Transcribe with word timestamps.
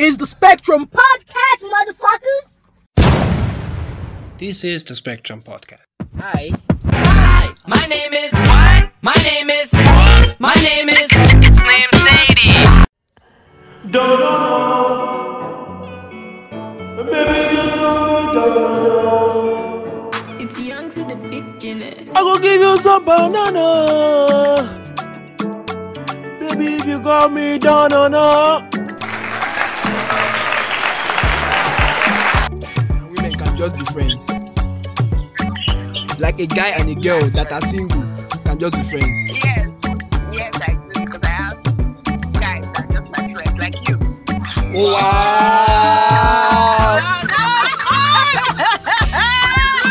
is 0.00 0.16
the 0.16 0.26
Spectrum 0.26 0.86
Podcast, 0.86 1.62
motherfuckers. 1.62 2.58
This 4.38 4.64
is 4.64 4.82
the 4.82 4.94
Spectrum 4.94 5.42
Podcast. 5.42 5.82
Hi. 6.16 6.48
Hi, 6.86 7.52
my 7.66 7.84
name 7.86 8.14
is. 8.14 8.32
My 9.02 9.14
name 9.24 9.50
is. 9.50 9.70
My 10.38 10.54
name 10.54 10.88
is. 10.88 11.06
Slim 11.10 11.90
Sadie. 11.92 12.86
Donna. 13.90 14.30
Baby, 17.04 17.54
you 17.54 17.62
got 17.76 18.08
me 18.08 18.20
down. 18.40 20.08
It's 20.40 20.58
young 20.58 20.88
to 20.92 21.04
the 21.04 21.16
beginners. 21.28 22.08
I 22.14 22.22
go 22.22 22.38
give 22.38 22.62
you 22.62 22.78
some 22.78 23.04
banana. 23.04 24.64
Baby, 26.40 26.76
if 26.76 26.86
you 26.86 26.98
got 27.00 27.30
me 27.34 27.58
down 27.58 27.92
on 27.92 28.12
Women 28.14 28.79
just 33.60 33.76
be 33.76 33.84
friends. 33.92 34.24
Like 36.18 36.40
a 36.40 36.46
guy 36.46 36.70
and 36.70 36.88
a 36.88 36.94
girl 36.94 37.28
that 37.28 37.52
are 37.52 37.60
single 37.60 38.00
can 38.46 38.58
just 38.58 38.74
be 38.74 38.82
friends. 38.84 39.32
Yes, 39.44 39.68
yes, 40.32 40.54
I 40.66 40.72
do 40.94 41.04
because 41.04 41.20
I 41.22 41.28
have 41.28 41.62
guys 42.40 42.64
that 42.64 42.78
are 42.78 42.86
just 42.90 43.12
my 43.12 43.30
friends 43.34 43.58
like 43.58 43.74
you. 43.86 43.98
Oh, 44.74 44.92
wow. 44.94 45.00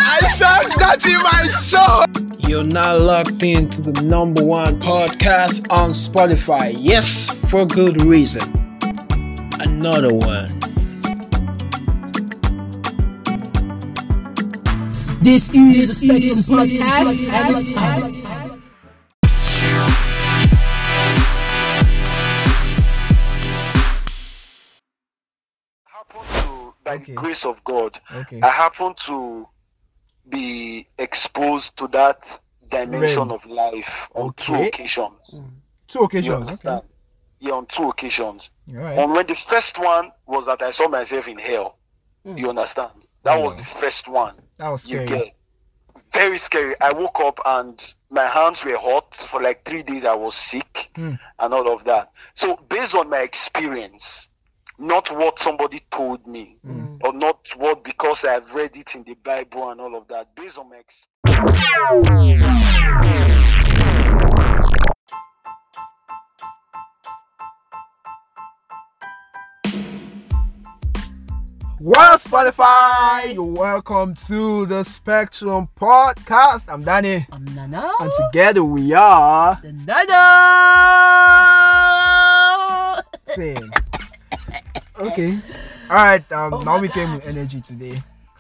I 0.02 0.34
felt 0.40 0.74
that 0.80 1.06
in 1.06 1.22
my 1.22 1.44
soul. 1.50 2.06
You're 2.50 2.64
now 2.64 2.98
locked 2.98 3.44
into 3.44 3.84
the 3.84 3.92
number 4.02 4.44
one 4.44 4.80
podcast 4.82 5.68
on 5.70 5.92
Spotify. 5.92 6.74
Yes, 6.76 7.30
for 7.52 7.68
good 7.68 8.02
reason. 8.02 8.52
Another 9.60 10.12
one. 10.12 10.60
This 15.22 15.50
is 15.50 15.88
the 15.90 15.96
Spectrum 15.96 16.40
Podcast, 16.40 17.30
and 17.30 17.68
it's 17.68 17.74
time. 17.74 18.60
by 26.84 26.96
Okay. 26.96 27.06
the 27.06 27.14
grace 27.14 27.46
of 27.46 27.64
God, 27.64 28.00
Okay. 28.14 28.42
I 28.42 28.50
happen 28.50 28.94
to 29.06 29.48
be 30.28 30.88
exposed 30.98 31.78
to 31.78 31.88
that 31.90 32.40
dimension 32.70 33.18
Realm. 33.30 33.32
of 33.32 33.46
life 33.46 34.10
on 34.16 34.34
two 34.34 34.54
Okay. 34.56 34.68
occasions. 34.68 35.40
Mm. 35.40 35.52
Two 35.88 36.00
You 36.00 36.06
occasions. 36.06 36.42
understand? 36.42 36.82
Yeah, 37.40 37.54
on 37.54 37.66
two 37.68 37.90
occasions. 37.90 38.52
Okay. 38.68 38.78
All 38.78 38.84
right. 38.84 38.98
On 39.00 39.12
when 39.12 39.26
the 39.28 39.36
first 39.36 39.80
one 39.80 40.12
was 40.26 40.46
that 40.46 40.62
I 40.62 40.72
saw 40.72 40.88
myself 40.88 41.28
in 41.28 41.38
hell. 41.40 41.78
Mm. 42.26 42.38
You 42.38 42.50
understand? 42.50 43.06
That 43.24 43.42
was 43.42 43.58
the 43.58 43.64
first 43.64 44.08
one. 44.08 44.36
That 44.58 44.70
was 44.70 44.88
You 44.88 45.06
scary. 45.06 45.20
get 45.20 45.36
very 46.14 46.38
scary. 46.38 46.76
I 46.82 46.92
woke 46.94 47.20
up 47.20 47.40
and 47.46 47.94
my 48.10 48.26
hands 48.28 48.64
were 48.66 48.78
hot 48.78 49.16
for 49.30 49.42
like 49.42 49.64
three 49.66 49.84
days. 49.84 50.06
I 50.06 50.16
was 50.16 50.36
sick 50.36 50.90
Hmm. 50.96 51.14
and 51.38 51.54
all 51.54 51.72
of 51.72 51.84
that. 51.84 52.12
So 52.34 52.56
based 52.70 52.96
on 52.96 53.10
my 53.10 53.20
experience, 53.20 54.30
not 54.78 55.12
what 55.12 55.40
somebody 55.40 55.82
told 55.92 56.26
me, 56.26 56.58
Hmm. 56.64 56.96
or 57.04 57.14
not 57.14 57.48
what 57.58 57.84
because 57.84 58.26
I've 58.26 58.54
read 58.56 58.76
it 58.78 58.96
in 58.96 59.04
the 59.04 59.14
Bible 59.16 59.70
and 59.70 59.80
all 59.82 59.96
of 59.96 60.08
that. 60.08 60.34
Based 60.36 60.58
on 60.58 60.70
my 60.70 60.78
ex- 60.78 61.06
Well, 71.82 72.18
Spotify, 72.18 73.38
welcome 73.38 74.14
to 74.28 74.66
the 74.66 74.84
Spectrum 74.84 75.70
Podcast. 75.80 76.66
I'm 76.68 76.84
Danny, 76.84 77.26
I'm 77.32 77.46
Nana. 77.56 77.90
and 78.02 78.12
together 78.26 78.64
we 78.66 78.92
are 78.94 79.58
The 79.62 79.72
Nana. 79.72 80.16
same. 83.28 83.72
Okay. 85.00 85.40
All 85.90 85.96
right. 85.96 86.32
Um, 86.34 86.54
Oh 86.56 86.62
now 86.62 86.80
we 86.80 86.90
came 86.90 87.14
with 87.16 87.26
energy 87.26 87.62
today 87.62 87.96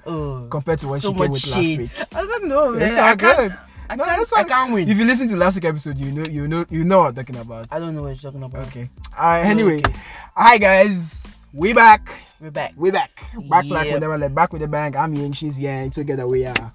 Oh, 0.05 0.47
compared 0.49 0.79
to 0.79 0.87
what 0.87 1.01
so 1.01 1.13
she 1.13 1.19
came 1.19 1.31
with 1.31 1.47
last 1.47 1.55
week. 1.77 1.89
I 2.13 2.25
don't 2.25 2.45
know, 2.47 2.71
man. 2.71 2.81
It's 2.81 2.97
all 2.97 3.15
good. 3.15 3.55
I 3.89 3.95
No, 3.95 4.03
can't, 4.05 4.21
it's 4.21 4.33
I 4.33 4.43
can't 4.43 4.73
win. 4.73 4.89
If 4.89 4.97
you 4.97 5.05
listen 5.05 5.27
to 5.29 5.37
last 5.37 5.55
week 5.55 5.63
episode, 5.65 5.97
you 5.97 6.11
know, 6.11 6.25
you 6.29 6.47
know, 6.47 6.65
you 6.69 6.83
know 6.83 6.99
what 6.99 7.07
I'm 7.09 7.15
talking 7.15 7.37
about. 7.37 7.67
I 7.71 7.79
don't 7.79 7.95
know 7.95 8.01
what 8.03 8.09
you're 8.21 8.31
talking 8.31 8.43
about. 8.43 8.67
Okay. 8.67 8.89
All 9.17 9.29
right. 9.29 9.45
Anyway, 9.45 9.77
Okay. 9.77 9.93
hi 10.35 10.57
guys, 10.57 11.25
we 11.53 11.71
back. 11.73 12.11
We're 12.41 12.51
back. 12.51 12.73
We 12.77 12.89
back. 12.89 13.21
Back 13.49 13.65
like 13.65 13.87
Yep. 13.87 13.95
whenever, 13.95 14.17
like 14.17 14.33
back 14.33 14.53
with 14.53 14.61
the 14.61 14.67
bank. 14.67 14.95
I'm 14.95 15.13
Yang, 15.13 15.33
she's 15.33 15.59
Yang. 15.59 15.91
Together 15.91 16.25
we 16.25 16.45
are, 16.45 16.71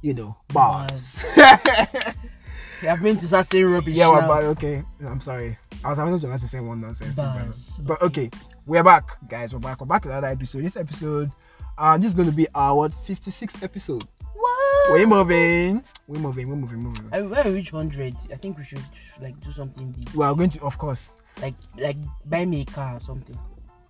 you 0.00 0.14
know, 0.14 0.34
bars. 0.48 1.22
I've 1.36 3.02
been 3.02 3.18
to 3.18 3.26
start 3.26 3.50
saying 3.50 3.66
rubbish 3.66 3.94
yeah, 3.94 4.08
now. 4.08 4.26
but 4.26 4.42
okay. 4.44 4.82
I'm 5.04 5.20
sorry. 5.20 5.58
I 5.84 5.90
was 5.90 5.98
having 5.98 6.18
to 6.18 6.28
ask 6.28 6.42
the 6.42 6.48
same 6.48 6.66
one 6.66 6.80
nonsense. 6.80 7.14
Bars. 7.14 7.78
But 7.80 8.00
okay, 8.00 8.30
we're 8.64 8.82
back, 8.82 9.18
guys. 9.28 9.52
We're 9.52 9.60
back. 9.60 9.80
We're 9.80 9.86
back 9.86 10.02
with 10.04 10.12
another 10.12 10.28
episode. 10.28 10.64
This 10.64 10.78
episode, 10.78 11.30
uh, 11.76 11.98
this 11.98 12.06
is 12.06 12.14
going 12.14 12.30
to 12.30 12.34
be 12.34 12.48
our 12.54 12.74
what 12.74 12.92
56th 12.92 13.62
episode. 13.62 14.02
What? 14.34 14.92
We're 14.92 15.06
moving. 15.06 15.84
We're 16.08 16.20
moving. 16.20 16.48
We're 16.48 16.56
moving. 16.56 16.78
Moving. 16.78 17.08
I, 17.12 17.20
when 17.20 17.44
we 17.44 17.52
reach 17.52 17.72
100, 17.72 18.16
I 18.32 18.36
think 18.36 18.56
we 18.56 18.64
should 18.64 18.82
like 19.20 19.38
do 19.40 19.52
something 19.52 19.90
big. 19.92 20.08
We 20.14 20.24
are 20.24 20.34
going 20.34 20.50
to, 20.50 20.62
of 20.62 20.78
course. 20.78 21.12
Like 21.42 21.54
like 21.78 21.96
buy 22.24 22.46
me 22.46 22.62
a 22.62 22.64
car 22.64 22.96
or 22.96 23.00
something. 23.00 23.38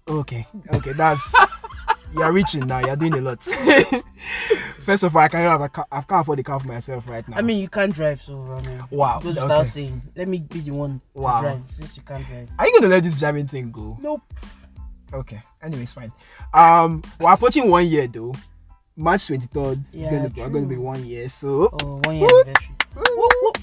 Okay. 0.09 0.47
Okay. 0.73 0.93
That's 0.93 1.35
you're 2.15 2.33
reaching 2.33 2.67
now. 2.67 2.81
You're 2.81 2.97
doing 2.97 3.15
a 3.15 3.21
lot. 3.21 3.43
First 4.85 5.05
of 5.05 5.15
all, 5.17 5.23
I 5.23 5.29
can't 5.29 5.49
have 5.49 5.61
a 5.61 5.69
car. 5.69 5.87
I 5.93 6.01
can't 6.03 6.23
afford 6.23 6.39
the 6.39 6.43
car 6.43 6.59
for 6.59 6.67
myself 6.67 7.09
right 7.09 7.27
now. 7.29 7.37
I 7.37 7.43
mean, 7.43 7.59
you 7.61 7.69
can't 7.69 7.95
drive, 7.95 8.21
so 8.21 8.43
I 8.43 8.67
mean, 8.69 8.83
Wow, 8.91 9.21
Goes 9.21 9.37
okay. 9.37 9.43
without 9.43 9.67
saying. 9.67 10.03
Let 10.17 10.27
me 10.29 10.39
be 10.39 10.59
the 10.61 10.73
one 10.73 11.01
Wow. 11.15 11.41
to 11.43 11.47
drive 11.49 11.63
since 11.71 11.97
you 11.97 12.03
can't 12.03 12.27
drive. 12.27 12.49
are 12.59 12.67
you 12.67 12.73
going 12.73 12.83
to 12.83 12.89
let 12.89 13.05
this 13.05 13.15
driving 13.15 13.47
thing 13.47 13.71
go? 13.71 13.97
Nope. 14.01 14.23
Okay. 15.13 15.41
Anyways, 15.63 15.93
fine. 15.93 16.13
Um, 16.53 17.03
we're 17.21 17.33
approaching 17.33 17.71
one 17.71 17.87
year 17.87 18.09
though. 18.09 18.35
March 18.97 19.23
23rd. 19.29 19.83
Yeah, 19.93 20.11
gonna, 20.11 20.33
we're 20.37 20.49
going 20.49 20.65
to 20.65 20.69
be 20.69 20.77
one 20.77 21.05
year. 21.07 21.29
So 21.29 21.71
Oh, 21.85 22.01
one 22.05 22.17
year 22.17 22.29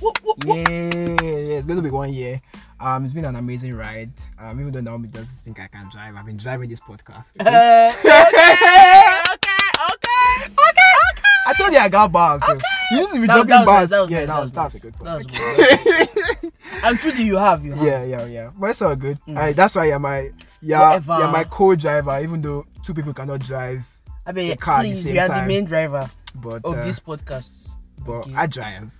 Whoop. 0.01 0.17
yeah, 0.45 0.55
yeah, 0.55 1.57
it's 1.57 1.65
going 1.67 1.77
to 1.77 1.83
be 1.83 1.89
one 1.89 2.13
year. 2.13 2.41
Um, 2.79 3.03
it's 3.03 3.13
been 3.13 3.25
an 3.25 3.35
amazing 3.35 3.75
ride. 3.75 4.11
Um, 4.39 4.59
even 4.61 4.71
though 4.71 4.79
Naomi 4.81 5.09
doesn't 5.09 5.39
think 5.41 5.59
I 5.59 5.67
can 5.67 5.89
drive, 5.89 6.15
I've 6.15 6.25
been 6.25 6.37
driving 6.37 6.69
this 6.69 6.79
podcast. 6.79 7.25
Uh, 7.39 7.91
okay, 7.99 9.43
okay, 9.91 10.51
okay, 10.55 10.91
okay. 11.11 11.23
I 11.47 11.53
told 11.57 11.73
you 11.73 11.79
I 11.79 11.89
got 11.89 12.11
bars. 12.11 12.43
So 12.45 12.53
you 12.91 12.99
need 12.99 13.09
to 13.09 13.19
be 13.21 13.27
That 13.27 13.37
was- 13.39 13.47
dropping 13.47 13.49
that 13.49 13.59
was 13.59 13.65
bars. 13.65 13.89
that 13.89 13.99
was 14.01 14.09
yeah, 14.11 14.25
that 14.25 14.39
was, 14.41 14.51
that 14.53 14.63
was 14.63 14.75
a 14.75 14.77
nice. 14.77 14.81
good 14.83 14.93
That 14.93 16.41
point. 16.41 16.53
was 16.53 16.83
And 16.83 16.99
truly, 17.01 17.23
you 17.23 17.37
have, 17.37 17.65
you 17.65 17.73
have. 17.73 17.83
yeah, 17.85 18.03
yeah, 18.03 18.25
yeah. 18.25 18.51
But 18.57 18.69
it's 18.71 18.81
all 18.81 18.95
good. 18.95 19.17
Mm. 19.27 19.55
That's 19.55 19.75
why 19.75 19.85
you're 19.85 19.99
my 19.99 20.31
yeah, 20.61 20.79
Whatever. 20.99 21.17
you're 21.19 21.31
my 21.31 21.43
co-driver. 21.45 22.19
Even 22.21 22.41
though 22.41 22.65
two 22.83 22.93
people 22.93 23.13
cannot 23.13 23.39
drive, 23.41 23.81
I 24.25 24.31
mean, 24.31 24.49
The 24.49 24.57
car 24.57 24.79
at 24.79 24.83
the 24.83 24.89
please, 24.89 25.03
same 25.03 25.15
you 25.15 25.21
are 25.21 25.27
time. 25.27 25.41
the 25.43 25.47
main 25.47 25.65
driver 25.65 26.09
but 26.35 26.63
of 26.63 26.77
uh, 26.77 26.85
this 26.85 26.99
podcast. 26.99 27.75
but 28.05 28.11
okay. 28.19 28.33
I 28.35 28.47
drive. 28.47 28.91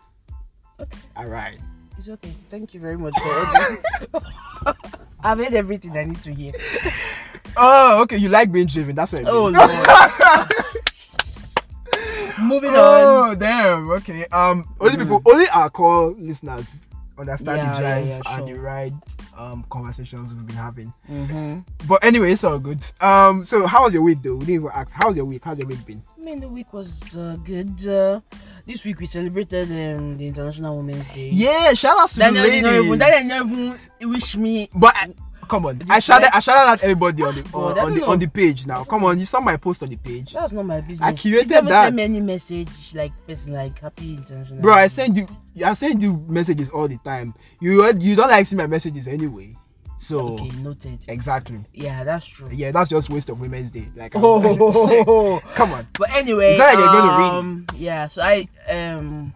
Okay. 0.79 0.97
All 1.15 1.25
right. 1.27 1.59
It's 1.97 2.07
okay. 2.09 2.33
Thank 2.49 2.73
you 2.73 2.79
very 2.79 2.97
much 2.97 3.13
for. 3.19 4.73
I've 5.23 5.37
heard 5.37 5.53
everything 5.53 5.97
I 5.97 6.05
need 6.05 6.21
to 6.23 6.33
hear. 6.33 6.53
Oh, 7.57 8.01
okay. 8.03 8.15
You 8.17 8.29
like 8.29 8.51
being 8.51 8.67
driven. 8.67 8.95
That's 8.95 9.11
what. 9.11 9.21
It 9.21 9.27
Oh 9.29 9.45
means. 9.51 9.57
Lord. 9.57 10.51
Moving 12.41 12.69
on. 12.69 12.75
Oh 12.77 13.35
damn. 13.37 13.89
Okay. 13.91 14.25
Um, 14.27 14.65
only 14.79 14.95
Mhm. 14.95 14.99
people, 15.01 15.21
only 15.25 15.49
our 15.49 15.69
core 15.69 16.11
listeners 16.17 16.69
understand 17.17 17.57
Yeah, 17.57 17.65
the 17.65 17.73
yeah, 17.73 17.79
drive 17.81 18.07
yeah, 18.07 18.21
and 18.27 18.47
sure. 18.47 18.55
the 18.55 18.61
ride 18.61 18.93
um 19.37 19.65
conversations 19.69 20.33
we've 20.33 20.47
been 20.47 20.55
having. 20.55 20.93
Mm-hmm. 21.11 21.59
But 21.87 22.03
anyway, 22.03 22.31
it's 22.31 22.45
all 22.45 22.57
good. 22.59 22.79
Um, 23.01 23.43
so 23.43 23.67
how 23.67 23.83
was 23.83 23.93
your 23.93 24.03
week 24.03 24.19
though? 24.23 24.35
We 24.35 24.39
didn't 24.45 24.55
even 24.55 24.69
ask. 24.73 24.91
How's 24.93 25.17
your 25.17 25.25
week? 25.25 25.43
How's 25.43 25.59
your 25.59 25.67
week 25.67 25.85
been? 25.85 26.01
I 26.17 26.23
mean, 26.23 26.39
the 26.39 26.47
week 26.47 26.71
was 26.71 27.15
uh, 27.17 27.35
good. 27.43 27.85
Uh, 27.85 28.21
this 28.69 28.83
week 28.85 28.99
we 28.99 29.07
celebrated 29.07 29.65
um, 29.71 30.15
the 30.17 30.27
International 30.27 30.77
Women's 30.77 31.07
Day. 31.09 31.29
Yeah, 31.33 31.73
shout 31.73 31.97
out 31.99 32.09
to 32.09 32.19
Daniel 32.19 32.43
the 32.43 32.49
ladies. 32.49 32.99
Daniel 32.99 32.99
did 32.99 33.27
not 33.27 33.45
even 33.99 34.11
wish 34.11 34.37
me. 34.37 34.69
But 34.75 34.95
I, 34.95 35.07
come 35.47 35.65
on, 35.65 35.81
I 35.89 35.97
shouted, 35.99 36.29
I 36.35 36.39
shouted 36.39 36.69
at 36.73 36.83
everybody 36.83 37.23
on 37.23 37.33
the 37.33 37.49
Oh, 37.51 37.63
on, 37.69 37.79
I 37.79 37.81
on 37.81 37.93
the 37.95 37.99
know. 38.01 38.07
on 38.09 38.19
the 38.19 38.27
page 38.27 38.67
now. 38.67 38.83
Come 38.83 39.05
on, 39.05 39.17
you 39.17 39.25
saw 39.25 39.39
my 39.39 39.57
post 39.57 39.81
on 39.81 39.89
the 39.89 39.95
page, 39.97 40.33
That's 40.33 40.53
not 40.53 40.67
my 40.67 40.81
business. 40.81 41.01
I 41.01 41.13
curated 41.13 41.45
you 41.63 41.69
that. 41.69 41.85
send 41.85 41.99
any 41.99 42.19
message 42.19 42.93
like 42.93 43.11
person 43.25 43.53
like 43.53 43.79
Happy 43.79 44.13
International. 44.13 44.61
bro. 44.61 44.73
I 44.75 44.85
send 44.85 45.17
you, 45.17 45.25
I 45.65 45.73
send 45.73 46.03
you 46.03 46.23
messages 46.27 46.69
all 46.69 46.87
the 46.87 46.97
time. 46.99 47.33
You 47.59 47.83
you 47.97 48.15
don't 48.15 48.29
like 48.29 48.45
see 48.45 48.55
my 48.55 48.67
messages 48.67 49.07
anyway, 49.07 49.55
so 50.09 50.33
Okay, 50.33 50.49
noted. 50.61 50.99
exactly. 51.07 51.63
Yeah, 51.73 52.03
that's 52.03 52.25
true. 52.25 52.49
Yeah, 52.51 52.71
that's 52.71 52.89
just 52.89 53.09
waste 53.09 53.29
of 53.29 53.39
Women's 53.39 53.69
Day. 53.71 53.87
Like, 53.95 54.13
Oh, 54.15 55.39
come 55.55 55.71
on. 55.73 55.87
but 55.99 56.09
anyway, 56.15 56.51
It's 56.51 56.59
like 56.59 56.77
you're 56.77 56.87
gonna 56.87 57.17
read 57.19 57.27
it. 57.27 57.33
um, 57.39 57.65
Yeah, 57.75 58.07
so 58.07 58.21
I 58.21 58.47
um, 58.69 59.33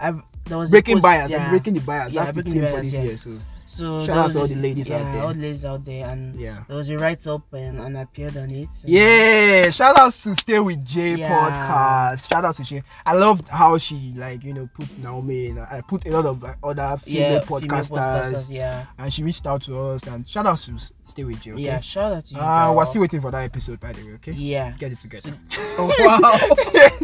I've 0.00 0.20
there 0.46 0.58
was 0.58 0.70
Breaking 0.70 0.96
post, 0.96 1.02
bias, 1.04 1.30
yeah. 1.30 1.44
I'm 1.44 1.50
breaking 1.50 1.74
the 1.74 1.80
bias. 1.80 2.12
Yeah, 2.12 2.24
That's 2.24 2.36
the 2.36 2.42
theme 2.42 2.60
the 2.60 2.66
for 2.66 2.72
bias, 2.72 2.82
this 2.84 2.92
yeah. 2.94 3.02
year. 3.02 3.16
So 3.16 3.38
So 3.72 4.04
Shout 4.04 4.18
out 4.18 4.30
to 4.32 4.40
all 4.40 4.46
the 4.46 4.54
ladies 4.54 4.86
yeah, 4.90 4.96
out 4.98 5.12
there. 5.14 5.22
all 5.22 5.32
the 5.32 5.40
ladies 5.40 5.64
out 5.64 5.82
there, 5.86 6.06
and 6.06 6.38
Yeah. 6.38 6.62
there 6.68 6.76
was 6.76 6.90
a 6.90 6.98
write 6.98 7.26
up 7.26 7.50
and, 7.54 7.80
and 7.80 7.96
I 7.96 8.02
appeared 8.02 8.36
on 8.36 8.50
it. 8.50 8.68
Yeah, 8.84 9.70
shout 9.70 9.98
out 9.98 10.12
to 10.12 10.34
Stay 10.34 10.58
with 10.58 10.84
Jay 10.84 11.14
Yeah. 11.14 11.30
podcast. 11.32 12.28
Shout 12.28 12.44
out 12.44 12.54
to 12.56 12.64
she. 12.64 12.82
I 13.06 13.14
loved 13.14 13.48
how 13.48 13.78
she 13.78 14.12
like 14.14 14.44
you 14.44 14.52
know 14.52 14.68
put 14.74 14.98
Naomi 14.98 15.46
in. 15.46 15.58
I 15.58 15.80
put 15.88 16.06
a 16.06 16.10
lot 16.10 16.26
of 16.26 16.42
like, 16.42 16.58
other 16.62 16.98
female 16.98 17.32
yeah, 17.32 17.40
podcasters, 17.40 17.88
female 17.88 18.02
podcasters. 18.04 18.46
Yeah, 18.50 18.84
and 18.98 19.10
she 19.14 19.22
reached 19.22 19.46
out 19.46 19.62
to 19.62 19.80
us. 19.80 20.02
And 20.06 20.28
shout 20.28 20.44
out 20.44 20.58
to 20.58 20.72
Stay 21.04 21.24
with 21.24 21.40
Jay. 21.42 21.52
Okay? 21.52 21.62
yeah. 21.62 21.80
Shout 21.80 22.12
out 22.12 22.26
to 22.26 22.34
you. 22.34 22.40
Uh, 22.40 22.66
girl. 22.66 22.76
we're 22.76 22.86
still 22.86 23.00
waiting 23.02 23.20
for 23.20 23.30
that 23.32 23.42
episode, 23.44 23.80
by 23.80 23.92
the 23.92 24.04
way. 24.06 24.12
Okay. 24.14 24.32
Yeah. 24.32 24.70
Get 24.78 24.92
it 24.92 25.00
together. 25.00 25.32
Oh 25.78 25.88
wow. 26.00 26.98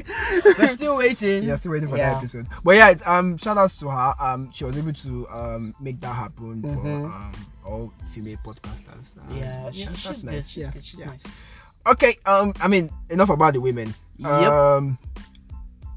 We're 0.59 0.69
still 0.69 0.97
waiting. 0.99 1.45
Yeah, 1.45 1.57
still 1.57 1.73
waiting 1.73 1.89
for 1.89 1.97
Yeah. 1.97 2.11
that 2.11 2.19
episode. 2.19 2.47
But 2.63 2.77
yeah, 2.77 2.95
um, 3.07 3.39
shout 3.39 3.57
outs 3.57 3.79
to 3.79 3.89
her. 3.89 4.15
Um, 4.21 4.51
she 4.53 4.65
was 4.65 4.77
able 4.77 4.93
to 4.93 5.27
um 5.31 5.75
make 5.81 6.01
that 6.03 6.15
happen 6.15 6.61
for 6.63 6.69
Mhm. 6.69 7.05
um 7.07 7.33
all 7.65 7.93
female 8.13 8.37
podcasters. 8.45 9.17
Um, 9.27 9.37
Yeah, 9.39 9.71
she, 9.71 9.87
she's 9.95 10.23
nice. 10.23 10.35
good. 10.35 10.45
She's 10.45 10.57
yeah, 10.65 10.71
good. 10.71 10.85
She's 10.85 11.01
yeah. 11.01 11.07
nice. 11.07 11.25
Okay. 11.87 12.17
Um, 12.27 12.53
I 12.61 12.69
mean, 12.69 12.91
enough 13.09 13.31
about 13.31 13.55
the 13.55 13.61
women. 13.63 13.95
Yep. 14.19 14.31
Um, 14.31 14.99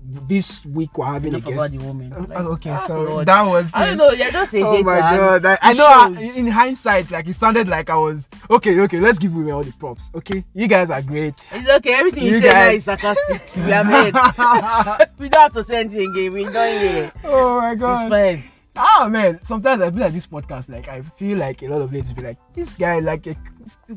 this 0.04 0.66
week 0.66 0.98
we're 0.98 1.06
having 1.06 1.34
Enough 1.34 1.48
a 1.48 1.52
guest. 1.52 1.72
the 1.74 1.78
woman. 1.80 2.10
Like, 2.30 2.40
okay, 2.40 2.70
ah, 2.72 2.86
so 2.88 3.24
that 3.24 3.42
was. 3.44 3.70
I 3.74 3.86
don't 3.88 3.98
know. 3.98 4.12
Yeah, 4.12 4.30
just 4.32 4.54
a 4.54 4.62
Oh 4.62 4.72
hater. 4.72 4.84
my 4.84 5.00
god! 5.00 5.46
I, 5.46 5.58
I 5.62 5.74
know. 5.74 5.86
I, 5.88 6.34
in 6.36 6.48
hindsight, 6.48 7.12
like 7.12 7.28
it 7.28 7.36
sounded 7.36 7.68
like 7.70 7.90
I 7.90 7.96
was 7.96 8.28
okay. 8.50 8.80
Okay, 8.82 9.00
let's 9.00 9.20
give 9.20 9.34
women 9.36 9.52
all 9.54 9.64
the 9.64 9.72
props. 9.74 10.10
Okay, 10.16 10.44
you 10.54 10.68
guys 10.68 10.90
are 10.90 11.02
great. 11.02 11.36
It's 11.52 11.70
okay. 11.70 11.94
Everything 11.94 12.24
you, 12.24 12.32
You 12.32 12.42
say 12.42 12.52
guys- 12.52 12.78
is 12.80 12.84
sarcastic. 12.86 13.42
we 13.56 13.72
are 13.72 13.84
made. 13.84 14.14
we 15.20 15.30
don't 15.30 15.42
have 15.42 15.54
to 15.54 15.64
say 15.64 15.82
anything 15.82 16.10
again. 16.12 16.34
We 16.34 16.44
don't 16.46 16.80
hear. 16.80 17.12
oh 17.26 17.62
my 17.62 17.76
God! 17.76 18.02
It's 18.02 18.10
fine. 18.10 18.44
Ah 18.76 19.08
man, 19.12 19.40
sometimes 19.44 19.82
I 19.82 19.92
feel 19.92 20.00
like 20.00 20.14
this 20.14 20.28
podcast, 20.28 20.70
like 20.70 20.88
I 20.88 21.02
feel 21.02 21.38
like 21.38 21.62
a 21.62 21.68
lot 21.68 21.82
of 21.82 21.92
ladies 21.92 22.10
will 22.10 22.16
be 22.16 22.22
like, 22.24 22.38
this 22.56 22.76
guy, 22.76 23.00
like, 23.00 23.28
a, 23.28 23.36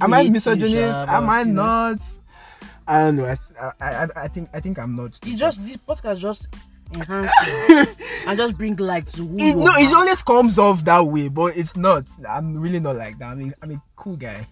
am 0.00 0.12
I 0.12 0.28
misogynist? 0.28 0.98
Am 1.08 1.30
I 1.30 1.44
not? 1.44 1.98
I 2.86 2.98
don't 2.98 3.16
know. 3.16 3.24
I, 3.24 3.36
I, 3.80 3.84
I, 4.04 4.08
I 4.16 4.28
think 4.28 4.50
I 4.52 4.60
think 4.60 4.78
I'm 4.78 4.94
not. 4.94 5.18
You 5.24 5.36
just 5.36 5.64
this 5.64 5.76
podcast 5.76 6.18
just 6.18 6.48
enhance 6.94 7.30
and 8.26 8.38
just 8.38 8.58
bring 8.58 8.76
light 8.76 9.06
to 9.08 9.24
who 9.24 9.36
It, 9.38 9.56
no, 9.56 9.72
it 9.76 9.92
always 9.94 10.22
comes 10.22 10.58
off 10.58 10.84
that 10.84 11.00
way, 11.00 11.28
but 11.28 11.56
it's 11.56 11.76
not. 11.76 12.06
I'm 12.28 12.58
really 12.58 12.80
not 12.80 12.96
like 12.96 13.18
that. 13.18 13.30
I 13.30 13.34
mean, 13.34 13.54
I'm 13.62 13.70
a 13.72 13.82
cool 13.96 14.16
guy. 14.16 14.46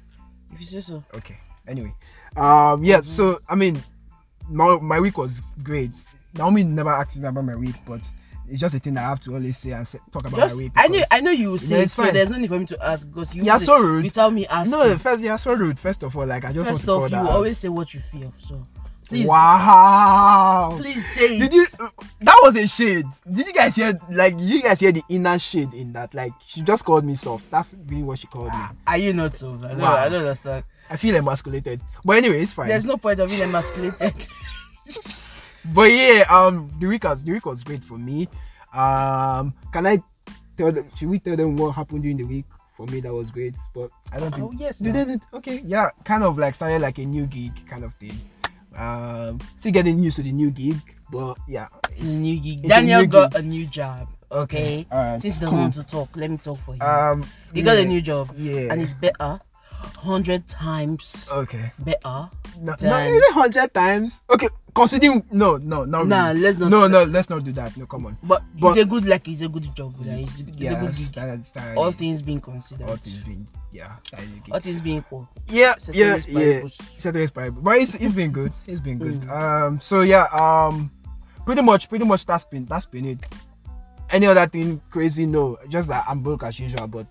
If 0.53 0.61
you 0.61 0.67
say 0.67 0.81
so. 0.81 1.05
Okay. 1.15 1.39
Anyway, 1.67 1.95
um, 2.37 2.83
yeah. 2.85 3.01
So 3.03 3.41
I 3.49 3.55
mean, 3.55 3.83
my 4.49 4.79
my 4.81 5.01
week 5.01 5.19
was 5.19 5.43
great. 5.63 5.93
Naomi 6.35 6.65
never 6.65 6.91
asked 6.91 7.19
me 7.19 7.29
about 7.29 7.45
my 7.45 7.57
week, 7.57 7.77
but 7.87 8.01
it's 8.53 8.61
just 8.61 8.75
a 8.75 8.79
thing 8.79 8.97
I 8.99 9.01
have 9.03 9.21
to 9.21 9.35
always 9.35 9.57
say 9.59 9.71
and 9.73 9.87
say, 9.89 9.99
talk 10.13 10.27
about 10.27 10.37
Just 10.39 10.55
my 10.57 10.63
week. 10.63 10.73
I 10.77 10.87
know 10.89 11.03
I 11.11 11.21
know 11.21 11.31
you 11.31 11.51
will 11.51 11.59
say 11.59 11.75
Yeah, 11.75 11.79
it, 11.79 11.83
it's 11.85 11.95
so 11.95 12.05
fine. 12.05 12.13
there's 12.15 12.31
no 12.31 12.39
need 12.39 12.49
for 12.49 12.59
me 12.59 12.67
to 12.67 12.85
ask 12.87 13.09
because 13.09 13.35
you 13.35 13.43
You're 13.45 13.59
so 13.61 13.81
rude. 13.81 14.05
without 14.05 14.33
me 14.33 14.47
asking. 14.47 14.71
No, 14.79 14.97
first 14.99 15.23
you're 15.23 15.39
so 15.39 15.53
rude. 15.55 15.81
First 15.81 16.03
of 16.03 16.17
all, 16.17 16.27
like 16.27 16.45
I 16.45 16.53
just 16.53 16.69
First 16.71 16.87
want 16.87 17.03
off, 17.05 17.11
to 17.11 17.17
you 17.17 17.23
that. 17.23 17.29
out. 17.31 17.37
always 17.37 17.59
say 17.59 17.69
what 17.69 17.93
you 17.95 18.01
feel. 18.01 18.33
So 18.39 18.67
please, 19.09 19.27
Wow. 19.27 20.77
please 20.81 21.07
say 21.15 21.39
Did 21.39 21.53
you? 21.53 21.67
That 22.21 22.39
was 22.43 22.57
a 22.57 22.67
shade. 22.67 23.07
Did 23.31 23.47
you 23.47 23.53
guys 23.53 23.75
hear? 23.77 23.95
Like, 24.11 24.37
did 24.39 24.49
you 24.49 24.63
guys 24.63 24.81
hear 24.81 24.93
the 24.93 25.03
inner 25.09 25.39
shade 25.39 25.73
in 25.75 25.93
that? 25.95 26.15
Like, 26.15 26.33
she 26.47 26.63
just 26.63 26.85
called 26.85 27.05
me 27.05 27.15
soft. 27.17 27.51
That's 27.51 27.75
really 27.89 28.03
what 28.03 28.19
she 28.19 28.27
called 28.27 28.47
me. 28.47 28.51
Ah, 28.55 28.73
are 28.87 28.99
you 28.99 29.13
not 29.13 29.37
so? 29.37 29.59
I 29.65 29.69
don't, 29.69 29.79
Wow. 29.79 29.95
I 29.97 30.09
don't 30.09 30.21
understand. 30.21 30.65
I 30.91 30.97
feel 30.97 31.15
emasculated. 31.17 31.81
But 32.05 32.19
anyway, 32.19 32.43
it's 32.43 32.53
fine. 32.53 32.69
There's 32.69 32.85
no 32.87 32.97
point 32.97 33.19
of 33.21 33.29
being 33.31 33.43
emasculated. 33.43 34.29
But 35.67 35.91
yeah, 35.93 36.25
um, 36.29 36.71
the 36.81 36.87
week 36.87 37.05
was 37.05 37.23
the 37.23 37.33
week 37.33 37.47
was 37.47 37.63
great 37.63 37.85
for 37.85 37.99
me. 37.99 38.29
Um, 38.75 39.55
can 39.73 39.87
I 39.87 40.03
tell 40.57 40.73
them? 40.73 40.89
Should 40.97 41.09
we 41.09 41.19
tell 41.19 41.37
them 41.37 41.57
what 41.57 41.73
happened 41.73 42.03
during 42.03 42.17
the 42.17 42.25
week? 42.25 42.45
For 42.77 42.87
me, 42.87 43.01
that 43.01 43.13
was 43.13 43.31
great. 43.31 43.55
But 43.75 43.91
I 44.13 44.19
don't 44.21 44.35
think. 44.35 44.47
Oh, 44.47 44.53
yes, 44.59 44.81
You 44.81 44.93
now. 44.93 45.05
didn't. 45.05 45.23
Okay. 45.35 45.63
Yeah. 45.65 45.91
Kind 46.05 46.25
of 46.25 46.39
like 46.39 46.55
started 46.55 46.81
like 46.81 46.99
a 46.99 47.05
new 47.05 47.27
gig 47.27 47.53
kind 47.69 47.85
of 47.85 47.95
thing. 47.95 48.19
Um, 48.75 49.39
still 49.57 49.73
getting 49.73 50.03
used 50.03 50.17
to 50.17 50.23
the 50.23 50.33
new 50.33 50.51
gig, 50.51 50.81
but 51.11 51.37
yeah. 51.47 51.69
New 52.03 52.41
gig. 52.41 52.63
Daniel 52.67 53.03
new 53.03 53.07
got 53.07 53.33
gig. 53.33 53.41
a 53.41 53.43
new 53.45 53.67
job. 53.67 54.09
Okay. 54.33 54.87
Alright, 54.91 55.21
Since 55.21 55.35
he 55.39 55.41
doesn't 55.45 55.59
want 55.59 55.75
to 55.75 55.85
talk, 55.85 56.09
let 56.17 56.31
me 56.31 56.39
talk 56.39 56.57
for 56.61 56.73
him. 56.75 56.81
Um, 56.81 57.27
he 57.53 57.63
got 57.63 57.77
a 57.77 57.85
new 57.85 58.01
job. 58.01 58.31
Yeah. 58.35 58.73
And 58.73 58.81
it's 58.81 58.95
better. 58.95 59.39
Hundred 60.03 60.47
times 60.49 61.29
okay. 61.31 61.73
better. 61.79 62.29
No, 62.61 62.75
no, 62.81 62.99
is 62.99 63.23
it 63.23 63.33
hundred 63.33 63.73
times? 63.73 64.21
Okay, 64.29 64.49
considering 64.75 65.25
no, 65.31 65.57
no, 65.57 65.85
no. 65.85 66.03
Nah, 66.03 66.29
really. 66.29 66.41
let's 66.41 66.59
not- 66.59 66.71
No, 66.71 66.87
no, 66.87 67.05
let's 67.05 67.31
not 67.31 67.45
do 67.45 67.53
that. 67.53 67.77
No, 67.77 67.87
come 67.87 68.07
on. 68.07 68.17
But, 68.23 68.43
But- 68.61 68.77
it's 68.77 68.87
a 68.87 68.89
good 68.89 69.05
like 69.07 69.27
it's 69.29 69.43
a 69.43 69.49
good 69.49 69.75
job. 69.75 69.95
Like, 70.01 70.21
it's, 70.23 70.41
it's 70.41 70.57
yeah, 70.57 70.73
a 70.73 70.81
good 70.81 70.95
gig. 70.95 71.07
that's, 71.13 71.51
that's, 71.51 71.77
All 71.79 71.93
things 71.93 72.23
being 72.23 72.41
considered. 72.41 72.89
all 72.89 72.97
things 72.97 73.19
being, 73.19 73.47
yeah, 73.73 73.97
that 74.11 74.21
is. 74.21 74.29
All 74.51 74.61
things 74.61 74.81
being 74.81 74.99
equal. 74.99 75.29
yeah, 75.49 75.75
yeah, 75.93 76.19
yeah. 76.29 76.63
His 77.13 77.31
Bible. 77.31 77.63
But 77.63 77.79
it's, 77.79 77.95
it's 77.95 78.13
been 78.15 78.33
good. 78.33 78.53
It's 78.67 78.81
been 78.81 78.99
good. 78.99 79.21
Mm. 79.21 79.31
Um, 79.31 79.81
so 79.81 80.01
yeah, 80.03 80.25
um, 80.33 80.91
pretty 81.47 81.63
much, 81.63 81.89
pretty 81.89 82.05
much 82.05 82.27
that's 82.27 82.45
been 82.45 82.65
that's 82.67 82.87
been 82.87 83.07
it. 83.07 83.19
Any 84.13 84.27
other 84.27 84.47
thing 84.47 84.81
crazy? 84.91 85.25
No, 85.25 85.57
just 85.71 85.89
that 85.89 86.05
I'm 86.07 86.21
broke 86.21 86.43
as 86.43 86.61
usual. 86.61 86.87
But 86.87 87.07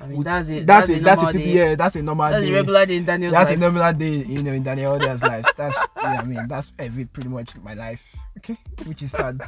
I 0.00 0.06
mean 0.06 0.22
that's 0.22 0.48
it. 0.48 0.66
that's, 0.66 0.88
a 0.88 0.94
it. 0.94 1.02
That's 1.02 1.20
a 1.20 1.24
normal 1.24 1.40
typ- 1.40 1.44
day. 1.44 1.52
yeah, 1.52 1.74
that's 1.74 1.96
a 1.96 2.02
normal 2.02 2.30
That's 2.30 2.44
day. 2.46 2.52
a 2.52 2.54
regular 2.54 2.86
day 2.86 2.96
in 2.96 3.04
Daniel's 3.04 3.32
that's 3.34 3.50
life. 3.50 3.56
a 3.58 3.60
normal 3.60 3.92
day, 3.92 4.10
you 4.24 4.42
know, 4.42 4.52
in 4.52 4.62
Daniel 4.62 4.92
Odia's 4.98 5.22
life. 5.22 5.46
That's 5.56 5.76
yeah, 6.00 6.20
I 6.20 6.24
mean, 6.24 6.46
that's 6.46 6.72
every 6.78 7.06
pretty 7.06 7.28
much 7.28 7.56
my 7.56 7.74
life. 7.74 8.02
Okay, 8.38 8.56
which 8.86 9.02
is 9.02 9.10
sad. 9.12 9.40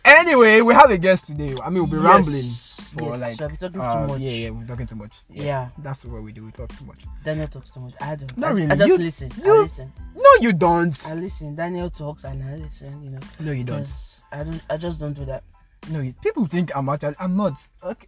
anyway, 0.04 0.60
we 0.62 0.74
have 0.74 0.90
a 0.90 0.98
guest 0.98 1.26
today. 1.28 1.54
I 1.62 1.70
mean, 1.70 1.82
we'll 1.82 1.86
be 1.86 1.96
Yes. 1.96 2.04
rambling 2.04 2.42
for 2.92 3.10
Yes, 3.16 3.20
like. 3.20 3.38
Talking 3.38 3.56
too 3.72 3.80
uh, 3.82 4.06
much. 4.06 4.20
Yeah, 4.20 4.30
yeah, 4.30 4.50
we're 4.50 4.66
talking 4.66 4.86
too 4.86 4.96
much. 4.96 5.12
Yeah. 5.30 5.68
that's 5.78 6.04
what 6.04 6.22
we 6.22 6.32
do. 6.32 6.44
We 6.44 6.52
talk 6.52 6.76
too 6.76 6.84
much. 6.84 7.00
Daniel 7.24 7.46
talks 7.48 7.70
too 7.70 7.80
much. 7.80 7.94
I 8.00 8.16
don't. 8.16 8.36
Not 8.38 8.50
I, 8.50 8.54
really. 8.54 8.70
I 8.70 8.76
just 8.76 8.88
You- 8.88 8.98
listen. 8.98 9.32
you- 9.44 9.54
I 9.54 9.58
listen. 9.62 9.92
No, 10.14 10.30
you 10.40 10.52
don't. 10.52 11.06
I 11.08 11.14
listen. 11.14 11.54
Daniel 11.54 11.90
talks 11.90 12.24
and 12.24 12.42
I 12.42 12.56
listen. 12.56 13.02
You 13.02 13.10
know. 13.10 13.20
No, 13.40 13.52
you 13.52 13.64
don't. 13.64 13.88
I 14.30 14.44
don't. 14.44 14.62
I 14.70 14.76
just 14.76 15.00
don't 15.00 15.14
do 15.14 15.24
that. 15.26 15.44
No, 15.90 16.00
you, 16.00 16.14
people 16.22 16.46
think 16.46 16.70
I'm 16.76 16.88
actually. 16.88 17.14
I'm 17.18 17.36
not. 17.36 17.54
Okay, 17.82 18.06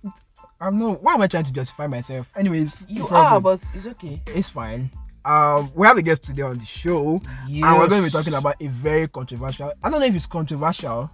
I'm 0.61 0.79
not. 0.79 1.03
Why 1.03 1.15
am 1.15 1.23
I 1.23 1.27
trying 1.27 1.45
to 1.45 1.53
justify 1.53 1.87
myself? 1.87 2.29
Anyways, 2.37 2.87
You 2.89 3.07
are, 3.09 3.41
but 3.41 3.61
it's 3.75 3.87
okay. 3.87 4.23
it's 4.27 4.49
fine. 4.49 4.91
Um, 5.25 5.73
we 5.75 5.87
have 5.87 5.97
a 5.97 6.03
guest 6.03 6.23
today 6.23 6.43
on 6.43 6.59
the 6.59 6.65
show. 6.67 7.21
and 7.49 7.79
we're 7.79 7.89
going 7.89 8.03
to 8.03 8.07
be 8.07 8.11
talking 8.11 8.35
about 8.35 8.57
a 8.61 8.67
very 8.67 9.09
controversial. 9.09 9.73
I 9.83 9.89
don't 9.91 10.01
know 10.01 10.07
if 10.07 10.15
it's 10.15 10.27
controversial. 10.27 11.11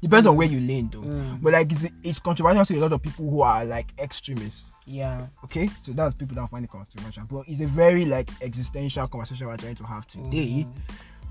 Depends 0.00 0.26
on 0.26 0.36
where 0.36 0.46
you 0.46 0.60
lean, 0.60 0.88
though. 0.92 1.00
Mm. 1.02 1.42
But 1.42 1.52
like, 1.52 1.72
it's, 1.72 1.86
it's 2.02 2.18
controversial 2.18 2.64
to 2.64 2.78
a 2.78 2.80
lot 2.80 2.92
of 2.92 3.02
people 3.02 3.28
who 3.30 3.42
are 3.42 3.64
like 3.64 3.92
extremists. 3.98 4.64
Yeah. 4.86 5.26
Okay, 5.44 5.68
so 5.82 5.92
that's 5.92 6.14
people 6.14 6.34
that 6.36 6.48
find 6.50 6.64
it 6.64 6.70
controversial. 6.70 7.24
But 7.30 7.44
it's 7.46 7.60
a 7.60 7.66
very 7.66 8.04
like 8.04 8.30
existential 8.42 9.06
conversation 9.08 9.46
we're 9.46 9.56
trying 9.56 9.76
to 9.76 9.84
have 9.84 10.06
today. 10.08 10.66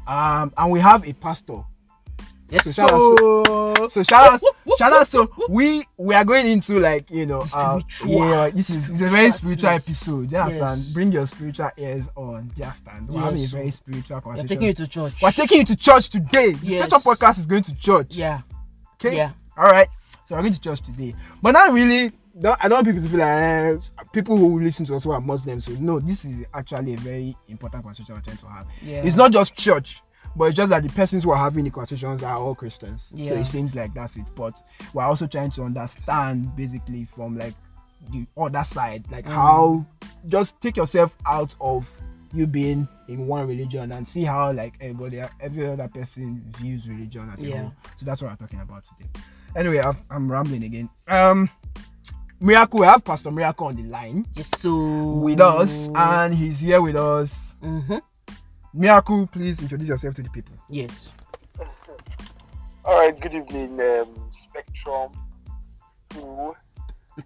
Um, 0.07 0.53
and 0.57 0.71
we 0.71 0.79
have 0.79 1.07
a 1.07 1.13
pastor. 1.13 1.63
Yes. 2.49 2.63
So 2.63 2.71
So, 2.73 2.83
shout 2.83 2.91
out 2.91 3.91
So 3.91 4.03
shout 4.03 4.33
out, 4.33 4.41
shout 4.77 4.93
out. 4.93 5.07
So 5.07 5.29
we 5.49 5.85
we 5.97 6.15
are 6.15 6.25
going 6.25 6.47
into 6.47 6.79
like 6.79 7.09
you 7.11 7.25
know, 7.25 7.45
uh, 7.53 7.79
yeah, 8.05 8.49
this 8.49 8.69
is 8.71 8.89
it's 8.89 9.01
a 9.01 9.05
very 9.07 9.31
spiritual 9.31 9.69
episode. 9.69 10.33
Understand? 10.33 10.79
Yes. 10.79 10.93
Bring 10.93 11.11
your 11.11 11.27
spiritual 11.27 11.69
ears 11.77 12.05
on. 12.15 12.51
Just 12.57 12.77
stand. 12.77 13.07
We're 13.09 13.19
having 13.21 13.39
a 13.39 13.41
Yes. 13.41 13.51
very 13.51 13.71
spiritual 13.71 14.21
conversation. 14.21 14.45
We're 14.45 14.55
taking 14.55 14.67
you 14.69 14.73
to 14.73 14.87
church. 14.87 15.13
We're 15.21 15.31
taking 15.31 15.57
you 15.59 15.65
to 15.65 15.75
church 15.75 16.09
today. 16.09 16.53
The 16.53 16.65
Yes. 16.65 16.85
spiritual 16.87 17.13
podcast 17.13 17.39
is 17.39 17.45
going 17.45 17.63
to 17.63 17.75
church. 17.75 18.15
Yeah. 18.15 18.41
Okay. 19.03 19.15
Yeah. 19.17 19.31
All 19.57 19.65
right. 19.71 19.87
So 20.25 20.35
we're 20.35 20.41
going 20.41 20.53
to 20.53 20.61
church 20.61 20.81
today, 20.81 21.15
but 21.41 21.51
not 21.51 21.73
really. 21.73 22.11
Don't, 22.39 22.63
I 22.63 22.69
don't 22.69 22.77
want 22.77 22.87
people 22.87 23.01
to 23.01 23.09
feel 23.09 23.19
like 23.19 23.27
eh, 23.29 24.03
people 24.13 24.37
who 24.37 24.61
listen 24.61 24.85
to 24.85 24.95
us 24.95 25.03
who 25.03 25.11
are 25.11 25.19
Muslims. 25.19 25.65
So 25.65 25.71
no, 25.73 25.99
this 25.99 26.23
is 26.23 26.45
actually 26.53 26.93
a 26.93 26.97
very 26.97 27.35
important 27.49 27.83
conversation 27.83 28.15
we're 28.15 28.21
trying 28.21 28.37
to 28.37 28.45
have. 28.47 28.67
Yeah. 28.81 29.01
It's 29.03 29.17
not 29.17 29.31
just 29.33 29.55
church, 29.55 30.01
but 30.35 30.45
it's 30.45 30.55
just 30.55 30.69
that 30.69 30.83
the 30.83 30.89
persons 30.89 31.23
who 31.23 31.31
are 31.31 31.37
having 31.37 31.65
the 31.65 31.71
conversations 31.71 32.23
are 32.23 32.37
all 32.37 32.55
Christians. 32.55 33.11
Yeah. 33.15 33.31
So 33.31 33.35
it 33.39 33.45
seems 33.45 33.75
like 33.75 33.93
that's 33.93 34.15
it. 34.15 34.27
But 34.35 34.61
we're 34.93 35.03
also 35.03 35.27
trying 35.27 35.49
to 35.51 35.63
understand 35.63 36.55
basically 36.55 37.03
from 37.05 37.37
like 37.37 37.55
the 38.11 38.25
other 38.37 38.63
side, 38.63 39.03
like 39.11 39.25
Mm. 39.25 39.31
how 39.33 39.85
just 40.27 40.61
take 40.61 40.77
yourself 40.77 41.17
out 41.25 41.55
of 41.59 41.89
you 42.33 42.45
being 42.47 42.87
in 43.07 43.25
one 43.27 43.47
religion 43.47 43.91
and 43.91 44.07
see 44.07 44.23
how 44.23 44.51
like 44.51 44.73
everybody 44.81 45.21
every 45.39 45.65
other 45.67 45.87
person 45.87 46.41
views 46.57 46.87
religion 46.87 47.29
as 47.33 47.43
a 47.43 47.47
Yeah. 47.47 47.61
whole. 47.61 47.73
So 47.97 48.05
that's 48.05 48.21
what 48.21 48.31
we're 48.31 48.37
talking 48.37 48.61
about 48.61 48.83
today. 48.85 49.09
Anyway, 49.55 49.79
I've, 49.79 50.01
I'm 50.11 50.31
rambling 50.31 50.63
again. 50.63 50.89
Um, 51.07 51.49
Miracle, 52.39 52.81
we 52.81 52.85
have 52.85 53.03
Pastor 53.03 53.31
Miracle 53.31 53.67
on 53.67 53.75
the 53.75 53.83
line 53.83 54.25
Yes. 54.35 54.49
So 54.57 55.09
with 55.15 55.41
us, 55.41 55.89
and 55.95 56.33
he's 56.33 56.59
here 56.59 56.81
with 56.81 56.95
us. 56.95 57.55
hmm 57.61 57.97
Miracle, 58.73 59.25
please 59.27 59.59
introduce 59.61 59.89
yourself 59.89 60.13
to 60.15 60.21
the 60.21 60.29
people. 60.29 60.55
Yes. 60.69 61.09
All 62.85 62.97
right. 62.97 63.19
Good 63.19 63.33
evening, 63.33 63.79
um, 63.81 64.29
Spectrum. 64.31 65.11
Crew. 66.11 66.55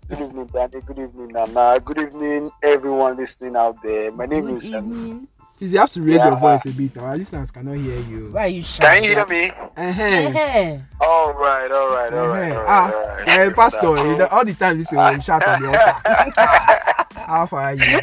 Good 0.10 0.20
evening, 0.22 0.46
Danny. 0.48 0.82
Good 0.86 1.00
evening, 1.00 1.28
Nana. 1.30 1.80
Good 1.80 2.00
evening, 2.00 2.52
everyone 2.62 3.18
listening 3.18 3.56
out 3.56 3.78
there. 3.84 4.12
My 4.12 4.26
name 4.26 4.46
Good 4.46 4.64
is 4.64 4.74
um, 4.74 4.86
evening. 4.92 5.28
Please, 5.58 5.74
you 5.74 5.80
have 5.80 5.90
to 5.92 6.02
raise 6.02 6.16
Yeah. 6.16 6.30
your 6.30 6.40
voice 6.40 6.66
a 6.66 6.70
bit. 6.70 6.98
Our 6.98 7.16
listeners 7.16 7.52
cannot 7.52 7.78
hear 7.78 8.00
you. 8.02 8.30
Why 8.32 8.46
are 8.46 8.48
you 8.48 8.64
Can 8.64 8.64
shouting? 8.64 9.04
you 9.04 9.10
hear 9.16 9.26
me? 9.28 9.50
Uh-huh. 9.52 9.82
Eh-heh. 9.82 10.80
All 11.00 11.34
right, 11.34 11.72
all 11.72 11.90
right, 11.90 12.14
all 12.14 12.28
right. 12.28 12.52
Uh-huh. 12.52 12.54
all 12.54 12.64
right, 12.64 12.66
Ah, 12.68 12.92
all 12.94 13.08
right. 13.18 13.28
yeah, 13.28 13.50
pastor. 13.54 13.82
So- 13.82 14.28
all 14.32 14.46
the 14.46 14.54
time, 14.54 14.78
this 14.78 14.92
is 14.92 14.98
when 14.98 15.16
you 15.16 15.22
shout 15.22 15.46
on 15.48 15.62
the 15.62 15.68
altar. 15.68 17.14
How 17.28 17.46
far 17.46 17.62
are 17.62 17.74
you? 17.76 18.00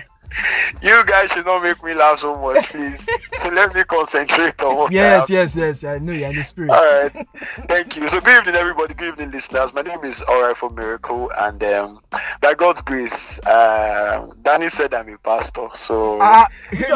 You 0.82 1.04
guys 1.04 1.30
should 1.30 1.44
not 1.44 1.62
make 1.62 1.82
me 1.82 1.94
laugh 1.94 2.20
so 2.20 2.36
much, 2.36 2.70
please. 2.70 3.04
so 3.42 3.48
let 3.48 3.74
me 3.74 3.84
concentrate 3.84 4.60
on 4.62 4.76
what 4.76 4.92
Yes, 4.92 5.28
have 5.28 5.30
yes, 5.30 5.56
yes. 5.56 5.84
I 5.84 5.98
know 5.98 6.12
you're 6.12 6.30
in 6.30 6.36
the 6.36 6.44
spirit. 6.44 6.70
All 6.70 7.02
right, 7.02 7.26
thank 7.68 7.96
you. 7.96 8.08
So, 8.08 8.20
good 8.20 8.38
evening, 8.38 8.54
everybody. 8.54 8.94
Good 8.94 9.08
evening, 9.08 9.30
listeners. 9.30 9.74
My 9.74 9.82
name 9.82 10.02
is 10.04 10.20
Oriaifo 10.20 10.74
Miracle, 10.74 11.30
and 11.36 11.62
um, 11.64 12.00
by 12.40 12.54
God's 12.54 12.82
grace, 12.82 13.44
um, 13.46 14.32
Danny 14.42 14.68
said 14.68 14.94
I'm 14.94 15.08
a 15.12 15.18
pastor. 15.18 15.68
So, 15.74 16.18
one 16.18 16.46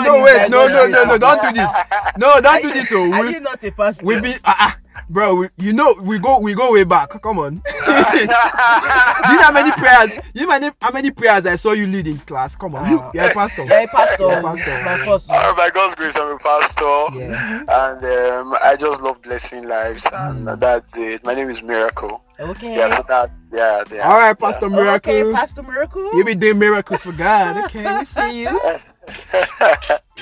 no, 0.05 0.23
wait, 0.23 0.33
that 0.35 0.51
no, 0.51 0.67
no, 0.69 0.89
no, 0.89 1.05
no, 1.05 1.19
don't 1.19 1.43
do 1.43 1.53
this. 1.53 1.73
No, 2.17 2.41
don't 2.41 2.63
do 2.63 2.73
this. 2.73 2.89
So 2.89 3.13
Are 3.13 3.23
we, 3.23 3.35
you 3.35 3.41
not 3.41 3.63
a 3.65 3.73
pastor? 3.73 4.07
we 4.07 4.21
be, 4.21 4.35
ah, 4.45 4.57
ah, 4.59 4.79
bro. 5.09 5.35
We, 5.35 5.49
you 5.59 5.73
know, 5.73 5.95
we 6.01 6.19
go, 6.19 6.41
we 6.41 6.55
go 6.55 6.73
way 6.73 6.85
back. 6.85 7.11
Come 7.23 7.39
on. 7.39 7.55
do 7.75 8.21
you 8.21 8.27
know 8.27 9.43
how 9.43 9.53
many 9.53 9.71
prayers? 9.73 10.19
You 10.35 10.47
know 10.47 10.53
how 10.53 10.59
many- 10.61 10.75
how 10.81 10.91
many 10.91 11.11
prayers 11.11 11.47
I 11.47 11.57
saw 11.57 11.73
you 11.73 11.87
lead 11.87 12.07
in 12.07 12.19
class? 12.19 12.57
Come 12.57 12.75
on, 12.75 12.91
you, 12.91 13.03
you're 13.15 13.31
a 13.31 13.35
pastor. 13.35 13.65
You're 13.65 13.81
a 13.81 13.87
pastor. 13.89 14.23
You're 14.25 14.39
a 14.39 14.43
pastor. 14.43 14.83
My 14.85 15.05
first. 15.05 15.31
All 15.31 15.37
right, 15.39 15.57
by 15.57 15.71
God's 15.71 15.95
grace, 15.97 16.17
I'm 16.17 16.33
a 16.33 16.39
pastor, 16.39 17.19
Yeah. 17.19 17.61
and 17.69 18.05
um, 18.05 18.57
I 18.63 18.77
just 18.79 19.01
love 19.01 19.21
blessing 19.23 19.67
lives, 19.69 20.07
and 20.13 20.47
Mm. 20.47 20.61
that's 20.61 20.93
it. 20.97 21.25
My 21.25 21.35
name 21.35 21.51
is 21.51 21.63
Miracle. 21.63 22.23
Okay. 22.39 22.77
Yeah, 22.77 22.97
so 22.97 23.05
that, 23.09 23.31
yeah, 23.53 23.85
yeah. 23.93 24.09
All 24.11 24.19
right, 24.19 24.39
Pastor 24.39 24.69
Miracle. 24.69 25.13
Okay, 25.13 25.33
Pastor 25.33 25.63
Miracle. 25.63 26.17
You 26.17 26.25
be 26.25 26.35
doing 26.35 26.59
miracles 26.59 27.03
for 27.03 27.13
God. 27.13 27.57
Okay, 27.67 27.99
we 27.99 28.05
see 28.05 28.41
you. 28.43 28.61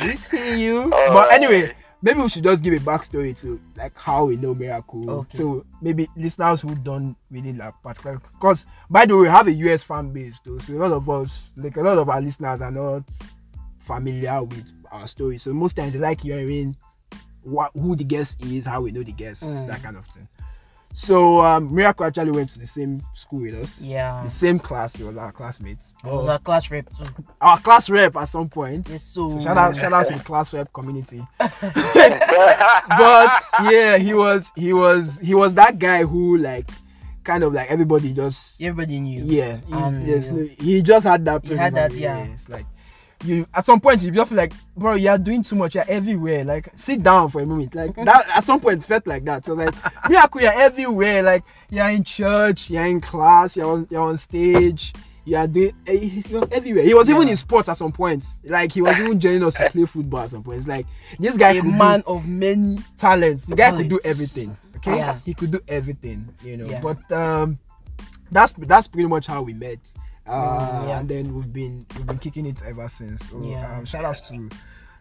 We 0.03 0.17
see 0.17 0.65
you. 0.65 0.83
All 0.85 0.89
but 0.91 1.29
right. 1.29 1.33
anyway, 1.33 1.75
maybe 2.03 2.21
we 2.21 2.29
should 2.29 2.45
just 2.45 2.63
give 2.65 2.75
a 2.75 2.79
backstory 2.79 3.39
to 3.41 3.61
like 3.77 3.97
how 3.97 4.27
we 4.27 4.37
know 4.37 4.55
miracle. 4.55 5.09
Okay. 5.11 5.39
So 5.39 5.65
maybe 5.81 6.09
listeners 6.17 6.61
who 6.61 6.75
don't 6.75 7.17
really 7.31 7.53
like 7.53 7.75
particular 7.83 8.19
because 8.19 8.67
by 8.91 9.07
the 9.07 9.17
way, 9.17 9.23
we 9.23 9.29
have 9.29 9.47
a 9.47 9.53
US 9.53 9.83
fan 9.85 10.13
base 10.13 10.39
too. 10.41 10.59
So 10.61 10.75
a 10.75 10.79
lot 10.79 10.93
of 10.93 11.09
us, 11.09 11.51
like 11.57 11.77
a 11.77 11.83
lot 11.83 11.99
of 11.99 12.09
our 12.09 12.21
listeners 12.21 12.61
are 12.61 12.71
not 12.71 13.05
familiar 13.81 14.43
with 14.43 14.71
our 14.91 15.09
story. 15.09 15.39
So 15.39 15.53
most 15.53 15.75
times 15.75 15.93
they 15.93 15.99
like 15.99 16.21
hearing 16.21 16.77
what 17.43 17.73
who 17.75 17.97
the 17.97 18.05
guest 18.05 18.43
is, 18.45 18.67
how 18.67 18.81
we 18.83 18.93
know 18.93 19.03
the 19.03 19.13
guest, 19.13 19.43
Mm. 19.43 19.67
that 19.67 19.83
kind 19.83 19.97
of 19.97 20.07
thing. 20.07 20.29
So 20.95 21.41
um, 21.41 21.75
Miracle 21.75 22.05
actually 22.07 22.33
went 22.33 22.51
to 22.51 22.59
the 22.59 22.67
same 22.67 23.03
school 23.15 23.43
with 23.43 23.55
us. 23.55 23.81
Yeah. 23.81 24.23
The 24.25 24.31
same 24.31 24.59
class, 24.59 24.95
he 24.95 25.05
was 25.05 25.17
our 25.17 25.33
classmate. 25.33 25.79
I 26.05 26.09
was 26.09 26.29
a 26.29 26.39
class 26.39 26.71
rep 26.71 26.89
too. 26.97 27.05
Our 27.41 27.59
class 27.61 27.89
rep 27.89 28.17
at 28.17 28.25
some 28.27 28.49
point. 28.49 28.89
Yes, 28.91 29.03
so. 29.03 29.31
So 29.31 29.41
shout 29.41 29.57
out, 29.57 29.77
shout 29.77 29.93
out 29.93 30.07
to 30.07 30.15
the 30.15 30.21
class 30.25 30.53
rep 30.53 30.73
community. 30.73 31.25
but 31.39 33.43
yeah, 33.65 33.97
he 33.99 34.15
was, 34.15 34.51
he 34.57 34.73
was, 34.73 35.19
he 35.21 35.35
was 35.35 35.55
that 35.55 35.79
guy 35.79 36.05
who 36.05 36.37
like, 36.37 36.69
kind 37.25 37.45
of 37.45 37.53
like 37.55 37.71
everybody 37.71 38.13
just, 38.13 38.61
Everybody 38.61 39.01
knew. 39.01 39.25
yeah, 39.25 39.59
he, 39.67 39.73
Um, 39.73 40.05
yes, 40.05 40.29
no, 40.31 40.45
he 40.45 40.83
just 40.83 41.05
had 41.05 41.25
that. 41.25 41.45
He 41.45 41.55
had 41.55 41.75
that, 41.75 41.93
and, 41.93 42.01
yeah. 42.01 42.25
It's 42.25 42.49
like 42.49 42.67
you 43.25 43.47
at 43.55 43.67
some 43.67 43.81
point 43.81 44.03
you 44.03 44.11
just 44.11 44.29
feel 44.29 44.37
like, 44.39 44.53
bro, 44.77 44.95
you're 44.95 45.19
doing 45.19 45.43
too 45.43 45.57
much. 45.57 45.75
You're 45.75 45.85
everywhere. 45.89 46.45
Like 46.45 46.69
sit 46.75 47.03
down 47.03 47.29
for 47.31 47.41
a 47.41 47.47
moment. 47.47 47.75
Like 47.75 47.95
that 47.97 48.27
at 48.35 48.45
some 48.45 48.61
point 48.61 48.83
it 48.83 48.87
felt 48.87 49.07
like 49.07 49.25
that. 49.25 49.45
So 49.45 49.55
like, 49.55 49.75
miracle, 50.09 50.41
you're 50.41 50.53
everywhere. 50.53 51.23
Like 51.23 51.45
you're 51.71 51.89
in 51.89 52.05
church, 52.05 52.71
you're 52.71 52.85
in 52.87 53.01
class, 53.01 53.57
you're 53.57 53.67
on, 53.71 53.87
you're 53.91 54.03
on 54.03 54.17
stage. 54.19 54.93
You 55.25 55.37
are 55.37 55.47
doing. 55.47 55.73
eh, 55.87 55.97
He 55.99 56.35
was 56.35 56.49
everywhere. 56.51 56.83
He 56.83 56.95
was 56.95 57.09
even 57.09 57.29
in 57.29 57.37
sports 57.37 57.69
at 57.69 57.77
some 57.77 57.93
point. 57.93 58.25
Like 58.43 58.73
he 58.73 58.83
was 58.83 58.99
even 58.99 59.21
joining 59.21 59.45
us 59.45 59.55
to 59.55 59.71
play 59.71 59.85
football 59.87 60.23
at 60.23 60.31
some 60.31 60.43
point. 60.43 60.59
It's 60.59 60.67
like 60.67 60.85
this 61.19 61.37
guy 61.37 61.51
A 61.53 61.63
man 61.63 62.03
of 62.09 62.27
many. 62.27 62.79
talents. 62.97 63.47
The 63.47 63.55
guy 63.55 63.71
could 63.71 63.89
do 63.89 64.01
everything. 64.05 64.57
Okay, 64.79 64.97
Yeah. 64.97 65.21
he 65.25 65.33
could 65.33 65.53
do 65.53 65.61
everything. 65.69 66.29
You 66.43 66.57
know. 66.57 66.67
Yeah. 66.67 66.81
But 66.81 67.13
um, 67.13 67.61
that's 68.33 68.53
that's 68.59 68.89
pretty 68.89 69.07
much 69.07 69.29
how 69.29 69.43
we 69.43 69.53
met. 69.53 69.79
Uh, 70.27 70.31
Mm, 70.33 70.89
yeah. 70.89 71.01
and 71.01 71.09
then 71.09 71.35
we've 71.35 71.53
been 71.53 71.85
we've 71.97 72.07
been 72.07 72.19
kicking 72.19 72.47
it 72.47 72.63
ever 72.65 72.89
since. 72.89 73.29
So, 73.29 73.43
Yeah. 73.43 73.77
um, 73.79 73.85
shout 73.85 74.05
outs 74.05 74.21
to 74.29 74.49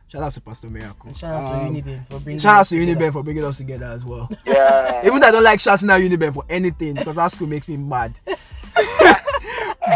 shout 0.07 0.23
out 0.23 0.31
to 0.31 0.41
Pastor 0.41 0.67
Miracle. 0.69 1.13
Shout 1.13 1.31
out 1.43 1.49
to 1.49 1.65
Um, 1.67 1.75
Uniben 1.75 2.07
for 2.09 2.19
bringing. 2.19 2.39
Shout 2.39 2.57
out 2.59 2.65
to 2.67 2.79
together. 2.79 2.99
Uniben 3.09 3.13
for 3.13 3.23
bringing 3.23 3.43
us 3.43 3.57
together 3.57 3.85
as 3.85 4.03
well. 4.03 4.29
yeah. 4.45 5.01
Even 5.05 5.19
though 5.19 5.27
I 5.27 5.31
don't 5.31 5.43
like 5.43 5.59
shouting 5.59 5.89
out 5.91 6.01
Uniben 6.01 6.33
for 6.33 6.43
anything 6.49 6.95
because 6.95 7.15
that 7.17 7.31
school 7.31 7.47
makes 7.47 7.67
me 7.67 7.77
mad. 7.77 8.13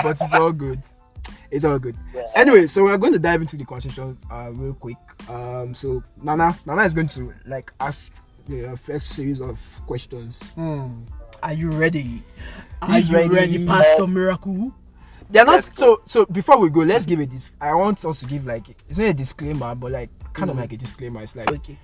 but 0.04 0.22
it's 0.22 0.34
all 0.34 0.52
good. 0.52 0.82
It's 1.52 1.64
all 1.66 1.80
good. 1.80 1.96
Yeah. 2.14 2.24
Anyway, 2.36 2.68
so 2.68 2.84
we're 2.84 2.98
going 2.98 3.14
to 3.14 3.20
dive 3.20 3.42
into 3.42 3.56
the 3.56 3.66
conversation 3.66 4.18
uh, 4.30 4.50
real 4.54 4.74
quick. 4.74 4.98
Um, 5.30 5.74
so 5.74 6.04
Nana, 6.22 6.56
Nana 6.66 6.84
is 6.84 6.94
going 6.94 7.08
to 7.10 7.34
like 7.46 7.72
ask 7.80 8.14
the 8.48 8.74
uh, 8.74 8.76
first 8.76 9.10
series 9.10 9.40
of 9.42 9.60
questions. 9.88 10.38
Hmm. 10.56 11.04
Are 11.44 11.54
you 11.54 11.70
ready? 11.72 12.24
Are 12.82 12.94
He's 12.94 13.10
you 13.10 13.16
ready, 13.16 13.30
ready. 13.34 13.66
Pastor 13.66 14.08
Miracle? 14.08 14.74
They're 15.30 15.46
not 15.46 15.54
Let's 15.54 15.78
so. 15.78 16.02
So 16.06 16.26
before 16.26 16.60
we 16.60 16.70
go, 16.70 16.82
let's 16.82 17.06
give 17.06 17.20
it 17.20 17.32
this. 17.32 17.52
I 17.60 17.74
want 17.74 18.04
us 18.06 18.20
to 18.20 18.26
give 18.26 18.46
like 18.46 18.70
it's 18.70 18.98
not 18.98 19.08
a 19.08 19.14
disclaimer, 19.14 19.74
but 19.76 19.92
like 19.92 20.10
kind 20.34 20.50
Mm. 20.50 20.54
of 20.54 20.60
like 20.60 20.74
a 20.74 20.78
disclaimer. 20.78 21.22
It's 21.24 21.36
like 21.36 21.50
Okay. 21.50 21.78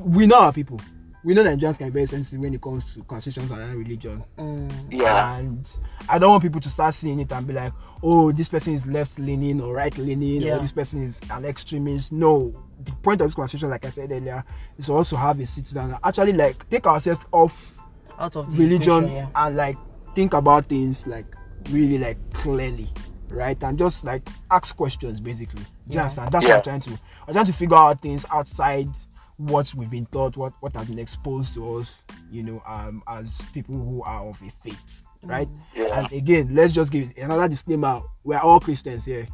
we 0.00 0.26
know 0.26 0.40
our 0.40 0.52
people. 0.52 0.80
We 1.24 1.34
know 1.34 1.42
Nigerians 1.44 1.76
can 1.78 1.88
be 1.88 1.94
very 1.94 2.06
sensitive 2.06 2.40
when 2.40 2.54
it 2.54 2.62
comes 2.62 2.94
to 2.94 3.02
conversations 3.02 3.50
around 3.50 3.74
religion. 3.76 4.22
Hmm. 4.38 4.68
Yeah. 4.90 5.36
And 5.36 5.68
I 6.08 6.18
don't 6.18 6.30
want 6.30 6.42
people 6.44 6.60
to 6.60 6.70
start 6.70 6.94
seeing 6.94 7.18
it 7.18 7.30
and 7.32 7.46
be 7.46 7.52
like, 7.52 7.72
oh, 8.02 8.30
this 8.30 8.48
person 8.48 8.72
is 8.74 8.86
left 8.86 9.18
leaning 9.18 9.60
or 9.60 9.74
right 9.74 9.96
leaning, 9.98 10.42
Yeah. 10.42 10.56
or 10.56 10.60
this 10.60 10.70
person 10.72 11.02
is 11.02 11.20
an 11.30 11.44
extremist. 11.44 12.12
No. 12.12 12.52
The 12.84 12.92
point 12.92 13.20
of 13.20 13.26
this 13.26 13.34
conversation, 13.34 13.68
like 13.68 13.84
I 13.84 13.90
said 13.90 14.12
earlier, 14.12 14.44
is 14.78 14.86
to 14.86 14.92
also 14.94 15.16
have 15.16 15.40
a 15.40 15.44
sit 15.46 15.64
down 15.74 15.90
and 15.90 15.98
actually 16.04 16.32
like 16.34 16.66
take 16.70 16.86
ourselves 16.86 17.20
off 17.32 17.74
Out 18.18 18.36
of 18.36 18.56
religion 18.56 19.10
yeah. 19.12 19.26
and 19.34 19.56
like 19.56 19.76
think 20.14 20.34
about 20.34 20.66
things 20.66 21.04
like 21.06 21.26
really 21.70 21.98
like 21.98 22.18
clearly. 22.32 22.88
Right 23.30 23.62
and 23.62 23.78
just 23.78 24.04
like 24.04 24.26
ask 24.50 24.74
questions 24.76 25.20
basically. 25.20 25.60
Do 25.62 25.66
you 25.88 25.94
Yeah. 25.96 26.02
understand? 26.02 26.32
That's 26.32 26.44
Yeah. 26.46 26.56
what 26.56 26.68
I'm 26.68 26.80
trying 26.80 26.96
to 26.96 27.00
I'm 27.26 27.34
trying 27.34 27.46
to 27.46 27.52
figure 27.52 27.76
out 27.76 28.00
things 28.00 28.24
outside 28.32 28.88
what 29.36 29.72
we've 29.74 29.90
been 29.90 30.06
taught, 30.06 30.36
what 30.36 30.54
what 30.60 30.74
has 30.74 30.88
been 30.88 30.98
exposed 30.98 31.52
to 31.54 31.76
us, 31.78 32.04
you 32.30 32.42
know, 32.42 32.62
um 32.66 33.02
as 33.06 33.40
people 33.52 33.74
who 33.74 34.02
are 34.02 34.24
of 34.24 34.40
a 34.42 34.50
faith. 34.62 35.04
Right? 35.22 35.48
Yeah. 35.76 35.98
And 36.04 36.12
again, 36.12 36.54
let's 36.54 36.72
just 36.72 36.90
give 36.90 37.12
another 37.18 37.48
disclaimer. 37.48 38.00
We're 38.24 38.38
all 38.38 38.60
Christians 38.60 39.04
here, 39.04 39.26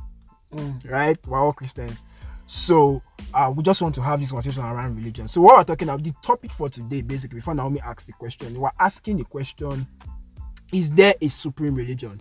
Mm. 0.53 0.91
right? 0.91 1.19
We're 1.27 1.39
all 1.39 1.53
Christians. 1.53 1.99
So 2.47 3.01
uh, 3.33 3.53
we 3.55 3.63
just 3.63 3.81
want 3.81 3.95
to 3.95 4.03
have 4.03 4.21
this 4.21 4.31
conversation 4.31 4.63
around 4.65 4.97
religion. 4.97 5.29
So 5.29 5.41
what 5.41 5.57
we're 5.57 5.65
talking 5.65 5.89
about, 5.89 6.03
the 6.03 6.13
topic 6.23 6.53
for 6.53 6.69
today, 6.69 7.01
basically, 7.01 7.37
before 7.37 7.55
Naomi 7.55 7.81
asks 7.81 8.05
the 8.05 8.13
question, 8.13 8.59
we're 8.61 8.71
asking 8.79 9.17
the 9.17 9.25
question: 9.25 9.87
Is 10.75 10.91
there 10.91 11.15
a 11.21 11.29
supreme 11.29 11.77
religion? 11.77 12.21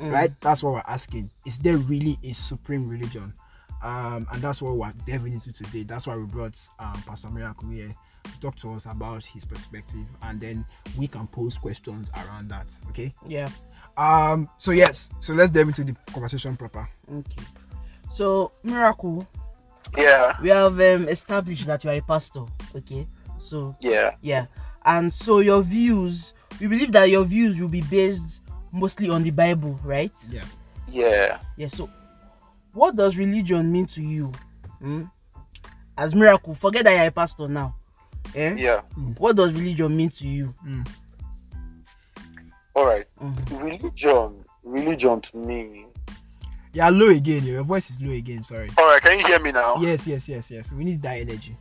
Mm. 0.00 0.10
Right? 0.12 0.32
That's 0.40 0.62
what 0.64 0.72
we're 0.74 0.82
asking. 0.88 1.30
Is 1.46 1.58
there 1.58 1.76
really 1.76 2.18
a 2.24 2.32
supreme 2.32 2.88
religion? 2.88 3.32
Um, 3.80 4.26
and 4.32 4.42
that's 4.42 4.60
what 4.60 4.76
we're 4.76 4.92
delving 5.06 5.34
into 5.34 5.52
today. 5.52 5.84
That's 5.84 6.06
why 6.08 6.16
we 6.16 6.24
brought 6.24 6.54
um, 6.80 7.00
Pastor 7.06 7.30
Miracle 7.30 7.68
here 7.68 7.94
to 8.24 8.40
talk 8.40 8.56
to 8.56 8.72
us 8.72 8.86
about 8.86 9.24
his 9.24 9.44
perspective, 9.44 10.06
and 10.22 10.40
then 10.40 10.66
we 10.98 11.06
can 11.06 11.28
pose 11.28 11.56
questions 11.56 12.10
around 12.26 12.48
that. 12.48 12.66
Okay. 12.88 13.14
Yeah. 13.28 13.48
Um. 13.96 14.48
So 14.58 14.72
yes. 14.72 15.10
So 15.20 15.32
let's 15.32 15.52
delve 15.52 15.68
into 15.68 15.84
the 15.84 15.94
conversation 16.12 16.56
proper. 16.56 16.88
Okay. 17.12 17.42
So 18.10 18.50
Miracle, 18.64 19.28
Yeah. 19.96 20.36
we 20.42 20.48
have 20.48 20.72
um, 20.80 21.08
established 21.08 21.66
that 21.66 21.84
you 21.84 21.90
are 21.90 21.94
a 21.94 22.00
pastor. 22.00 22.44
Okay. 22.74 23.06
So 23.38 23.76
Yeah. 23.80 24.10
yeah, 24.22 24.46
and 24.84 25.12
so 25.12 25.38
your 25.38 25.62
views, 25.62 26.33
we 26.60 26.66
believe 26.66 26.92
that 26.92 27.10
your 27.10 27.24
views 27.24 27.58
will 27.58 27.68
be 27.68 27.82
based 27.82 28.40
mostly 28.72 29.08
on 29.10 29.22
the 29.22 29.30
Bible, 29.30 29.78
right? 29.84 30.12
Yeah. 30.28 30.44
Yeah. 30.88 31.38
Yeah. 31.56 31.68
So, 31.68 31.88
what 32.72 32.96
does 32.96 33.16
religion 33.16 33.70
mean 33.70 33.86
to 33.88 34.02
you? 34.02 34.32
Hmm? 34.80 35.04
As 35.96 36.14
Miracle, 36.14 36.54
forget 36.54 36.84
that 36.84 36.92
you're 36.96 37.06
a 37.06 37.10
pastor 37.10 37.48
now. 37.48 37.76
Eh? 38.34 38.54
Yeah. 38.56 38.80
What 39.18 39.36
does 39.36 39.52
religion 39.52 39.96
mean 39.96 40.10
to 40.10 40.26
you? 40.26 40.52
All 42.74 42.86
right. 42.86 43.06
Mhm. 43.22 43.62
Religion. 43.62 44.44
Religion 44.64 45.20
to 45.20 45.36
me. 45.36 45.86
Yeah. 46.72 46.88
Low 46.88 47.08
again. 47.08 47.44
Your 47.44 47.62
voice 47.62 47.90
is 47.90 48.00
low 48.02 48.10
again. 48.12 48.42
Sorry. 48.42 48.68
All 48.76 48.86
right. 48.86 49.00
Can 49.00 49.20
you 49.20 49.26
hear 49.26 49.38
me 49.38 49.52
now? 49.52 49.76
Yes. 49.80 50.06
Yes. 50.06 50.28
Yes. 50.28 50.50
Yes. 50.50 50.72
We 50.72 50.84
need 50.84 51.00
that 51.02 51.18
energy. 51.18 51.56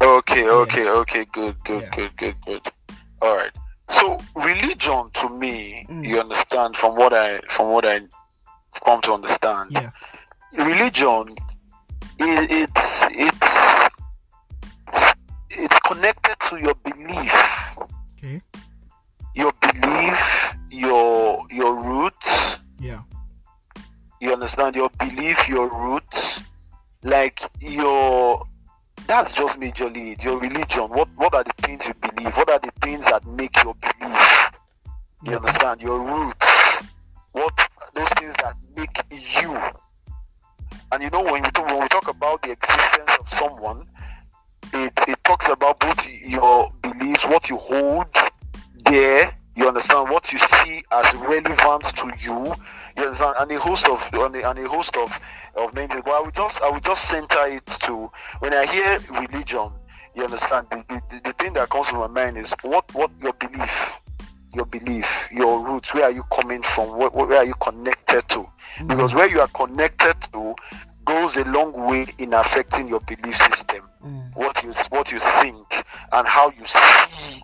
Okay, 0.00 0.48
okay, 0.48 0.88
okay, 0.88 1.24
good, 1.32 1.54
good, 1.64 1.82
Yeah. 1.82 1.94
good, 1.94 2.16
good, 2.16 2.34
good. 2.44 2.60
All 3.20 3.36
right. 3.36 3.52
So 3.92 4.18
religion 4.34 5.10
to 5.20 5.28
me, 5.28 5.86
Mm. 5.88 6.04
you 6.08 6.18
understand 6.20 6.76
from 6.76 6.96
what 6.96 7.12
I 7.12 7.40
from 7.54 7.66
what 7.74 7.84
I 7.84 8.00
come 8.84 9.00
to 9.02 9.12
understand. 9.12 9.70
Yeah. 9.72 9.90
Religion, 10.52 11.34
i 12.20 12.46
it's 12.50 13.02
it's 13.24 13.52
it's 15.50 15.78
connected 15.80 16.36
to 16.48 16.56
your 16.58 16.74
belief, 16.74 17.34
Okay. 18.16 18.40
your 19.34 19.52
belief, 19.60 20.20
your 20.70 21.44
your 21.50 21.74
roots. 21.74 22.58
Yeah. 22.80 23.02
You 24.20 24.32
understand 24.32 24.76
your 24.76 24.90
belief, 24.98 25.48
your 25.48 25.68
roots, 25.68 26.42
like 27.02 27.40
your 27.60 28.46
that's 29.06 29.34
just 29.34 29.58
majorly 29.58 30.12
it. 30.12 30.24
Your 30.24 30.38
religion. 30.38 30.88
What 30.88 31.08
what 31.16 31.34
are 31.34 31.44
the 31.44 31.52
things 31.62 31.86
you 31.86 31.94
believe? 31.94 32.36
What 32.36 32.50
are 32.50 32.58
the 32.58 32.72
things 32.82 33.04
that 33.06 33.26
make 33.26 33.62
your 33.62 33.74
belief? 33.74 34.50
You 35.26 35.36
understand? 35.36 35.80
Your 35.80 36.00
roots. 36.00 36.86
What 37.32 37.68
those 37.94 38.08
things 38.10 38.34
that 38.42 38.56
make 38.76 39.02
you. 39.42 39.58
And 40.90 41.02
you 41.02 41.10
know 41.10 41.22
when 41.22 41.42
we 41.42 41.50
talk, 41.50 41.66
when 41.68 41.80
we 41.80 41.88
talk 41.88 42.08
about 42.08 42.42
the 42.42 42.52
existence 42.52 43.10
of 43.20 43.28
someone, 43.30 43.86
it 44.74 44.92
it 45.08 45.18
talks 45.24 45.48
about 45.48 45.80
both 45.80 46.06
your 46.08 46.72
beliefs, 46.82 47.26
what 47.26 47.48
you 47.48 47.56
hold 47.56 48.06
there. 48.84 49.36
You 49.54 49.68
understand 49.68 50.10
what 50.10 50.32
you 50.32 50.38
see 50.38 50.82
as 50.90 51.14
relevant 51.16 51.84
to 51.96 52.12
you. 52.18 52.54
Understand, 52.96 53.34
and 53.38 53.50
a 53.52 53.58
host 53.58 53.88
of 53.88 54.02
and 54.12 54.36
a, 54.36 54.50
and 54.50 54.58
a 54.58 54.68
host 54.68 54.96
of 54.96 55.18
of 55.54 55.74
many 55.74 55.88
things. 55.88 56.02
But 56.04 56.12
I 56.12 56.20
would 56.22 56.34
just 56.34 56.60
I 56.62 56.70
would 56.70 56.84
just 56.84 57.08
center 57.08 57.46
it 57.46 57.66
to 57.66 58.10
when 58.40 58.52
I 58.54 58.66
hear 58.66 58.98
religion. 59.10 59.70
You 60.14 60.24
understand 60.24 60.66
the, 60.70 60.84
the, 60.88 61.20
the 61.24 61.32
thing 61.34 61.54
that 61.54 61.70
comes 61.70 61.88
to 61.88 61.94
my 61.94 62.06
mind 62.06 62.36
is 62.36 62.54
what 62.62 62.92
what 62.94 63.10
your 63.22 63.32
belief, 63.32 63.92
your 64.54 64.66
belief, 64.66 65.28
your 65.32 65.64
roots. 65.66 65.94
Where 65.94 66.04
are 66.04 66.10
you 66.10 66.24
coming 66.24 66.62
from? 66.62 66.96
Where, 66.98 67.08
where 67.10 67.38
are 67.38 67.46
you 67.46 67.54
connected 67.54 68.28
to? 68.28 68.46
Because 68.86 69.14
where 69.14 69.28
you 69.28 69.40
are 69.40 69.48
connected 69.48 70.16
to 70.32 70.54
goes 71.04 71.36
a 71.36 71.44
long 71.44 71.72
way 71.72 72.06
in 72.18 72.32
affecting 72.34 72.88
your 72.88 73.00
belief 73.00 73.36
system. 73.36 73.88
Mm. 74.04 74.36
What 74.36 74.62
you 74.62 74.72
what 74.90 75.12
you 75.12 75.18
think 75.18 75.84
and 76.12 76.26
how 76.28 76.50
you 76.50 76.66
see 76.66 77.42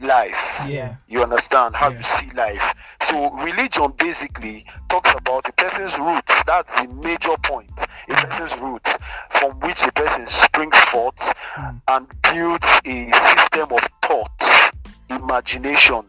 life. 0.00 0.38
Yeah. 0.66 0.96
You 1.08 1.22
understand 1.22 1.74
how 1.76 1.88
Yeah. 1.90 1.98
you 1.98 2.02
see 2.04 2.30
life. 2.30 2.74
So 3.02 3.30
religion 3.30 3.92
basically 3.98 4.64
talks 4.88 5.12
about 5.14 5.48
a 5.48 5.52
person's 5.52 5.98
roots. 5.98 6.32
That's 6.46 6.72
the 6.80 6.88
major 7.02 7.36
point. 7.42 7.70
A 8.08 8.14
person's 8.26 8.60
roots 8.60 8.90
from 9.30 9.58
which 9.60 9.82
a 9.82 9.92
person 9.92 10.26
springs 10.26 10.76
forth 10.92 11.32
Mm. 11.56 11.80
and 11.88 12.06
builds 12.22 12.66
a 12.84 13.12
system 13.12 13.68
of 13.72 13.88
thought, 14.02 14.72
imagination, 15.10 16.04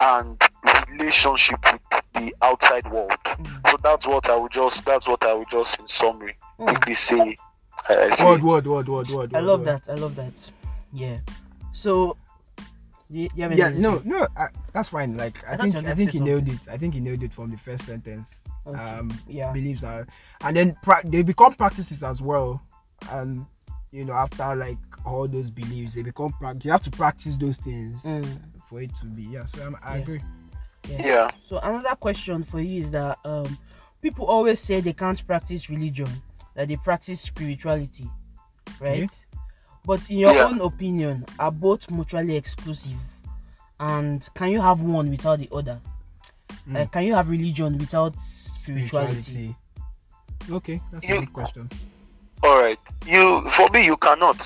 and 0.00 0.40
relationship 0.90 1.58
with 1.72 2.02
the 2.14 2.34
outside 2.42 2.90
world. 2.90 3.12
So 3.70 3.76
that's 3.82 4.06
what 4.06 4.28
I 4.28 4.36
would 4.36 4.52
just 4.52 4.84
that's 4.84 5.06
what 5.06 5.24
I 5.24 5.34
would 5.34 5.48
just 5.50 5.78
in 5.78 5.86
summary 5.86 6.36
Mm. 6.58 6.68
quickly 6.68 6.94
say. 6.94 7.36
Uh, 7.88 8.12
say. 8.14 8.24
Word, 8.24 8.42
word, 8.42 8.66
word, 8.66 8.88
word, 8.88 9.08
word. 9.10 9.34
I 9.34 9.40
love 9.40 9.60
word. 9.60 9.68
that. 9.84 9.92
I 9.92 9.94
love 9.94 10.16
that. 10.16 10.32
Yeah. 10.92 11.18
So, 11.72 12.16
you, 13.08 13.28
you 13.34 13.42
have 13.44 13.52
Yeah, 13.56 13.70
no, 13.70 14.02
no, 14.04 14.26
I, 14.36 14.46
that's 14.72 14.88
fine. 14.88 15.16
Like, 15.16 15.36
I, 15.48 15.54
I 15.54 15.56
think, 15.56 15.76
I 15.76 15.94
think 15.94 16.12
say 16.12 16.18
he 16.18 16.24
nailed 16.24 16.48
it. 16.48 16.58
I 16.70 16.76
think 16.76 16.94
he 16.94 17.00
nailed 17.00 17.22
it 17.22 17.32
from 17.32 17.50
the 17.50 17.56
first 17.56 17.86
sentence. 17.86 18.40
Okay. 18.66 18.82
Um, 18.82 19.16
Yeah. 19.28 19.52
beliefs 19.52 19.84
are, 19.84 20.06
and 20.40 20.56
then 20.56 20.76
pra- 20.82 21.02
they 21.04 21.22
become 21.22 21.54
practices 21.54 22.02
as 22.02 22.20
well. 22.20 22.60
And 23.10 23.46
you 23.92 24.04
know, 24.04 24.12
after 24.14 24.54
like 24.56 24.78
all 25.04 25.28
those 25.28 25.50
beliefs, 25.50 25.94
they 25.94 26.02
become 26.02 26.32
practice. 26.32 26.64
You 26.64 26.72
have 26.72 26.82
to 26.82 26.90
practice 26.90 27.36
those 27.36 27.58
things 27.58 28.02
Mm, 28.02 28.40
for 28.68 28.80
it 28.80 28.90
to 28.96 29.06
be. 29.06 29.22
Yeah, 29.22 29.46
so 29.46 29.64
I'm, 29.64 29.76
I 29.82 29.96
Yeah. 29.98 30.02
agree. 30.02 30.22
yes. 30.88 31.00
Yeah. 31.04 31.30
So 31.48 31.58
another 31.58 31.94
question 31.94 32.42
for 32.42 32.60
you 32.60 32.80
is 32.82 32.90
that 32.90 33.18
um, 33.24 33.56
people 34.02 34.26
always 34.26 34.60
say 34.60 34.80
they 34.80 34.92
can't 34.92 35.24
practice 35.26 35.70
religion, 35.70 36.08
that 36.54 36.66
they 36.66 36.76
practice 36.76 37.20
spirituality, 37.20 38.10
right? 38.80 39.04
Okay. 39.04 39.08
But 39.86 40.10
in 40.10 40.18
your 40.18 40.34
Yeah. 40.34 40.46
own 40.46 40.60
opinion, 40.60 41.24
are 41.38 41.52
both 41.52 41.90
mutually 41.90 42.36
exclusive? 42.36 42.98
And 43.78 44.28
can 44.34 44.50
you 44.50 44.60
have 44.60 44.80
one 44.80 45.10
without 45.10 45.38
the 45.38 45.48
other? 45.52 45.80
Mm. 46.68 46.74
Like, 46.74 46.92
can 46.92 47.04
you 47.04 47.14
have 47.14 47.28
religion 47.30 47.78
without 47.78 48.18
spirituality? 48.20 49.54
Okay, 50.50 50.80
that's 50.90 51.04
a 51.04 51.18
good 51.20 51.32
question. 51.32 51.70
All 52.42 52.58
right. 52.60 52.78
You 53.06 53.48
for 53.50 53.68
me 53.70 53.84
you 53.86 53.96
cannot. 53.96 54.36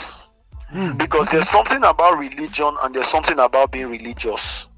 Mm, 0.73 0.97
because 0.99 1.29
there's 1.31 1.49
something 1.49 1.83
about 1.83 2.17
religion 2.19 2.77
and 2.83 2.95
there's 2.95 3.09
something 3.09 3.39
about 3.39 3.73
being 3.73 3.89
religious. 3.89 4.69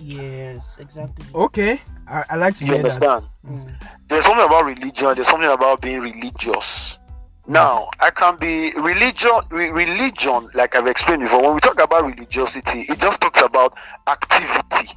Yes, 0.00 0.76
exactly. 0.80 1.26
Okay, 1.34 1.80
I, 2.08 2.24
I 2.30 2.36
like 2.36 2.56
to 2.56 2.64
You 2.64 2.72
hear 2.74 2.82
that. 2.82 2.92
understand? 3.02 3.26
Mm, 3.46 3.74
There's 4.08 4.24
something 4.24 4.46
about 4.46 4.64
religion. 4.64 5.14
There's 5.14 5.28
something 5.28 5.50
about 5.50 5.82
being 5.82 6.00
religious. 6.00 6.98
Now, 7.46 7.90
I 8.00 8.10
can 8.10 8.36
be 8.36 8.72
religion. 8.76 9.32
Re- 9.50 9.70
religion, 9.70 10.48
like 10.54 10.76
I've 10.76 10.86
explained 10.86 11.22
before, 11.22 11.42
when 11.42 11.54
we 11.54 11.60
talk 11.60 11.80
about 11.80 12.04
religiosity, 12.04 12.82
it 12.88 12.98
just 13.00 13.20
talks 13.20 13.40
about 13.40 13.74
activity. 14.06 14.96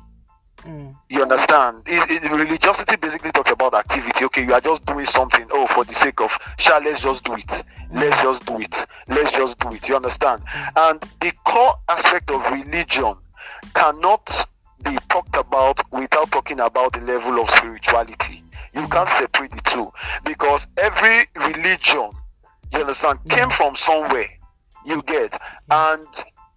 mm, 0.63 0.95
You 1.09 1.23
understand? 1.23 1.83
It, 1.87 2.23
it, 2.23 2.31
religiosity 2.31 2.97
basically 2.97 3.31
talks 3.31 3.49
about 3.51 3.73
activity. 3.73 4.25
Okay, 4.25 4.43
you 4.45 4.53
are 4.53 4.61
just 4.61 4.85
doing 4.85 5.05
something. 5.05 5.47
Oh, 5.51 5.65
for 5.67 5.83
the 5.85 5.95
sake 5.95 6.21
of, 6.21 6.37
shall 6.57 6.81
let's 6.83 7.01
just 7.01 7.23
do 7.23 7.33
it. 7.33 7.63
Let's 7.93 8.21
just 8.21 8.45
do 8.45 8.59
it. 8.59 8.85
Let's 9.07 9.31
just 9.31 9.59
do 9.59 9.69
it. 9.69 9.87
You 9.89 9.95
understand? 9.95 10.43
And 10.75 11.01
the 11.21 11.31
core 11.45 11.75
aspect 11.89 12.29
of 12.29 12.41
religion 12.51 13.15
cannot 13.73 14.45
be 14.83 14.95
talked 15.09 15.35
about 15.35 15.81
without 15.91 16.31
talking 16.31 16.59
about 16.59 16.93
the 16.93 17.01
level 17.01 17.39
of 17.39 17.49
spirituality. 17.49 18.43
You 18.73 18.87
can't 18.87 19.09
separate 19.09 19.51
the 19.51 19.61
two 19.61 19.91
because 20.25 20.67
every 20.77 21.27
religion, 21.35 22.11
you 22.73 22.79
understand, 22.79 23.19
came 23.29 23.49
from 23.49 23.75
somewhere. 23.75 24.29
You 24.85 25.01
get, 25.03 25.39
and 25.69 26.05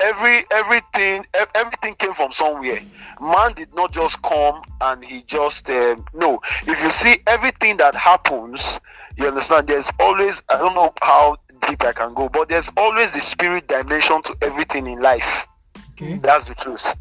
every 0.01 0.45
everything 0.51 1.27
everything 1.55 1.95
came 1.97 2.15
from 2.15 2.33
somewhere. 2.33 2.81
Man 3.21 3.55
did 3.55 3.75
not 3.75 3.93
just 3.93 4.21
come 4.23 4.63
and 4.81 5.05
he 5.05 5.23
just 5.23 5.69
um, 5.71 6.05
no. 6.15 6.41
If 6.67 6.83
you 6.83 6.91
see 6.91 7.21
everything 7.27 7.79
that 7.79 7.95
happens, 7.95 8.81
you 9.17 9.27
understand. 9.27 9.69
There's 9.69 9.91
always 9.99 10.43
I 10.49 10.59
don't 10.59 10.75
know 10.75 10.93
how 11.01 11.37
deep 11.67 11.83
I 11.83 11.93
can 11.93 12.15
go, 12.15 12.29
but 12.29 12.49
there's 12.49 12.71
always 12.77 13.13
the 13.13 13.21
spirit 13.21 13.67
dimension 13.69 14.23
to 14.23 14.37
everything 14.43 14.87
in 14.87 15.01
life. 15.01 15.47
Okay. 15.93 16.17
That's 16.17 16.45
the 16.45 16.55
truth. 16.55 16.95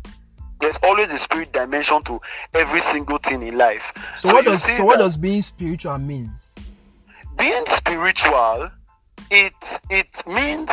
There's 0.59 0.77
always 0.81 1.11
a 1.11 1.19
spirit 1.19 1.53
dimension 1.53 2.01
to 2.03 2.19
every 2.53 2.79
single 2.79 3.19
thing 3.19 3.43
in 3.43 3.57
life. 3.57 3.93
So, 4.17 4.33
what 4.33 4.45
does 4.45 4.63
so 4.63 4.85
what 4.85 4.99
does 4.99 5.17
being 5.17 5.41
spiritual 5.41 5.97
mean? 5.99 6.31
being 7.37 7.63
spiritual? 7.67 8.71
It 9.29 9.53
it 9.89 10.27
means 10.27 10.69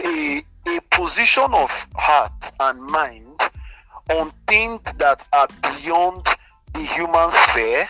a 0.00 0.44
a 0.66 0.80
position 0.90 1.52
of 1.54 1.70
heart 1.94 2.52
and 2.60 2.80
mind 2.82 3.40
on 4.10 4.32
things 4.46 4.80
that 4.98 5.26
are 5.32 5.48
beyond 5.62 6.26
the 6.74 6.80
human 6.82 7.30
sphere. 7.30 7.88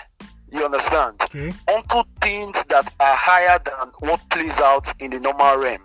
You 0.53 0.65
understand? 0.65 1.17
Okay. 1.23 1.53
onto 1.69 2.03
things 2.21 2.57
that 2.69 2.93
are 3.01 3.17
higher 3.17 3.59
than 3.65 3.89
what 4.09 4.21
plays 4.31 4.59
out 4.61 4.93
in 5.01 5.11
the 5.11 5.21
normal 5.21 5.57
realm. 5.59 5.83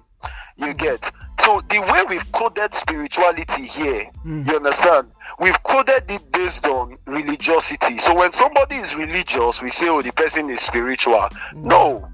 You 0.56 0.74
get 0.74 1.12
so 1.40 1.62
the 1.70 1.80
way 1.80 2.04
we've 2.08 2.32
coded 2.32 2.76
spirituality 2.76 3.66
here, 3.66 4.10
Mm. 4.24 4.48
you 4.48 4.56
understand? 4.58 5.08
We've 5.40 5.62
coded 5.64 6.04
it 6.12 6.32
based 6.32 6.68
on 6.68 6.98
religiosity. 7.06 7.98
So 7.98 8.14
when 8.14 8.32
somebody 8.34 8.76
is 8.76 8.94
religious, 8.96 9.60
we 9.62 9.72
say, 9.72 9.90
"Oh, 9.90 10.02
the 10.04 10.12
person 10.12 10.50
is 10.52 10.62
spiritual." 10.62 11.28
No, 11.56 12.08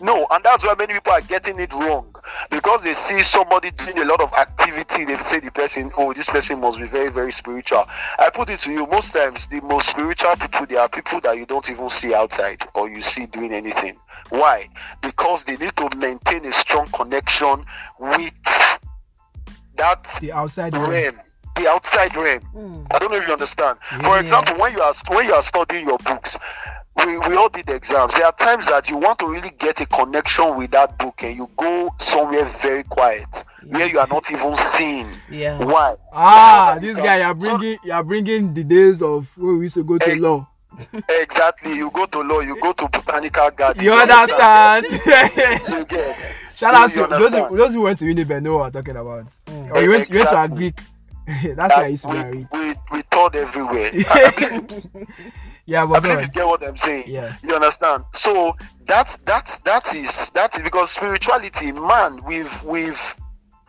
no, 0.00 0.26
and 0.30 0.42
that's 0.44 0.64
why 0.64 0.74
many 0.78 0.94
people 0.94 1.12
are 1.12 1.20
getting 1.20 1.58
it 1.60 1.72
wrong 1.72 2.14
because 2.50 2.82
they 2.82 2.94
see 2.94 3.22
somebody 3.22 3.70
doing 3.72 3.98
a 3.98 4.04
lot 4.04 4.20
of 4.20 4.32
activity. 4.34 5.04
They 5.04 5.16
say 5.24 5.40
the 5.40 5.50
person, 5.50 5.90
"Oh, 5.96 6.12
this 6.12 6.28
person 6.28 6.60
must 6.60 6.78
be 6.78 6.86
very, 6.86 7.10
very 7.10 7.32
spiritual." 7.32 7.86
I 8.18 8.30
put 8.30 8.50
it 8.50 8.60
to 8.60 8.72
you, 8.72 8.86
most 8.86 9.12
times 9.12 9.46
the 9.48 9.60
most 9.60 9.90
spiritual 9.90 10.36
people 10.36 10.66
they 10.66 10.76
are 10.76 10.88
people 10.88 11.20
that 11.20 11.36
you 11.36 11.46
don't 11.46 11.68
even 11.70 11.88
see 11.90 12.14
outside 12.14 12.66
or 12.74 12.88
you 12.88 13.02
see 13.02 13.26
doing 13.26 13.52
anything. 13.52 13.96
Why? 14.30 14.68
Because 15.02 15.44
they 15.44 15.56
need 15.56 15.76
to 15.76 15.88
maintain 15.98 16.44
a 16.46 16.52
strong 16.52 16.86
connection 16.88 17.64
with 17.98 18.32
that 19.76 20.04
The 20.20 20.32
outside 20.32 20.74
realm. 20.74 20.90
realm, 20.90 21.20
the 21.56 21.68
outside 21.68 22.14
realm. 22.16 22.40
mm, 22.54 22.86
I 22.90 22.98
don't 22.98 23.10
know 23.10 23.18
if 23.18 23.26
you 23.26 23.32
understand. 23.32 23.78
Yeah. 23.92 24.02
For 24.02 24.18
example, 24.18 24.58
when 24.58 24.72
you 24.72 24.82
are 24.82 24.94
when 25.08 25.26
you 25.26 25.34
are 25.34 25.42
studying 25.42 25.86
your 25.86 25.98
books, 25.98 26.36
we, 27.06 27.18
we 27.18 27.36
all 27.36 27.48
did 27.48 27.68
exams. 27.70 28.14
There 28.14 28.24
are 28.26 28.32
times 28.32 28.66
that 28.66 28.88
you 28.90 28.96
want 28.96 29.18
to 29.20 29.26
really 29.26 29.50
get 29.58 29.80
a 29.80 29.86
connection 29.86 30.56
with 30.56 30.70
that 30.72 30.98
book 30.98 31.22
and 31.22 31.36
you 31.36 31.48
go 31.56 31.94
somewhere 31.98 32.44
very 32.62 32.84
quiet 32.84 33.44
where 33.66 33.86
you 33.86 33.98
are 33.98 34.06
not 34.06 34.30
even 34.30 34.56
seen. 34.56 35.08
yeah. 35.30 35.58
Why? 35.62 35.94
Ah, 36.12 36.72
So- 36.74 36.80
this 36.80 36.96
guy, 36.96 37.18
you're 37.18 37.40
so- 37.40 37.58
bringing, 37.58 37.78
you're 37.84 38.02
bringing 38.04 38.54
the 38.54 38.64
days 38.64 39.02
of 39.02 39.28
when 39.36 39.58
we 39.58 39.64
used 39.66 39.74
to 39.74 39.84
go 39.84 39.98
to 39.98 40.04
Hey. 40.06 40.16
law. 40.16 40.46
Exactly. 41.08 41.74
You 41.74 41.90
go 41.90 42.06
to 42.06 42.20
law, 42.20 42.40
you 42.40 42.58
go 42.60 42.72
to 42.72 42.88
botanical 42.88 43.50
garden. 43.50 43.84
You 43.84 43.92
understand? 43.92 44.86
You 44.86 45.84
get. 45.88 46.16
Shout 46.56 46.74
out 46.74 46.94
you 46.96 47.06
to 47.06 47.16
those 47.18 47.32
who, 47.34 47.56
those 47.56 47.74
who 47.74 47.80
went 47.82 47.98
to 47.98 48.04
Uniben 48.04 48.42
know 48.42 48.58
what 48.58 48.66
I'm 48.66 48.72
talking 48.72 48.96
about. 48.96 49.26
Mm. 49.46 49.70
Or 49.74 49.82
you 49.82 49.90
went, 49.90 50.08
you 50.10 50.16
went 50.18 50.28
to 50.30 50.36
a 50.36 50.44
Exactly. 50.44 50.56
Greek. 50.56 50.80
That's 51.56 51.76
why 51.76 51.84
I 51.84 51.86
used 51.88 52.04
to 52.04 52.08
we, 52.10 52.14
marry. 52.16 52.48
we, 52.52 52.74
we 52.92 53.02
thought 53.10 53.34
everywhere. 53.34 53.90
I 55.70 55.82
believe, 55.84 55.92
Yeah, 55.92 55.96
I 55.96 56.00
believe 56.00 56.20
you 56.20 56.32
get 56.32 56.46
what 56.46 56.62
I'm 56.62 56.76
saying. 56.76 57.04
Yeah. 57.06 57.36
You 57.42 57.54
understand? 57.54 58.04
So 58.14 58.56
that 58.86 59.18
that 59.24 59.60
that 59.64 59.94
is 59.94 60.30
that 60.30 60.54
is 60.56 60.62
because 60.62 60.90
spirituality, 60.90 61.72
man, 61.72 62.22
we've 62.24 62.62
we've 62.64 63.00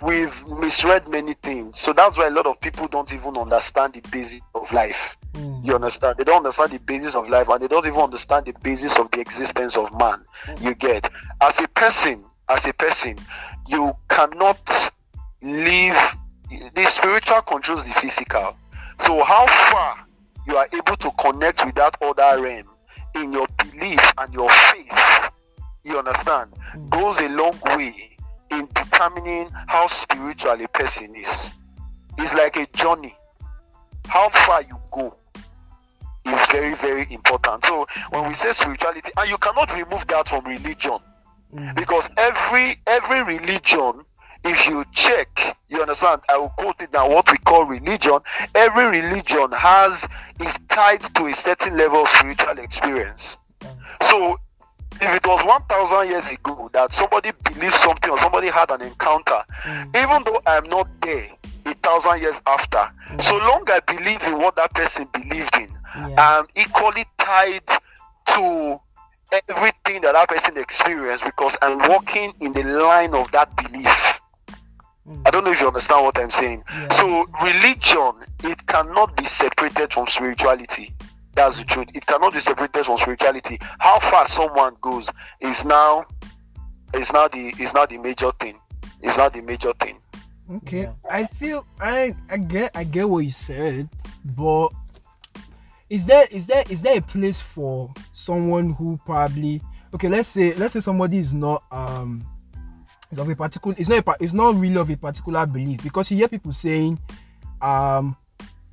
we've 0.01 0.47
misread 0.47 1.07
many 1.07 1.35
things. 1.35 1.79
So 1.79 1.93
that's 1.93 2.17
why 2.17 2.27
a 2.27 2.31
lot 2.31 2.45
of 2.47 2.59
people 2.59 2.87
don't 2.87 3.13
even 3.13 3.37
understand 3.37 3.93
the 3.93 4.01
basis 4.09 4.41
of 4.55 4.71
life. 4.71 5.15
Mm. 5.33 5.65
You 5.65 5.75
understand? 5.75 6.17
They 6.17 6.23
don't 6.23 6.37
understand 6.37 6.71
the 6.71 6.79
basis 6.79 7.15
of 7.15 7.29
life 7.29 7.47
and 7.47 7.61
they 7.61 7.67
don't 7.67 7.85
even 7.85 7.99
understand 7.99 8.47
the 8.47 8.53
basis 8.63 8.97
of 8.97 9.11
the 9.11 9.19
existence 9.19 9.77
of 9.77 9.95
man. 9.97 10.23
You 10.59 10.73
get 10.75 11.09
as 11.39 11.59
a 11.59 11.67
person, 11.67 12.23
as 12.49 12.65
a 12.65 12.73
person, 12.73 13.17
you 13.67 13.95
cannot 14.09 14.91
live. 15.41 15.97
The 16.75 16.85
spiritual 16.85 17.41
controls 17.43 17.85
the 17.85 17.93
physical. 17.93 18.57
So 18.99 19.23
how 19.23 19.47
far 19.71 20.05
you 20.47 20.58
are 20.58 20.67
able 20.73 20.97
to 20.97 21.12
connect 21.19 21.65
with 21.65 21.75
that 21.75 21.95
other 22.01 22.41
realm 22.41 22.67
in 23.15 23.32
your 23.32 23.47
belief 23.58 23.99
and 24.17 24.34
your 24.34 24.49
faith, 24.49 25.30
you 25.84 25.97
understand, 25.97 26.51
goes 26.89 27.19
a 27.19 27.27
long 27.30 27.58
way 27.75 28.17
in 28.51 28.67
determining 28.73 29.49
how 29.67 29.88
spiritual 29.88 30.62
a 30.62 30.67
person 30.69 31.15
is. 31.15 31.54
It's 32.17 32.34
like 32.34 32.58
a 32.58 32.65
journey. 32.77 33.15
How 34.08 34.30
far 34.30 34.62
you 34.63 34.77
go 34.91 35.15
is 36.25 36.47
very, 36.51 36.75
very 36.75 37.12
important. 37.12 37.65
So 37.65 37.88
when 38.10 38.27
we 38.27 38.34
say 38.34 38.54
spirituality, 38.54 39.10
and 39.17 39.30
you 39.30 39.38
cannot 39.38 39.73
remove 39.73 40.06
that 40.08 40.30
from 40.30 40.45
religion, 40.45 40.99
mm. 41.54 41.75
because 41.75 42.10
every 42.17 42.80
every 42.88 43.23
religion, 43.23 44.04
if 44.43 44.67
you 44.67 44.84
check, 44.93 45.58
you 45.69 45.82
understand. 45.82 46.21
I 46.30 46.38
will 46.38 46.49
quote 46.49 46.82
it 46.82 46.91
now. 46.91 47.10
What 47.10 47.30
we 47.32 47.38
call 47.39 47.65
religion, 47.65 48.19
every 48.56 48.86
religion 48.86 49.51
has 49.51 50.06
is 50.39 50.58
tied 50.67 51.01
to 51.15 51.27
a 51.27 51.34
certain 51.34 51.77
level 51.77 52.04
of 52.04 52.10
spiritual 52.10 52.58
experience. 52.60 53.38
So 54.01 54.39
if 55.01 55.15
it 55.15 55.25
was 55.25 55.43
1000 55.43 56.10
years 56.10 56.27
ago 56.27 56.69
that 56.73 56.93
somebody 56.93 57.32
believed 57.43 57.73
something 57.73 58.12
or 58.12 58.19
somebody 58.19 58.47
had 58.47 58.69
an 58.71 58.82
encounter 58.82 59.41
mm. 59.63 59.88
even 59.97 60.23
though 60.23 60.41
i'm 60.45 60.67
not 60.69 60.88
there 61.01 61.27
a 61.65 61.73
thousand 61.75 62.21
years 62.21 62.39
after 62.45 62.77
mm. 63.10 63.21
so 63.21 63.36
long 63.38 63.63
i 63.67 63.80
believe 63.80 64.21
in 64.23 64.38
what 64.38 64.56
that 64.56 64.71
person 64.73 65.08
believed 65.13 65.56
in 65.56 65.69
Yeah. 65.95 66.15
i'm 66.17 66.45
equally 66.56 67.06
tied 67.17 67.65
to 68.27 68.80
everything 69.49 70.01
that 70.01 70.13
that 70.13 70.27
person 70.30 70.58
experienced 70.58 71.25
because 71.25 71.58
i'm 71.62 71.80
walking 71.89 72.34
in 72.39 72.54
the 72.54 72.63
line 72.63 73.13
of 73.15 73.32
that 73.32 73.56
belief 73.56 74.20
I 75.25 75.31
don't 75.31 75.43
know 75.43 75.51
if 75.51 75.59
you 75.61 75.67
understand 75.67 76.03
what 76.05 76.17
I'm 76.17 76.31
saying. 76.31 76.63
Yeah. 76.69 76.89
So 76.89 77.25
religion, 77.43 78.13
it 78.43 78.65
cannot 78.67 79.17
be 79.17 79.25
separated 79.25 79.93
from 79.93 80.07
spirituality. 80.07 80.93
That's 81.33 81.57
the 81.57 81.63
truth. 81.65 81.89
It 81.93 82.05
cannot 82.05 82.33
be 82.33 82.39
separated 82.39 82.85
from 82.85 82.97
spirituality. 82.97 83.57
How 83.79 83.99
far 83.99 84.27
someone 84.27 84.75
goes 84.81 85.09
is 85.39 85.65
now 85.65 86.05
is 86.93 87.11
now 87.13 87.27
the 87.29 87.53
is 87.59 87.73
now 87.73 87.85
the 87.85 87.97
major 87.97 88.31
thing. 88.39 88.59
Is 89.01 89.17
now 89.17 89.29
the 89.29 89.41
major 89.41 89.73
thing. 89.79 89.97
Okay, 90.57 90.81
Yeah. 90.81 90.93
I 91.09 91.25
feel 91.25 91.65
I 91.79 92.13
I 92.29 92.37
get 92.37 92.71
I 92.75 92.83
get 92.83 93.09
what 93.09 93.19
you 93.19 93.31
said, 93.31 93.89
but 94.23 94.69
is 95.89 96.05
there 96.05 96.27
is 96.31 96.47
there 96.47 96.63
is 96.69 96.81
there 96.81 96.97
a 96.97 97.01
place 97.01 97.39
for 97.41 97.91
someone 98.11 98.71
who 98.73 98.99
probably 99.05 99.61
okay? 99.93 100.09
Let's 100.09 100.29
say 100.29 100.53
let's 100.53 100.73
say 100.73 100.81
somebody 100.81 101.17
is 101.17 101.33
not 101.33 101.63
um 101.71 102.23
is 103.12 103.19
of 103.19 103.30
a 103.30 103.36
particular 103.36 103.76
it's 103.78 103.89
not 103.89 104.08
a, 104.08 104.24
it's 104.24 104.34
not 104.34 104.56
really 104.56 104.78
of 104.78 104.89
a 104.89 104.97
particular 104.97 105.45
belief 105.45 105.84
because 105.84 106.10
you 106.12 106.17
hear 106.17 106.28
people 106.28 106.54
saying 106.54 107.00
um 107.62 108.15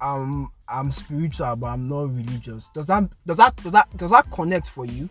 I'm 0.00 0.48
I'm 0.68 0.90
spiritual 0.90 1.56
but 1.56 1.66
I'm 1.66 1.88
not 1.88 2.14
religious. 2.14 2.68
Does 2.74 2.86
that 2.86 3.08
does 3.26 3.38
that 3.38 3.56
does 3.56 3.72
that 3.72 3.96
does 3.96 4.10
that 4.10 4.30
connect 4.30 4.68
for 4.68 4.86
you? 4.86 5.08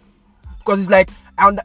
Because 0.59 0.79
it's 0.79 0.89
like 0.89 1.09
and 1.37 1.59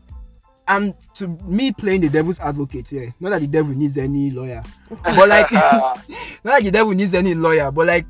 and 0.68 0.94
to 1.14 1.28
me 1.28 1.72
playing 1.72 2.00
the 2.02 2.08
devil's 2.08 2.40
advocate 2.40 2.88
here, 2.88 3.14
not 3.20 3.30
that 3.30 3.40
the 3.40 3.46
devil 3.46 3.74
needs 3.74 3.98
any 3.98 4.30
lawyer, 4.30 4.62
but 5.04 5.28
like 5.28 5.50
not 5.52 5.98
that 6.44 6.62
the 6.64 6.70
devil 6.70 6.92
needs 6.92 7.14
any 7.14 7.34
lawyer, 7.34 7.70
but 7.70 7.86
like 7.86 8.06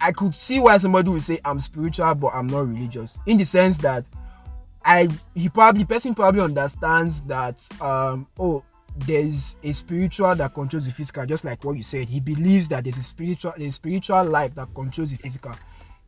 I 0.00 0.12
could 0.12 0.34
see 0.34 0.60
why 0.60 0.78
somebody 0.78 1.08
would 1.08 1.22
say 1.22 1.40
I'm 1.44 1.60
spiritual 1.60 2.14
but 2.14 2.28
I'm 2.34 2.46
not 2.46 2.68
religious. 2.68 3.18
In 3.26 3.38
the 3.38 3.44
sense 3.44 3.78
that 3.78 4.04
I 4.84 5.08
he 5.34 5.48
probably 5.48 5.84
person 5.84 6.14
probably 6.14 6.42
understands 6.42 7.22
that 7.22 7.56
um 7.80 8.26
oh 8.38 8.62
there's 8.96 9.56
a 9.62 9.72
spiritual 9.72 10.34
that 10.36 10.54
controls 10.54 10.86
the 10.86 10.92
physical, 10.92 11.26
just 11.26 11.44
like 11.44 11.62
what 11.64 11.76
you 11.76 11.82
said. 11.82 12.08
He 12.08 12.20
believes 12.20 12.68
that 12.68 12.84
there's 12.84 12.98
a 12.98 13.02
spiritual 13.02 13.52
a 13.56 13.70
spiritual 13.70 14.24
life 14.24 14.54
that 14.54 14.68
controls 14.74 15.10
the 15.10 15.16
physical. 15.16 15.52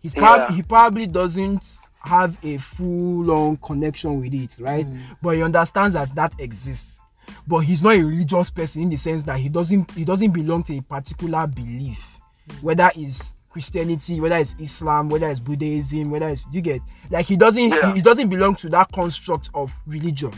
He's 0.00 0.12
prob- 0.12 0.50
Yeah. 0.50 0.56
he 0.56 0.62
probably 0.62 1.06
doesn't 1.06 1.78
have 2.00 2.36
a 2.44 2.58
full 2.58 3.30
on 3.32 3.56
connection 3.56 4.20
with 4.20 4.32
it, 4.32 4.56
right? 4.60 4.86
Mm. 4.86 5.00
But 5.20 5.30
he 5.36 5.42
understands 5.42 5.94
that 5.94 6.14
that 6.14 6.32
exists. 6.38 7.00
But 7.46 7.58
he's 7.60 7.82
not 7.82 7.96
a 7.96 8.02
religious 8.04 8.50
person 8.50 8.82
in 8.82 8.90
the 8.90 8.96
sense 8.96 9.24
that 9.24 9.38
he 9.40 9.48
doesn't 9.48 9.90
he 9.92 10.04
doesn't 10.04 10.30
belong 10.30 10.62
to 10.64 10.76
a 10.78 10.82
particular 10.82 11.46
belief, 11.48 12.18
mm. 12.48 12.62
whether 12.62 12.90
it's 12.96 13.34
Christianity, 13.50 14.20
whether 14.20 14.36
it's 14.36 14.54
Islam, 14.60 15.08
whether 15.08 15.28
it's 15.28 15.40
Buddhism, 15.40 16.10
whether 16.10 16.28
it's 16.28 16.46
you 16.52 16.60
get 16.60 16.80
like 17.10 17.26
he 17.26 17.36
doesn't 17.36 17.70
Yeah. 17.70 17.94
he 17.94 18.00
doesn't 18.02 18.28
belong 18.28 18.54
to 18.56 18.68
that 18.68 18.92
construct 18.92 19.50
of 19.54 19.72
religion 19.86 20.32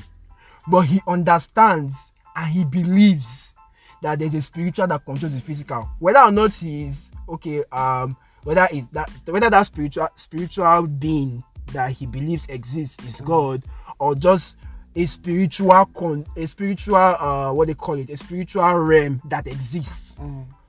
but 0.71 0.81
he 0.83 1.01
understands 1.07 2.13
and 2.39 2.53
he 2.53 2.65
believes 2.65 3.55
that 4.01 4.19
there's 4.19 4.35
a 4.35 4.41
spiritual 4.41 4.87
that 4.87 5.05
controls 5.05 5.35
the 5.35 5.41
physical. 5.41 5.89
Whether 5.99 6.21
or 6.21 6.31
not 6.31 6.55
he 6.55 6.85
is 6.85 7.11
okay 7.29 7.63
um 7.73 8.17
whether 8.45 8.67
is 8.73 8.89
that 8.89 9.11
whether 9.27 9.51
that 9.51 9.67
spiritual 9.67 10.09
spiritual 10.15 10.87
being 10.87 11.43
that 11.73 11.93
he 11.93 12.07
believes 12.07 12.47
exists 12.47 13.05
is 13.05 13.21
god 13.21 13.63
or 13.99 14.15
just 14.15 14.57
a 14.97 15.05
spiritual 15.05 15.85
con 15.87 16.25
a 16.37 16.47
spiritual 16.47 16.97
uh 16.97 17.53
what 17.53 17.67
they 17.67 17.75
call 17.75 17.97
it 17.99 18.09
a 18.09 18.17
spiritual 18.17 18.73
realm 18.75 19.21
that 19.27 19.47
exists. 19.47 20.19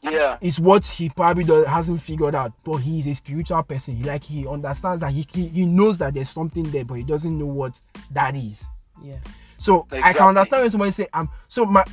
Yeah. 0.01 0.37
is 0.39 0.61
what 0.61 0.85
he 0.85 1.09
probably 1.09 1.43
does, 1.43 1.67
hasn't 1.67 2.01
figured 2.01 2.33
out 2.33 2.53
but 2.63 2.77
he 2.77 2.99
is 2.99 3.07
a 3.07 3.13
spiritual 3.15 3.61
person. 3.63 4.01
Like 4.01 4.23
he 4.23 4.47
understands 4.47 5.01
that 5.01 5.11
he, 5.11 5.25
he 5.31 5.47
he 5.47 5.65
knows 5.65 5.97
that 5.99 6.13
there's 6.13 6.29
something 6.29 6.63
there 6.71 6.85
but 6.85 6.95
he 6.95 7.03
doesn't 7.03 7.37
know 7.37 7.45
what 7.45 7.79
that 8.11 8.35
is. 8.35 8.65
Yeah. 9.03 9.19
So 9.59 9.85
I 9.91 10.13
can 10.13 10.27
understand 10.27 10.61
when 10.63 10.69
somebody 10.71 10.91
say 10.91 11.07
I'm 11.13 11.29
so 11.47 11.65
my 11.65 11.83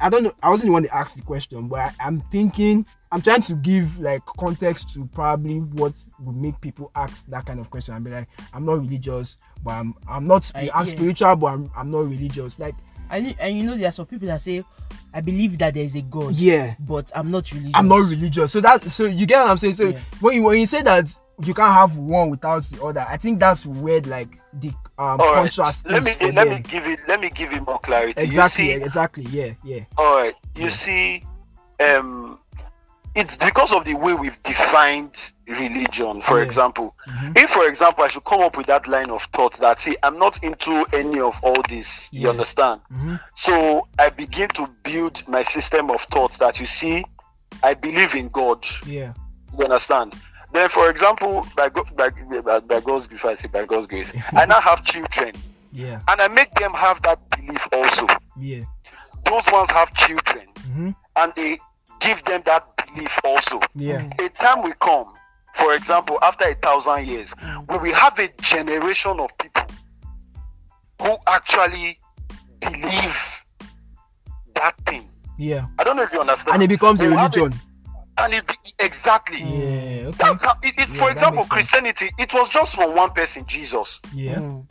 I 0.00 0.08
don't 0.08 0.22
know 0.22 0.32
I 0.42 0.50
wasn't 0.50 0.68
the 0.68 0.72
one 0.72 0.82
to 0.84 0.94
ask 0.94 1.16
the 1.16 1.22
question 1.22 1.66
but 1.68 1.78
I, 1.80 1.92
I'm 2.00 2.20
thinking 2.30 2.86
I'm 3.10 3.22
trying 3.22 3.40
to 3.42 3.54
give 3.54 3.98
like 3.98 4.24
context 4.26 4.92
to 4.94 5.06
probably 5.06 5.58
what 5.58 5.94
would 6.20 6.36
make 6.36 6.60
people 6.60 6.90
ask 6.94 7.26
that 7.28 7.46
kind 7.46 7.58
of 7.58 7.70
question 7.70 7.94
and 7.94 8.04
be 8.04 8.10
like 8.10 8.28
I'm 8.52 8.64
not 8.64 8.74
religious 8.80 9.38
but 9.64 9.72
I'm 9.72 9.94
I'm 10.08 10.26
not 10.26 10.50
I- 10.54 10.70
I'm 10.74 10.86
yeah. 10.86 10.92
spiritual 10.92 11.36
but 11.36 11.46
I'm, 11.48 11.70
I'm 11.76 11.90
not 11.90 12.08
religious 12.08 12.58
like 12.60 12.74
And, 13.10 13.26
you- 13.28 13.34
and 13.40 13.56
you 13.56 13.64
know 13.64 13.76
there 13.76 13.88
are 13.88 13.92
some 13.92 14.06
people 14.06 14.28
that 14.28 14.40
say, 14.42 14.62
I 15.14 15.20
believe 15.22 15.56
that 15.58 15.72
there 15.74 15.82
is 15.84 15.94
a 15.96 16.02
God. 16.02 16.34
yeah 16.36 16.74
But 16.78 17.10
I'm 17.14 17.30
not 17.30 17.50
religious. 17.50 17.72
I'm 17.74 17.88
not 17.88 18.08
religious 18.08 18.52
so 18.52 18.60
that's 18.60 18.92
so 18.94 19.04
you 19.06 19.24
get 19.26 19.40
what 19.40 19.50
I'm 19.50 19.58
saying 19.58 19.74
so 19.74 19.88
Yeah. 19.88 19.98
when 20.20 20.36
you 20.36 20.42
when 20.44 20.58
you 20.60 20.66
say 20.66 20.82
that 20.82 21.12
you 21.42 21.54
can't 21.54 21.72
have 21.72 21.96
one 21.96 22.30
without 22.30 22.62
the 22.64 22.84
other 22.84 23.04
I 23.08 23.16
think 23.16 23.40
that's 23.40 23.64
where 23.66 24.00
like 24.02 24.38
the 24.52 24.72
um 24.98 25.20
All 25.20 25.32
right. 25.32 25.44
contrast 25.44 25.86
Let 25.86 26.04
is 26.04 26.16
me 26.18 26.32
let 26.32 26.34
them. 26.34 26.48
me 26.56 26.60
give 26.60 26.86
it 26.86 27.00
let 27.08 27.20
me 27.20 27.30
give 27.30 27.52
you 27.52 27.60
more 27.62 27.78
clarity. 27.78 28.22
exactly 28.22 28.66
You 28.66 28.78
see, 28.78 28.84
exactly 28.84 29.24
yeah 29.24 29.52
yeah 29.62 29.84
All 29.96 30.16
right. 30.16 30.34
You 30.56 30.70
see, 30.70 31.22
um, 31.80 32.38
it's 33.14 33.36
because 33.36 33.72
of 33.72 33.84
the 33.84 33.94
way 33.94 34.12
we've 34.14 34.40
defined 34.42 35.32
religion. 35.46 36.20
For 36.22 36.38
Yeah. 36.38 36.44
example, 36.46 36.94
if, 37.36 37.50
for 37.50 37.68
example, 37.68 38.02
I 38.04 38.08
should 38.08 38.24
come 38.24 38.40
up 38.40 38.56
with 38.56 38.66
that 38.66 38.88
line 38.88 39.10
of 39.10 39.22
thought 39.32 39.56
that, 39.60 39.78
see, 39.80 39.96
I'm 40.02 40.18
not 40.18 40.42
into 40.42 40.84
any 40.92 41.20
of 41.20 41.36
all 41.42 41.62
this. 41.68 42.08
You 42.12 42.22
Yeah. 42.24 42.30
understand? 42.30 42.80
Mhm. 42.92 43.20
So 43.36 43.86
I 44.00 44.10
begin 44.10 44.48
to 44.50 44.66
build 44.82 45.26
my 45.28 45.42
system 45.42 45.90
of 45.90 46.02
thoughts 46.10 46.38
that 46.38 46.58
you 46.58 46.66
see, 46.66 47.04
I 47.62 47.74
believe 47.74 48.14
in 48.16 48.28
God. 48.28 48.66
yeah 48.84 49.12
You 49.56 49.64
understand? 49.64 50.14
Then, 50.52 50.68
for 50.70 50.88
example, 50.90 51.46
by, 51.56 51.68
Go- 51.68 51.84
by, 51.94 52.10
by, 52.60 52.80
God's 52.80 53.06
grace, 53.06 53.24
I 53.24 53.34
say 53.34 53.48
by 53.48 53.64
God's 53.66 53.86
grace, 53.86 54.12
I 54.34 54.46
now 54.46 54.60
have 54.60 54.84
children, 54.84 55.34
yeah 55.72 56.00
and 56.08 56.20
I 56.20 56.28
make 56.28 56.52
them 56.54 56.72
have 56.72 57.02
that 57.02 57.18
belief 57.30 57.66
also. 57.72 58.06
yeah 58.36 58.64
Those 59.24 59.42
ones 59.52 59.70
have 59.70 59.92
children, 59.94 60.46
Mhm. 60.70 60.94
and 61.16 61.32
they 61.36 61.58
give 62.00 62.24
them 62.24 62.42
that 62.46 62.64
belief 62.86 63.18
also. 63.24 63.60
yeah 63.74 64.08
A 64.18 64.28
time 64.30 64.62
will 64.62 64.72
come, 64.80 65.12
for 65.54 65.74
example, 65.74 66.18
after 66.22 66.46
a 66.46 66.54
thousand 66.54 67.06
years, 67.06 67.32
where 67.66 67.78
we 67.78 67.92
have 67.92 68.18
a 68.18 68.28
generation 68.40 69.20
of 69.20 69.30
people 69.38 69.64
who 71.02 71.16
actually 71.26 71.98
believe 72.60 73.18
that 74.54 74.74
thing. 74.86 75.08
yeah 75.36 75.66
I 75.78 75.84
don't 75.84 75.96
know 75.96 76.02
if 76.04 76.12
you 76.12 76.20
understand. 76.20 76.54
and 76.54 76.62
it 76.62 76.68
becomes 76.68 77.00
a 77.00 77.04
They 77.04 77.10
will 77.10 77.18
have 77.18 77.34
religion 77.36 77.60
and 78.18 78.34
it 78.34 78.46
be, 78.46 78.54
exactly. 78.78 79.38
yeah 79.38 80.06
okay 80.08 80.16
That's 80.18 80.42
how, 80.44 80.54
it, 80.62 80.74
it, 80.78 80.88
Yeah, 80.88 80.94
for 80.94 81.10
example, 81.10 81.38
makes 81.44 81.48
sense. 81.50 81.70
Christianity, 81.70 82.10
it 82.18 82.32
was 82.34 82.48
just 82.48 82.74
for 82.74 82.90
one 82.90 83.10
person, 83.12 83.44
Jesus. 83.46 84.00
yeah 84.14 84.40
Mm. 84.40 84.64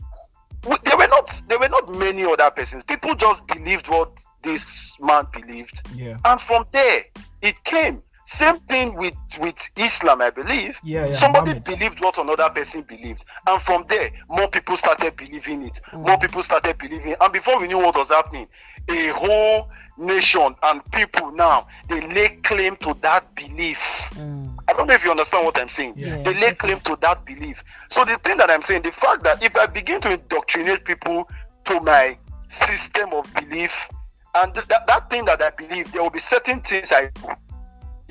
There 0.84 0.98
were 0.98 1.08
not 1.08 1.42
there 1.48 1.60
were 1.60 1.70
not 1.70 1.88
many 1.96 2.26
other 2.26 2.50
persons. 2.52 2.84
People 2.84 3.16
just 3.16 3.46
believed 3.48 3.88
what 3.88 4.12
this 4.44 4.94
man 5.00 5.26
believed. 5.32 5.82
yeah 5.96 6.18
and 6.26 6.42
from 6.42 6.66
there 6.74 7.04
it 7.42 7.64
came 7.64 8.02
same 8.26 8.60
thing 8.62 8.94
with 8.96 9.14
with 9.40 9.56
islam 9.78 10.22
i 10.22 10.30
believe 10.30 10.78
Yeah, 10.84 11.06
yeah, 11.06 11.14
somebody 11.14 11.52
Muhammad. 11.54 11.64
believed 11.64 12.02
what 12.02 12.18
another 12.18 12.50
person 12.50 12.82
believed 12.82 13.24
and 13.48 13.62
from 13.62 13.86
there 13.88 14.12
more 14.30 14.50
people 14.50 14.76
started 14.76 15.16
believing 15.16 15.62
it 15.64 15.80
more 15.94 16.18
people 16.18 16.44
started 16.44 16.78
believing 16.78 17.16
and 17.22 17.32
before 17.34 17.58
we 17.60 17.68
knew 17.68 17.78
what 17.80 17.96
was 17.96 18.10
happening 18.10 18.48
a 18.90 19.08
whole 19.10 19.70
nation 19.98 20.56
and 20.64 20.92
people 20.92 21.32
now 21.32 21.68
they 21.90 22.02
lay 22.08 22.30
claim 22.44 22.76
to 22.78 22.96
that 23.02 23.34
belief 23.36 23.80
Mm. 24.16 24.48
I 24.68 24.74
don't 24.74 24.88
know 24.88 24.94
if 24.94 25.04
you 25.04 25.12
understand 25.12 25.46
what 25.46 25.58
I'm 25.58 25.70
saying. 25.70 25.94
Yeah. 25.96 26.24
They 26.24 26.34
lay 26.34 26.54
claim 26.54 26.80
to 26.82 26.98
that 27.02 27.24
belief. 27.26 27.64
So 27.90 28.04
the 28.04 28.18
thing 28.18 28.38
that 28.38 28.50
I'm 28.50 28.62
saying, 28.62 28.82
the 28.82 28.92
fact 28.92 29.24
that 29.24 29.42
if 29.42 29.56
I 29.56 29.66
begin 29.66 30.02
to 30.02 30.12
indoctrinate 30.12 30.84
people 30.84 31.30
to 31.66 31.80
my 31.80 32.18
system 32.50 33.14
of 33.14 33.34
belief, 33.34 33.88
and 34.36 34.54
th- 34.54 34.66
that, 34.68 34.86
that 34.88 35.10
thing 35.10 35.26
that 35.26 35.42
I 35.42 35.52
believe, 35.52 35.92
there 35.94 36.04
will 36.04 36.10
be 36.10 36.20
certain 36.20 36.60
things 36.60 36.92
I 36.92 37.08
do. 37.08 37.30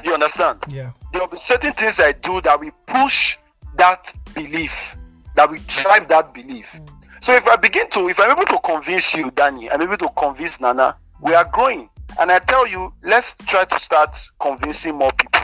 You 0.02 0.14
understand? 0.14 0.64
Yeah. 0.68 0.92
There 1.12 1.20
will 1.20 1.28
be 1.28 1.36
certain 1.36 1.72
things 1.72 2.00
I 2.00 2.12
do 2.12 2.40
that 2.42 2.58
will 2.58 2.70
push 2.86 3.36
that 3.76 4.12
belief, 4.34 4.96
that 5.34 5.50
will 5.50 5.60
drive 5.66 6.08
that 6.08 6.32
belief. 6.32 6.74
So 7.20 7.34
if 7.34 7.46
I 7.46 7.56
begin 7.56 7.90
to, 7.90 8.08
if 8.08 8.18
I'm 8.18 8.30
able 8.30 8.44
to 8.44 8.58
convince 8.60 9.14
you, 9.14 9.30
Danny, 9.30 9.70
I'm 9.70 9.82
able 9.82 9.96
to 9.98 10.08
convince 10.16 10.60
Nana, 10.60 10.96
we 11.20 11.34
are 11.34 11.44
growing. 11.44 11.88
And 12.18 12.32
I 12.32 12.38
tell 12.38 12.66
you, 12.66 12.92
let's 13.02 13.34
try 13.46 13.64
to 13.64 13.78
start 13.78 14.18
convincing 14.40 14.94
more 14.94 15.12
people 15.12 15.40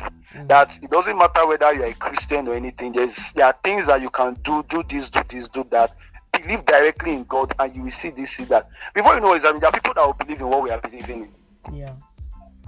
that 0.46 0.78
it 0.82 0.90
doesn't 0.90 1.18
matter 1.18 1.46
whether 1.46 1.72
you're 1.74 1.86
a 1.86 1.94
Christian 1.94 2.48
or 2.48 2.54
anything. 2.54 2.92
There's 2.92 3.32
there 3.32 3.46
are 3.46 3.56
things 3.62 3.86
that 3.86 4.00
you 4.00 4.10
can 4.10 4.34
do, 4.42 4.64
do 4.68 4.82
this, 4.88 5.10
do 5.10 5.20
this, 5.28 5.48
do 5.48 5.64
that. 5.70 5.94
Believe 6.32 6.64
directly 6.64 7.12
in 7.12 7.24
God, 7.24 7.54
and 7.58 7.76
you 7.76 7.82
will 7.82 7.90
see 7.90 8.08
this, 8.08 8.30
see 8.30 8.44
that. 8.44 8.68
Before 8.94 9.14
you 9.14 9.20
know 9.20 9.34
it, 9.34 9.44
I 9.44 9.52
mean, 9.52 9.60
there 9.60 9.68
are 9.68 9.72
people 9.72 9.92
that 9.94 10.06
will 10.06 10.14
believe 10.14 10.40
in 10.40 10.48
what 10.48 10.62
we 10.62 10.70
are 10.70 10.80
believing 10.80 11.30
in. 11.68 11.74
Yeah. 11.76 11.94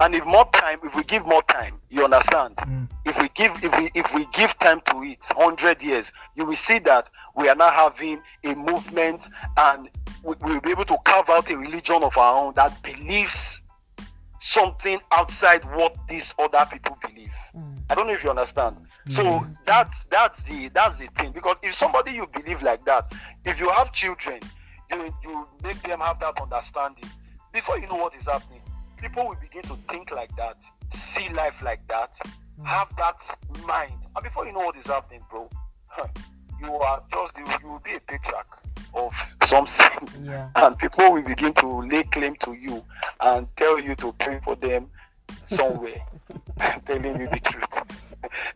And 0.01 0.13
if 0.13 0.25
more 0.25 0.47
time, 0.51 0.79
if 0.83 0.93
we 0.95 1.03
give 1.03 1.25
more 1.25 1.41
time, 1.43 1.79
you 1.89 2.03
understand. 2.03 2.57
Mm. 2.57 2.89
If 3.05 3.19
we 3.21 3.29
give, 3.29 3.51
if 3.63 3.77
we 3.79 3.89
if 3.95 4.13
we 4.13 4.27
give 4.33 4.57
time 4.59 4.81
to 4.91 5.03
it, 5.03 5.19
hundred 5.23 5.81
years, 5.81 6.11
you 6.35 6.45
will 6.45 6.55
see 6.55 6.79
that 6.79 7.09
we 7.35 7.47
are 7.47 7.55
now 7.55 7.71
having 7.71 8.21
a 8.43 8.53
movement, 8.55 9.29
and 9.57 9.89
we 10.25 10.53
will 10.53 10.61
be 10.61 10.71
able 10.71 10.85
to 10.85 10.97
carve 11.05 11.29
out 11.29 11.49
a 11.51 11.57
religion 11.57 12.01
of 12.01 12.17
our 12.17 12.45
own 12.45 12.53
that 12.55 12.81
believes 12.81 13.61
something 14.39 14.99
outside 15.11 15.63
what 15.75 15.95
these 16.09 16.33
other 16.39 16.65
people 16.71 16.97
believe. 17.01 17.31
Hmm. 17.53 17.75
I 17.89 17.95
don't 17.95 18.07
know 18.07 18.13
if 18.13 18.23
you 18.23 18.31
understand. 18.31 18.77
So 19.09 19.39
hmm. 19.39 19.53
that's 19.65 20.05
that's 20.05 20.43
the 20.43 20.69
that's 20.69 20.97
the 20.97 21.07
thing. 21.17 21.31
Because 21.31 21.57
if 21.61 21.75
somebody 21.75 22.11
you 22.11 22.27
believe 22.27 22.61
like 22.63 22.83
that, 22.85 23.13
if 23.45 23.59
you 23.59 23.69
have 23.69 23.91
children, 23.91 24.39
you 24.91 25.13
you 25.23 25.47
make 25.63 25.81
them 25.83 25.99
have 25.99 26.19
that 26.19 26.41
understanding. 26.41 27.09
Before 27.53 27.77
you 27.77 27.87
know 27.87 27.95
what 27.95 28.15
is 28.15 28.25
happening, 28.25 28.61
people 28.97 29.27
will 29.27 29.37
begin 29.39 29.61
to 29.63 29.77
think 29.89 30.11
like 30.11 30.35
that, 30.37 30.63
see 30.91 31.29
life 31.33 31.61
like 31.61 31.87
that, 31.87 32.17
hmm. 32.57 32.65
have 32.65 32.95
that 32.97 33.21
mind. 33.65 34.07
And 34.15 34.23
before 34.23 34.47
you 34.47 34.53
know 34.53 34.65
what 34.65 34.75
is 34.75 34.87
happening, 34.87 35.21
bro, 35.29 35.49
you 36.61 36.73
are 36.73 37.03
just 37.11 37.37
you, 37.37 37.45
you 37.61 37.69
will 37.69 37.79
be 37.79 37.93
a 37.93 37.99
patriarch 37.99 38.65
of 38.95 39.13
something 39.45 40.09
Yeah. 40.23 40.49
and 40.55 40.77
people 40.77 41.11
will 41.13 41.21
begin 41.23 41.53
to 41.55 41.81
lay 41.81 42.03
claim 42.03 42.35
to 42.37 42.53
you 42.53 42.83
and 43.21 43.47
tell 43.57 43.79
you 43.79 43.95
to 43.95 44.13
pray 44.13 44.39
for 44.43 44.55
them 44.55 44.87
somewhere 45.45 46.01
telling 46.85 47.19
you 47.19 47.27
the 47.27 47.39
truth 47.43 47.83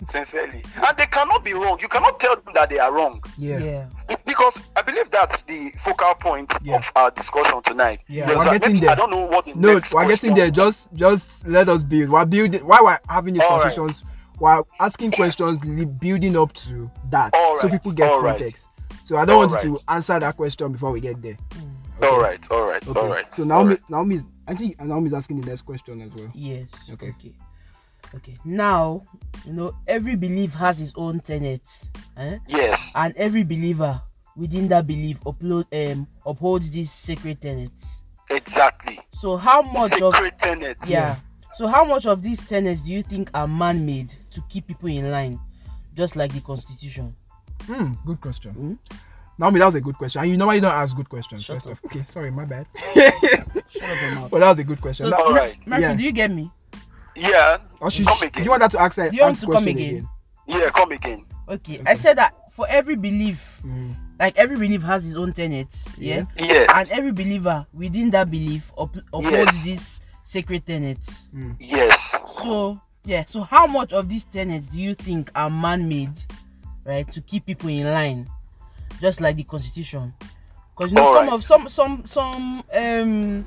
sincerely 0.09 0.63
and 0.87 0.97
they 0.97 1.05
cannot 1.05 1.43
be 1.43 1.53
wrong 1.53 1.77
you 1.79 1.87
cannot 1.87 2.19
tell 2.19 2.35
them 2.35 2.53
that 2.55 2.69
they 2.69 2.79
are 2.79 2.91
wrong 2.91 3.23
Yeah. 3.37 3.59
Yeah. 3.59 4.15
because 4.25 4.59
i 4.75 4.81
believe 4.81 5.11
that's 5.11 5.43
the 5.43 5.71
focal 5.83 6.15
point 6.15 6.51
Yeah. 6.63 6.77
of 6.77 6.91
our 6.95 7.11
discussion 7.11 7.61
tonight 7.63 8.01
Yeah, 8.07 8.29
You 8.29 8.35
we're 8.37 8.47
understand? 8.47 8.61
getting 8.61 8.73
Maybe 8.75 8.85
there. 8.87 8.89
i 8.91 8.95
don't 8.95 9.11
know 9.11 9.25
what 9.25 9.45
the 9.45 9.53
No, 9.53 9.79
we're 9.93 10.07
getting 10.07 10.33
there. 10.33 10.49
Just 10.49 10.91
just 10.95 11.47
let 11.47 11.69
us 11.69 11.83
build. 11.83 12.09
We're 12.09 12.25
building 12.25 12.65
while 12.65 12.83
we're 12.85 12.99
having 13.07 13.35
these 13.35 13.43
All 13.43 13.59
right. 13.59 13.73
conversations, 13.73 14.03
we're 14.39 14.63
asking 14.79 15.11
questions 15.11 15.59
building 15.59 16.35
up 16.37 16.53
to 16.53 16.89
that. 17.11 17.33
All 17.35 17.57
So 17.59 17.69
people 17.69 17.91
get 17.91 18.09
all 18.09 18.21
right. 18.21 18.39
Context. 19.09 19.15
So 19.15 19.17
I 19.17 19.25
don't 19.25 19.35
All 19.43 19.47
want 19.49 19.63
you 19.63 19.75
to 19.77 19.93
answer 19.93 20.19
that 20.19 20.35
question 20.37 20.71
before 20.71 20.91
we 20.91 20.99
get 21.01 21.21
there. 21.21 21.37
all 22.01 22.19
right 22.19 22.39
all 22.51 22.65
right 22.65 22.87
Okay. 22.87 22.99
all 22.99 23.07
right 23.09 23.33
So 23.35 23.43
all 23.43 23.47
Naomi 23.49 23.69
right. 23.71 23.89
Naomi 23.89 24.15
is 24.15 24.23
I 24.47 24.55
think 24.55 24.79
Naomi 24.81 25.07
is 25.07 25.13
asking 25.13 25.41
the 25.41 25.47
next 25.49 25.63
question 25.63 26.01
as 26.01 26.09
well. 26.11 26.31
Yes. 26.33 26.67
Okay. 26.91 27.09
Okay. 27.09 27.33
Okay. 28.15 28.37
Now, 28.43 29.03
you 29.45 29.53
know, 29.53 29.73
every 29.87 30.15
belief 30.15 30.53
has 30.55 30.81
its 30.81 30.91
own 30.95 31.19
tenets, 31.19 31.89
eh? 32.17 32.39
yes 32.47 32.91
and 32.95 33.13
every 33.17 33.43
believer 33.43 34.01
within 34.35 34.67
that 34.69 34.87
belief 34.87 35.19
upload 35.21 35.65
um 35.73 36.07
upholds 36.25 36.71
these 36.71 36.91
sacred 36.91 37.41
tenets. 37.41 38.01
exactly 38.29 38.99
So 39.11 39.37
how 39.37 39.61
much 39.61 40.01
of 40.01 40.13
sacred 40.13 40.39
tenet 40.39 40.77
yeah. 40.87 41.17
So 41.55 41.67
how 41.67 41.83
much 41.83 42.05
of 42.05 42.21
these 42.21 42.39
tenets 42.47 42.83
do 42.83 42.93
you 42.93 43.03
think 43.03 43.29
are 43.33 43.47
man-made 43.47 44.13
to 44.31 44.41
keep 44.49 44.67
people 44.67 44.87
in 44.87 45.11
line, 45.11 45.39
just 45.93 46.15
like 46.15 46.31
the 46.31 46.39
constitution? 46.41 47.15
Hmm, 47.69 47.93
good 48.05 48.19
question. 48.19 48.51
Hmm? 48.51 48.73
Naomi, 49.37 49.59
that 49.59 49.65
was 49.67 49.75
a 49.75 49.81
good 49.81 49.97
question. 49.97 50.21
And 50.21 50.31
you 50.31 50.37
normally 50.37 50.59
don't 50.59 50.73
ask 50.73 50.95
good 50.95 51.07
questions. 51.07 51.43
Shut 51.43 51.57
first 51.57 51.67
up. 51.67 51.71
off. 51.73 51.85
Okay, 51.85 52.03
sorry, 52.07 52.31
my 52.31 52.45
bad. 52.45 52.65
Shut 52.93 53.13
up 53.13 54.31
your 54.31 54.39
that 54.39 54.49
was 54.49 54.59
a 54.59 54.63
good 54.63 54.81
question. 54.81 55.05
So, 55.05 55.11
Now- 55.11 55.23
all 55.25 55.33
right 55.33 55.55
Marco, 55.67 55.81
Yeah. 55.83 55.95
do 55.95 56.03
you 56.03 56.11
get 56.11 56.31
me? 56.31 56.51
yeah 57.15 57.57
or 57.81 57.91
she, 57.91 58.05
come 58.05 58.21
again 58.21 58.43
you 58.45 58.49
want 58.49 58.61
that 58.61 58.71
to 58.71 58.79
ask 58.79 58.95
her? 58.95 59.09
Do 59.09 59.15
you 59.15 59.23
want 59.23 59.35
to 59.35 59.41
come 59.41 59.51
question 59.63 59.69
again? 59.77 60.09
yeah 60.47 60.69
come 60.69 60.91
again 60.91 61.25
Okay. 61.49 61.81
I 61.85 61.93
said 61.95 62.17
that 62.17 62.33
for 62.51 62.65
every 62.69 62.95
belief, 62.95 63.61
Mm. 63.65 63.95
like 64.19 64.37
every 64.37 64.55
belief 64.57 64.83
has 64.83 65.05
its 65.05 65.15
own 65.17 65.33
tenets, 65.33 65.85
yeah, 65.97 66.23
yes 66.37 66.69
and 66.73 66.91
every 66.97 67.11
believer 67.11 67.65
within 67.73 68.09
that 68.11 68.29
belief 68.31 68.71
up- 68.77 68.95
upholds 69.13 69.33
Yes. 69.33 69.63
these 69.63 70.01
sacred 70.23 70.65
tenets. 70.65 71.27
yes 71.59 72.15
So 72.41 72.79
yeah, 73.03 73.25
so 73.27 73.41
how 73.41 73.67
much 73.67 73.91
of 73.91 74.07
these 74.07 74.23
tenets 74.23 74.67
do 74.67 74.79
you 74.79 74.93
think 74.93 75.29
are 75.35 75.49
man-made, 75.49 76.13
right, 76.85 77.09
to 77.11 77.21
keep 77.21 77.45
people 77.45 77.69
in 77.69 77.85
line, 77.85 78.27
just 79.01 79.21
like 79.21 79.35
the 79.35 79.43
constitution? 79.43 80.13
Because 80.75 80.91
you 80.91 80.95
know 80.97 81.05
some 81.13 81.15
Alright. 81.29 81.33
of 81.33 81.43
some 81.43 81.67
some 81.69 82.05
some 82.05 82.63
um 82.73 83.45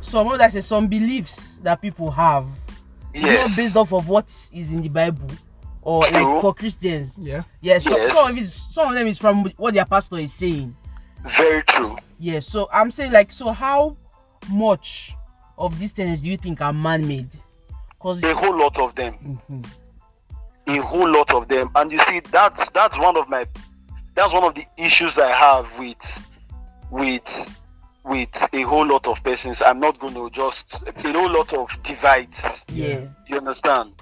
some 0.00 0.26
what 0.26 0.40
I 0.40 0.48
say 0.48 0.60
some 0.60 0.88
beliefs 0.88 1.56
that 1.62 1.80
people 1.80 2.10
have 2.10 2.46
is 3.12 3.22
yes 3.22 3.48
not 3.48 3.56
based 3.56 3.76
off 3.76 3.92
of 3.92 4.08
what 4.08 4.26
is 4.52 4.72
in 4.72 4.82
the 4.82 4.88
Bible 4.88 5.28
or 5.82 6.02
True. 6.04 6.16
like 6.32 6.40
for 6.40 6.54
Christians. 6.54 7.16
Yeah. 7.20 7.42
Yeah, 7.60 7.78
so, 7.78 7.96
Yes. 7.96 8.12
some 8.12 8.30
of 8.30 8.36
it 8.36 8.40
is, 8.40 8.54
some 8.70 8.88
of 8.88 8.94
them 8.94 9.06
is 9.06 9.18
from 9.18 9.44
what 9.56 9.74
their 9.74 9.84
pastor 9.84 10.16
is 10.16 10.32
saying. 10.32 10.74
very 11.38 11.62
true 11.64 11.96
Yeah, 12.18 12.40
so 12.40 12.68
I'm 12.72 12.90
saying 12.90 13.12
like 13.12 13.30
so 13.32 13.50
how 13.52 13.96
much 14.50 15.14
of 15.56 15.78
these 15.78 15.92
things 15.92 16.22
do 16.22 16.28
you 16.28 16.36
think 16.36 16.60
are 16.60 16.72
man-made? 16.72 17.30
Because 17.90 18.22
a 18.24 18.34
whole 18.34 18.56
lot 18.56 18.76
of 18.78 18.94
them 18.94 19.14
Mm-hmm. 19.24 19.62
A 20.66 20.76
whole 20.78 21.08
lot 21.10 21.32
of 21.32 21.48
them. 21.48 21.70
And 21.74 21.90
you 21.92 21.98
see 22.08 22.20
that's 22.30 22.68
that's 22.70 22.98
one 22.98 23.16
of 23.16 23.28
my 23.28 23.46
that's 24.14 24.32
one 24.32 24.44
of 24.44 24.54
the 24.54 24.64
issues 24.76 25.18
i 25.18 25.28
have 25.30 25.78
with 25.78 26.28
with 26.90 27.60
with 28.04 28.48
a 28.52 28.62
whole 28.62 28.86
lot 28.86 29.06
of 29.06 29.22
persons. 29.24 29.62
I'm 29.62 29.80
not 29.80 29.98
going 29.98 30.14
to 30.14 30.28
just 30.30 30.82
a 30.86 31.12
whole 31.12 31.30
lot 31.30 31.52
of 31.54 31.70
divides. 31.82 32.64
Yeah. 32.68 33.00
you 33.26 33.38
understand? 33.38 33.92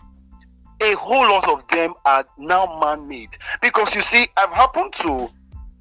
A 0.81 0.95
whole 0.95 1.23
lot 1.23 1.49
of 1.49 1.67
them 1.69 1.95
are 2.05 2.27
now 2.37 2.81
man-made. 2.81 3.31
Because 3.61 3.95
you 3.95 4.03
see 4.03 4.27
i've 4.37 4.51
happened 4.51 4.93
to 4.95 5.31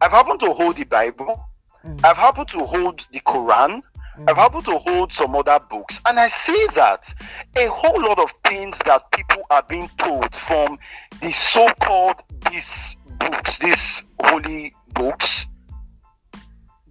i've 0.01 0.11
happened 0.11 0.39
to 0.41 0.53
hold 0.53 0.75
the 0.77 0.83
bible. 0.83 1.43
Mm. 1.83 1.99
i've 2.05 2.17
happened 2.17 2.47
to 2.49 2.63
hold 2.63 3.07
the 3.11 3.19
quran 3.21 3.81
I've 4.27 4.35
happened 4.35 4.65
to 4.65 4.77
hold 4.77 5.11
some 5.13 5.35
other 5.35 5.59
books, 5.69 5.99
and 6.05 6.19
I 6.19 6.27
see 6.27 6.67
that 6.75 7.13
a 7.55 7.67
whole 7.67 8.01
lot 8.01 8.19
of 8.19 8.31
things 8.43 8.77
that 8.85 9.09
people 9.11 9.43
are 9.49 9.63
being 9.63 9.89
told 9.97 10.35
from 10.35 10.77
the 11.21 11.31
so-called 11.31 12.21
these 12.49 12.97
books, 13.17 13.57
these 13.59 14.03
holy 14.19 14.75
books, 14.93 15.47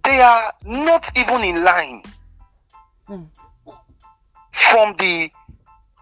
they 0.03 0.19
are 0.21 0.51
not 0.65 1.15
even 1.17 1.43
in 1.43 1.63
line 1.63 2.03
Hmm. 3.07 3.23
from 4.51 4.95
the 4.97 5.31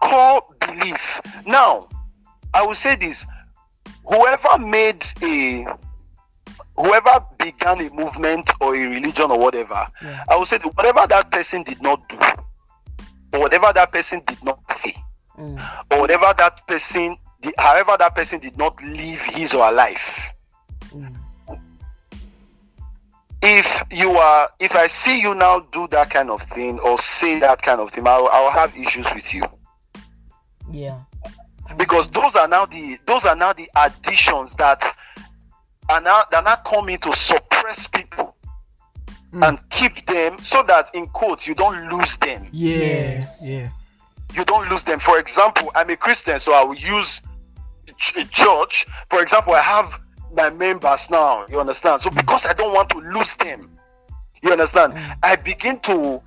core 0.00 0.42
belief. 0.60 1.20
Now, 1.46 1.88
I 2.54 2.62
will 2.62 2.74
say 2.74 2.96
this: 2.96 3.26
whoever 4.04 4.58
made 4.58 5.04
a 5.22 5.66
whoever 6.82 7.24
began 7.38 7.80
a 7.80 7.90
movement 7.90 8.50
or 8.60 8.74
a 8.74 8.86
religion 8.86 9.30
or 9.30 9.38
whatever, 9.38 9.86
Yeah. 10.02 10.24
I 10.28 10.36
would 10.36 10.48
say 10.48 10.58
that 10.58 10.76
whatever 10.76 11.06
that 11.06 11.30
person 11.30 11.62
did 11.62 11.80
not 11.82 12.08
do, 12.08 12.18
or 13.32 13.40
whatever 13.40 13.72
that 13.72 13.92
person 13.92 14.22
did 14.26 14.42
not 14.42 14.58
say, 14.78 14.94
Mm. 15.38 15.60
or 15.90 16.00
whatever 16.00 16.34
that 16.36 16.66
person, 16.66 17.16
did, 17.40 17.54
however 17.58 17.96
that 17.98 18.14
person 18.14 18.40
did 18.40 18.56
not 18.58 18.80
live 18.82 19.20
his 19.22 19.54
or 19.54 19.64
her 19.66 19.72
life. 19.72 20.30
Mm. 20.94 21.16
If 23.42 23.82
you 23.90 24.10
are, 24.18 24.50
if 24.58 24.74
I 24.76 24.86
see 24.86 25.18
you 25.18 25.34
now 25.34 25.60
do 25.72 25.88
that 25.88 26.10
kind 26.10 26.28
of 26.30 26.42
thing 26.42 26.78
or 26.80 26.98
say 26.98 27.40
that 27.40 27.62
kind 27.62 27.80
of 27.80 27.90
thing, 27.90 28.06
I'll, 28.06 28.28
I'll 28.28 28.50
have 28.50 28.76
issues 28.76 29.06
with 29.14 29.32
you 29.32 29.42
Yeah. 30.70 30.98
because 31.78 32.08
those 32.10 32.34
are 32.36 32.46
now 32.48 32.66
the 32.66 32.98
those 33.06 33.24
are 33.24 33.36
now 33.36 33.54
the 33.54 33.70
additions 33.76 34.54
that 34.56 34.82
are 35.90 36.00
now 36.00 36.24
that 36.30 36.38
are 36.38 36.42
not 36.42 36.64
coming 36.64 36.98
to 36.98 37.14
suppress 37.14 37.86
people 37.86 38.34
Mm. 39.32 39.46
and 39.48 39.70
keep 39.70 40.04
them 40.06 40.38
so 40.42 40.64
that 40.64 40.92
in 40.92 41.06
quotes 41.06 41.46
you 41.46 41.54
don't 41.54 41.88
lose 41.88 42.16
them. 42.16 42.48
Yeah. 42.50 43.24
Yeah. 43.40 43.68
you 44.34 44.44
don't 44.44 44.68
lose 44.68 44.82
them. 44.82 44.98
For 44.98 45.20
example, 45.20 45.70
I'm 45.76 45.88
a 45.88 45.96
Christian, 45.96 46.40
so 46.40 46.52
I 46.52 46.64
will 46.64 46.74
use 46.74 47.20
ch- 47.96 48.28
church. 48.30 48.86
For 49.08 49.22
example, 49.22 49.54
I 49.54 49.60
have 49.60 50.00
my 50.34 50.50
members 50.50 51.10
now. 51.10 51.46
You 51.48 51.60
understand? 51.60 52.02
So 52.02 52.10
because 52.10 52.44
I 52.44 52.54
don't 52.54 52.74
want 52.74 52.90
to 52.90 52.98
lose 52.98 53.36
them, 53.36 53.70
you 54.42 54.50
understand? 54.50 54.94
I 55.22 55.36
begin 55.36 55.78
to 55.80 56.20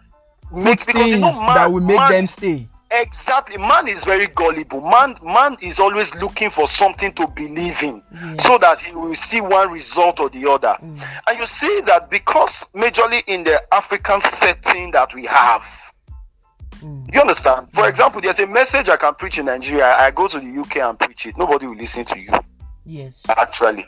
make 0.54 0.80
Put 0.80 0.88
because 0.88 1.08
you 1.10 1.17
know 1.19 1.28
things 1.32 1.43
man, 1.43 1.56
that 1.56 1.71
will 1.71 1.82
make 1.82 1.97
man- 1.97 2.12
them 2.12 2.28
stay. 2.28 2.69
Exactly. 2.93 3.58
Man 3.58 3.88
is 3.88 4.06
very 4.06 4.27
gullible. 4.27 4.82
Man, 4.82 5.17
man 5.23 5.58
is 5.62 5.79
always 5.79 6.13
looking 6.15 6.51
for 6.51 6.67
something 6.67 7.12
to 7.13 7.25
believe 7.27 7.82
in, 7.82 8.03
so 8.39 8.60
that 8.60 8.79
he 8.82 8.93
will 8.93 9.15
see 9.15 9.41
one 9.41 9.71
result 9.71 10.19
or 10.19 10.29
the 10.29 10.47
other. 10.49 10.77
Mm. 10.79 11.03
And 11.27 11.39
you 11.39 11.47
see 11.47 11.82
that 11.88 12.12
because 12.12 12.63
majorly 12.75 13.23
in 13.25 13.43
the 13.45 13.62
African 13.73 14.21
setting 14.21 14.91
that 14.91 15.12
we 15.15 15.25
have, 15.25 15.63
mm. 16.73 17.12
you 17.12 17.19
understand. 17.19 17.73
For 17.73 17.82
mm. 17.84 17.89
example, 17.89 18.21
there's 18.21 18.39
a 18.39 18.45
message 18.47 18.89
I 18.89 18.97
can 18.97 19.15
preach 19.15 19.39
in 19.39 19.47
Nigeria. 19.47 19.95
I 19.95 20.12
go 20.12 20.27
to 20.27 20.39
the 20.39 20.60
UK 20.60 20.77
and 20.77 20.99
preach 20.99 21.25
it. 21.25 21.36
Nobody 21.36 21.65
will 21.65 21.77
listen 21.77 22.06
to 22.06 22.19
you 22.19 22.32
Yes. 22.86 23.23
actually. 23.27 23.88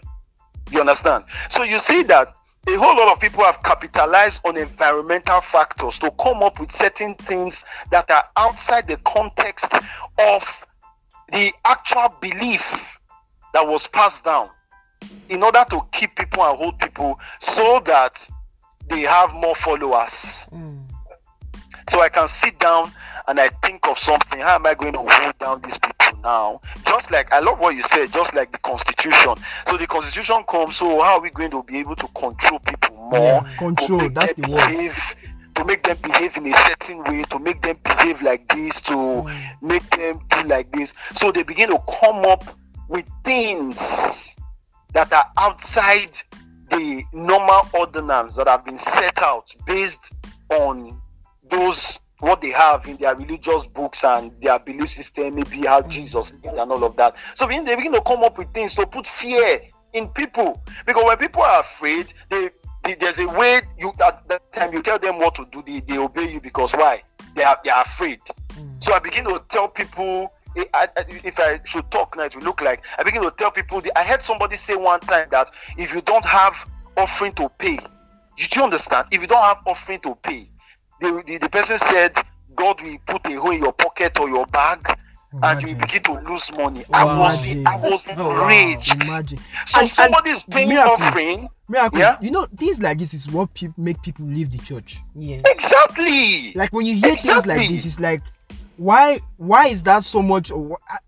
You 0.72 0.80
understand? 0.80 1.26
So 1.50 1.62
you 1.62 1.78
see 1.80 2.02
that 2.04 2.35
a 2.68 2.76
whole 2.78 2.96
lot 2.96 3.12
of 3.12 3.20
people 3.20 3.44
have 3.44 3.62
capitalized 3.64 4.42
on 4.44 4.58
environmental 4.58 5.42
factors 5.42 6.00
to 6.00 6.10
come 6.20 6.42
up 6.42 6.60
with 6.60 6.72
certain 6.72 7.14
things 7.16 7.64
that 7.92 8.10
are 8.10 8.24
outside 8.38 8.88
the 8.88 8.98
context 8.98 9.68
of 10.18 10.66
the 11.32 11.52
actual 11.66 12.10
belief 12.20 13.00
that 13.54 13.68
was 13.68 13.88
passed 13.88 14.24
down 14.24 14.50
in 15.30 15.44
order 15.44 15.64
to 15.70 15.80
keep 15.92 16.16
people 16.16 16.44
and 16.44 16.58
hold 16.58 16.80
people 16.80 17.20
so 17.40 17.80
that 17.86 18.28
they 18.90 19.02
have 19.02 19.34
more 19.34 19.56
followers. 19.56 20.46
Hmm. 20.46 20.78
So 21.90 22.02
I 22.02 22.10
can 22.10 22.28
sit 22.28 22.58
down 22.60 22.92
and 23.28 23.40
I 23.40 23.50
think 23.64 23.88
of 23.88 23.98
something. 24.00 24.40
How 24.40 24.56
am 24.56 24.66
I 24.66 24.74
going 24.74 24.94
to 24.94 25.00
hold 25.00 25.38
down 25.40 25.62
these 25.62 25.78
people 25.78 26.20
now? 26.22 26.62
Just 26.86 27.12
like 27.12 27.32
I 27.32 27.40
love 27.40 27.60
what 27.60 27.76
you 27.76 27.84
said, 27.84 28.12
just 28.12 28.34
like 28.34 28.52
the 28.52 28.58
constitution. 28.60 29.36
So 29.68 29.78
the 29.78 29.88
constitution 29.88 30.44
comes, 30.50 30.78
so 30.78 31.02
how 31.02 31.16
are 31.16 31.22
we 31.22 31.30
going 31.30 31.52
to 31.52 31.64
be 31.64 31.80
able 31.80 31.96
to 31.98 32.08
control 32.10 32.60
people 32.60 32.96
more? 32.96 33.20
Yeah, 33.20 33.58
control, 33.58 34.10
that's 34.10 34.34
the 34.34 34.50
word. 34.50 34.68
behave- 34.70 35.16
To 35.56 35.64
make 35.64 35.84
them 35.84 35.96
behave 36.04 36.36
in 36.36 36.48
a 36.48 36.54
certain 36.68 37.02
way, 37.06 37.24
to 37.30 37.40
make 37.40 37.62
them 37.62 37.78
behave 37.82 38.22
like 38.22 38.46
this, 38.50 38.82
to 38.82 38.94
mm. 38.94 39.62
make 39.62 39.90
them 39.92 40.20
do 40.30 40.44
like 40.44 40.70
this. 40.74 40.94
So 41.14 41.32
they 41.32 41.44
begin 41.44 41.70
to 41.70 41.80
come 42.00 42.26
up 42.26 42.44
with 42.90 43.06
things 43.24 44.36
that 44.92 45.14
are 45.14 45.32
outside 45.38 46.12
the 46.70 47.04
normal 47.14 47.62
ordinance 47.74 48.36
that 48.36 48.48
have 48.48 48.66
been 48.66 48.78
set 48.78 49.18
out 49.20 49.56
based 49.66 50.12
on 50.50 51.00
those 51.50 52.00
what 52.20 52.42
they 52.42 52.50
have 52.52 52.88
in 52.88 52.96
their 52.98 53.14
religious 53.16 53.66
books 53.68 54.04
and 54.04 54.32
their 54.42 54.58
belief 54.58 54.90
system, 54.90 55.36
maybe 55.36 55.66
how 55.66 55.82
mm. 55.82 55.90
Jesus 55.90 56.32
lived 56.44 56.58
and 56.58 56.72
all 56.72 56.84
of 56.84 56.96
that. 56.96 57.14
So 57.36 57.46
begin- 57.46 57.66
they 57.66 57.76
begin 57.76 57.92
to 57.94 58.02
come 58.02 58.24
up 58.24 58.38
with 58.38 58.52
things 58.54 58.74
to 58.76 58.86
put 58.88 59.06
fear 59.06 59.60
in 59.94 60.08
people 60.10 60.62
because 60.86 61.04
when 61.04 61.18
people 61.18 61.42
are 61.42 61.60
afraid, 61.62 62.14
they, 62.30 62.50
they- 62.84 62.96
there's 62.96 63.20
a 63.20 63.26
way 63.28 63.62
you 63.78 63.94
at 64.04 64.26
that 64.30 64.52
time 64.54 64.74
you 64.74 64.82
tell 64.82 64.98
them 64.98 65.20
what 65.20 65.36
to 65.36 65.46
do, 65.52 65.62
they, 65.68 65.82
they 65.82 65.98
obey 65.98 66.32
you 66.32 66.40
because 66.40 66.72
why? 66.74 67.04
They 67.36 67.44
are 67.44 67.60
they 67.64 67.70
are 67.70 67.84
afraid. 67.84 68.22
Mm. 68.54 68.84
So 68.84 68.94
I 68.94 69.00
begin 69.00 69.26
to 69.26 69.42
tell 69.50 69.68
people. 69.68 70.32
I- 70.58 70.88
I- 70.96 71.06
If 71.26 71.38
I 71.38 71.60
should 71.66 71.92
talk 71.92 72.16
now, 72.16 72.24
it 72.24 72.34
will 72.36 72.44
look 72.44 72.62
like 72.62 72.82
I 72.98 73.04
begin 73.04 73.22
to 73.24 73.32
tell 73.32 73.52
people. 73.52 73.82
I 73.94 74.04
heard 74.04 74.24
somebody 74.24 74.56
say 74.56 74.76
one 74.76 75.02
time 75.02 75.28
that 75.32 75.52
if 75.78 75.94
you 75.94 76.00
don't 76.02 76.24
have 76.24 76.56
offering 76.96 77.34
to 77.34 77.50
pay, 77.58 77.78
did 78.38 78.56
you 78.56 78.64
understand? 78.64 79.08
If 79.12 79.20
you 79.20 79.28
don't 79.28 79.44
have 79.44 79.58
offering 79.68 80.00
to 80.02 80.16
pay, 80.16 80.50
the, 81.02 81.24
the, 81.26 81.38
the 81.38 81.50
person 81.50 81.78
said 81.80 82.16
God 82.56 82.82
will 82.82 82.98
put 83.08 83.26
a 83.26 83.36
hole 83.40 83.52
in 83.52 83.62
your 83.64 83.74
pocket 83.74 84.20
or 84.20 84.30
your 84.30 84.46
bag 84.48 84.80
and 85.44 85.62
you 85.68 85.76
begin 85.76 86.02
to 86.04 86.14
lose 86.22 86.50
money. 86.56 86.86
I 86.94 87.04
Wow. 87.04 87.20
was 87.20 87.40
I 87.66 87.76
was 87.78 88.06
Oh, 88.16 88.30
wow. 88.30 88.42
enraged. 88.44 89.04
Imagine. 89.04 89.40
So 89.68 89.82
And- 89.82 89.90
somebody 89.90 90.30
is 90.30 90.44
paying 90.44 90.70
miracle. 90.70 90.94
offering. 90.94 91.50
Miracle, 91.68 92.00
Yeah. 92.00 92.18
you 92.22 92.32
know, 92.32 92.46
things 92.58 92.82
like 92.82 93.00
this 93.00 93.14
is 93.14 93.28
what 93.28 93.54
peop 93.54 93.78
make 93.78 94.02
people 94.02 94.26
leave 94.26 94.52
the 94.52 94.60
church. 94.60 95.02
Yeah. 95.16 95.42
Exactly. 95.46 96.54
Like 96.54 96.72
when 96.72 96.86
you 96.86 96.96
hear 96.96 97.16
things 97.18 97.46
like 97.46 97.68
this, 97.68 97.86
it's 97.86 98.00
like, 98.00 98.22
why, 98.78 99.20
why 99.38 99.68
is 99.68 99.84
that 99.84 100.04
so 100.04 100.22
much? 100.22 100.52
Uh, 100.52 100.58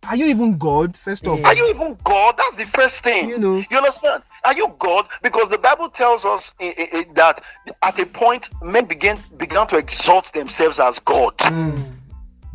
are 0.07 0.15
you 0.15 0.25
even 0.25 0.57
God? 0.57 0.95
First 0.95 1.25
of 1.27 1.39
Yeah. 1.39 1.47
Are 1.47 1.55
you 1.55 1.67
even 1.69 1.97
God? 2.03 2.35
That's 2.37 2.55
the 2.55 2.65
first 2.65 3.03
thing. 3.03 3.29
You 3.29 3.37
know. 3.37 3.63
You 3.69 3.77
understand? 3.77 4.23
Are 4.43 4.53
you 4.53 4.73
God? 4.79 5.07
Because 5.21 5.49
the 5.49 5.57
Bible 5.57 5.89
tells 5.89 6.23
us 6.25 6.53
i- 6.61 6.73
i- 6.77 6.97
i- 6.99 7.07
that 7.15 7.43
at 7.83 7.99
a 7.99 8.05
point 8.05 8.49
men 8.61 8.85
began 8.85 9.17
began 9.37 9.67
to 9.67 9.77
exalt 9.77 10.31
themselves 10.33 10.79
as 10.79 10.99
God. 10.99 11.33
Hmm. 11.39 11.75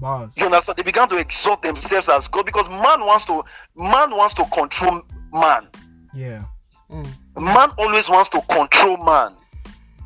bars. 0.00 0.30
You 0.34 0.46
understand? 0.46 0.78
They 0.78 0.82
began 0.82 1.08
to 1.10 1.16
exalt 1.16 1.62
themselves 1.62 2.08
as 2.08 2.26
God 2.28 2.44
because 2.46 2.68
man 2.68 3.04
wants 3.04 3.24
to 3.26 3.44
man 3.76 4.10
wants 4.16 4.34
to 4.34 4.44
control 4.46 5.02
man. 5.32 5.68
Yeah. 6.14 6.42
Hmm. 6.90 7.04
Man 7.38 7.70
always 7.78 8.08
wants 8.08 8.28
to 8.30 8.40
control 8.42 8.96
man. 8.98 9.34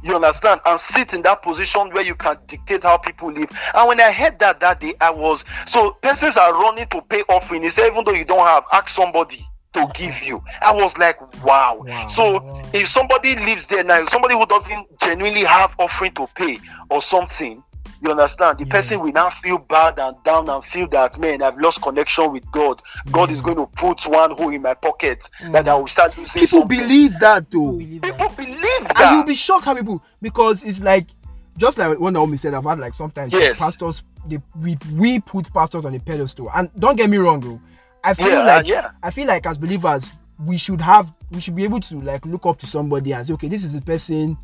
You 0.07 0.14
understand? 0.14 0.61
And 0.64 0.79
sit 0.79 1.14
in 1.14 1.23
that 1.23 1.42
position 1.42 1.90
where 1.90 2.05
you 2.05 2.14
can 2.14 2.38
dictate 2.47 2.85
how 2.85 2.97
people 2.97 3.33
live. 3.33 3.51
And 3.75 3.88
when 3.88 4.01
I 4.01 4.12
heard 4.12 4.38
that 4.38 4.61
that 4.61 4.79
day, 4.79 4.95
I 5.01 5.11
was 5.11 5.45
so 5.66 5.90
persons 6.03 6.37
are 6.37 6.53
running 6.55 6.87
to 6.88 7.01
pay 7.03 7.23
offering. 7.29 7.62
He 7.62 7.71
said, 7.71 7.88
even 7.90 8.05
though 8.05 8.12
you 8.12 8.25
don't 8.25 8.47
have, 8.47 8.64
ask 8.73 8.88
somebody 8.88 9.45
to 9.73 9.90
give 9.95 10.23
you. 10.23 10.42
I 10.62 10.73
was 10.73 10.97
like, 10.97 11.21
wow. 11.45 11.83
Wow. 11.85 12.07
So 12.07 12.62
if 12.73 12.88
somebody 12.88 13.35
lives 13.37 13.66
there 13.66 13.85
now, 13.85 14.07
somebody 14.07 14.35
who 14.35 14.47
doesn't 14.47 15.01
genuinely 15.01 15.45
have 15.45 15.75
offering 15.79 16.12
to 16.14 16.27
pay 16.35 16.59
or 16.88 17.03
something, 17.03 17.62
you 18.02 18.11
understand? 18.11 18.59
The 18.59 18.66
person 18.66 19.00
will 19.00 19.12
now 19.12 19.30
feel 19.30 19.59
bad 19.59 19.98
and 19.98 20.16
down 20.24 20.48
and 20.48 20.62
feel 20.64 20.87
that 20.88 21.18
man, 21.18 21.42
I've 21.42 21.59
lost 21.59 21.82
connection 21.82 22.32
with 22.32 22.50
God. 22.52 22.80
God 23.11 23.30
is 23.30 23.42
going 23.42 23.56
to 23.56 23.66
put 23.66 24.06
one 24.06 24.30
hole 24.32 24.50
in 24.50 24.62
my 24.62 24.74
pocket 24.74 25.28
mm. 25.40 25.52
that 25.52 25.68
I 25.68 25.74
will 25.74 25.88
start 25.88 26.16
losing. 26.18 26.40
People 26.40 26.61
something. 26.61 26.78
believe 26.78 27.18
that 27.20 27.50
though. 27.50 27.72
Believe 27.72 28.02
that. 28.02 28.18
People 28.18 28.35
believe 28.37 28.61
that. 28.88 29.00
and 29.00 29.16
you'll 29.16 29.24
be 29.24 29.35
shocked 29.35 29.64
how 29.64 29.74
people 29.74 30.02
because 30.20 30.62
it's 30.64 30.80
like 30.80 31.06
just 31.56 31.78
like 31.78 31.98
what 31.98 32.12
Naomi 32.12 32.37
said, 32.37 32.52
I've 32.54 32.64
had 32.64 32.78
like 32.78 32.94
sometimes 32.94 33.32
Yes. 33.32 33.59
pastors 33.59 34.02
they 34.26 34.38
we, 34.61 34.76
we 34.94 35.20
put 35.20 35.52
pastors 35.52 35.85
on 35.85 35.94
a 35.94 36.00
pedestal. 36.00 36.50
And 36.54 36.70
don't 36.78 36.96
get 36.96 37.09
me 37.09 37.16
wrong, 37.16 37.40
bro. 37.40 37.61
I 38.04 38.14
feel 38.14 38.28
Yeah, 38.28 38.42
like 38.44 38.66
yeah. 38.66 38.90
I 39.02 39.11
feel 39.11 39.26
like 39.26 39.46
as 39.46 39.56
believers 39.59 40.12
we 40.44 40.59
should 40.59 40.80
have 40.82 41.11
we 41.30 41.40
should 41.40 41.56
be 41.56 41.64
able 41.64 41.80
to 41.80 41.96
like 42.00 42.26
look 42.26 42.44
up 42.46 42.59
to 42.59 42.66
somebody 42.66 43.12
and 43.12 43.26
say, 43.26 43.32
okay, 43.32 43.48
this 43.48 43.64
is 43.64 43.72
the 43.72 43.80
person 43.80 44.37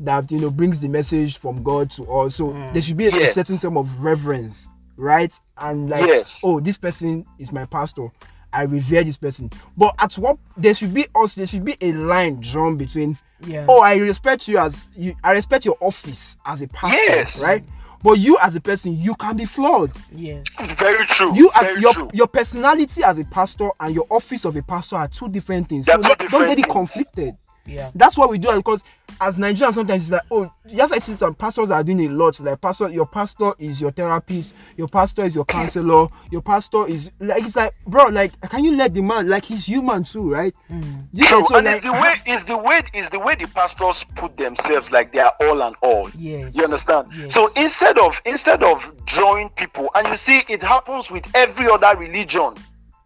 that 0.00 0.30
you 0.32 0.38
know 0.40 0.50
brings 0.50 0.80
the 0.80 0.88
message 0.88 1.38
from 1.38 1.62
God 1.62 1.90
to 1.92 2.10
us. 2.12 2.36
So 2.36 2.48
mm. 2.48 2.72
there 2.72 2.82
should 2.82 2.96
be 2.96 3.06
a, 3.06 3.10
Yes. 3.10 3.34
certain 3.34 3.56
sort 3.58 3.76
of 3.76 4.02
reverence, 4.02 4.68
right? 4.96 5.32
And 5.58 5.88
like, 5.90 6.06
Yes. 6.06 6.40
oh, 6.42 6.58
this 6.60 6.78
person 6.78 7.24
is 7.38 7.52
my 7.52 7.66
pastor. 7.66 8.08
I 8.52 8.64
revere 8.64 9.04
this 9.04 9.16
person. 9.16 9.50
But 9.76 9.94
at 9.98 10.14
what 10.14 10.36
there 10.56 10.74
should 10.74 10.92
be 10.92 11.06
also 11.14 11.40
there 11.40 11.46
should 11.46 11.64
be 11.64 11.76
a 11.80 11.92
line 11.92 12.40
drawn 12.40 12.76
between 12.76 13.16
Yeah. 13.46 13.66
oh 13.68 13.80
I 13.80 13.96
respect 13.96 14.48
you 14.48 14.58
as 14.58 14.88
you 14.96 15.14
I 15.22 15.32
respect 15.32 15.64
your 15.64 15.76
office 15.80 16.36
as 16.44 16.60
a 16.62 16.66
pastor, 16.68 16.96
Yes. 17.04 17.40
right? 17.42 17.62
But 18.02 18.18
you 18.18 18.38
as 18.40 18.54
a 18.56 18.60
person, 18.62 18.96
you 18.98 19.14
can 19.14 19.36
be 19.36 19.44
flawed. 19.44 19.92
Yes. 20.10 20.46
Very 20.78 21.04
true. 21.06 21.34
You 21.34 21.50
as 21.54 21.60
Very 21.62 21.80
your 21.82 21.92
true. 21.92 22.10
your 22.14 22.26
personality 22.26 23.04
as 23.04 23.18
a 23.18 23.24
pastor 23.26 23.68
and 23.78 23.94
your 23.94 24.06
office 24.10 24.46
of 24.46 24.56
a 24.56 24.62
pastor 24.62 24.96
are 24.96 25.06
two 25.06 25.28
different 25.28 25.68
things. 25.68 25.84
They're 25.86 26.02
so 26.02 26.14
two 26.14 26.28
don't- 26.28 26.30
don't 26.30 26.46
get 26.46 26.58
it 26.58 26.68
conflicted. 26.68 27.36
Yeah. 27.66 27.90
That's 27.94 28.16
what 28.16 28.30
we 28.30 28.38
do 28.38 28.54
because 28.56 28.82
as 29.20 29.38
Nigerians 29.38 29.74
sometimes 29.74 30.02
it's 30.04 30.10
like 30.10 30.22
oh 30.30 30.52
just 30.66 30.94
I 30.94 30.98
see 30.98 31.14
some 31.14 31.34
pastors 31.34 31.70
are 31.70 31.82
doing 31.82 32.00
a 32.06 32.08
lot 32.08 32.38
like 32.40 32.60
pastor 32.60 32.88
your 32.88 33.06
pastor 33.06 33.52
is 33.58 33.80
your 33.80 33.90
therapist 33.90 34.54
your 34.76 34.88
pastor 34.88 35.24
is 35.24 35.34
your 35.34 35.44
counselor 35.44 36.08
your 36.30 36.42
pastor 36.42 36.86
is 36.86 37.10
like 37.18 37.44
it's 37.44 37.56
like 37.56 37.74
bro 37.86 38.04
like 38.06 38.38
can 38.48 38.64
you 38.64 38.76
let 38.76 38.94
the 38.94 39.02
man 39.02 39.28
like 39.28 39.44
he's 39.44 39.66
human 39.66 40.04
too 40.04 40.30
right 40.32 40.54
mm. 40.70 41.06
you 41.12 41.24
True. 41.24 41.40
get 41.40 41.48
so 41.48 41.56
and 41.56 41.66
like 41.66 41.76
it's 41.76 41.84
the 41.84 41.92
way 41.92 42.14
it's 42.26 42.44
the 42.44 42.56
way 42.56 42.82
it's 42.94 43.08
the 43.10 43.18
way 43.18 43.34
the 43.34 43.46
pastors 43.48 44.04
put 44.14 44.36
themselves 44.36 44.90
like 44.92 45.12
they 45.12 45.18
are 45.18 45.34
all 45.40 45.62
and 45.62 45.76
all. 45.82 46.10
Yes. 46.16 46.54
You 46.54 46.64
understand? 46.64 47.08
Yes. 47.14 47.34
So 47.34 47.50
instead 47.56 47.98
of 47.98 48.20
instead 48.24 48.62
of 48.62 48.90
drawing 49.04 49.48
people, 49.50 49.90
and 49.94 50.08
you 50.08 50.16
see 50.16 50.42
it 50.48 50.62
happens 50.62 51.10
with 51.10 51.26
every 51.34 51.68
other 51.68 51.96
religion 51.96 52.54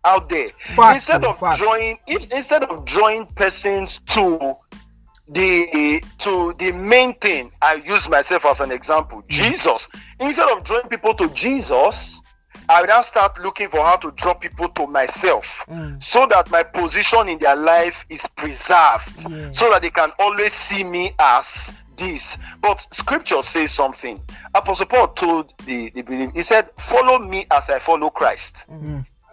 out 0.04 0.28
there. 0.28 0.50
Instead 0.94 1.24
of 1.24 1.38
drawing 1.56 1.98
if 2.06 2.30
instead 2.32 2.62
of 2.64 2.84
drawing 2.84 3.26
persons 3.26 4.00
to 4.08 4.54
the 5.28 6.02
to 6.18 6.54
the 6.58 6.72
main 6.72 7.14
thing, 7.14 7.50
I 7.62 7.74
use 7.74 8.08
myself 8.08 8.44
as 8.44 8.60
an 8.60 8.70
example, 8.70 9.22
Mm. 9.22 9.28
Jesus. 9.28 9.88
Instead 10.20 10.48
of 10.50 10.64
drawing 10.64 10.88
people 10.88 11.14
to 11.14 11.28
Jesus, 11.30 12.20
I 12.68 12.80
will 12.82 12.88
now 12.88 13.00
start 13.02 13.38
looking 13.40 13.68
for 13.68 13.82
how 13.82 13.96
to 13.96 14.10
draw 14.12 14.34
people 14.34 14.68
to 14.70 14.86
myself 14.86 15.64
Mm. 15.68 16.02
so 16.02 16.26
that 16.26 16.50
my 16.50 16.62
position 16.62 17.28
in 17.28 17.38
their 17.38 17.56
life 17.56 18.04
is 18.10 18.26
preserved, 18.36 19.30
Yeah. 19.30 19.50
so 19.52 19.70
that 19.70 19.80
they 19.82 19.90
can 19.90 20.12
always 20.18 20.52
see 20.52 20.84
me 20.84 21.14
as 21.18 21.72
this. 21.96 22.36
But 22.60 22.86
scripture 22.92 23.42
says 23.42 23.72
something. 23.72 24.20
Apostle 24.54 24.86
Paul 24.86 25.08
told 25.08 25.54
the, 25.64 25.90
the 25.90 26.02
believer, 26.02 26.32
he 26.34 26.42
said, 26.42 26.68
Follow 26.78 27.18
me 27.18 27.46
as 27.50 27.70
I 27.70 27.78
follow 27.78 28.10
Christ. 28.10 28.66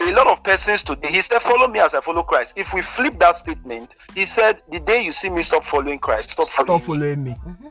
A 0.02 0.12
lot 0.14 0.28
of 0.28 0.44
persons 0.44 0.82
today, 0.82 1.10
he 1.10 1.22
said, 1.22 1.42
Follow 1.42 1.68
me 1.68 1.80
as 1.80 1.94
I 1.94 2.02
follow 2.02 2.24
Christ. 2.24 2.54
If 2.56 2.74
we 2.74 2.82
flip 2.82 3.20
that 3.20 3.38
statement, 3.38 3.96
he 4.16 4.26
said, 4.26 4.62
The 4.72 4.80
day 4.80 5.04
you 5.04 5.12
see 5.12 5.30
me 5.30 5.44
stop 5.44 5.64
following 5.64 6.00
Christ, 6.00 6.32
stop 6.32 6.50
following 6.50 6.80
stop 6.80 6.90
me. 6.90 7.00
following 7.00 7.24
me 7.24 7.32
mm-hmm. 7.32 7.68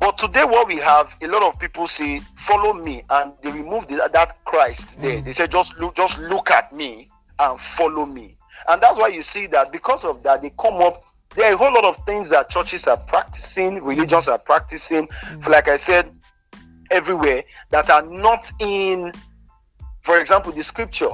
But 0.00 0.16
today, 0.18 0.44
what 0.44 0.68
we 0.68 0.76
have, 0.76 1.12
a 1.20 1.26
lot 1.26 1.42
of 1.42 1.58
people 1.58 1.88
say, 1.88 2.20
"Follow 2.36 2.72
me," 2.72 3.02
and 3.10 3.32
they 3.42 3.50
remove 3.50 3.88
the, 3.88 4.08
that 4.12 4.44
Christ 4.44 5.00
there. 5.00 5.18
Mm. 5.18 5.24
They 5.24 5.32
say, 5.32 5.48
"Just 5.48 5.76
look, 5.78 5.96
just 5.96 6.18
look 6.18 6.52
at 6.52 6.72
me 6.72 7.08
and 7.40 7.60
follow 7.60 8.06
me." 8.06 8.36
And 8.68 8.80
that's 8.80 8.96
why 8.96 9.08
you 9.08 9.22
see 9.22 9.46
that 9.48 9.72
because 9.72 10.04
of 10.04 10.22
that, 10.22 10.40
they 10.42 10.50
come 10.50 10.74
up. 10.74 11.02
There 11.34 11.50
are 11.50 11.54
a 11.54 11.56
whole 11.56 11.72
lot 11.72 11.84
of 11.84 11.96
things 12.06 12.28
that 12.28 12.48
churches 12.48 12.86
are 12.86 12.96
practicing, 12.96 13.82
religions 13.82 14.28
are 14.28 14.38
practicing. 14.38 15.08
Mm. 15.08 15.48
Like 15.48 15.66
I 15.66 15.76
said, 15.76 16.12
everywhere 16.92 17.42
that 17.70 17.90
are 17.90 18.02
not 18.02 18.48
in 18.60 19.12
for 20.08 20.18
example, 20.20 20.52
the 20.52 20.62
scripture 20.62 21.10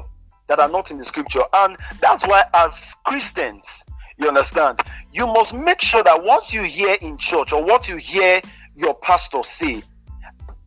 that 0.46 0.60
are 0.60 0.68
not 0.68 0.90
in 0.90 0.98
the 0.98 1.04
scripture. 1.04 1.42
And 1.52 1.76
that's 2.00 2.26
why, 2.26 2.44
as 2.54 2.94
Christians, 3.04 3.84
you 4.18 4.28
understand, 4.28 4.80
you 5.12 5.26
must 5.26 5.54
make 5.54 5.80
sure 5.80 6.02
that 6.02 6.22
what 6.22 6.52
you 6.52 6.62
hear 6.62 6.96
in 7.00 7.16
church 7.16 7.52
or 7.52 7.62
what 7.62 7.88
you 7.88 7.96
hear 7.96 8.40
your 8.76 8.94
pastor 8.94 9.42
say, 9.42 9.82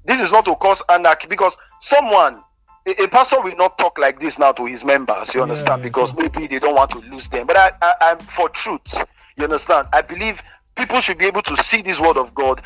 this 0.06 0.20
is 0.20 0.32
not 0.32 0.46
to 0.46 0.56
cause 0.56 0.82
anarchy 0.90 1.28
because 1.28 1.56
someone, 1.80 2.42
a, 2.86 3.04
a 3.04 3.08
pastor 3.08 3.42
will 3.42 3.56
not 3.56 3.78
talk 3.78 4.00
like 4.00 4.20
this 4.20 4.40
now 4.40 4.52
to 4.54 4.66
his 4.66 4.84
members, 4.84 5.34
you 5.36 5.42
understand, 5.42 5.82
Yeah, 5.82 5.90
because 5.90 6.14
maybe 6.14 6.48
they 6.48 6.60
don't 6.60 6.76
want 6.76 6.92
to 6.92 7.00
lose 7.00 7.30
them. 7.30 7.46
But 7.48 7.58
I, 7.58 7.72
I, 7.82 7.94
I'm 8.02 8.20
for 8.20 8.50
truth, 8.50 9.02
you 9.38 9.44
understand. 9.44 9.88
I 9.94 10.02
believe 10.02 10.42
people 10.76 11.02
should 11.02 11.18
be 11.18 11.26
able 11.26 11.42
to 11.44 11.58
see 11.64 11.82
this 11.82 12.00
word 12.00 12.18
of 12.18 12.34
God. 12.34 12.62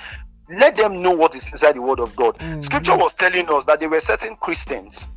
Let 0.49 0.75
them 0.75 1.01
know 1.01 1.11
what 1.11 1.33
is 1.33 1.47
inside 1.47 1.73
the 1.73 1.81
word 1.81 1.99
of 1.99 2.15
God. 2.15 2.37
Mm-hmm. 2.37 2.61
Scripture 2.61 2.97
was 2.97 3.13
telling 3.13 3.49
us 3.49 3.65
that 3.65 3.79
there 3.79 3.89
were 3.89 4.01
certain 4.01 4.35
Christians 4.35 5.07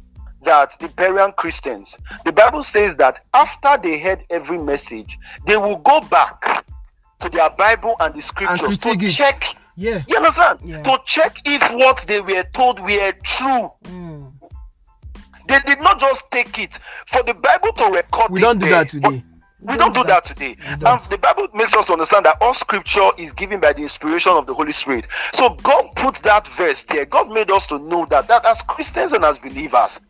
that 0.44 0.78
the 0.78 0.88
Berean 0.88 1.34
Christians, 1.36 1.96
the 2.24 2.32
Bible 2.32 2.62
says 2.62 2.96
that 2.96 3.24
after 3.34 3.76
they 3.82 3.98
heard 3.98 4.24
every 4.30 4.58
message, 4.58 5.18
they 5.46 5.56
will 5.56 5.78
go 5.78 6.00
back 6.00 6.64
to 7.20 7.28
their 7.28 7.50
Bible 7.50 7.96
and 8.00 8.14
the 8.14 8.22
scriptures 8.22 8.60
to 8.60 8.66
critique 8.66 9.02
it. 9.02 9.10
check. 9.12 9.56
Yeah. 9.76 10.02
You 10.06 10.16
understand? 10.16 10.60
Yeah. 10.64 10.82
To 10.82 10.98
check 11.04 11.38
if 11.44 11.62
what 11.72 12.04
they 12.06 12.20
were 12.20 12.44
told 12.52 12.80
were 12.80 13.12
true. 13.22 13.70
Mm. 13.84 14.32
They 15.48 15.58
did 15.60 15.80
not 15.80 16.00
just 16.00 16.30
take 16.30 16.58
it 16.58 16.78
for 17.06 17.22
the 17.22 17.34
Bible 17.34 17.72
to 17.72 17.86
record. 17.86 18.30
We 18.30 18.40
don't 18.40 18.58
do 18.58 18.66
there, 18.66 18.84
that 18.84 18.90
today. 18.90 19.22
we 19.60 19.76
don't 19.76 19.94
do 19.94 20.04
that 20.04 20.24
today. 20.24 20.56
And 20.66 21.00
the 21.10 21.18
Bible 21.20 21.48
makes 21.54 21.74
us 21.74 21.86
to 21.86 21.92
understand 21.92 22.26
that 22.26 22.38
all 22.40 22.54
scripture 22.54 23.10
is 23.18 23.32
given 23.32 23.60
by 23.60 23.72
the 23.72 23.82
inspiration 23.82 24.32
of 24.32 24.46
the 24.46 24.54
Holy 24.54 24.72
Spirit. 24.72 25.06
So 25.32 25.50
God 25.50 25.88
put 25.96 26.16
that 26.16 26.48
verse 26.48 26.84
there. 26.84 27.04
God 27.04 27.30
made 27.30 27.50
us 27.50 27.66
to 27.68 27.78
know 27.78 28.06
that 28.06 28.28
that 28.28 28.44
as 28.44 28.62
Christians 28.62 29.12
and 29.12 29.24
as 29.24 29.38
believers, 29.38 30.00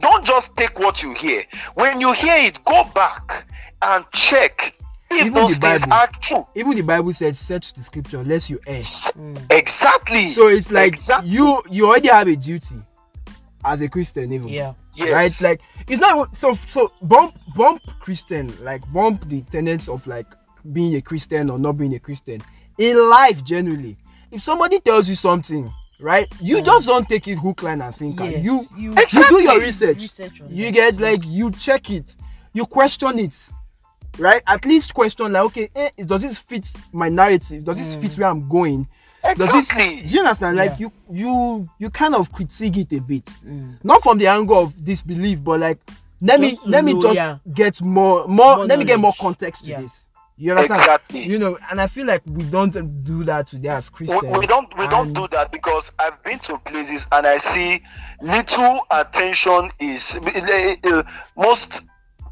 don't 0.00 0.24
just 0.24 0.56
take 0.56 0.78
what 0.78 1.02
you 1.02 1.12
hear. 1.14 1.44
When 1.74 2.00
you 2.00 2.12
hear 2.12 2.36
it, 2.36 2.64
go 2.64 2.84
back 2.94 3.46
and 3.82 4.04
check 4.12 4.74
if 5.10 5.26
Even 5.26 5.34
those 5.34 5.58
the 5.58 5.66
things 5.68 5.82
Bible. 5.82 5.92
are 5.94 6.08
true. 6.20 6.46
Even 6.54 6.74
the 6.76 6.82
Bible 6.82 7.12
said, 7.12 7.36
"Search 7.36 7.72
the 7.74 7.82
scripture, 7.82 8.22
lest 8.24 8.50
you 8.50 8.58
err." 8.66 8.82
Hmm. 8.82 9.34
Exactly. 9.50 10.28
So 10.28 10.48
it's 10.48 10.70
like 10.70 10.94
Exactly. 10.94 11.30
you 11.30 11.62
you 11.70 11.86
already 11.86 12.08
have 12.08 12.26
a 12.28 12.36
duty 12.36 12.74
as 13.64 13.80
a 13.80 13.88
Christian, 13.88 14.32
even. 14.32 14.48
Yeah. 14.48 14.74
Yes. 14.94 15.12
Right? 15.12 15.50
Like 15.50 15.60
it's 15.88 16.00
not 16.00 16.34
so 16.34 16.54
so 16.66 16.92
bump 17.02 17.34
bump 17.54 17.82
Christian, 18.00 18.52
like 18.64 18.82
bump 18.92 19.28
the 19.28 19.42
tenets 19.42 19.88
of 19.88 20.06
like 20.06 20.26
being 20.72 20.96
a 20.96 21.00
Christian 21.02 21.50
or 21.50 21.58
not 21.58 21.72
being 21.76 21.94
a 21.94 21.98
Christian. 22.00 22.40
In 22.78 22.98
life 23.08 23.44
generally, 23.44 23.96
if 24.30 24.42
somebody 24.42 24.80
tells 24.80 25.08
you 25.08 25.14
something, 25.14 25.72
right, 26.00 26.28
you 26.40 26.58
hmm. 26.58 26.64
just 26.64 26.86
don't 26.86 27.08
take 27.08 27.26
it 27.28 27.38
hook, 27.38 27.62
line, 27.62 27.80
and 27.82 27.94
sinker. 27.94 28.24
Yes, 28.24 28.44
You 28.44 28.66
you- 28.76 28.94
you 29.12 29.28
do 29.28 29.42
your 29.42 29.60
research. 29.60 29.96
Research 29.98 30.40
on 30.40 30.48
you 30.50 30.66
that. 30.66 30.72
get 30.74 31.00
like 31.00 31.20
you 31.24 31.50
check 31.50 31.90
it, 31.90 32.16
you 32.52 32.66
question 32.66 33.18
it. 33.18 33.50
Right, 34.18 34.42
at 34.46 34.64
least 34.64 34.94
question 34.94 35.30
like, 35.32 35.42
okay, 35.44 35.68
eh, 35.76 35.90
does 36.06 36.22
this 36.22 36.38
fit 36.38 36.72
my 36.90 37.10
narrative? 37.10 37.64
Does 37.64 37.76
this 37.78 37.96
fit 37.96 38.14
hmm. 38.14 38.20
where 38.22 38.30
I'm 38.30 38.48
going? 38.48 38.88
Does 39.34 39.50
this 39.52 39.70
Exactly. 39.72 40.02
do 40.06 40.14
you 40.14 40.20
understand? 40.20 40.56
Like 40.56 40.70
Yeah. 40.70 40.76
you 40.78 40.92
you 41.10 41.68
you 41.78 41.90
kind 41.90 42.14
of 42.14 42.32
critique 42.32 42.78
it 42.78 42.92
a 42.92 43.00
bit, 43.00 43.28
hmm. 43.28 43.72
not 43.82 44.02
from 44.02 44.16
the 44.18 44.26
angle 44.28 44.58
of 44.58 44.84
disbelief, 44.84 45.42
but 45.44 45.60
like 45.60 45.78
let 46.22 46.40
Just 46.40 46.64
me 46.64 46.70
let 46.72 46.84
me 46.84 47.00
just 47.00 47.16
yeah. 47.16 47.38
get 47.52 47.80
more 47.82 48.26
more, 48.26 48.56
More 48.56 48.66
let 48.66 48.78
me 48.78 48.84
get 48.86 48.98
more 48.98 49.12
context 49.18 49.64
to 49.64 49.70
Yeah. 49.72 49.82
this. 49.82 50.05
You 50.38 50.52
understand? 50.52 50.80
Exactly. 50.80 51.22
You 51.24 51.38
know, 51.38 51.58
and 51.70 51.80
I 51.80 51.86
feel 51.86 52.06
like 52.06 52.22
we 52.26 52.44
don't 52.44 52.70
do 53.02 53.24
that 53.24 53.46
today 53.46 53.70
as 53.70 53.88
Christians. 53.88 54.22
we, 54.22 54.40
we 54.40 54.46
don't 54.46 54.76
we 54.76 54.86
don't 54.88 55.14
do 55.14 55.26
that 55.28 55.50
because 55.50 55.92
I've 55.98 56.22
been 56.22 56.38
to 56.40 56.58
places 56.58 57.06
and 57.10 57.26
I 57.26 57.38
see 57.38 57.82
little 58.20 58.86
attention 58.90 59.72
is 59.78 60.14
eh, 60.26 61.02
most 61.36 61.82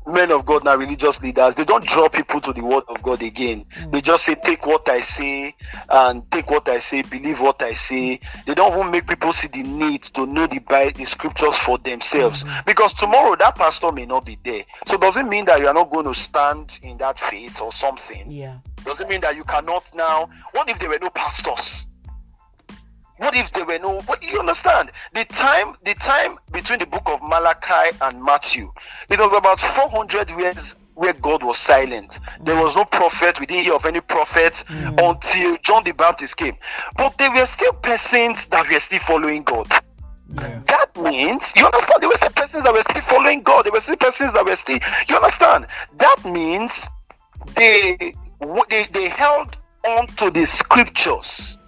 men 0.06 0.30
of 0.30 0.44
God 0.44 0.64
now 0.64 0.76
religious 0.76 1.22
leaders 1.22 1.54
they 1.54 1.64
don't 1.64 1.84
draw 1.84 2.08
people 2.08 2.40
to 2.42 2.52
the 2.52 2.60
word 2.60 2.84
of 2.88 3.02
God 3.02 3.22
again 3.22 3.64
mm. 3.76 3.90
they 3.92 4.00
just 4.00 4.24
say 4.24 4.34
take 4.34 4.66
what 4.66 4.88
I 4.88 5.00
say 5.00 5.54
and 5.88 6.30
take 6.30 6.50
what 6.50 6.68
I 6.68 6.78
say 6.78 7.02
believe 7.02 7.40
what 7.40 7.62
I 7.62 7.72
say 7.72 8.20
they 8.46 8.54
don't 8.54 8.78
even 8.78 8.90
make 8.90 9.06
people 9.06 9.32
see 9.32 9.48
the 9.48 9.62
need 9.62 10.02
to 10.14 10.26
know 10.26 10.46
the 10.46 10.58
Bible 10.58 10.92
the 10.98 11.04
scriptures 11.06 11.56
for 11.56 11.78
themselves 11.78 12.44
mm. 12.44 12.64
because 12.66 12.92
tomorrow 12.94 13.36
that 13.36 13.56
pastor 13.56 13.92
may 13.92 14.06
not 14.06 14.24
be 14.26 14.38
there 14.44 14.64
so 14.86 14.96
does 14.96 15.16
it 15.16 15.24
mean 15.26 15.44
that 15.46 15.60
you 15.60 15.66
are 15.68 15.74
not 15.74 15.90
going 15.90 16.04
to 16.04 16.14
stand 16.14 16.78
in 16.82 16.98
that 16.98 17.18
faith 17.18 17.60
or 17.62 17.72
something 17.72 18.30
Yeah. 18.30 18.58
doesn't 18.84 19.08
mean 19.08 19.20
that 19.22 19.36
you 19.36 19.44
cannot 19.44 19.84
now. 19.94 20.28
What 20.52 20.68
if 20.68 20.78
there 20.78 20.88
were 20.88 20.98
no 21.00 21.10
pastors? 21.10 21.86
What 23.18 23.36
if 23.36 23.52
there 23.52 23.64
were 23.64 23.78
no? 23.78 24.00
What, 24.00 24.22
you 24.22 24.40
understand? 24.40 24.90
The 25.12 25.24
time, 25.24 25.76
the 25.84 25.94
time 25.94 26.38
between 26.50 26.80
the 26.80 26.86
book 26.86 27.02
of 27.06 27.22
Malachi 27.22 27.96
and 28.00 28.22
Matthew, 28.22 28.72
it 29.08 29.20
was 29.20 29.32
about 29.32 29.60
400 29.60 30.30
years 30.30 30.74
where 30.94 31.12
God 31.12 31.42
was 31.42 31.58
silent. 31.58 32.18
There 32.40 32.56
was 32.56 32.74
no 32.74 32.84
prophet. 32.84 33.38
We 33.38 33.46
didn't 33.46 33.64
hear 33.64 33.74
of 33.74 33.86
any 33.86 34.00
prophet 34.00 34.64
hmm. 34.66 34.98
until 34.98 35.56
John 35.58 35.84
the 35.84 35.92
Baptist 35.92 36.36
came. 36.36 36.56
But 36.96 37.16
there 37.18 37.32
were 37.32 37.46
still 37.46 37.72
persons 37.72 38.46
that 38.46 38.68
were 38.68 38.80
still 38.80 39.00
following 39.00 39.44
God. 39.44 39.68
That 40.28 40.90
means 40.96 41.52
you 41.54 41.66
understand. 41.66 42.02
There 42.02 42.08
were 42.08 42.16
still 42.16 42.30
persons 42.30 42.64
that 42.64 42.72
were 42.72 42.82
still 42.82 43.02
following 43.02 43.42
God. 43.42 43.64
There 43.64 43.72
were 43.72 43.80
still 43.80 43.96
persons 43.96 44.32
that 44.32 44.44
were 44.44 44.56
still. 44.56 44.78
You 45.08 45.16
understand? 45.16 45.66
That 45.98 46.24
means 46.24 46.88
they 47.54 48.14
they, 48.70 48.84
they 48.92 49.08
held 49.08 49.56
on 49.86 50.06
to 50.06 50.30
the 50.30 50.46
scriptures 50.46 51.58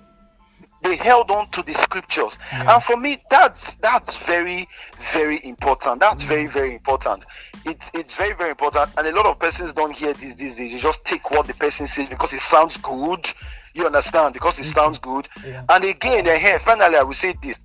they 0.86 0.96
held 0.96 1.30
on 1.30 1.48
to 1.50 1.62
the 1.62 1.74
scriptures. 1.74 2.38
And 2.52 2.82
for 2.82 2.96
me 2.96 3.22
that's 3.30 3.74
that's 3.74 4.16
very 4.18 4.68
very 5.12 5.44
important. 5.44 6.00
That's 6.00 6.22
very 6.22 6.46
very 6.46 6.74
important. 6.74 7.24
It's 7.64 7.90
it's 7.94 8.14
very 8.14 8.34
very 8.34 8.50
important. 8.50 8.90
And 8.96 9.06
a 9.06 9.12
lot 9.12 9.26
of 9.26 9.38
persons 9.38 9.72
don't 9.72 9.96
hear 9.96 10.12
this 10.14 10.34
these 10.36 10.56
days. 10.56 10.72
They 10.72 10.78
just 10.78 11.04
take 11.04 11.30
what 11.30 11.46
the 11.46 11.54
person 11.54 11.86
says 11.86 12.08
because 12.08 12.32
it 12.32 12.40
sounds 12.40 12.76
good. 12.76 13.32
You 13.74 13.86
understand? 13.86 14.34
Because 14.34 14.58
it 14.58 14.64
sounds 14.64 14.98
good. 14.98 15.28
And 15.68 15.84
again 15.84 16.26
eh, 16.26 16.38
here 16.38 16.60
finally 16.60 16.96
i 16.96 17.02
will 17.02 17.14
say 17.14 17.34
this. 17.42 17.58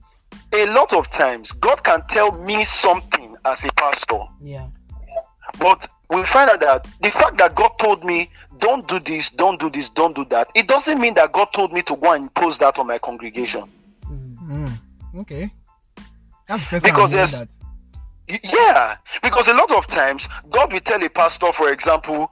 A 0.54 0.66
lot 0.68 0.94
of 0.94 1.10
times 1.10 1.52
god 1.52 1.84
can 1.84 2.04
tell 2.08 2.32
me 2.32 2.66
something 2.66 3.36
as 3.46 3.64
a 3.64 3.70
pastor. 3.74 4.24
Yeah. 4.42 4.68
but 5.60 5.88
we 6.20 6.26
find 6.26 6.50
out 6.50 6.60
that 6.60 6.88
the 7.02 7.10
fact 7.12 7.38
that 7.38 7.56
God 7.56 7.72
told 7.80 8.04
me, 8.04 8.30
don't 8.58 8.88
do 8.88 9.00
this, 9.00 9.30
don't 9.30 9.60
do 9.60 9.70
this, 9.70 9.90
don't 9.90 10.16
do 10.16 10.26
that, 10.26 10.50
it 10.56 10.68
doesn't 10.68 11.00
mean 11.00 11.14
that 11.16 11.32
God 11.32 11.48
told 11.54 11.72
me 11.74 11.82
to 11.84 11.96
go 11.96 12.12
and 12.12 12.24
impose 12.24 12.58
that 12.60 12.78
on 12.80 12.88
my 12.88 12.98
congregation. 13.00 13.64
Mm, 14.06 14.72
okay. 15.20 15.52
That's 16.48 16.62
the 16.64 16.68
first 16.68 16.86
Because 16.86 17.12
there's- 17.12 17.40
that. 17.40 17.48
Yeah, 18.44 18.96
because 19.22 19.50
a 19.50 19.54
lot 19.54 19.72
of 19.72 19.88
times 19.88 20.30
God 20.50 20.72
will 20.72 20.80
tell 20.80 21.04
a 21.04 21.10
pastor, 21.10 21.52
for 21.52 21.70
example, 21.72 22.32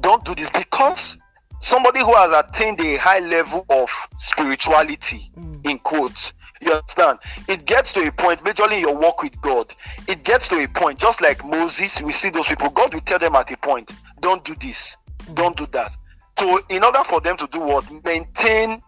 don't 0.00 0.24
do 0.24 0.34
this 0.34 0.48
because 0.48 1.18
somebody 1.60 2.00
who 2.00 2.14
has 2.14 2.32
attained 2.32 2.80
a 2.80 2.96
high 2.96 3.18
level 3.18 3.66
of 3.68 3.90
spirituality, 4.16 5.30
in 5.64 5.78
quotes, 5.80 6.32
you 6.60 6.72
understand, 6.72 7.18
it 7.48 7.66
gets 7.66 7.92
to 7.94 8.06
a 8.06 8.12
point, 8.12 8.42
majorly 8.44 8.74
in 8.74 8.80
your 8.80 8.96
walk 8.96 9.22
with 9.22 9.40
God, 9.40 9.74
it 10.08 10.24
gets 10.24 10.48
to 10.48 10.62
a 10.62 10.68
point, 10.68 10.98
just 10.98 11.20
like 11.20 11.44
Moses, 11.44 12.00
we 12.02 12.12
see 12.12 12.30
those 12.30 12.46
people, 12.46 12.70
God 12.70 12.94
will 12.94 13.00
tell 13.00 13.18
them 13.18 13.34
at 13.36 13.50
a 13.50 13.56
point, 13.56 13.92
don't 14.20 14.44
do 14.44 14.54
this, 14.60 14.96
don't 15.34 15.56
do 15.56 15.66
that. 15.72 15.96
So, 16.38 16.60
in 16.68 16.84
order 16.84 17.02
for 17.04 17.20
them 17.20 17.36
to 17.38 17.46
do 17.46 17.60
what? 17.60 17.90
Maintain 18.04 18.82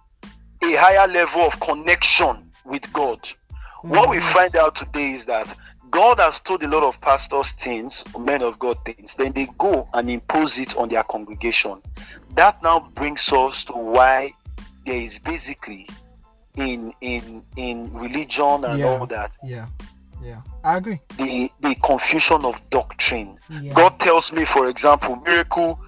a 0.63 0.75
higher 0.75 1.09
level 1.09 1.43
of 1.43 1.59
connection 1.61 2.51
with 2.65 2.93
God. 2.93 3.27
What 3.83 4.11
we 4.11 4.19
hmm. 4.19 4.29
find 4.33 4.57
out 4.57 4.75
today 4.75 5.13
is 5.13 5.25
that 5.27 5.55
God 5.91 6.19
has 6.19 6.41
told 6.41 6.63
a 6.63 6.69
lot 6.69 6.83
of 6.83 7.01
pastors 7.01 7.53
things, 7.53 8.05
men 8.19 8.43
of 8.43 8.59
God 8.59 8.77
things, 8.85 9.15
then 9.15 9.33
they 9.33 9.49
go 9.59 9.89
and 9.95 10.11
impose 10.11 10.59
it 10.59 10.77
on 10.77 10.91
their 10.91 11.03
congregation. 11.05 11.81
That 12.35 12.63
now 12.63 12.91
brings 12.95 13.33
us 13.33 13.65
to 13.67 13.73
why 13.73 14.35
there 14.85 15.01
is 15.01 15.19
basically 15.19 15.89
in 16.57 16.93
in 17.01 17.43
in 17.57 17.93
religion 17.93 18.65
and 18.65 18.79
Yeah. 18.79 18.87
all 18.87 19.07
that 19.07 19.33
Yeah. 19.43 19.67
Yeah. 20.23 20.41
I 20.65 20.77
agree. 20.77 21.01
the 21.17 21.51
the 21.61 21.75
confusion 21.77 22.45
of 22.45 22.61
doctrine. 22.71 23.39
Yeah. 23.49 23.75
God 23.75 23.99
tells 24.01 24.33
me, 24.33 24.45
for 24.45 24.67
example, 24.69 25.17
miracle. 25.17 25.79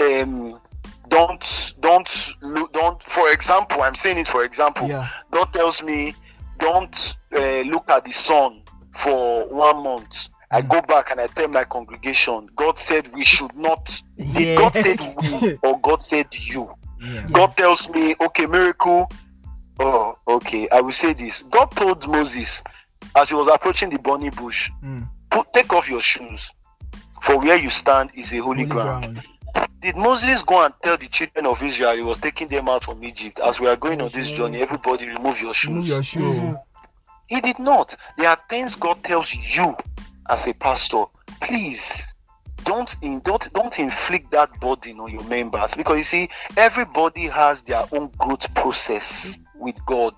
Um, 0.00 0.60
don't 1.08 1.74
don't 1.80 2.34
look 2.42 2.72
don't. 2.72 3.02
For 3.04 3.30
example, 3.32 3.82
I'm 3.82 3.94
saying 3.94 4.18
it. 4.18 4.28
For 4.28 4.44
example, 4.44 4.86
Yeah. 4.86 5.08
God 5.30 5.52
tells 5.52 5.82
me, 5.82 6.14
don't 6.58 7.16
uh, 7.36 7.60
look 7.62 7.90
at 7.90 8.04
the 8.04 8.12
sun 8.12 8.62
for 8.96 9.46
one 9.48 9.82
month. 9.82 10.28
I 10.52 10.62
go 10.62 10.80
back 10.82 11.10
and 11.12 11.20
I 11.20 11.28
tell 11.28 11.46
my 11.48 11.64
congregation, 11.64 12.48
God 12.56 12.76
said 12.78 13.12
we 13.14 13.24
should 13.24 13.54
not. 13.54 14.02
Did 14.16 14.58
God 14.58 14.74
said 14.74 15.00
we 15.22 15.58
or 15.62 15.78
God 15.80 16.02
said 16.02 16.26
you? 16.32 16.70
Yeah. 17.02 17.26
God 17.32 17.56
tells 17.56 17.88
me, 17.88 18.14
okay, 18.20 18.44
miracle. 18.44 19.08
Oh, 19.80 20.14
okay. 20.28 20.68
I 20.70 20.80
will 20.80 20.92
say 20.92 21.14
this. 21.14 21.42
God 21.50 21.66
told 21.70 22.06
Moses 22.06 22.62
as 23.16 23.30
he 23.30 23.34
was 23.34 23.48
approaching 23.48 23.90
the 23.90 23.98
burning 23.98 24.30
bush, 24.30 24.70
Mm. 24.82 25.08
put 25.30 25.52
take 25.52 25.72
off 25.72 25.88
your 25.88 26.02
shoes, 26.02 26.50
for 27.22 27.38
where 27.38 27.56
you 27.56 27.70
stand 27.70 28.10
is 28.14 28.32
a 28.32 28.38
holy, 28.38 28.64
Holy 28.64 28.66
ground. 28.66 29.24
ground. 29.54 29.66
Did 29.80 29.96
Moses 29.96 30.42
go 30.42 30.62
and 30.64 30.74
tell 30.82 30.98
the 30.98 31.08
children 31.08 31.46
of 31.46 31.62
Israel 31.62 31.96
he 31.96 32.02
was 32.02 32.18
taking 32.18 32.48
them 32.48 32.68
out 32.68 32.84
from 32.84 33.02
Egypt? 33.02 33.40
As 33.40 33.58
we 33.58 33.66
are 33.66 33.76
going 33.76 34.00
on 34.02 34.10
this 34.10 34.30
journey, 34.30 34.60
everybody 34.60 35.06
remove 35.08 35.40
your 35.40 35.54
shoes. 35.54 35.68
Remove 35.68 35.88
your 35.88 36.02
shoe. 36.02 36.58
He 37.28 37.40
did 37.40 37.58
not. 37.58 37.96
There 38.18 38.28
are 38.28 38.38
things 38.50 38.76
God 38.76 39.02
tells 39.02 39.34
you 39.34 39.74
as 40.28 40.46
a 40.46 40.52
pastor. 40.52 41.04
Please 41.40 42.06
don't 42.64 42.94
in, 43.00 43.20
don't 43.20 43.50
don't 43.54 43.78
inflict 43.78 44.30
that 44.32 44.60
burden 44.60 45.00
on 45.00 45.10
your 45.10 45.24
members 45.24 45.74
because 45.74 45.96
you 45.96 46.02
see 46.02 46.28
everybody 46.58 47.26
has 47.26 47.62
their 47.62 47.84
own 47.92 48.10
growth 48.18 48.52
process 48.54 49.38
with 49.60 49.84
God. 49.86 50.14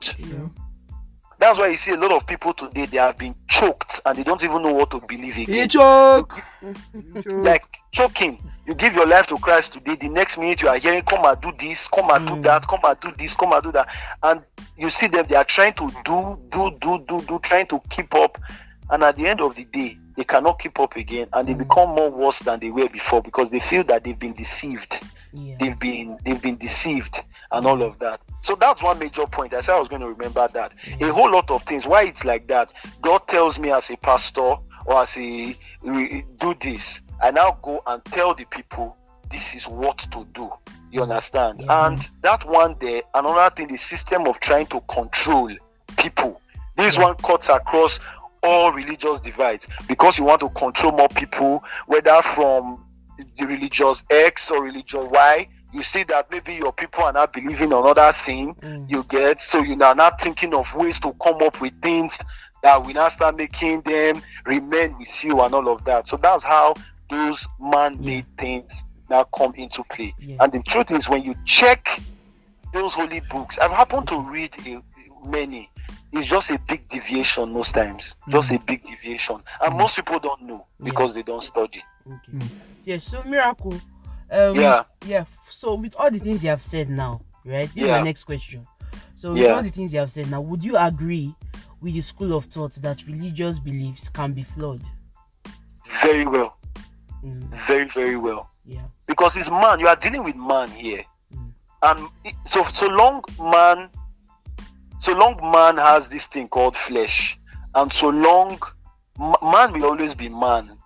That's 1.43 1.59
why 1.59 1.69
you 1.69 1.77
see 1.77 1.91
a 1.91 1.97
lot 1.97 2.13
of 2.13 2.25
people 2.25 2.55
today 2.55 2.87
they 2.87 2.99
have 2.99 3.19
been 3.19 3.35
choked 3.49 4.01
and 4.07 4.17
they 4.17 4.23
don't 4.23 4.45
even 4.45 4.63
know 4.63 4.73
what 4.73 4.93
to 4.93 5.01
believe 5.01 5.35
He 5.35 5.43
again. 5.43 5.69
choke. 5.69 6.41
Choke. 6.61 7.27
Like 7.27 7.67
choking. 7.91 8.39
You 8.65 8.75
give 8.75 8.95
your 8.95 9.09
life 9.09 9.27
to 9.27 9.37
Christ 9.39 9.73
today, 9.73 9.97
the 9.97 10.09
next 10.09 10.39
minute 10.39 10.63
you 10.63 10.69
are 10.69 10.79
hearing, 10.79 11.03
come 11.03 11.25
and 11.25 11.41
do 11.41 11.53
this, 11.59 11.89
come 11.89 12.11
and 12.11 12.29
do 12.29 12.35
mm. 12.35 12.43
that, 12.45 12.69
come 12.69 12.79
and 12.85 13.01
do 13.01 13.13
this, 13.19 13.35
come 13.35 13.53
and 13.55 13.63
do 13.65 13.73
that. 13.73 13.89
And 14.23 14.43
you 14.77 14.89
see 14.89 15.09
them, 15.09 15.27
they 15.29 15.35
are 15.35 15.45
trying 15.45 15.75
to 15.75 15.91
do, 16.05 16.39
do, 16.53 16.79
do, 16.81 17.05
do, 17.09 17.23
do, 17.23 17.41
trying 17.41 17.67
to 17.67 17.81
keep 17.91 18.15
up. 18.15 18.39
And 18.91 19.03
at 19.03 19.17
the 19.17 19.27
end 19.27 19.41
of 19.41 19.57
the 19.57 19.65
day, 19.65 19.99
they 20.17 20.23
cannot 20.23 20.61
keep 20.61 20.79
up 20.79 20.95
again 20.95 21.27
and 21.33 21.49
they 21.49 21.55
mm. 21.55 21.59
become 21.59 21.89
more 21.89 22.11
worse 22.11 22.39
than 22.39 22.61
they 22.61 22.71
were 22.71 22.89
before 22.89 23.21
because 23.21 23.51
they 23.51 23.59
feel 23.59 23.83
that 23.85 24.05
they've 24.05 24.17
been 24.17 24.35
deceived. 24.35 25.03
Yeah. 25.33 25.57
They've 25.59 25.79
been 25.79 26.19
they've 26.25 26.41
been 26.41 26.57
deceived 26.57 27.23
and 27.53 27.67
all 27.67 27.83
of 27.83 27.99
that. 27.99 28.21
So 28.41 28.55
that's 28.55 28.83
one 28.83 28.99
major 28.99 29.27
point. 29.27 29.55
I 29.55 29.61
said 29.61 29.75
I 29.75 29.81
was 29.81 29.89
going 29.89 30.03
to 30.03 30.09
remember 30.09 30.49
that. 30.53 30.73
A 31.01 31.13
whole 31.13 31.31
lot 31.31 31.51
of 31.51 31.63
things. 31.63 31.87
Why 31.87 32.05
it's 32.05 32.25
like 32.25 32.49
that. 32.49 32.73
God 33.01 33.29
tells 33.29 33.59
me 33.59 33.71
as 33.71 33.91
a 33.91 33.97
pastor 33.97 34.57
or 34.87 35.03
as 35.03 35.17
a 35.17 35.57
do 35.85 36.55
this. 36.61 37.03
I 37.23 37.31
now 37.31 37.59
go 37.63 37.83
and 37.87 38.05
tell 38.07 38.35
the 38.35 38.45
people 38.47 38.97
this 39.31 39.55
is 39.55 39.69
what 39.69 39.99
to 39.99 40.27
do. 40.33 40.51
You 40.91 41.01
mm-hmm. 41.01 41.11
understand? 41.11 41.61
Yeah. 41.61 41.87
And 41.87 42.09
that 42.23 42.45
one 42.47 42.77
there, 42.81 43.03
another 43.15 43.55
thing, 43.55 43.69
the 43.69 43.79
system 43.79 44.27
of 44.27 44.41
trying 44.41 44.67
to 44.67 44.81
control 44.83 45.55
people. 45.97 46.41
This 46.77 46.99
one 46.99 47.15
cuts 47.17 47.49
across 47.49 48.01
all 48.43 48.73
religious 48.73 49.21
divides 49.21 49.69
because 49.87 50.19
you 50.19 50.25
want 50.25 50.41
to 50.41 50.49
control 50.51 50.93
more 50.93 51.09
people, 51.09 51.63
whether 51.87 52.21
from 52.35 52.85
the 53.37 53.47
religious 53.47 54.05
X 54.11 54.51
or 54.51 54.63
religion 54.63 55.09
Y. 55.11 55.49
You 55.73 55.83
see 55.83 56.03
that 56.05 56.31
maybe 56.31 56.55
your 56.55 56.73
people 56.73 57.03
are 57.05 57.13
not 57.13 57.33
believing 57.33 57.73
another 57.73 58.13
thing. 58.13 58.55
Mm. 58.57 58.91
You 58.91 59.05
get 59.05 59.41
so 59.41 59.63
you 59.63 59.81
are 59.83 59.95
not 59.95 60.21
thinking 60.21 60.55
of 60.55 60.75
ways 60.75 61.01
to 61.01 61.13
come 61.23 61.43
up 61.43 61.61
with 61.61 61.81
things 61.81 62.19
that 62.63 62.85
will 62.85 62.95
now 62.95 63.09
start 63.09 63.37
making 63.37 63.81
them 63.83 64.23
remain 64.45 64.97
with 64.99 65.25
you 65.25 65.41
and 65.41 65.55
all 65.55 65.69
of 65.69 65.85
that. 65.85 66.07
So 66.09 66.17
that's 66.17 66.45
how 66.45 66.75
those 67.11 67.47
man-made 67.61 68.27
things 68.39 68.85
now 69.11 69.25
come 69.25 69.55
into 69.57 69.83
play. 69.85 70.15
Yeah. 70.19 70.37
And 70.41 70.53
the 70.53 70.63
truth 70.63 70.91
is, 70.93 71.09
when 71.09 71.23
you 71.23 71.35
check 71.45 72.01
those 72.73 72.95
holy 72.95 73.21
books, 73.21 73.59
I've 73.59 73.71
happened 73.71 74.09
to 74.09 74.21
read 74.21 74.57
a, 74.67 74.83
many. 75.27 75.71
It's 76.13 76.27
just 76.27 76.51
a 76.51 76.59
big 76.69 76.89
deviation 76.89 77.53
most 77.53 77.75
times. 77.75 78.17
Just 78.29 78.53
a 78.53 78.59
big 78.59 78.85
deviation, 78.85 79.43
and 79.63 79.77
most 79.77 79.97
people 79.97 80.19
don't 80.19 80.43
know 80.43 80.67
because 80.83 81.15
they 81.15 81.23
don't 81.23 81.43
study. 81.43 81.83
Okay. 82.07 82.47
Yeah, 82.85 82.99
so 82.99 83.23
miracle. 83.25 83.81
Um, 84.31 84.57
Yeah. 84.57 84.85
Yeah. 85.07 85.25
So 85.63 85.75
with 85.77 85.95
all 85.97 86.11
the 86.11 86.19
things 86.19 86.43
you 86.43 86.51
have 86.51 86.61
said 86.61 86.91
now, 86.91 87.21
right? 87.45 87.73
This 87.73 87.85
is 87.85 87.89
my 87.89 88.03
next 88.03 88.25
question. 88.25 88.67
So 89.15 89.33
with 89.33 89.43
Yeah. 89.43 89.53
all 89.55 89.63
the 89.63 89.71
things 89.71 89.93
you 89.93 90.01
have 90.01 90.11
said 90.11 90.29
now, 90.29 90.41
would 90.41 90.65
you 90.65 90.77
agree 90.77 91.37
with 91.81 91.95
the 91.95 92.01
school 92.01 92.37
of 92.37 92.47
thought 92.47 92.73
that 92.83 93.07
religious 93.07 93.61
beliefs 93.61 94.09
can 94.09 94.33
be 94.33 94.43
flawed? 94.43 94.83
Very 96.03 96.27
well, 96.27 96.57
Mm, 97.25 97.45
very 97.69 97.85
very 97.85 98.17
well. 98.17 98.51
yeah. 98.65 98.83
because 99.07 99.37
it's 99.37 99.51
man 99.53 99.79
you 99.79 99.87
are 99.87 99.95
dealing 99.95 100.25
with 100.25 100.35
man 100.35 100.69
here 100.69 101.05
Mm. 101.33 101.53
and 101.85 102.09
it- 102.25 102.35
so 102.45 102.65
so 102.65 102.89
long 102.89 103.23
man 103.39 103.89
so 104.99 105.13
long 105.15 105.37
man 105.53 105.77
has 105.77 106.09
this 106.09 106.27
thing 106.27 106.49
called 106.49 106.77
flesh 106.77 107.39
and 107.77 107.93
so 107.93 108.09
long 108.09 108.59
man 109.43 109.73
will 109.73 109.85
always 109.85 110.13
be 110.17 110.29
man 110.29 110.77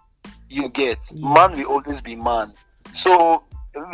you 0.51 0.68
get 0.68 0.99
Yeah. 1.12 1.33
man 1.33 1.53
will 1.57 1.64
always 1.74 2.03
be 2.03 2.14
man 2.14 2.53
so 2.93 3.43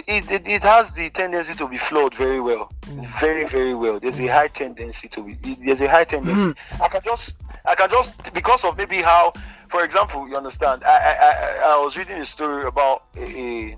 it, 0.06 0.30
it, 0.30 0.48
it 0.48 0.62
has 0.62 0.92
the 0.92 1.10
tendency 1.10 1.54
to 1.54 1.66
be 1.68 1.76
flawed 1.76 2.14
very 2.14 2.40
well. 2.40 2.70
Mm. 2.82 3.20
very 3.20 3.46
very 3.46 3.74
well. 3.74 3.98
There's 4.00 4.18
a 4.20 4.26
high 4.26 4.48
tendency 4.48 5.08
to 5.08 5.22
be 5.22 5.58
there's 5.64 5.80
a 5.80 5.88
high 5.88 6.04
tendency. 6.04 6.54
I 6.80 6.88
can 6.88 7.00
just 7.04 7.36
i 7.64 7.74
can 7.74 7.90
just 7.90 8.32
because 8.34 8.64
of 8.64 8.76
maybe 8.76 8.96
how 9.02 9.32
for 9.68 9.84
example 9.84 10.28
you 10.28 10.36
understand 10.36 10.82
i 10.84 10.96
i 11.10 11.14
i, 11.28 11.74
I 11.74 11.84
was 11.84 11.96
reading 11.96 12.18
a 12.20 12.26
story 12.26 12.66
about 12.66 13.04
a, 13.16 13.22
a 13.22 13.76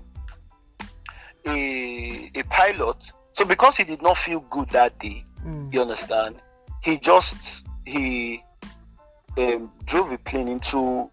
a 1.45 2.31
a 2.35 2.43
pilot. 2.43 3.11
So 3.33 3.45
because 3.45 3.77
he 3.77 3.83
did 3.83 4.01
not 4.01 4.17
feel 4.17 4.39
good 4.39 4.69
that 4.69 4.97
day 4.99 5.25
Mm, 5.45 5.71
you 5.71 5.81
understand 5.81 6.41
he 6.81 6.97
just 6.97 7.67
he 7.85 8.43
um, 9.37 9.71
drove 9.85 10.11
a 10.11 10.17
plane 10.17 10.47
into 10.47 11.09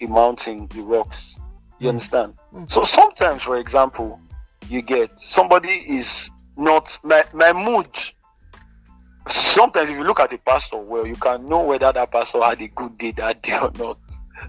a 0.00 0.06
mountain 0.06 0.66
the 0.68 0.82
rocks. 0.82 1.38
You 1.78 1.88
understand 1.88 2.34
Mm. 2.54 2.70
so 2.70 2.84
sometimes 2.84 3.42
for 3.42 3.58
example 3.58 4.20
you 4.68 4.82
get 4.82 5.18
somebody 5.20 5.70
is 5.70 6.30
not 6.56 6.98
my, 7.02 7.24
my 7.32 7.52
mood 7.52 7.88
sometimes 9.28 9.88
if 9.88 9.96
you 9.96 10.04
look 10.04 10.20
at 10.20 10.32
a 10.32 10.38
pastor 10.38 10.76
well 10.76 11.06
you 11.06 11.16
can 11.16 11.48
know 11.48 11.62
whether 11.62 11.92
that 11.92 12.10
pastor 12.10 12.42
had 12.42 12.60
a 12.60 12.68
good 12.68 12.98
day 12.98 13.12
that 13.12 13.42
day 13.42 13.58
or 13.58 13.70
not 13.78 13.98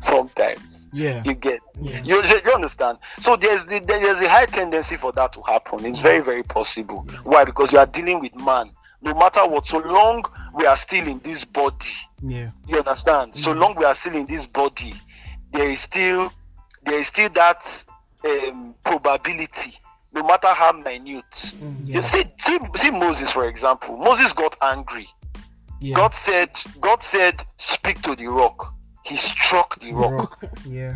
sometimes. 0.02 0.88
Yeah. 0.92 1.24
you 1.24 1.34
get 1.34 1.60
Yeah. 1.82 2.02
you, 2.04 2.24
you 2.24 2.54
understand? 2.54 2.98
So 3.20 3.36
there's 3.36 3.66
the, 3.66 3.80
there's 3.80 4.20
a 4.20 4.30
high 4.30 4.46
tendency 4.46 4.98
for 4.98 5.12
that 5.14 5.34
to 5.34 5.42
happen. 5.42 5.86
It's 5.86 6.00
very 6.00 6.20
very 6.20 6.44
possible. 6.44 7.08
Why? 7.24 7.46
Because 7.46 7.72
you 7.72 7.80
are 7.80 7.86
dealing 7.86 8.20
with 8.20 8.36
man. 8.36 8.72
No 9.02 9.14
matter 9.14 9.46
what 9.48 9.68
so 9.68 9.80
long 9.80 10.24
we 10.54 10.66
are 10.66 10.78
still 10.78 11.06
in 11.08 11.20
this 11.20 11.44
body. 11.46 11.92
Yeah. 12.26 12.52
you 12.68 12.78
understand? 12.78 13.36
So 13.36 13.52
long 13.52 13.76
we 13.76 13.86
are 13.86 13.96
still 13.96 14.16
in 14.16 14.26
this 14.26 14.46
body 14.48 14.94
there 15.52 15.70
is 15.70 15.82
still 15.82 16.34
there 16.84 16.98
is 16.98 17.08
still 17.08 17.30
that 17.30 17.86
um, 18.26 18.76
probability 18.86 19.74
no 20.14 20.24
matter 20.24 20.48
how 20.48 20.72
minute 20.72 21.24
mm, 21.34 21.88
you 21.88 22.02
see, 22.02 22.24
see 22.38 22.58
see 22.76 22.92
moses 22.92 23.32
for 23.32 23.48
example 23.48 23.98
moses 23.98 24.34
got 24.34 24.56
angry 24.62 25.08
Yeah. 25.80 25.96
god 25.96 26.14
said 26.16 26.52
god 26.80 27.04
said 27.04 27.44
speak 27.58 28.02
to 28.04 28.16
the 28.16 28.28
rock 28.28 28.74
he 29.04 29.18
struck 29.18 29.80
the 29.82 29.92
rock 29.94 30.12
Rock. 30.42 30.52
Yeah. 30.66 30.96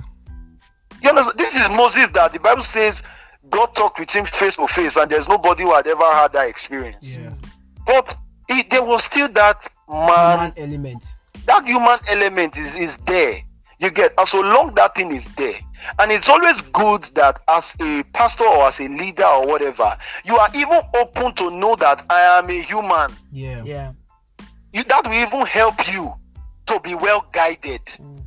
you 1.01 1.09
understand? 1.09 1.37
This 1.37 1.55
is 1.55 1.69
Moses 1.69 2.07
that 2.13 2.31
the 2.33 2.39
Bible 2.39 2.61
says 2.61 3.03
God 3.49 3.75
talked 3.75 3.99
with 3.99 4.09
him 4.11 4.25
face 4.25 4.55
to 4.55 4.65
face, 4.67 4.95
and 4.95 5.11
there's 5.11 5.27
nobody 5.27 5.63
who 5.63 5.73
had 5.73 5.85
ever 5.87 6.03
had 6.13 6.31
that 6.33 6.47
experience. 6.47 7.17
Yeah. 7.17 7.33
But 7.85 8.15
it, 8.49 8.69
there 8.69 8.83
was 8.83 9.03
still 9.03 9.27
that 9.29 9.67
man, 9.89 10.51
Human 10.53 10.53
element. 10.57 11.03
that 11.45 11.65
human 11.65 11.99
element 12.07 12.57
is, 12.57 12.75
is 12.75 12.97
there. 13.05 13.41
You 13.79 13.89
get, 13.91 14.13
and 14.17 14.27
so 14.27 14.39
long 14.39 14.73
that 14.75 14.95
thing 14.95 15.11
is 15.11 15.27
there, 15.35 15.59
and 15.99 16.11
it's 16.11 16.29
always 16.29 16.61
good 16.61 17.03
that 17.15 17.39
as 17.47 17.75
a 17.79 18.03
pastor 18.13 18.45
or 18.45 18.67
as 18.67 18.79
a 18.79 18.87
leader 18.87 19.25
or 19.25 19.47
whatever, 19.47 19.97
you 20.25 20.37
are 20.37 20.49
even 20.55 20.81
open 20.95 21.33
to 21.35 21.49
know 21.51 21.75
that 21.75 22.03
I 22.09 22.39
am 22.39 22.49
a 22.49 22.61
human. 22.61 23.11
Yeah. 23.31 23.61
yeah. 23.63 23.91
You, 24.73 24.83
that 24.85 25.05
will 25.05 25.13
even 25.13 25.45
help 25.45 25.75
you 25.91 26.13
to 26.67 26.79
be 26.81 26.93
well 26.95 27.25
guided 27.31 27.81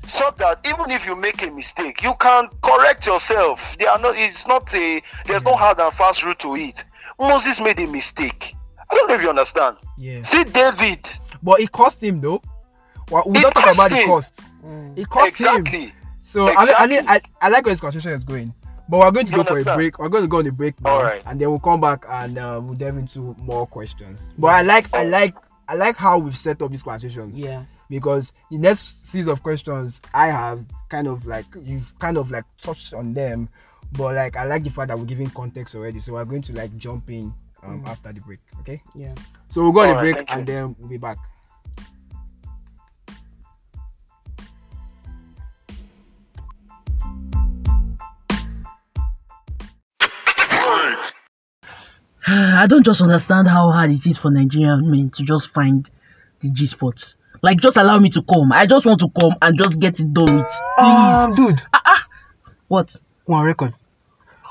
so 0.06 0.32
that 0.38 0.58
even 0.66 0.90
if 0.90 1.04
you 1.06 1.14
make 1.14 1.42
a 1.42 1.50
mistake 1.50 2.02
you 2.02 2.14
can 2.18 2.48
correct 2.62 3.06
yourself 3.06 3.76
they 3.78 3.84
are 3.84 3.98
not 3.98 4.16
it's 4.16 4.46
not 4.48 4.74
a 4.74 5.02
there's 5.26 5.44
no 5.44 5.54
hard 5.54 5.78
and 5.78 5.92
fast 5.92 6.24
rule 6.24 6.34
to 6.36 6.56
it 6.56 6.82
moses 7.20 7.60
made 7.60 7.78
a 7.78 7.86
mistake 7.86 8.54
i 8.90 8.94
don't 8.94 9.08
know 9.08 9.14
if 9.14 9.20
you 9.22 9.28
understand 9.28 9.76
Yeah. 9.98 10.22
see 10.22 10.42
david 10.44 11.06
But 11.42 11.60
it 11.60 11.70
cost 11.70 12.02
him 12.02 12.22
though. 12.22 12.40
Well, 13.10 13.24
we 13.26 13.40
It 13.40 13.42
don't 13.42 13.52
talk 13.54 13.64
cost 13.64 13.78
about 13.78 13.90
the 13.90 14.04
cost. 14.06 14.40
Mm, 14.64 14.98
It 14.98 15.08
cost 15.10 15.38
him. 15.38 15.92
Exactly 16.34 16.96
So 16.96 17.06
I, 17.06 17.12
I, 17.12 17.14
I, 17.14 17.20
I 17.40 17.48
like 17.48 17.64
where 17.64 17.72
this 17.72 17.80
conversation 17.80 18.12
is 18.12 18.24
going. 18.24 18.54
But 18.88 18.98
we're 18.98 19.10
going 19.12 19.26
to 19.26 19.36
go 19.36 19.44
for 19.44 19.58
a 19.60 19.64
break. 19.76 19.98
We're 20.00 20.08
going 20.08 20.24
to 20.24 20.28
go 20.28 20.38
on 20.38 20.46
a 20.48 20.52
break 20.52 20.80
now, 20.80 20.96
Alright. 20.96 21.22
and 21.24 21.40
then 21.40 21.48
we'll 21.48 21.60
come 21.60 21.80
back 21.80 22.04
and 22.08 22.36
uh, 22.36 22.60
we'll 22.62 22.74
delve 22.74 22.96
into 22.96 23.36
more 23.38 23.64
questions. 23.64 24.28
But 24.36 24.48
I 24.48 24.62
like, 24.62 24.92
I 24.92 25.04
like, 25.04 25.36
I 25.68 25.74
like 25.74 25.96
how 25.96 26.18
we've 26.18 26.36
set 26.36 26.60
up 26.60 26.72
this 26.72 26.82
conversation 26.82 27.30
yeah. 27.32 27.64
because 27.88 28.32
the 28.50 28.58
next 28.58 29.06
series 29.08 29.28
of 29.28 29.44
questions 29.44 30.00
I 30.12 30.26
have 30.26 30.64
kind 30.88 31.06
of 31.06 31.24
like 31.24 31.46
you've 31.62 31.96
kind 32.00 32.18
of 32.18 32.32
like 32.32 32.44
touched 32.60 32.92
on 32.92 33.14
them, 33.14 33.48
but 33.92 34.16
like 34.16 34.36
I 34.36 34.44
like 34.44 34.64
the 34.64 34.70
fact 34.70 34.88
that 34.88 34.98
we're 34.98 35.04
giving 35.04 35.30
context 35.30 35.76
already. 35.76 36.00
So 36.00 36.14
we're 36.14 36.24
going 36.24 36.42
to 36.42 36.52
like 36.54 36.76
jump 36.76 37.08
in 37.10 37.32
um, 37.62 37.84
after 37.86 38.12
the 38.12 38.20
break. 38.20 38.40
Okay. 38.58 38.82
Yeah. 38.96 39.14
So 39.50 39.62
we'll 39.62 39.70
go 39.70 39.82
on 39.82 39.90
a 39.90 39.92
Alright, 39.92 40.02
break 40.02 40.16
thank 40.16 40.30
you. 40.30 40.36
and 40.36 40.46
then 40.46 40.76
we'll 40.80 40.88
be 40.88 40.96
back. 40.96 41.18
I 52.26 52.66
don't 52.68 52.84
just 52.84 53.00
understand 53.02 53.48
how 53.48 53.70
hard 53.70 53.90
it 53.90 54.06
is 54.06 54.18
for 54.18 54.30
Nigerian 54.30 54.90
men 54.90 55.10
to 55.10 55.22
just 55.22 55.48
find 55.48 55.88
the 56.40 56.50
G 56.50 56.66
spots. 56.66 57.16
Like, 57.42 57.58
just 57.58 57.76
allow 57.76 57.98
me 57.98 58.10
to 58.10 58.22
come. 58.22 58.52
I 58.52 58.66
just 58.66 58.84
want 58.84 59.00
to 59.00 59.08
come 59.18 59.34
and 59.40 59.58
just 59.58 59.80
get 59.80 59.98
it 59.98 60.12
done 60.12 60.36
with. 60.36 60.60
Please. 60.78 61.36
dude, 61.36 61.62
what? 62.68 62.96
one 63.30 63.46
record. 63.46 63.74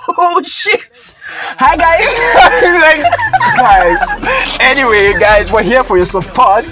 Oh 0.08 0.41
shit! 0.41 1.16
Hi 1.60 1.76
guys. 1.76 2.08
like, 2.80 3.04
guys. 3.58 4.58
Anyway, 4.62 5.14
guys, 5.20 5.52
we're 5.52 5.64
here 5.64 5.84
for 5.84 5.97
your 5.97 6.06
support. 6.06 6.66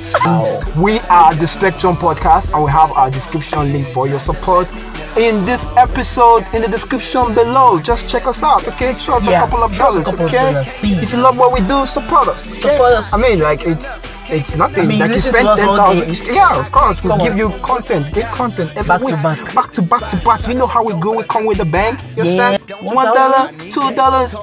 We 0.77 0.99
are 1.09 1.35
the 1.35 1.45
Spectrum 1.45 1.97
Podcast, 1.97 2.53
and 2.53 2.63
we 2.63 2.71
have 2.71 2.91
our 2.93 3.11
description 3.11 3.73
link 3.73 3.87
for 3.93 4.07
your 4.07 4.19
support 4.19 4.71
in 5.17 5.43
this 5.45 5.65
episode 5.75 6.45
in 6.53 6.61
the 6.61 6.67
description 6.69 7.33
below. 7.33 7.79
Just 7.81 8.07
check 8.07 8.27
us 8.27 8.43
out, 8.43 8.65
okay? 8.67 8.91
Us 8.91 9.07
Yeah, 9.07 9.43
a 9.43 9.47
couple 9.47 9.63
of 9.63 9.75
throw 9.75 9.87
us 9.89 9.95
a 9.95 10.03
dollars, 10.03 10.05
couple 10.05 10.25
of 10.25 10.33
okay? 10.33 10.53
dollars, 10.53 10.69
if 11.03 11.11
you 11.11 11.17
love 11.19 11.37
what 11.37 11.51
we 11.51 11.59
do, 11.67 11.85
support 11.85 12.27
us. 12.29 12.47
okay? 12.47 12.57
Support 12.59 12.91
us. 12.93 13.13
I 13.13 13.17
mean, 13.17 13.39
like 13.39 13.65
it's. 13.67 14.16
It's 14.29 14.55
nothing. 14.55 14.83
I 14.83 14.87
mean, 14.87 14.99
like 14.99 15.11
you 15.11 15.21
spend 15.21 15.47
us 15.47 15.59
ten 15.59 15.69
all 15.69 15.93
Yeah, 16.35 16.59
of 16.59 16.71
course. 16.71 17.03
We 17.03 17.09
Come 17.09 17.19
give 17.19 17.33
on. 17.33 17.37
you 17.37 17.49
content, 17.61 18.11
great 18.13 18.25
content 18.27 18.71
every 18.75 18.87
Back 18.87 19.01
to 19.07 19.15
back. 19.17 19.55
back 19.55 19.73
to 19.73 19.81
back 19.81 20.09
to 20.11 20.17
back. 20.25 20.47
You 20.47 20.55
know 20.55 20.67
how 20.67 20.83
we 20.83 20.93
go. 20.99 21.15
We 21.17 21.23
come 21.23 21.45
with 21.45 21.59
a 21.59 21.65
bang. 21.65 21.97
You 22.17 22.23
Yeah. 22.23 22.47
understand? 22.57 22.81
One 22.81 23.05
dollar, 23.05 23.51
two 23.71 23.91
dollars, 23.95 24.35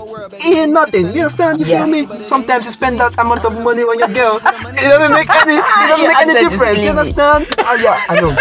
ain't 0.44 0.72
nothing. 0.72 1.06
You 1.14 1.22
understand? 1.28 1.60
You 1.60 1.66
Yeah. 1.66 1.84
feel 1.84 1.86
me? 1.92 2.24
Sometimes 2.24 2.64
you 2.64 2.70
spend 2.70 2.98
that 3.00 3.12
amount 3.18 3.44
of 3.44 3.52
money 3.60 3.82
on 3.82 3.98
your 3.98 4.08
girl. 4.08 4.36
It 4.36 4.88
doesn't 4.88 5.12
make 5.12 5.28
any. 5.42 5.54
It 5.56 5.62
doesn't 5.88 5.98
Your 6.04 6.08
make 6.08 6.22
any 6.26 6.34
difference. 6.40 6.84
You 6.84 6.90
understand? 6.90 7.46
Oh 7.66 7.74
yeah, 7.76 7.98
I 8.10 8.20
know. 8.20 8.36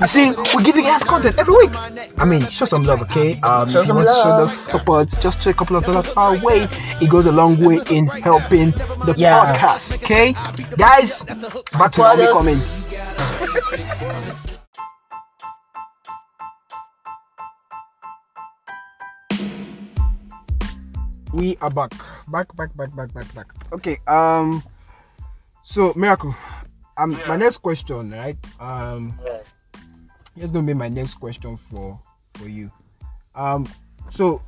You 0.00 0.06
see, 0.06 0.30
we 0.54 0.62
give 0.62 0.76
you 0.76 0.82
guys 0.82 1.02
content 1.02 1.36
every 1.38 1.54
week. 1.54 1.70
I 2.18 2.24
mean, 2.24 2.46
show 2.48 2.64
some 2.64 2.84
love, 2.84 3.02
okay? 3.02 3.40
Um, 3.42 3.68
Show 3.68 3.82
some 3.82 3.96
want 3.96 4.06
to 4.08 4.14
show 4.14 4.28
love. 4.30 4.40
us 4.48 4.56
support, 4.70 5.08
just 5.20 5.40
throw 5.42 5.50
a 5.50 5.54
couple 5.54 5.74
of 5.76 5.84
dollars 5.84 6.08
our 6.16 6.36
way. 6.38 6.68
It 7.00 7.08
goes 7.10 7.26
a 7.26 7.32
long 7.32 7.58
way 7.58 7.80
in 7.90 8.06
helping 8.06 8.70
the 9.06 9.14
Yeah. 9.16 9.40
podcast. 9.42 9.94
Okay, 10.04 10.34
guys, 10.76 11.24
back 11.24 11.38
to 11.92 12.02
Support 12.02 12.18
come 12.32 12.48
we 21.34 21.56
are 21.60 21.70
back. 21.70 21.92
Back 22.28 22.54
back 22.56 22.76
back 22.76 22.94
back 22.94 23.12
back 23.12 23.34
back. 23.34 23.46
Okay 23.72 23.98
um 24.06 24.62
so 25.62 25.92
miracle 25.96 26.34
um 26.96 27.18
my 27.26 27.36
next 27.36 27.58
question 27.58 28.10
right? 28.10 28.36
Um 28.60 29.18
yeah. 29.24 29.38
here's 30.36 30.50
gonna 30.52 30.66
be 30.66 30.74
my 30.74 30.88
next 30.88 31.14
question 31.14 31.56
for 31.56 32.00
for 32.34 32.48
you. 32.48 32.70
Um 33.34 33.68
so 34.10 34.42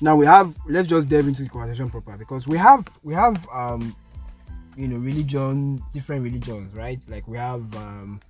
now 0.00 0.14
we 0.16 0.26
have 0.26 0.54
let's 0.68 0.88
just 0.88 1.08
delve 1.08 1.28
into 1.28 1.42
the 1.42 1.48
conversation 1.48 1.88
proper 1.90 2.16
because 2.16 2.46
we 2.46 2.58
have 2.58 2.86
we 3.02 3.14
have 3.14 3.46
um 3.52 3.94
you 4.76 4.88
know 4.88 4.96
religion 4.98 5.82
different 5.92 6.22
religions 6.22 6.74
right 6.74 7.00
like 7.08 7.26
we 7.26 7.36
have 7.38 7.74
um 7.76 8.20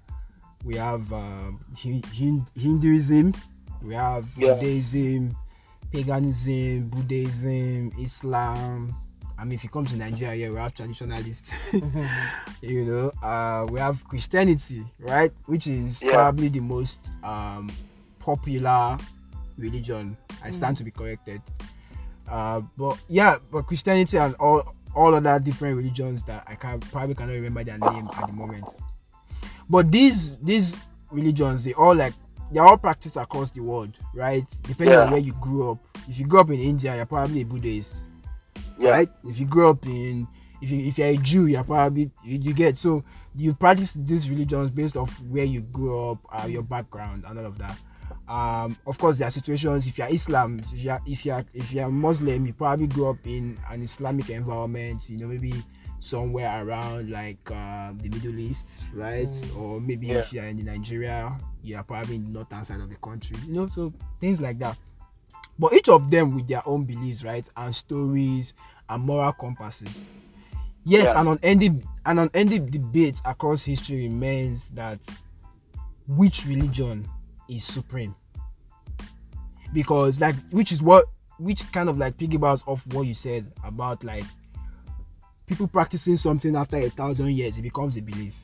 we 0.64 0.76
have 0.76 1.12
um 1.12 1.60
Hin- 1.76 2.02
Hin- 2.12 2.46
hinduism 2.56 3.34
we 3.82 3.94
have 3.94 4.26
Yeah. 4.36 4.54
judaism 4.54 5.36
paganism, 5.92 6.88
Buddhism, 6.88 7.92
Islam. 7.98 8.94
I 9.38 9.44
mean, 9.44 9.52
if 9.54 9.62
you 9.64 9.70
come 9.70 9.84
to 9.86 9.96
Nigeria, 9.96 10.50
we 10.50 10.56
have 10.58 10.74
traditionalists. 10.74 11.50
you 12.60 12.84
know, 12.84 13.12
uh, 13.22 13.66
we 13.70 13.78
have 13.78 14.02
Christianity, 14.04 14.84
right? 14.98 15.32
Which 15.46 15.66
is 15.66 16.02
Yeah. 16.02 16.10
probably 16.10 16.48
the 16.48 16.60
most 16.60 17.12
um, 17.22 17.70
popular 18.18 18.98
religion. 19.56 20.16
I 20.42 20.50
stand 20.50 20.76
to 20.78 20.84
be 20.84 20.90
corrected. 20.90 21.40
Uh, 22.28 22.60
but 22.76 22.98
yeah, 23.08 23.38
but 23.52 23.62
Christianity 23.62 24.18
and 24.18 24.34
all 24.36 24.74
all 24.96 25.14
other 25.14 25.38
different 25.38 25.76
religions 25.76 26.22
that 26.24 26.42
I 26.46 26.54
can 26.54 26.80
probably 26.80 27.14
cannot 27.14 27.32
remember 27.32 27.62
their 27.62 27.78
name 27.78 28.08
at 28.16 28.26
the 28.26 28.32
moment. 28.32 28.64
But 29.68 29.92
these 29.92 30.36
these 30.38 30.80
religions, 31.10 31.64
they 31.64 31.74
all 31.74 31.94
like 31.94 32.14
they're 32.50 32.64
all 32.64 32.78
practiced 32.78 33.16
across 33.16 33.50
the 33.50 33.60
world, 33.60 33.96
right? 34.14 34.44
Depending 34.62 34.96
on 34.98 35.10
where 35.10 35.20
you 35.20 35.32
grew 35.34 35.72
up. 35.72 35.78
If 36.08 36.18
you 36.18 36.26
grew 36.26 36.40
up 36.40 36.50
in 36.50 36.60
India, 36.60 36.94
you're 36.96 37.06
probably 37.06 37.42
a 37.42 37.44
Buddhist, 37.44 37.96
Yeah. 38.78 38.90
right? 38.90 39.08
If 39.24 39.38
you 39.38 39.46
grew 39.46 39.68
up 39.70 39.84
in 39.86 40.26
if 40.62 40.70
you 40.70 40.78
if 40.86 40.98
you're 40.98 41.08
a 41.08 41.16
Jew, 41.16 41.46
you're 41.46 41.64
probably 41.64 42.10
you, 42.24 42.38
you 42.38 42.54
get 42.54 42.78
so 42.78 43.04
you 43.34 43.52
practice 43.54 43.92
these 43.94 44.30
religions 44.30 44.70
based 44.70 44.96
off 44.96 45.20
where 45.22 45.44
you 45.44 45.60
grew 45.60 46.10
up, 46.12 46.18
uh, 46.32 46.46
your 46.46 46.62
background, 46.62 47.24
and 47.26 47.38
all 47.38 47.44
of 47.46 47.58
that. 47.58 47.76
Um, 48.28 48.76
of 48.86 48.98
course, 48.98 49.18
there 49.18 49.28
are 49.28 49.30
situations. 49.30 49.86
If 49.86 49.98
you're 49.98 50.08
Islam, 50.08 50.60
if 50.72 50.78
you're 50.78 51.00
if 51.06 51.24
you're 51.24 51.44
if 51.54 51.72
you're 51.72 51.88
Muslim, 51.90 52.46
you 52.46 52.52
probably 52.52 52.86
grew 52.88 53.10
up 53.10 53.18
in 53.24 53.56
an 53.70 53.82
Islamic 53.82 54.30
environment. 54.30 55.08
You 55.08 55.18
know, 55.18 55.28
maybe 55.28 55.54
somewhere 56.00 56.64
around 56.66 57.10
like 57.10 57.38
uh, 57.50 57.92
the 58.00 58.08
Middle 58.08 58.38
East, 58.38 58.66
right? 58.92 59.28
Or 59.56 59.80
maybe 59.80 60.10
if 60.10 60.32
you're 60.32 60.44
in 60.44 60.64
Nigeria, 60.64 61.36
you're 61.62 61.82
probably 61.84 62.16
in 62.16 62.24
the 62.24 62.30
northern 62.30 62.64
side 62.64 62.80
of 62.80 62.88
the 62.88 62.96
country. 62.96 63.36
You 63.46 63.54
know, 63.54 63.68
so 63.68 63.92
things 64.20 64.40
like 64.40 64.58
that. 64.58 64.76
But 65.58 65.72
each 65.72 65.88
of 65.88 66.10
them 66.10 66.34
with 66.34 66.48
their 66.48 66.62
own 66.68 66.84
beliefs, 66.84 67.24
right, 67.24 67.48
and 67.56 67.74
stories 67.74 68.54
and 68.88 69.02
moral 69.04 69.32
compasses. 69.32 69.96
Yet 70.84 71.04
Yeah. 71.10 71.20
an 71.20 71.28
unending 71.28 71.82
an 72.04 72.18
unending 72.20 72.66
debate 72.66 73.20
across 73.24 73.62
history 73.62 74.08
remains 74.08 74.68
that 74.70 75.00
which 76.08 76.46
religion 76.46 77.08
is 77.48 77.64
supreme. 77.64 78.14
Because 79.72 80.20
like 80.20 80.36
which 80.50 80.72
is 80.72 80.80
what 80.80 81.06
which 81.38 81.70
kind 81.72 81.88
of 81.88 81.98
like 81.98 82.16
piggybacks 82.16 82.66
off 82.66 82.86
what 82.88 83.02
you 83.02 83.14
said 83.14 83.52
about 83.64 84.04
like 84.04 84.24
people 85.46 85.66
practicing 85.66 86.16
something 86.16 86.56
after 86.56 86.76
a 86.76 86.88
thousand 86.88 87.30
years, 87.32 87.56
it 87.58 87.62
becomes 87.62 87.96
a 87.96 88.02
belief 88.02 88.34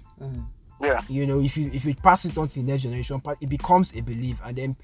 Yeah. 0.81 1.01
you 1.09 1.27
know 1.27 1.41
if 1.41 1.57
you 1.57 1.71
if 1.73 1.85
you 1.85 1.95
pass 1.95 2.25
it 2.25 2.37
on 2.37 2.49
to 2.49 2.55
the 2.57 2.63
next 2.63 2.83
generation 2.83 3.21
it 3.41 3.49
becomes 3.49 3.95
a 3.97 4.01
belief 4.03 4.37
and 4.45 4.57
then 4.59 4.77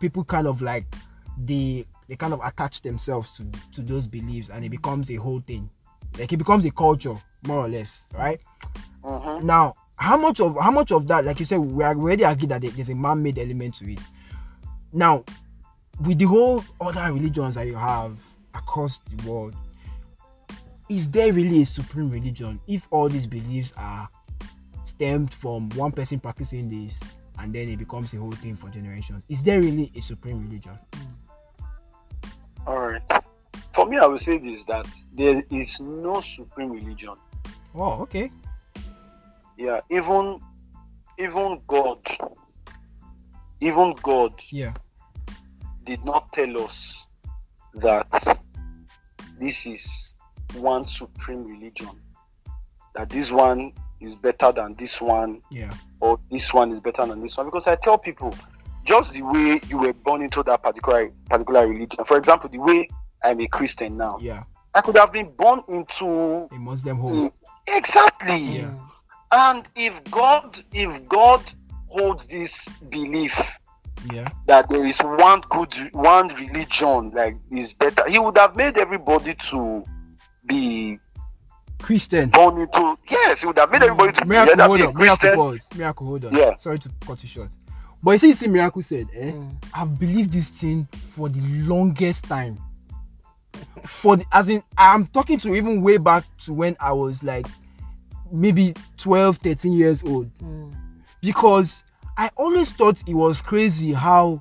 people 0.00 0.24
kind 0.24 0.46
of 0.46 0.60
like 0.62 0.84
they 1.38 1.84
they 2.08 2.16
kind 2.16 2.32
of 2.32 2.40
attach 2.44 2.82
themselves 2.82 3.32
to 3.36 3.46
to 3.72 3.80
those 3.82 4.06
beliefs 4.06 4.50
and 4.50 4.64
it 4.64 4.68
becomes 4.68 5.10
a 5.10 5.14
whole 5.16 5.40
thing 5.40 5.70
like 6.18 6.32
it 6.32 6.36
becomes 6.36 6.64
a 6.64 6.70
culture 6.70 7.14
more 7.46 7.58
or 7.64 7.68
less 7.68 8.04
right 8.14 8.40
Mm-hmm. 9.02 9.46
now 9.46 9.74
how 10.04 10.18
much 10.18 10.38
of 10.38 10.54
how 10.60 10.70
much 10.70 10.92
of 10.92 11.06
that 11.08 11.24
like 11.24 11.40
you 11.40 11.46
said 11.46 11.58
we 11.58 11.82
are 11.82 11.94
already 11.94 12.24
agreed 12.24 12.50
that 12.50 12.60
there's 12.60 12.90
a 12.90 12.94
man-made 12.94 13.38
element 13.38 13.74
to 13.74 13.90
it 13.90 13.98
now 14.92 15.24
with 16.04 16.18
the 16.18 16.26
whole 16.26 16.62
other 16.78 17.10
religions 17.10 17.54
that 17.54 17.66
you 17.66 17.74
have 17.74 18.14
across 18.54 18.98
the 18.98 19.28
world 19.30 19.54
is 20.90 21.08
there 21.08 21.32
really 21.32 21.62
a 21.62 21.66
supreme 21.66 22.10
religion 22.10 22.60
if 22.68 22.86
all 22.90 23.08
these 23.08 23.26
beliefs 23.26 23.72
are 23.78 24.06
stemmed 24.84 25.32
from 25.32 25.70
one 25.70 25.90
person 25.90 26.20
practicing 26.20 26.68
this 26.68 27.00
and 27.38 27.54
then 27.54 27.66
it 27.70 27.78
becomes 27.78 28.12
a 28.12 28.18
whole 28.18 28.30
thing 28.32 28.54
for 28.56 28.68
generations 28.68 29.24
is 29.30 29.42
there 29.42 29.58
really 29.60 29.90
a 29.96 30.00
supreme 30.02 30.42
religion 30.46 30.78
All 32.66 32.78
right. 32.78 33.02
For 33.74 33.86
me, 33.86 33.98
I 33.98 34.06
would 34.06 34.20
say 34.20 34.38
this 34.38 34.64
that 34.64 34.86
there 35.14 35.42
is 35.50 35.80
no 35.80 36.20
supreme 36.20 36.72
religion. 36.72 37.14
oh 37.74 38.02
okay 38.02 38.30
Yeah, 39.56 39.80
even 39.90 40.40
even 41.18 41.60
God, 41.66 41.98
even 43.60 43.94
God 44.02 44.32
yeah 44.50 44.74
did 45.84 46.04
not 46.04 46.32
tell 46.32 46.62
us 46.62 47.06
that 47.74 48.38
this 49.38 49.66
is 49.66 50.14
one 50.54 50.84
supreme 50.84 51.44
religion. 51.44 51.90
That 52.94 53.10
this 53.10 53.30
one 53.30 53.72
is 54.00 54.14
better 54.16 54.52
than 54.52 54.74
this 54.76 55.00
one, 55.00 55.40
yeah 55.50 55.72
or 56.00 56.18
this 56.30 56.52
one 56.52 56.72
is 56.72 56.80
better 56.80 57.06
than 57.06 57.20
this 57.22 57.36
one. 57.36 57.46
Because 57.46 57.66
I 57.66 57.76
tell 57.76 57.98
people, 57.98 58.34
just 58.84 59.14
the 59.14 59.22
way 59.22 59.60
you 59.68 59.78
were 59.78 59.92
born 59.92 60.22
into 60.22 60.42
that 60.44 60.62
particular 60.62 61.10
particular 61.28 61.66
religion. 61.66 62.04
For 62.04 62.16
example, 62.16 62.50
the 62.50 62.58
way 62.58 62.88
I'm 63.22 63.40
a 63.40 63.48
Christian 63.48 63.96
now, 63.96 64.18
yeah 64.20 64.44
I 64.74 64.80
could 64.80 64.96
have 64.96 65.12
been 65.12 65.30
born 65.36 65.62
into 65.68 66.48
a 66.50 66.58
muslim 66.58 66.98
home 66.98 67.32
exactly. 67.66 68.36
yeah 68.58 68.74
And 69.32 69.66
if 69.74 70.02
God, 70.10 70.60
if 70.72 71.08
God 71.08 71.42
holds 71.88 72.26
this 72.26 72.66
belief 72.90 73.38
yeah 74.12 74.28
that 74.46 74.68
there 74.68 74.84
is 74.84 74.98
one 74.98 75.42
good, 75.50 75.72
one 75.92 76.28
religion 76.34 77.10
like 77.10 77.36
is 77.50 77.72
better, 77.74 78.04
He 78.08 78.18
would 78.18 78.36
have 78.36 78.54
made 78.56 78.76
everybody 78.78 79.34
to 79.50 79.84
be 80.46 80.98
christian 81.80 82.30
born 82.30 82.60
into. 82.60 82.96
Yes, 83.10 83.40
He 83.40 83.46
would 83.46 83.58
have 83.58 83.70
made 83.70 83.82
everybody 83.82 84.12
to 84.12 84.22
be 84.22 84.28
miracle 84.28 84.52
either 84.52 84.64
hold 84.64 84.78
be 84.78 84.84
a 84.84 84.88
on 84.88 84.94
miracle 84.96 85.16
Christian. 85.18 85.36
pause 85.36 85.78
miracle 85.78 86.06
hold 86.06 86.24
on 86.26 86.34
Yeah. 86.34 86.56
sorry 86.58 86.78
to 86.80 86.90
cut 87.06 87.22
you 87.22 87.28
short 87.28 87.50
but 88.02 88.10
you 88.12 88.18
see 88.18 88.28
you 88.28 88.34
see 88.34 88.46
miracle 88.48 88.82
said 88.82 89.06
eh 89.14 89.32
i've 89.74 89.98
believed 89.98 90.32
this 90.32 90.48
thing 90.50 90.86
for 91.14 91.28
the 91.28 91.40
longest 91.64 92.24
time 92.24 92.58
for 93.84 94.16
the 94.16 94.24
as 94.32 94.48
in 94.48 94.62
i'm 94.76 95.06
talking 95.06 95.38
to 95.38 95.54
even 95.54 95.80
way 95.80 95.96
back 95.96 96.24
to 96.38 96.52
when 96.52 96.76
i 96.80 96.92
was 96.92 97.22
like 97.22 97.46
maybe 98.32 98.74
12 98.96 99.38
13 99.38 99.72
years 99.72 100.02
old. 100.04 100.30
Because 101.20 101.84
i 102.16 102.30
always 102.36 102.70
thought 102.70 103.02
it 103.08 103.14
was 103.14 103.42
crazy 103.42 103.92
how 103.92 104.40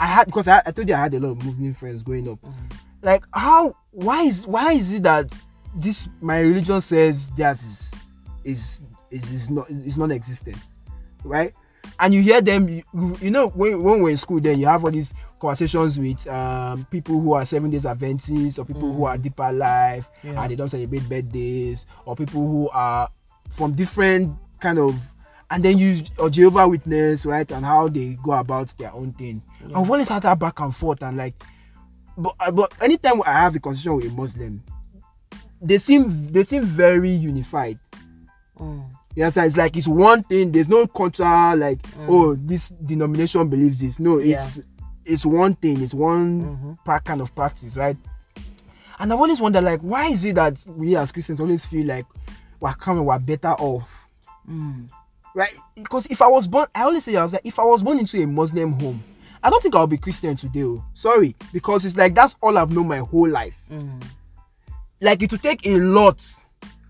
i 0.00 0.06
had 0.06 0.24
because 0.24 0.48
i, 0.48 0.62
I 0.64 0.70
told 0.70 0.88
you 0.88 0.94
i 0.94 0.98
had 0.98 1.12
a 1.12 1.20
lot 1.20 1.32
of 1.32 1.44
muslim 1.44 1.74
friends 1.74 2.02
growing 2.02 2.28
up. 2.28 2.38
Like 3.02 3.24
how 3.32 3.76
why 3.92 4.22
is 4.22 4.46
why 4.46 4.72
is 4.72 4.92
it 4.92 5.02
that 5.02 5.30
this 5.74 6.08
my 6.20 6.38
religion 6.38 6.80
says 6.80 7.30
theirs 7.30 7.64
is 7.64 7.92
is 8.44 8.80
is, 9.10 9.32
is 9.32 9.50
not 9.50 9.70
is 9.70 9.98
non-existent 9.98 10.56
right? 11.26 11.52
And 11.98 12.12
you 12.12 12.20
hear 12.22 12.40
them 12.40 12.68
you, 12.68 12.82
you 13.20 13.30
know 13.30 13.48
when, 13.48 13.82
when 13.82 14.00
we're 14.02 14.10
in 14.10 14.16
school 14.16 14.40
then 14.40 14.58
you 14.58 14.66
have 14.66 14.84
all 14.84 14.90
these 14.90 15.14
conversations 15.38 15.98
with 15.98 16.26
um, 16.28 16.86
people 16.90 17.20
who 17.20 17.32
are 17.34 17.44
seven 17.44 17.70
days 17.70 17.84
Adventists 17.86 18.58
or 18.58 18.64
people 18.64 18.92
who 18.92 19.04
are 19.04 19.18
deeper 19.18 19.52
life 19.52 20.08
Yeah. 20.22 20.40
and 20.42 20.50
they 20.50 20.56
don't 20.56 20.68
celebrate 20.68 21.08
birthdays 21.08 21.86
or 22.04 22.16
people 22.16 22.46
who 22.46 22.68
are 22.70 23.08
from 23.50 23.72
different 23.72 24.34
kind 24.60 24.78
of 24.78 24.94
and 25.50 25.64
then 25.64 25.78
you 25.78 26.02
or 26.18 26.28
Jehovah 26.28 26.66
Witness, 26.68 27.24
right, 27.24 27.48
and 27.52 27.64
how 27.64 27.86
they 27.86 28.18
go 28.20 28.32
about 28.32 28.74
their 28.78 28.92
own 28.92 29.12
thing. 29.12 29.40
I've 29.66 29.88
always 29.88 30.08
had 30.08 30.22
that 30.24 30.38
back 30.40 30.58
and 30.58 30.74
forth 30.74 31.02
and 31.02 31.16
like 31.16 31.34
but 32.18 32.34
uh, 32.40 32.50
but 32.50 32.72
anytime 32.82 33.22
I 33.24 33.32
have 33.32 33.54
a 33.54 33.60
conversation 33.60 33.94
with 33.96 34.06
a 34.06 34.10
Muslim, 34.10 34.62
they 35.60 35.78
seem 35.78 36.32
they 36.32 36.42
seem 36.42 36.64
very 36.64 37.10
unified. 37.10 37.78
Mm. 38.58 38.86
Yes, 39.14 39.36
it's 39.36 39.56
like 39.56 39.76
it's 39.76 39.86
one 39.86 40.22
thing. 40.24 40.50
There's 40.50 40.68
no 40.68 40.86
contra 40.86 41.54
like 41.54 41.78
oh 42.08 42.34
this 42.34 42.70
denomination 42.70 43.48
believes 43.48 43.78
this. 43.80 43.98
No, 44.00 44.18
it's 44.18 44.60
it's 45.06 45.24
one 45.24 45.54
thing. 45.54 45.80
It's 45.82 45.94
one 45.94 46.42
mm-hmm. 46.42 46.72
pra- 46.84 47.00
kind 47.00 47.20
of 47.20 47.34
practice, 47.34 47.76
right? 47.76 47.96
And 48.98 49.12
I've 49.12 49.20
always 49.20 49.40
wondered 49.40 49.64
like 49.64 49.80
why 49.80 50.08
is 50.08 50.24
it 50.24 50.34
that 50.36 50.56
we 50.66 50.96
as 50.96 51.12
Christians 51.12 51.40
always 51.40 51.64
feel 51.64 51.86
like 51.86 52.06
we're 52.60 52.72
coming, 52.74 53.04
we're 53.04 53.18
better 53.18 53.50
off, 53.52 53.92
mm. 54.48 54.90
right? 55.34 55.54
Because 55.74 56.06
if 56.06 56.22
I 56.22 56.26
was 56.28 56.48
born, 56.48 56.66
I 56.74 56.82
always 56.84 57.04
say 57.04 57.14
I 57.16 57.22
was 57.22 57.34
like 57.34 57.44
if 57.44 57.58
I 57.58 57.64
was 57.64 57.82
born 57.82 57.98
into 57.98 58.22
a 58.22 58.26
Muslim 58.26 58.72
home, 58.72 59.02
I 59.42 59.50
don't 59.50 59.62
think 59.62 59.74
I'll 59.74 59.86
be 59.86 59.98
Christian 59.98 60.34
today. 60.34 60.62
oh. 60.62 60.82
Sorry, 60.94 61.36
because 61.52 61.84
it's 61.84 61.96
like 61.96 62.14
that's 62.14 62.36
all 62.40 62.56
I've 62.56 62.72
known 62.72 62.88
my 62.88 62.98
whole 62.98 63.28
life 63.28 63.54
mm. 63.70 64.02
like 65.00 65.22
it 65.22 65.30
would 65.30 65.42
take 65.42 65.66
a 65.66 65.76
lot 65.78 66.24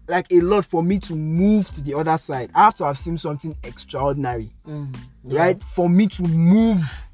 like 0.09 0.31
a 0.31 0.41
lot 0.41 0.65
for 0.65 0.83
me 0.83 0.99
to 1.01 1.15
move 1.15 1.69
to 1.75 1.81
the 1.83 1.95
other 1.95 2.17
side 2.17 2.51
i 2.55 2.65
have 2.65 2.75
to 2.75 2.85
have 2.85 2.99
seen 2.99 3.19
something 3.19 3.57
extraordinary 3.65 4.51
mm. 4.67 4.95
right 5.25 5.61
for 5.63 5.89
me 5.89 6.07
to 6.07 6.23
move 6.23 7.06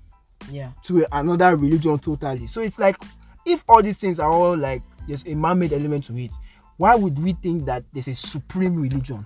Yeah. 0.51 0.71
to 0.85 1.07
another 1.13 1.57
religion 1.57 1.99
totally 1.99 2.47
so 2.47 2.61
it's 2.61 2.79
like 2.79 2.97
if 3.45 3.65
all 3.69 3.83
these 3.83 3.99
things 4.01 4.19
are 4.19 4.31
all 4.31 4.57
like 4.57 4.83
there's 5.07 5.27
a 5.27 5.35
man-made 5.35 5.73
element 5.73 6.05
to 6.05 6.17
it 6.17 6.31
why 6.77 6.95
would 6.95 7.19
we 7.19 7.33
think 7.35 7.65
that 7.67 7.85
there's 7.93 8.09
a 8.09 8.15
supreme 8.15 8.81
religion 8.81 9.25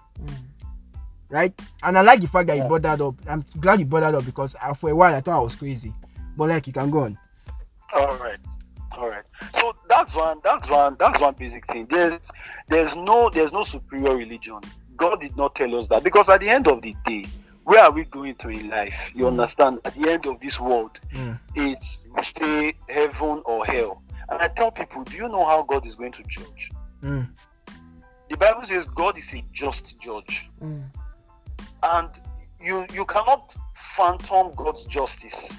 right 1.30 1.52
and 1.82 1.98
i 1.98 2.00
like 2.02 2.20
the 2.20 2.26
fact 2.26 2.46
that 2.46 2.56
you 2.56 2.64
brought 2.64 2.82
that 2.82 3.00
up 3.00 3.14
i'm 3.28 3.44
glad 3.60 3.78
you 3.78 3.84
brought 3.84 4.00
that 4.00 4.14
up 4.14 4.24
because 4.24 4.54
for 4.78 4.90
a 4.90 4.94
while 4.96 5.14
i 5.14 5.20
thought 5.20 5.36
i 5.36 5.42
was 5.42 5.54
crazy 5.54 5.92
but 6.36 6.48
like 6.48 6.66
you 6.66 6.72
can 6.72 6.90
go 6.90 7.00
on 7.00 7.18
All 7.94 8.16
right, 8.16 8.38
all 8.92 9.08
right. 9.08 9.22
So 9.54 9.74
that's 9.88 10.14
one. 10.14 10.40
That's 10.42 10.68
one. 10.68 10.96
That's 10.98 11.20
one 11.20 11.34
basic 11.34 11.66
thing. 11.66 11.86
There's, 11.88 12.18
there's 12.68 12.96
no, 12.96 13.30
there's 13.30 13.52
no 13.52 13.62
superior 13.62 14.16
religion. 14.16 14.58
God 14.96 15.20
did 15.20 15.36
not 15.36 15.54
tell 15.54 15.74
us 15.78 15.86
that 15.88 16.02
because 16.02 16.28
at 16.28 16.40
the 16.40 16.48
end 16.48 16.66
of 16.66 16.82
the 16.82 16.94
day, 17.06 17.26
where 17.66 17.82
are 17.82 17.90
we 17.90 18.04
going 18.04 18.36
to 18.36 18.48
in 18.48 18.68
life? 18.70 19.10
You 19.14 19.26
understand? 19.26 19.80
At 19.84 19.94
the 19.94 20.08
end 20.08 20.24
of 20.26 20.38
this 20.40 20.60
world, 20.60 21.00
Mm. 21.12 21.38
it's 21.56 22.04
stay 22.22 22.74
heaven 22.88 23.42
or 23.44 23.66
hell. 23.66 24.02
And 24.28 24.40
I 24.40 24.48
tell 24.48 24.70
people, 24.70 25.02
do 25.04 25.16
you 25.16 25.28
know 25.28 25.44
how 25.44 25.62
God 25.62 25.84
is 25.84 25.96
going 25.96 26.12
to 26.12 26.22
judge? 26.24 26.70
Mm. 27.02 27.28
The 28.30 28.36
Bible 28.36 28.62
says 28.64 28.86
God 28.86 29.18
is 29.18 29.34
a 29.34 29.44
just 29.52 29.98
judge, 30.00 30.48
and 31.82 32.10
you 32.60 32.86
you 32.92 33.04
cannot 33.04 33.56
phantom 33.74 34.52
God's 34.54 34.84
justice 34.84 35.52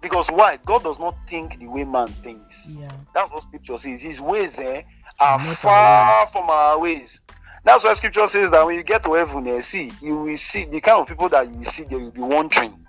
because 0.00 0.30
why? 0.30 0.58
God 0.64 0.82
does 0.82 0.98
not 0.98 1.16
think 1.28 1.58
the 1.60 1.66
way 1.68 1.84
man 1.84 2.08
thinks. 2.08 2.64
Yeah. 2.66 2.90
That's 3.14 3.30
what 3.30 3.42
scripture 3.44 3.78
says. 3.78 4.00
His 4.02 4.20
ways 4.20 4.58
eh, 4.58 4.82
are 5.20 5.38
far 5.56 6.26
from 6.28 6.50
our 6.50 6.78
ways. 6.78 7.20
That's 7.64 7.84
why 7.84 7.94
scripture 7.94 8.26
says 8.26 8.50
that 8.50 8.66
when 8.66 8.76
you 8.76 8.82
get 8.82 9.04
to 9.04 9.12
heaven, 9.14 9.46
eh, 9.46 9.60
see, 9.60 9.92
you 10.00 10.16
will 10.16 10.36
see 10.36 10.64
the 10.64 10.80
kind 10.80 11.00
of 11.00 11.06
people 11.06 11.28
that 11.28 11.48
you 11.48 11.58
will 11.58 11.64
see 11.64 11.84
there, 11.84 11.98
you'll 11.98 12.10
be 12.10 12.20
wondering. 12.20 12.86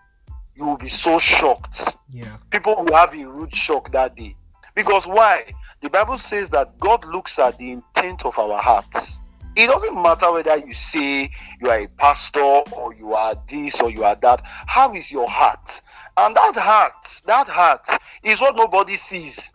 You 0.55 0.65
will 0.65 0.77
be 0.77 0.89
so 0.89 1.19
shocked. 1.19 1.95
yeah 2.11 2.37
People 2.49 2.83
will 2.83 2.95
have 2.95 3.13
a 3.13 3.23
rude 3.25 3.55
shock 3.55 3.91
that 3.91 4.15
day. 4.15 4.35
Because 4.75 5.05
why? 5.05 5.53
The 5.81 5.89
Bible 5.89 6.17
says 6.17 6.49
that 6.49 6.79
God 6.79 7.05
looks 7.05 7.37
at 7.37 7.57
the 7.57 7.71
intent 7.71 8.25
of 8.25 8.37
our 8.39 8.61
hearts. 8.61 9.19
It 9.55 9.67
doesn't 9.67 10.01
matter 10.01 10.31
whether 10.31 10.57
you 10.57 10.73
say 10.73 11.29
you 11.61 11.69
are 11.69 11.81
a 11.81 11.87
pastor 11.87 12.39
or 12.39 12.93
you 12.95 13.13
are 13.13 13.35
this 13.47 13.79
or 13.79 13.91
you 13.91 14.03
are 14.03 14.15
that. 14.15 14.41
How 14.43 14.95
is 14.95 15.11
your 15.11 15.29
heart? 15.29 15.81
And 16.17 16.35
that 16.35 16.55
heart, 16.55 17.21
that 17.25 17.47
heart 17.47 17.87
is 18.23 18.41
what 18.41 18.55
nobody 18.55 18.95
sees. 18.95 19.51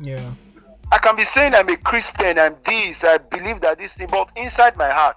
yeah 0.00 0.32
I 0.92 0.98
can 0.98 1.16
be 1.16 1.24
saying 1.24 1.54
I'm 1.54 1.68
a 1.70 1.76
Christian, 1.78 2.38
I'm 2.38 2.54
this, 2.66 3.02
I 3.02 3.16
believe 3.16 3.62
that 3.62 3.78
this 3.78 3.94
thing, 3.94 4.08
but 4.10 4.30
inside 4.36 4.76
my 4.76 4.90
heart 4.90 5.16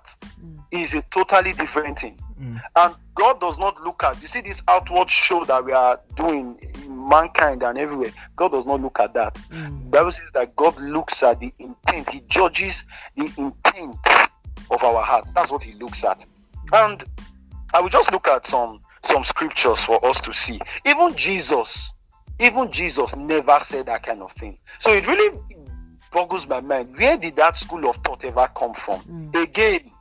is 0.72 0.94
a 0.94 1.02
totally 1.12 1.52
different 1.52 2.00
thing. 2.00 2.18
Mm. 2.42 2.62
And 2.78 2.96
God 3.14 3.42
does 3.42 3.60
not 3.60 3.82
look 3.82 4.02
at, 4.04 4.22
you 4.22 4.28
see, 4.30 4.40
this 4.40 4.62
outward 4.70 5.12
show 5.12 5.44
that 5.44 5.66
we 5.66 5.74
are 5.74 6.00
doing 6.16 6.58
in 6.74 7.10
mankind 7.10 7.62
and 7.62 7.78
everywhere. 7.78 8.12
God 8.38 8.54
does 8.54 8.66
not 8.66 8.82
look 8.82 9.00
at 9.02 9.14
that. 9.16 9.36
The 9.50 9.70
Bible 9.90 10.12
says 10.12 10.30
that 10.34 10.56
God 10.56 10.80
looks 10.80 11.22
at 11.24 11.42
the 11.42 11.54
intent, 11.60 12.10
He 12.10 12.24
judges 12.30 12.86
the 13.18 13.26
intent 13.38 13.98
of 14.72 14.82
our 14.82 15.04
hearts. 15.04 15.34
That's 15.34 15.52
what 15.52 15.64
He 15.64 15.74
looks 15.74 16.06
at. 16.06 16.26
And 16.72 17.04
I 17.74 17.82
will 17.82 17.90
just 17.90 18.12
look 18.12 18.28
at 18.30 18.48
some 18.48 18.80
some 19.04 19.24
scriptures 19.24 19.84
for 19.84 20.04
us 20.06 20.20
to 20.22 20.34
see. 20.34 20.60
Even 20.86 21.16
Jesus, 21.16 21.94
even 22.40 22.72
Jesus 22.72 23.16
never 23.16 23.60
said 23.60 23.86
that 23.86 24.04
kind 24.04 24.22
of 24.22 24.32
thing. 24.32 24.58
So 24.80 24.94
it 24.94 25.06
really 25.08 25.38
boggles 26.16 26.48
my 26.48 26.62
mind. 26.62 26.98
Where 26.98 27.18
did 27.18 27.36
that 27.36 27.58
school 27.58 27.88
of 27.90 27.98
thought 27.98 28.24
ever 28.24 28.50
come 28.56 28.74
from? 28.74 29.02
Mm. 29.02 29.44
Again, 29.44 29.92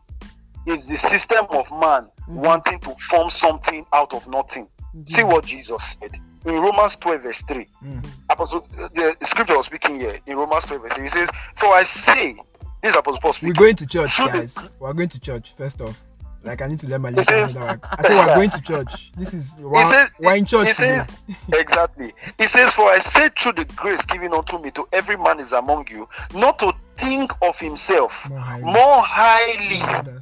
it's 0.64 0.86
the 0.86 0.96
system 0.96 1.44
of 1.50 1.68
man 1.72 2.04
mm-hmm. 2.04 2.36
wanting 2.36 2.78
to 2.80 2.94
form 3.10 3.28
something 3.28 3.84
out 3.92 4.14
of 4.14 4.26
nothing. 4.28 4.68
Mm-hmm. 4.94 5.02
See 5.06 5.24
what 5.24 5.44
Jesus 5.44 5.96
said 6.00 6.12
in 6.46 6.54
Romans 6.54 6.94
12, 6.96 7.22
verse 7.22 7.42
3. 7.42 7.66
Mm-hmm. 7.84 8.08
Apostle, 8.30 8.68
the 8.94 9.16
scripture 9.24 9.56
was 9.56 9.66
speaking 9.66 9.98
here 9.98 10.20
in 10.26 10.36
Romans 10.36 10.64
12, 10.66 10.82
verse 10.82 10.92
3. 10.92 11.02
He 11.02 11.08
says, 11.08 11.28
For 11.56 11.74
I 11.74 11.82
say, 11.82 12.36
this 12.80 12.92
is 12.92 12.96
Apostle 12.96 13.20
Paul 13.20 13.34
We're 13.42 13.52
going 13.52 13.76
to 13.76 13.86
church, 13.86 14.16
the- 14.16 14.26
guys. 14.26 14.70
We're 14.78 14.92
going 14.92 15.08
to 15.08 15.18
church 15.20 15.52
first 15.56 15.80
off. 15.80 16.00
Like 16.44 16.60
I 16.60 16.66
need 16.66 16.78
to 16.80 16.86
let 16.88 17.00
my 17.00 17.08
It 17.08 17.14
listeners 17.14 17.52
says- 17.52 17.54
know. 17.54 17.76
I 17.82 18.02
say 18.02 18.14
we're 18.18 18.34
going 18.34 18.50
to 18.50 18.60
church. 18.60 19.12
This 19.16 19.32
is 19.32 19.54
He 19.56 19.64
we're, 19.64 19.90
says- 19.90 20.10
we're 20.20 20.36
in 20.36 20.44
church 20.44 20.74
says, 20.74 21.06
exactly. 21.52 22.12
He 22.38 22.46
says, 22.46 22.74
For 22.74 22.90
I 22.90 22.98
say 22.98 23.30
through 23.38 23.52
the 23.54 23.64
grace 23.64 24.02
given 24.04 24.32
unto 24.34 24.58
me 24.58 24.70
to 24.72 24.86
every 24.92 25.16
man 25.16 25.40
is 25.40 25.52
among 25.52 25.88
you, 25.88 26.06
not 26.34 26.58
to 26.58 26.72
think 26.98 27.32
of 27.42 27.58
himself 27.58 28.28
More 28.28 28.38
highly. 28.38 28.64
more 28.64 29.02
highly 29.02 30.12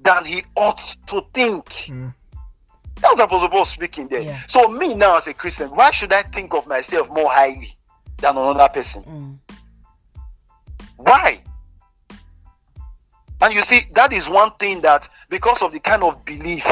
than 0.00 0.24
he 0.24 0.44
ought 0.56 0.96
to 1.08 1.22
think. 1.34 1.66
Mm. 1.66 2.14
That 3.00 3.10
was 3.10 3.20
Apostle 3.20 3.48
Paul 3.50 3.64
speaking 3.64 4.08
there. 4.08 4.20
Yeah. 4.22 4.40
So 4.48 4.66
me 4.68 4.94
now 4.94 5.18
as 5.18 5.26
a 5.26 5.34
Christian, 5.34 5.68
why 5.68 5.90
should 5.92 6.12
I 6.12 6.22
think 6.22 6.54
of 6.54 6.66
myself 6.66 7.08
more 7.10 7.30
highly 7.30 7.76
than 8.16 8.36
another 8.36 8.68
person? 8.72 9.02
Mm. 9.04 9.38
Why? 10.96 11.42
And 13.40 13.54
you 13.54 13.62
see, 13.62 13.86
that 13.92 14.12
is 14.12 14.28
one 14.28 14.52
thing 14.58 14.80
that 14.82 15.08
because 15.28 15.62
of 15.62 15.72
the 15.72 15.80
kind 15.80 16.02
of 16.02 16.24
belief, 16.24 16.66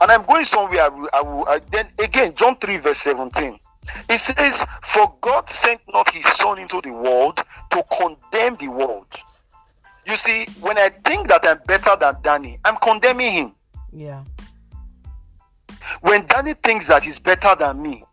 and 0.00 0.10
I'm 0.10 0.24
going 0.24 0.44
somewhere. 0.44 0.82
I 0.82 0.88
will, 0.88 1.10
I 1.12 1.20
will, 1.22 1.48
I, 1.48 1.60
then 1.70 1.88
again, 1.98 2.34
John 2.34 2.56
3, 2.56 2.78
verse 2.78 2.98
17. 2.98 3.58
It 4.08 4.20
says, 4.20 4.64
For 4.82 5.12
God 5.20 5.50
sent 5.50 5.80
not 5.92 6.10
his 6.12 6.26
son 6.34 6.58
into 6.58 6.80
the 6.80 6.90
world 6.90 7.42
to 7.70 7.84
condemn 7.96 8.56
the 8.56 8.68
world. 8.68 9.06
You 10.06 10.16
see, 10.16 10.46
when 10.60 10.78
I 10.78 10.88
think 11.04 11.28
that 11.28 11.46
I'm 11.46 11.60
better 11.66 11.96
than 11.98 12.16
Danny, 12.22 12.58
I'm 12.64 12.76
condemning 12.76 13.32
him. 13.32 13.52
Yeah. 13.92 14.24
When 16.00 16.26
Danny 16.26 16.54
thinks 16.54 16.86
that 16.88 17.04
he's 17.04 17.18
better 17.18 17.54
than 17.58 17.82
me, 17.82 18.04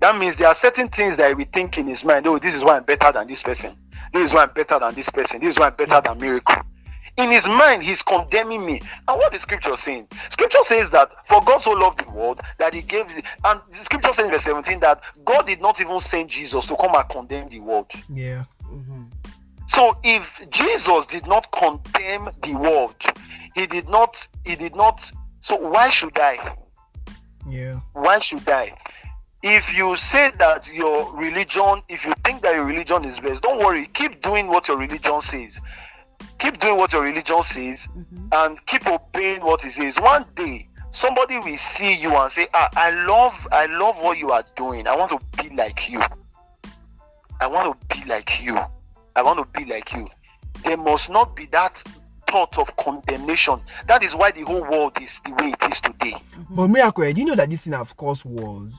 that 0.00 0.16
means 0.16 0.36
there 0.36 0.48
are 0.48 0.54
certain 0.54 0.88
things 0.88 1.16
that 1.16 1.28
he 1.28 1.34
will 1.34 1.50
think 1.52 1.78
in 1.78 1.86
his 1.86 2.04
mind. 2.04 2.26
Oh, 2.26 2.38
this 2.38 2.54
is 2.54 2.64
why 2.64 2.76
I'm 2.76 2.84
better 2.84 3.12
than 3.12 3.26
this 3.26 3.42
person. 3.42 3.76
This 4.12 4.30
is 4.30 4.34
why 4.34 4.44
I'm 4.44 4.52
better 4.52 4.78
than 4.78 4.94
this 4.94 5.10
person. 5.10 5.40
This 5.40 5.50
is 5.50 5.58
why 5.58 5.68
I'm 5.68 5.74
better 5.74 6.00
than 6.00 6.18
miracle. 6.18 6.56
In 7.18 7.30
his 7.32 7.48
mind, 7.48 7.82
he's 7.82 8.00
condemning 8.00 8.64
me. 8.64 8.80
And 9.08 9.18
what 9.18 9.34
is 9.34 9.42
scripture 9.42 9.74
saying? 9.76 10.06
Scripture 10.30 10.62
says 10.62 10.88
that 10.90 11.10
for 11.26 11.42
God 11.42 11.60
so 11.60 11.72
loved 11.72 11.98
the 11.98 12.10
world 12.10 12.40
that 12.58 12.72
he 12.72 12.80
gave, 12.80 13.06
and 13.44 13.60
the 13.70 13.76
scripture 13.82 14.12
says 14.12 14.26
in 14.26 14.30
verse 14.30 14.44
17 14.44 14.78
that 14.80 15.02
God 15.24 15.46
did 15.46 15.60
not 15.60 15.80
even 15.80 15.98
send 15.98 16.30
Jesus 16.30 16.66
to 16.66 16.76
come 16.76 16.94
and 16.94 17.08
condemn 17.08 17.48
the 17.48 17.58
world. 17.58 17.90
Yeah. 18.08 18.44
Mm-hmm. 18.62 19.02
So 19.66 19.98
if 20.04 20.48
Jesus 20.50 21.06
did 21.06 21.26
not 21.26 21.50
condemn 21.50 22.30
the 22.42 22.54
world, 22.54 22.94
he 23.54 23.66
did 23.66 23.88
not, 23.88 24.26
he 24.44 24.54
did 24.54 24.76
not, 24.76 25.10
so 25.40 25.56
why 25.56 25.88
should 25.90 26.18
I? 26.18 26.56
Yeah. 27.48 27.80
why 27.94 28.20
should 28.20 28.48
I? 28.48 28.74
If 29.42 29.76
you 29.76 29.96
say 29.96 30.32
that 30.38 30.72
your 30.72 31.14
religion, 31.16 31.82
if 31.88 32.04
you 32.04 32.12
think 32.24 32.42
that 32.42 32.54
your 32.54 32.64
religion 32.64 33.04
is 33.04 33.20
best, 33.20 33.42
don't 33.42 33.58
worry. 33.58 33.86
Keep 33.94 34.22
doing 34.22 34.48
what 34.48 34.68
your 34.68 34.76
religion 34.76 35.20
says. 35.20 35.60
Keep 36.38 36.60
doing 36.60 36.76
what 36.76 36.92
your 36.92 37.02
religion 37.02 37.42
says 37.42 37.88
and 38.32 38.64
keep 38.66 38.86
obeying 38.86 39.42
what 39.42 39.64
it 39.64 39.72
says. 39.72 39.98
One 39.98 40.24
day, 40.36 40.68
somebody 40.90 41.38
will 41.38 41.56
see 41.56 41.94
you 41.94 42.16
and 42.16 42.30
say, 42.30 42.46
ah, 42.54 42.68
I 42.76 42.90
love, 42.90 43.34
I 43.50 43.66
love 43.66 43.96
what 43.98 44.18
you 44.18 44.30
are 44.30 44.44
doing. 44.56 44.86
I 44.86 44.96
want 44.96 45.10
to 45.10 45.42
be 45.42 45.54
like 45.54 45.88
you. 45.88 46.00
I 47.40 47.46
want 47.46 47.78
to 47.80 47.96
be 47.96 48.04
like 48.08 48.42
you. 48.42 48.58
I 49.16 49.22
want 49.22 49.38
to 49.38 49.58
be 49.58 49.64
like 49.64 49.92
you. 49.92 50.06
There 50.64 50.76
must 50.76 51.10
not 51.10 51.34
be 51.36 51.46
that 51.46 51.82
thought 52.28 52.58
of 52.58 52.76
condemnation. 52.76 53.60
That 53.86 54.02
is 54.02 54.14
why 54.14 54.30
the 54.30 54.42
whole 54.42 54.62
world 54.62 55.00
is 55.00 55.20
the 55.24 55.32
way 55.32 55.54
it 55.60 55.72
is 55.72 55.80
today. 55.80 56.14
But 56.50 56.68
miracle, 56.68 57.12
do 57.12 57.20
you 57.20 57.26
know 57.26 57.34
that 57.34 57.50
this 57.50 57.64
thing 57.64 57.72
have 57.72 57.96
caused 57.96 58.24
wars? 58.24 58.72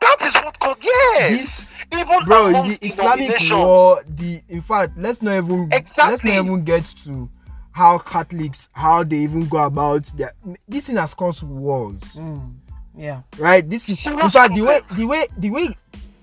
That 0.00 0.16
That 0.18 0.26
is 0.28 0.34
what 0.36 0.58
God. 0.60 0.76
Yes. 0.82 1.30
This 1.38 1.68
Even 1.92 2.24
bro 2.24 2.52
the 2.52 2.78
islamic 2.82 3.36
war 3.50 4.02
the 4.06 4.40
in 4.48 4.60
fact 4.60 4.92
let's 4.96 5.22
not 5.22 5.36
even 5.36 5.68
let's 5.70 5.90
Exactly. 5.92 6.32
not 6.32 6.44
even 6.44 6.62
get 6.64 6.84
to 7.04 7.28
how 7.72 7.98
catholics 7.98 8.68
how 8.72 9.04
they 9.04 9.16
even 9.18 9.48
go 9.48 9.58
about 9.58 10.04
their 10.16 10.32
this 10.68 10.86
thing 10.88 10.96
has 10.96 11.14
caused 11.14 11.42
wars 11.42 12.00
Mm. 12.14 12.54
Yeah. 12.96 13.22
right 13.38 13.68
this 13.68 13.88
is 13.88 14.06
in 14.06 14.18
fact 14.30 14.54
the 14.54 14.62
way 14.62 14.80
the 14.96 15.06
way 15.06 15.26
the 15.38 15.50
way 15.50 15.74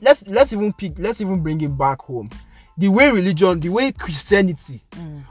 let's 0.01 0.23
let's 0.27 0.53
even 0.53 0.71
pick 0.73 0.99
let's 0.99 1.19
even 1.21 1.41
bring 1.41 1.59
it 1.61 1.75
back 1.77 2.01
home 2.01 2.29
the 2.77 2.89
way 2.89 3.09
religion 3.11 3.59
the 3.59 3.69
way 3.69 3.91
christianity 3.91 4.81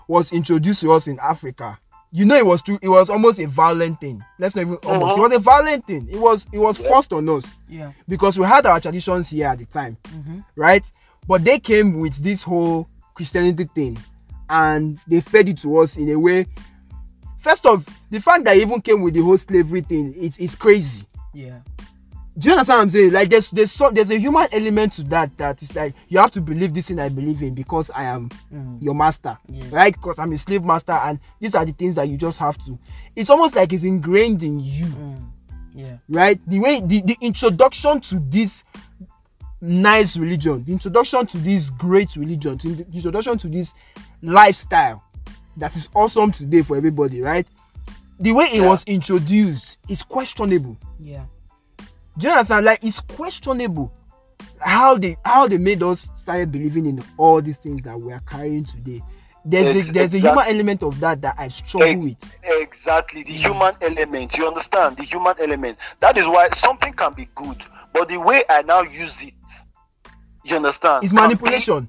was 0.08 0.32
introduced 0.32 0.80
to 0.80 0.90
us 0.92 1.06
in 1.06 1.18
africa 1.20 1.78
you 2.16 2.24
know 2.24 2.36
it 2.36 2.46
was 2.46 2.62
true 2.62 2.78
it 2.80 2.88
was 2.88 3.10
almost 3.10 3.40
a 3.40 3.46
violent 3.46 4.00
thing 4.00 4.24
let's 4.38 4.54
not 4.54 4.62
even 4.62 4.76
almost 4.84 5.16
it 5.16 5.20
Mhm. 5.20 5.22
was 5.22 5.32
a 5.32 5.38
violent 5.40 5.84
thing 5.84 6.06
it 6.08 6.16
was 6.18 6.46
it 6.52 6.58
was 6.58 6.78
forced 6.78 7.12
on 7.12 7.28
us 7.28 7.44
Yeah. 7.68 7.90
because 8.08 8.38
we 8.38 8.46
had 8.46 8.64
our 8.66 8.78
traditions 8.80 9.28
here 9.28 9.48
at 9.48 9.58
the 9.58 9.64
time, 9.66 9.96
right? 10.54 10.84
But 11.26 11.44
they 11.44 11.58
came 11.58 11.98
with 11.98 12.22
this 12.22 12.42
whole 12.44 12.86
Christianity 13.14 13.64
thing 13.74 13.98
and 14.48 14.98
they 15.08 15.20
fed 15.20 15.48
it 15.48 15.58
to 15.58 15.78
us 15.78 15.96
in 15.96 16.08
a 16.10 16.18
way. 16.18 16.46
First 17.40 17.66
off, 17.66 17.84
the 18.10 18.20
fact 18.20 18.44
that 18.44 18.56
it 18.56 18.60
even 18.62 18.80
came 18.80 19.02
with 19.02 19.14
the 19.14 19.20
whole 19.22 19.36
slavery 19.38 19.80
thing, 19.80 20.14
it's, 20.16 20.38
it's 20.38 20.54
crazy. 20.54 21.04
Yeah. 21.32 21.58
Do 22.36 22.48
you 22.48 22.52
understand 22.54 22.78
what 22.78 22.82
I'm 22.82 22.90
saying? 22.90 23.12
Like 23.12 23.30
there's 23.30 23.50
there's 23.52 23.70
some 23.70 23.94
there's 23.94 24.10
a 24.10 24.18
human 24.18 24.48
element 24.50 24.94
to 24.94 25.04
that 25.04 25.36
that 25.38 25.62
is 25.62 25.74
like 25.76 25.94
you 26.08 26.18
have 26.18 26.32
to 26.32 26.40
believe 26.40 26.74
this 26.74 26.88
thing 26.88 26.98
I 26.98 27.08
believe 27.08 27.40
in 27.42 27.54
because 27.54 27.90
I 27.90 28.04
am 28.04 28.28
mm. 28.52 28.82
your 28.82 28.94
master, 28.94 29.38
Yeah. 29.48 29.64
right? 29.70 29.92
Because 29.94 30.18
I'm 30.18 30.32
a 30.32 30.38
slave 30.38 30.64
master 30.64 30.92
and 30.92 31.20
these 31.38 31.54
are 31.54 31.64
the 31.64 31.70
things 31.72 31.94
that 31.94 32.08
you 32.08 32.16
just 32.16 32.38
have 32.38 32.56
to. 32.64 32.76
It's 33.14 33.30
almost 33.30 33.54
like 33.54 33.72
it's 33.72 33.84
ingrained 33.84 34.42
in 34.42 34.58
you 34.58 34.86
mm. 34.86 35.22
Yeah. 35.76 35.96
right 36.08 36.40
the 36.48 36.58
way 36.60 36.80
the, 36.80 37.00
the 37.02 37.16
introduction 37.20 38.00
to 38.02 38.20
this 38.20 38.62
nice 39.60 40.16
religion 40.16 40.62
the 40.64 40.72
introduction 40.72 41.26
to 41.26 41.38
this 41.38 41.70
great 41.70 42.14
religion 42.14 42.56
the 42.58 42.86
introduction 42.92 43.38
to 43.38 43.48
this 43.48 43.74
lifestyle 44.22 45.02
that 45.56 45.74
is 45.74 45.88
awesome 45.94 46.30
today 46.30 46.62
for 46.62 46.76
everybody 46.76 47.20
right 47.20 47.46
the 48.20 48.30
way 48.32 48.44
it 48.46 48.60
Yeah. 48.62 48.68
was 48.68 48.84
introduced 48.84 49.78
is 49.88 50.02
questionable 50.04 50.76
Yeah. 51.00 51.24
Do 52.18 52.26
you 52.28 52.32
understand 52.32 52.64
like 52.66 52.82
it's 52.84 53.00
questionable 53.00 53.92
how 54.60 54.96
they 54.96 55.16
how 55.24 55.46
they 55.48 55.58
made 55.58 55.82
us 55.82 56.10
started 56.14 56.50
believing 56.50 56.86
in 56.86 57.02
all 57.16 57.40
these 57.42 57.58
things 57.58 57.82
that 57.82 57.98
we 57.98 58.12
are 58.12 58.20
carrying 58.20 58.64
today 58.64 59.02
there's 59.44 59.76
Ex- 59.76 59.88
a 59.88 59.92
there's 59.92 60.14
a 60.14 60.18
human 60.18 60.46
element 60.46 60.82
of 60.82 60.98
that 61.00 61.20
that 61.20 61.34
i 61.38 61.48
struggle 61.48 61.88
Ex- 61.88 62.00
with 62.00 62.34
Exactly, 62.84 63.22
the 63.22 63.32
human 63.32 63.74
element. 63.80 64.36
You 64.36 64.46
understand? 64.46 64.96
The 64.98 65.04
human 65.04 65.34
element. 65.40 65.78
That 66.00 66.16
is 66.16 66.26
why 66.26 66.50
something 66.50 66.92
can 66.92 67.14
be 67.14 67.28
good, 67.34 67.64
but 67.92 68.08
the 68.08 68.18
way 68.18 68.44
I 68.50 68.62
now 68.62 68.82
use 68.82 69.22
it, 69.22 69.32
you 70.44 70.56
understand? 70.56 71.04
it's 71.04 71.12
be- 71.12 71.20
manipulation 71.20 71.88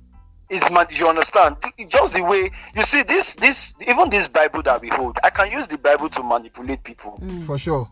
is 0.49 0.61
man 0.69 0.86
you 0.91 1.09
understand 1.09 1.55
just 1.89 2.13
the 2.13 2.21
way 2.21 2.51
you 2.76 2.84
see 2.84 3.01
this 3.01 3.34
this 3.36 3.73
even 3.88 4.09
this 4.11 4.28
bible 4.28 4.61
that 4.61 4.80
we 4.80 4.89
hold 4.89 5.17
i 5.23 5.30
can 5.32 5.49
use 5.51 5.67
the 5.67 5.78
bible 5.78 6.07
to 6.07 6.21
manipulate 6.21 6.84
people 6.84 7.19
for 7.47 7.57
sure 7.57 7.89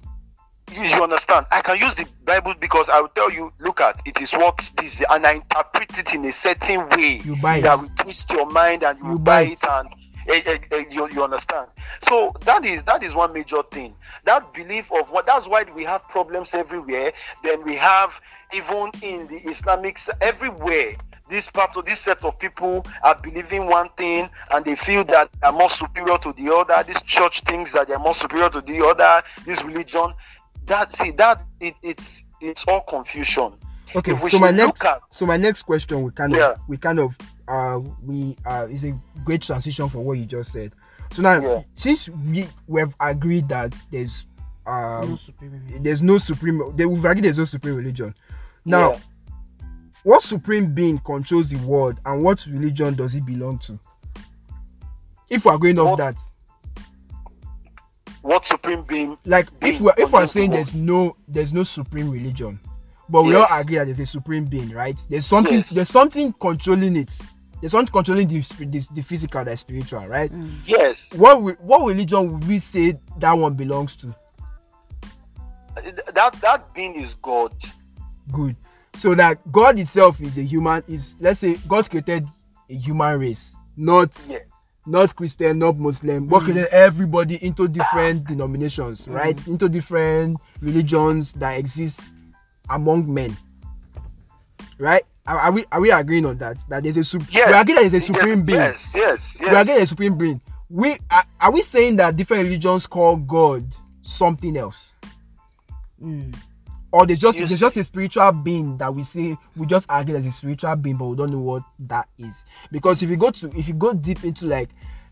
you, 0.72 1.04
understand 1.04 1.46
i 1.52 1.62
can 1.62 1.78
use 1.78 1.96
the 1.96 2.06
bible 2.26 2.54
because 2.60 2.90
i 2.90 3.00
will 3.00 3.10
tell 3.10 3.32
you 3.32 3.52
look 3.60 3.82
at 3.82 4.00
it 4.06 4.22
is 4.22 4.34
what 4.34 4.58
this 4.78 5.02
and 5.12 5.26
i 5.26 5.34
interpret 5.34 5.98
it 5.98 6.14
in 6.16 6.26
a 6.26 6.32
certain 6.32 6.88
way 6.90 7.22
You 7.24 7.36
buy 7.36 7.60
that 7.62 7.78
it. 7.78 7.82
will 7.82 7.90
twist 7.98 8.32
your 8.32 8.50
mind 8.50 8.84
and 8.84 8.98
you, 9.00 9.12
You 9.12 9.20
buy 9.20 9.46
buy 9.46 9.52
it. 9.52 9.64
it 9.64 9.70
and 9.70 9.90
eh, 10.28 10.42
eh, 10.46 10.58
eh, 10.72 10.84
you, 10.90 11.10
you 11.12 11.24
understand. 11.24 11.68
So 12.02 12.34
that 12.46 12.64
is 12.66 12.82
that 12.84 13.04
is 13.04 13.14
one 13.14 13.34
major 13.34 13.62
thing. 13.72 13.94
That 14.24 14.54
belief 14.54 14.90
of 14.92 15.12
what 15.12 15.26
that's 15.26 15.48
why 15.48 15.66
we 15.76 15.84
have 15.84 16.08
problems 16.08 16.54
everywhere. 16.54 17.12
Then 17.44 17.64
we 17.66 17.76
have 17.76 18.20
even 18.54 18.92
in 19.02 19.28
the 19.28 19.38
islamic 19.50 20.00
everywhere 20.22 20.96
this 21.30 21.50
part 21.50 21.76
of 21.78 21.86
this 21.86 22.00
set 22.00 22.24
of 22.26 22.38
people 22.38 22.86
are 23.02 23.16
believing 23.16 23.66
one 23.66 23.90
thing 23.98 24.30
and 24.52 24.64
they 24.66 24.76
feel 24.76 25.04
that 25.06 25.30
they're 25.42 25.52
more 25.52 25.70
superior 25.70 26.18
to 26.20 26.34
the 26.34 26.54
other. 26.54 26.84
This 26.86 27.02
church 27.02 27.42
thinks 27.42 27.72
that 27.74 27.88
they're 27.88 27.98
more 27.98 28.14
superior 28.14 28.50
to 28.50 28.62
the 28.62 28.86
other. 28.86 29.24
This 29.46 29.64
religion 29.64 30.14
that 30.66 30.94
see 30.94 31.12
that 31.12 31.44
it, 31.60 31.76
it's 31.82 32.24
it's 32.42 32.64
all 32.68 32.82
confusion 32.82 33.54
Okay, 33.96 34.18
so 34.28 34.40
my 34.40 34.50
next 34.52 34.84
at- 34.86 35.02
so 35.10 35.26
my 35.26 35.38
next 35.38 35.64
question 35.64 36.02
we 36.02 36.12
kind 36.12 36.34
of 36.34 36.40
Yeah. 36.40 36.56
we 36.68 36.78
kind 36.78 37.00
of 37.00 37.16
uh 37.48 37.80
we 38.04 38.36
uh 38.46 38.66
is 38.70 38.86
a 38.86 38.98
great 39.24 39.42
transition 39.44 39.88
for 39.90 40.00
what 40.00 40.18
you 40.18 40.26
just 40.26 40.52
said. 40.52 40.72
So 41.12 41.22
now 41.22 41.40
Yeah. 41.40 41.62
since 41.76 42.10
we 42.10 42.48
we've 42.68 42.96
agreed 43.00 43.48
that 43.50 43.76
there's 43.92 44.26
um 44.66 45.10
No 45.12 45.16
supreme. 45.18 45.62
there's 45.82 46.02
no 46.02 46.18
supreme 46.18 46.74
they 46.76 46.86
we've 46.88 47.06
agreed 47.06 47.26
there's 47.26 47.38
no 47.38 47.46
supreme 47.46 47.76
religion. 47.76 48.16
Now 48.66 48.94
Yeah. 48.94 49.00
what 50.04 50.24
supreme 50.24 50.74
being 50.74 50.98
controls 50.98 51.50
the 51.52 51.58
world 51.58 52.00
and 52.06 52.24
what 52.24 52.48
religion 52.48 52.96
does 52.96 53.14
it 53.14 53.26
belong 53.26 53.60
to? 53.60 53.78
If 55.30 55.46
we're 55.46 55.58
going 55.58 55.78
off 55.80 55.90
What- 55.92 55.98
that, 55.98 56.16
what 58.24 58.46
supreme 58.46 58.82
being 58.84 59.18
like 59.26 59.48
if 59.62 59.80
we're 59.80 59.94
if 59.98 60.12
we're 60.12 60.26
saying 60.26 60.50
there's 60.52 60.74
no 60.74 61.16
there's 61.28 61.54
no 61.54 61.64
supreme 61.64 62.10
religion 62.10 62.60
but 63.10 63.24
we 63.24 63.34
Yes. 63.34 63.48
all 63.52 63.60
agree 63.60 63.76
that 63.78 63.86
there's 63.86 64.00
a 64.00 64.06
supreme 64.06 64.46
being 64.46 64.70
right? 64.72 64.98
There's 65.10 65.26
something 65.26 65.58
Yes. 65.60 65.70
there's 65.70 65.90
something 65.90 66.34
controlling 66.34 66.96
it. 66.96 67.16
There's 67.60 67.74
something 67.74 67.92
controlling 67.92 68.28
the, 68.30 68.40
the, 68.40 68.88
the 68.94 69.02
physical 69.02 69.44
the 69.44 69.56
spiritual 69.58 70.08
right? 70.08 70.32
Mm. 70.32 70.50
Yes. 70.66 71.10
What 71.16 71.44
we, 71.44 71.52
what 71.54 71.86
religion 71.86 72.32
would 72.32 72.48
we 72.48 72.60
say 72.60 72.98
that 73.20 73.34
one 73.34 73.54
belongs 73.56 73.96
to? 73.98 74.16
That 76.14 76.34
that 76.42 76.74
being 76.74 76.96
is 76.96 77.16
god. 77.16 77.54
Good. 78.32 78.56
So 78.96 79.16
that 79.16 79.40
god 79.52 79.80
itself 79.80 80.22
is 80.22 80.38
a 80.38 80.44
human 80.44 80.82
is 80.88 81.16
let's 81.20 81.40
say 81.42 81.58
god 81.68 81.90
created 81.90 82.28
a 82.70 82.74
human 82.74 83.20
race 83.20 83.56
not 83.76 84.12
Yeah. 84.32 84.40
Not 84.86 85.16
christian 85.16 85.60
not 85.60 85.78
muslim. 85.78 86.28
God 86.28 86.44
created 86.44 86.68
everybody 86.72 87.44
into 87.46 87.68
different 87.68 88.26
denominations 88.26 89.08
right? 89.08 89.38
Into 89.48 89.70
different 89.70 90.38
religions 90.62 91.32
that 91.34 91.58
exist 91.58 92.12
among 92.70 93.12
men 93.14 93.36
right? 94.78 95.04
Are, 95.26 95.40
are 95.40 95.52
we 95.54 95.66
are 95.72 95.80
we 95.80 95.90
agreeing 95.92 96.26
on 96.26 96.38
that? 96.40 96.58
That 96.68 96.84
there's 96.84 96.98
a 96.98 97.04
sup- 97.04 97.22
yes. 97.32 97.48
we 97.48 97.54
agree 97.54 97.74
that 97.76 97.92
there's 97.92 97.94
a 97.94 97.98
Yes, 97.98 98.06
supreme 98.08 98.44
being. 98.44 98.60
yes 98.60 98.92
yes 98.94 99.36
we 99.40 99.46
agree 99.46 99.58
yes. 99.58 99.68
there's 99.68 99.82
a 99.84 99.88
supreme 99.88 100.18
being. 100.18 100.42
We 100.70 100.98
are, 101.10 101.24
are 101.40 101.52
we 101.52 101.62
saying 101.62 101.96
that 101.98 102.16
different 102.18 102.44
religions 102.44 102.86
call 102.88 103.16
god 103.16 103.64
something 104.02 104.58
else 104.58 104.92
or 106.94 107.08
there's 107.08 107.20
just 107.20 107.40
You 107.40 107.48
there's 107.48 107.60
just 107.60 107.76
a 107.76 107.84
spiritual 107.84 108.32
being 108.32 108.78
that 108.78 108.94
we 108.94 109.02
say 109.04 109.36
we 109.58 109.66
just 109.66 109.88
argue 109.90 110.14
there's 110.14 110.28
a 110.28 110.32
spiritual 110.32 110.76
being 110.76 110.96
but 110.96 111.06
we 111.08 111.16
don't 111.18 111.32
know 111.32 111.40
what 111.40 111.64
that 111.80 112.08
is. 112.20 112.46
Because 112.72 113.02
if 113.02 113.10
you 113.10 113.18
go 113.18 113.32
to 113.32 113.48
if 113.58 113.68
you 113.68 113.74
go 113.74 113.94
deep 113.94 114.24
into 114.24 114.46
like 114.46 114.70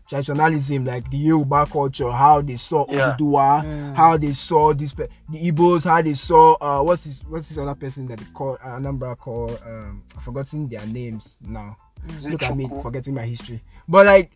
traditionalism 0.08 0.84
like 0.84 1.10
the 1.10 1.16
Yoruba 1.16 1.66
culture 1.66 2.10
how 2.10 2.40
they 2.40 2.54
saw 2.56 2.86
Yeah. 2.88 3.16
Oduduwa 3.18 3.94
how 3.96 4.16
they 4.16 4.32
saw 4.32 4.72
this 4.72 4.94
pe- 4.94 5.08
the 5.28 5.50
Igbos 5.50 5.84
how 5.84 6.00
they 6.02 6.14
saw 6.14 6.54
uh 6.60 6.82
what's 6.84 7.04
this 7.04 7.20
what's 7.28 7.48
this 7.48 7.58
other 7.58 7.74
person 7.74 8.06
that 8.06 8.18
they 8.20 8.26
call 8.32 8.54
uh, 8.62 8.68
Anambra 8.78 9.18
call 9.18 9.50
um 9.66 10.04
I've 10.16 10.22
forgotten 10.22 10.68
their 10.68 10.86
names 10.86 11.36
now. 11.40 11.76
Look 12.22 12.44
at 12.44 12.56
me 12.56 12.68
forgetting 12.80 13.14
my 13.14 13.22
history. 13.22 13.60
But 13.88 14.06
like 14.06 14.30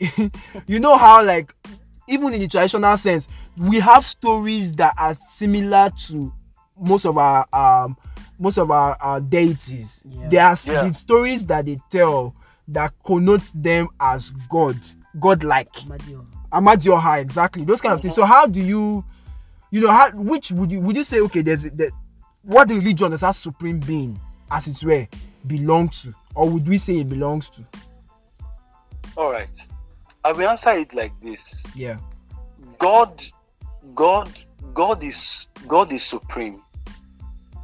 you 0.66 0.80
know 0.80 0.96
how 0.98 1.24
like 1.24 1.54
even 2.08 2.32
in 2.34 2.40
the 2.40 2.48
traditional 2.48 2.96
sense 2.96 3.28
we 3.56 3.78
have 3.78 4.04
stories 4.04 4.72
that 4.74 4.94
are 4.98 5.14
similar 5.14 5.90
to 6.08 6.32
most 6.78 7.04
of 7.06 7.16
our 7.18 7.46
um 7.52 7.96
most 8.38 8.58
of 8.58 8.70
our, 8.70 8.96
our 9.00 9.20
deities. 9.20 10.02
Yeah. 10.04 10.28
there 10.28 10.44
are 10.44 10.56
Yeah. 10.66 10.88
the 10.88 10.94
stories 10.94 11.46
that 11.46 11.66
they 11.66 11.78
tell 11.90 12.34
that 12.68 12.92
connotes 13.04 13.50
them 13.52 13.88
as 14.00 14.30
god 14.48 14.76
god-like. 15.18 15.72
Madio. 15.86 16.26
amadioha 16.52 17.20
exactly. 17.20 17.64
Those 17.64 17.80
kind 17.80 17.94
of 17.94 18.02
things. 18.02 18.14
So 18.14 18.24
how 18.24 18.46
do 18.46 18.60
you 18.60 19.04
you 19.70 19.80
know 19.80 19.90
how 19.90 20.10
which 20.12 20.52
would 20.52 20.70
you 20.70 20.80
would 20.80 20.96
you 20.96 21.04
say 21.04 21.20
okay 21.20 21.42
there's 21.42 21.62
that 21.64 21.92
what 22.42 22.68
the 22.68 22.74
religion 22.74 23.10
does 23.10 23.22
that 23.22 23.34
supreme 23.34 23.80
being 23.80 24.20
as 24.50 24.66
it 24.68 24.82
were 24.84 25.06
belong 25.46 25.88
to? 25.88 26.14
Or 26.34 26.48
would 26.50 26.68
we 26.68 26.76
say 26.78 26.98
it 26.98 27.08
belongs 27.08 27.48
to? 27.50 27.64
All 29.16 29.32
right. 29.32 29.48
I 30.24 30.32
will 30.32 30.48
answer 30.48 30.72
it 30.72 30.92
like 30.92 31.12
this. 31.22 31.62
Yeah. 31.74 31.98
God, 32.78 33.22
God, 33.94 34.28
God 34.74 35.02
is 35.02 35.48
God 35.66 35.92
is 35.92 36.02
supreme, 36.02 36.62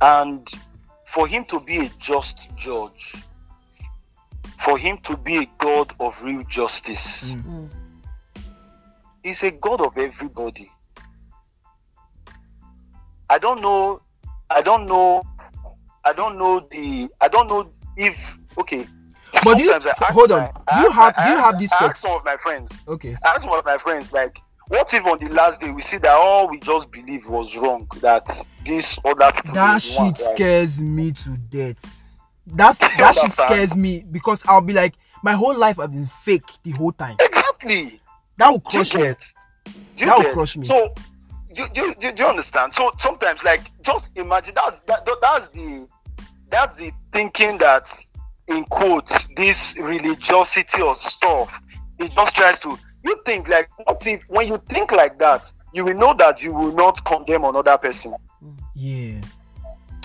and 0.02 0.46
for 1.06 1.26
Him 1.26 1.44
to 1.46 1.60
be 1.60 1.78
a 1.86 1.88
just 1.98 2.54
judge, 2.56 3.14
for 4.60 4.76
Him 4.76 4.98
to 5.04 5.16
be 5.16 5.36
a 5.38 5.46
God 5.58 5.94
of 6.00 6.20
real 6.22 6.42
justice, 6.44 7.36
mm. 7.36 7.42
Mm. 7.44 7.68
He's 9.22 9.42
a 9.44 9.52
God 9.52 9.80
of 9.80 9.96
everybody. 9.96 10.68
I 13.30 13.38
don't 13.38 13.60
know. 13.62 14.02
I 14.50 14.60
don't 14.62 14.84
know. 14.86 15.22
I 16.04 16.12
don't 16.12 16.36
know 16.36 16.66
the. 16.70 17.08
I 17.20 17.28
don't 17.28 17.46
know 17.48 17.70
if 17.96 18.18
okay. 18.58 18.84
But 19.44 19.56
do 19.58 19.62
you- 19.64 19.72
I 19.72 20.12
hold 20.12 20.32
on. 20.32 20.40
my- 20.40 20.74
Do 20.76 20.80
you 20.82 20.90
have- 20.90 21.16
my- 21.16 21.24
do 21.24 21.30
you 21.30 21.36
I 21.36 21.40
have 21.40 21.54
ask- 21.54 21.58
this 21.60 21.72
I 21.72 21.76
spec- 21.76 21.90
ask 21.90 21.96
some 21.98 22.10
of 22.12 22.24
my 22.24 22.36
friends. 22.36 22.72
okay 22.88 23.16
I 23.24 23.28
asked 23.28 23.48
one 23.48 23.58
of 23.60 23.64
my 23.64 23.78
friends, 23.78 24.12
like, 24.12 24.38
what 24.72 24.94
if 24.94 25.04
on 25.04 25.18
the 25.18 25.28
last 25.34 25.60
day 25.60 25.70
we 25.70 25.82
see 25.82 25.98
that 25.98 26.16
all 26.16 26.48
we 26.48 26.58
just 26.60 26.90
believe 26.90 27.26
was 27.28 27.54
wrong? 27.58 27.86
That 28.00 28.24
this 28.64 28.98
other 29.04 29.30
people 29.32 29.52
That 29.52 29.82
shit 29.82 30.00
ones, 30.00 30.20
right? 30.26 30.34
scares 30.36 30.80
me 30.80 31.12
to 31.12 31.28
death. 31.30 32.06
That's 32.46 32.78
that 32.98 33.14
shit 33.14 33.32
scares 33.32 33.76
me 33.76 34.00
because 34.10 34.42
I'll 34.46 34.62
be 34.62 34.72
like, 34.72 34.94
my 35.22 35.32
whole 35.32 35.54
life 35.56 35.78
I've 35.78 35.92
been 35.92 36.06
fake 36.06 36.50
the 36.62 36.70
whole 36.70 36.92
time. 36.92 37.16
Exactly. 37.20 38.00
That 38.38 38.48
will 38.50 38.60
crush 38.60 38.94
me. 38.94 39.02
get? 39.02 39.24
Do 39.66 39.74
you 39.98 40.06
That 40.06 40.18
will 40.18 40.32
crush 40.32 40.56
me. 40.56 40.66
So, 40.66 40.94
do, 41.54 41.68
do, 41.74 41.94
do, 41.98 42.10
do 42.12 42.22
you 42.22 42.28
understand? 42.30 42.72
So 42.74 42.92
sometimes, 42.98 43.44
like, 43.44 43.70
just 43.82 44.08
imagine 44.16 44.54
that's 44.54 44.80
that, 44.82 45.04
that- 45.04 45.18
that's 45.20 45.50
the 45.50 45.86
that's 46.50 46.76
the 46.76 46.92
thinking 47.12 47.58
that 47.58 47.92
in 48.48 48.64
quotes 48.64 49.28
this 49.36 49.76
religiosity 49.78 50.80
or 50.80 50.96
stuff. 50.96 51.60
It 51.98 52.10
just 52.14 52.34
tries 52.34 52.58
to. 52.60 52.78
You 53.04 53.20
think 53.24 53.48
like, 53.48 53.68
what 53.84 54.06
if 54.06 54.22
when 54.28 54.48
you 54.48 54.62
think 54.68 54.92
like 54.92 55.18
that, 55.18 55.50
you 55.72 55.84
will 55.84 55.94
know 55.94 56.14
that 56.14 56.42
you 56.42 56.52
will 56.52 56.72
not 56.72 57.04
condemn 57.04 57.44
another 57.44 57.76
person. 57.78 58.14
Yeah. 58.74 59.20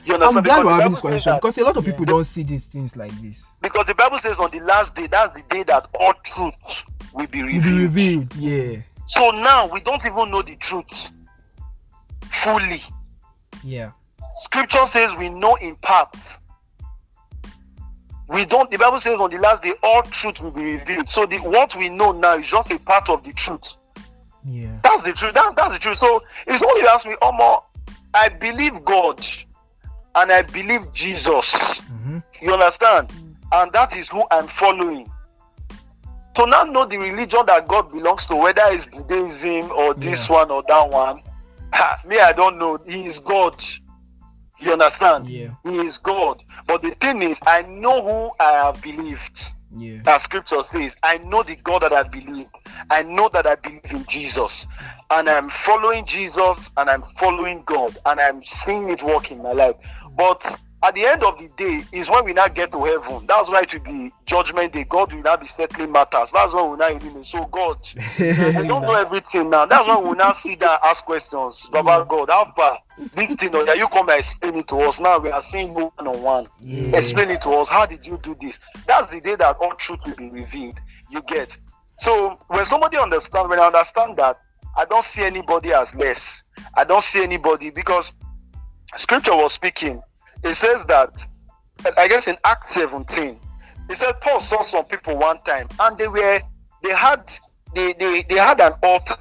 You 0.05 0.15
I'm 0.15 0.41
glad 0.41 0.43
Because 0.43 0.65
we're 0.65 0.71
having 0.71 0.93
this 0.93 0.95
Bible 0.95 0.95
says 0.95 1.01
conversation 1.01 1.35
because 1.35 1.57
a 1.57 1.63
lot 1.63 1.77
of 1.77 1.85
Yeah. 1.85 1.91
people 1.91 2.05
don't 2.05 2.23
see 2.23 2.43
these 2.43 2.67
things 2.67 2.95
like 2.95 3.11
this. 3.21 3.43
because 3.61 3.85
the 3.87 3.95
Bible 3.95 4.19
says 4.19 4.39
on 4.39 4.49
the 4.51 4.59
last 4.61 4.95
day, 4.95 5.07
that's 5.07 5.33
the 5.33 5.43
day 5.49 5.63
that 5.63 5.87
all 5.99 6.13
truth 6.23 6.53
will 7.13 7.27
be 7.27 7.43
Will 7.43 7.61
be 7.61 7.73
revealed. 7.73 8.33
Yeah. 8.35 8.77
So 9.05 9.31
now 9.31 9.67
we 9.67 9.81
don't 9.81 10.05
even 10.05 10.31
know 10.31 10.41
the 10.41 10.55
truth 10.55 11.11
fully. 12.31 12.81
Yeah. 13.63 13.91
Scripture 14.35 14.85
says 14.85 15.13
we 15.15 15.29
know 15.29 15.55
in 15.55 15.75
part. 15.77 16.15
We 18.27 18.45
don't. 18.45 18.69
The 18.69 18.77
Bible 18.77 18.99
says 18.99 19.19
on 19.19 19.29
the 19.29 19.37
last 19.37 19.63
day 19.63 19.73
all 19.83 20.01
truth 20.03 20.41
will 20.41 20.51
be 20.51 20.63
revealed. 20.75 21.09
So 21.09 21.25
the 21.25 21.37
what 21.39 21.75
we 21.75 21.87
know 21.89 22.11
now 22.11 22.35
is 22.37 22.49
just 22.49 22.69
a 22.71 22.79
part 22.79 23.09
of 23.09 23.23
the 23.23 23.31
truth. 23.33 23.77
Yeah. 24.43 24.77
That's 24.83 25.03
the 25.03 25.13
truth. 25.13 25.33
That, 25.33 25.55
that's 25.55 25.75
the 25.75 25.79
truth. 25.79 25.97
So 25.97 26.21
it's 26.45 26.61
only 26.63 26.81
you 26.81 26.87
ask 26.87 27.05
me, 27.05 27.15
Omo, 27.21 27.63
I 28.13 28.29
believe 28.29 28.83
God 28.85 29.25
and 30.15 30.31
I 30.31 30.41
believe 30.41 30.91
Jesus. 30.93 31.53
Mhm. 31.53 32.23
You 32.41 32.53
understand? 32.53 33.11
And 33.51 33.71
that 33.73 33.95
is 33.97 34.09
who 34.09 34.23
I'm 34.31 34.47
following. 34.47 35.09
To 36.35 36.45
now 36.45 36.63
know 36.63 36.85
the 36.85 36.97
religion 36.97 37.41
that 37.47 37.67
God 37.67 37.91
belongs 37.91 38.25
to, 38.27 38.35
whether 38.35 38.61
it's 38.67 38.85
Buddhism 38.85 39.71
or 39.71 39.93
this 39.93 40.27
Yeah. 40.29 40.35
one 40.35 40.51
or 40.51 40.63
that 40.67 40.89
one, 40.89 41.21
me, 42.05 42.19
I 42.19 42.33
don't 42.33 42.57
know. 42.57 42.77
He 42.87 43.05
is 43.07 43.19
God. 43.19 43.55
You 44.59 44.73
understand? 44.73 45.27
Yeah. 45.29 45.51
He 45.63 45.77
is 45.79 45.97
God. 45.97 46.43
But 46.65 46.81
the 46.81 46.91
thing 46.91 47.21
is, 47.21 47.39
I 47.45 47.61
know 47.63 48.01
who 48.01 48.31
I 48.39 48.51
have 48.53 48.81
believed 48.81 49.53
Yeah. 49.75 49.99
as 50.05 50.23
scripture 50.23 50.63
says, 50.63 50.95
I 51.03 51.17
know 51.19 51.43
the 51.43 51.55
God 51.57 51.83
that 51.83 51.93
I 51.93 52.03
believed. 52.03 52.55
I 52.89 53.03
know 53.03 53.29
that 53.33 53.45
I 53.45 53.55
believe 53.55 53.81
in 53.91 54.05
Jesus. 54.05 54.65
And 55.11 55.29
I'm 55.29 55.49
following 55.49 56.05
Jesus 56.05 56.71
and 56.77 56.89
I'm 56.89 57.03
following 57.03 57.63
God 57.65 57.97
and 58.05 58.19
I'm 58.19 58.43
seeing 58.43 58.89
it 58.89 59.03
work 59.03 59.31
in 59.31 59.41
my 59.43 59.51
life. 59.51 59.75
But 60.15 60.59
at 60.83 60.93
the 60.93 61.05
end 61.05 61.23
of 61.23 61.39
the 61.39 61.47
day, 61.57 61.83
is 61.91 62.09
when 62.09 62.23
we 62.25 62.33
now 62.33 62.47
get 62.47 62.71
to 62.71 62.83
heaven. 62.83 63.25
That's 63.25 63.49
why 63.49 63.61
it 63.61 63.73
will 63.73 63.79
be 63.81 64.13
judgment 64.25 64.73
day. 64.73 64.83
God 64.83 65.11
will 65.11 65.23
now 65.23 65.35
be 65.35 65.47
settling 65.47 65.91
matters. 65.91 66.31
That's 66.31 66.53
why 66.53 66.63
we 66.63 66.77
now 66.77 66.89
know. 66.89 67.21
So 67.23 67.45
God, 67.45 67.77
we 68.19 68.67
don't 68.67 68.83
know 68.83 68.93
everything 68.93 69.49
now. 69.49 69.65
That's 69.65 69.87
why 69.87 69.99
we 69.99 70.15
now 70.15 70.33
see 70.33 70.55
that 70.55 70.79
ask 70.83 71.03
questions. 71.03 71.67
Baba 71.71 72.05
mm. 72.05 72.07
God, 72.07 72.29
how 72.29 72.51
far 72.55 72.79
this 73.15 73.33
thing 73.35 73.55
or 73.55 73.65
you 73.75 73.87
come 73.87 74.09
and 74.09 74.19
explain 74.19 74.55
it 74.55 74.67
to 74.67 74.77
us. 74.77 74.99
Now 74.99 75.17
we 75.19 75.31
are 75.31 75.41
seeing 75.41 75.69
you 75.69 75.91
one 75.95 76.07
on 76.07 76.21
one. 76.21 76.47
Explain 76.93 77.31
it 77.31 77.41
to 77.41 77.49
us. 77.51 77.69
How 77.69 77.85
did 77.85 78.05
you 78.05 78.19
do 78.21 78.35
this? 78.39 78.59
That's 78.85 79.11
the 79.11 79.19
day 79.19 79.35
that 79.35 79.57
all 79.57 79.73
truth 79.75 79.99
will 80.05 80.15
be 80.15 80.29
revealed. 80.29 80.79
You 81.09 81.21
get. 81.23 81.57
So 81.97 82.39
when 82.47 82.65
somebody 82.65 82.97
understand, 82.97 83.49
when 83.49 83.59
I 83.59 83.67
understand 83.67 84.17
that, 84.17 84.37
I 84.77 84.85
don't 84.85 85.03
see 85.03 85.23
anybody 85.23 85.73
as 85.73 85.95
less. 85.95 86.43
I 86.75 86.83
don't 86.83 87.03
see 87.03 87.23
anybody 87.23 87.71
because 87.71 88.13
scripture 88.95 89.35
was 89.35 89.53
speaking. 89.53 90.01
It 90.43 90.55
says 90.55 90.85
that 90.85 91.27
I 91.97 92.07
guess 92.07 92.27
in 92.27 92.37
Acts 92.43 92.73
17, 92.73 93.39
he 93.87 93.95
said 93.95 94.19
Paul 94.21 94.39
saw 94.39 94.61
some 94.61 94.85
people 94.85 95.17
one 95.17 95.41
time 95.43 95.67
and 95.79 95.97
they 95.97 96.07
were 96.07 96.41
they 96.83 96.93
had 96.93 97.31
they, 97.73 97.93
they, 97.93 98.23
they 98.29 98.35
had 98.35 98.59
an 98.61 98.73
altar 98.81 99.17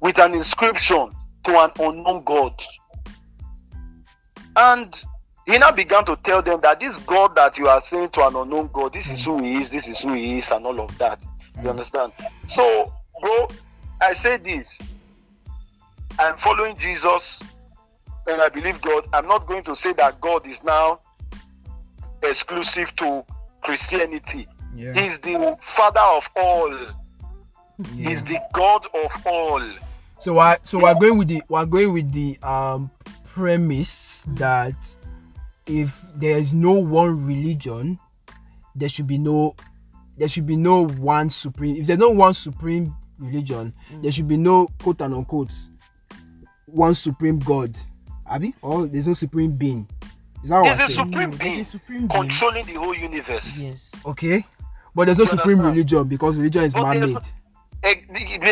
with 0.00 0.18
an 0.18 0.34
inscription 0.34 1.10
to 1.44 1.58
an 1.58 1.70
unknown 1.78 2.24
God. 2.24 2.60
And 4.56 5.04
he 5.46 5.58
now 5.58 5.70
began 5.70 6.04
to 6.06 6.16
tell 6.16 6.42
them 6.42 6.60
that 6.62 6.80
this 6.80 6.96
God 6.98 7.34
that 7.36 7.58
you 7.58 7.68
are 7.68 7.80
saying 7.80 8.10
to 8.10 8.26
an 8.26 8.36
unknown 8.36 8.70
God, 8.72 8.92
this 8.92 9.10
is 9.10 9.24
who 9.24 9.42
he 9.42 9.56
is, 9.56 9.70
this 9.70 9.88
is 9.88 10.00
who 10.00 10.14
he 10.14 10.38
is, 10.38 10.50
and 10.50 10.66
all 10.66 10.80
of 10.80 10.96
that. 10.98 11.20
You 11.56 11.62
mm. 11.62 11.70
understand? 11.70 12.12
So, 12.48 12.92
bro, 13.20 13.48
I 14.00 14.12
say 14.12 14.36
this. 14.38 14.80
I'm 16.18 16.36
following 16.36 16.76
Jesus 16.76 17.42
and 18.30 18.40
I 18.40 18.48
believe 18.48 18.80
God. 18.80 19.06
I'm 19.12 19.26
not 19.26 19.46
going 19.46 19.62
to 19.64 19.76
say 19.76 19.92
that 19.94 20.20
God 20.20 20.46
is 20.46 20.62
now 20.64 21.00
exclusive 22.22 22.94
to 22.96 23.24
Christianity. 23.62 24.46
Yeah. 24.74 24.92
He's 24.94 25.18
the 25.18 25.56
father 25.60 26.00
of 26.00 26.28
all. 26.36 26.70
yeah. 26.70 28.08
He's 28.08 28.22
the 28.24 28.40
God 28.52 28.86
of 28.94 29.26
all. 29.26 29.62
So 30.18 30.38
I 30.38 30.58
so 30.62 30.78
we're 30.78 30.98
going 30.98 31.18
with 31.18 31.28
the 31.28 31.42
we're 31.48 31.66
going 31.66 31.92
with 31.92 32.12
the 32.12 32.38
um 32.42 32.90
premise 33.24 34.22
that 34.28 34.74
if 35.66 35.98
there 36.14 36.36
is 36.36 36.52
no 36.52 36.72
one 36.72 37.26
religion, 37.26 37.98
there 38.74 38.88
should 38.88 39.06
be 39.06 39.18
no 39.18 39.54
there 40.18 40.28
should 40.28 40.46
be 40.46 40.56
no 40.56 40.86
one 40.86 41.30
supreme. 41.30 41.76
If 41.76 41.86
there's 41.86 41.98
no 41.98 42.10
one 42.10 42.34
supreme 42.34 42.94
religion, 43.18 43.72
there 44.02 44.12
should 44.12 44.28
be 44.28 44.36
no 44.36 44.68
quote 44.78 45.00
and 45.00 45.14
unquote 45.14 45.52
one 46.66 46.94
supreme 46.94 47.38
God. 47.38 47.76
Abi? 48.30 48.54
Or 48.62 48.86
there's 48.86 49.08
no 49.08 49.14
supreme 49.14 49.52
being. 49.52 49.86
Is 50.42 50.50
that 50.50 50.56
what 50.62 50.64
There's 50.64 50.78
I'm 50.80 50.84
a 50.84 50.88
saying? 50.88 51.06
supreme 51.12 51.30
There's 51.30 51.40
a 51.40 51.44
being 51.44 51.64
supreme 51.64 51.98
being. 52.06 52.08
controlling 52.08 52.66
the 52.66 52.74
whole 52.74 52.94
universe. 52.94 53.58
Yes. 53.58 53.92
Okay. 54.06 54.44
But 54.94 55.04
there's 55.06 55.18
no 55.18 55.24
You 55.24 55.28
supreme 55.28 55.58
understand? 55.60 55.76
religion 55.76 56.04
because 56.08 56.36
religion 56.38 56.64
is 56.64 56.74
man 56.74 57.00
there's 57.00 57.12
made. 57.14 57.22
Eh, 57.82 57.94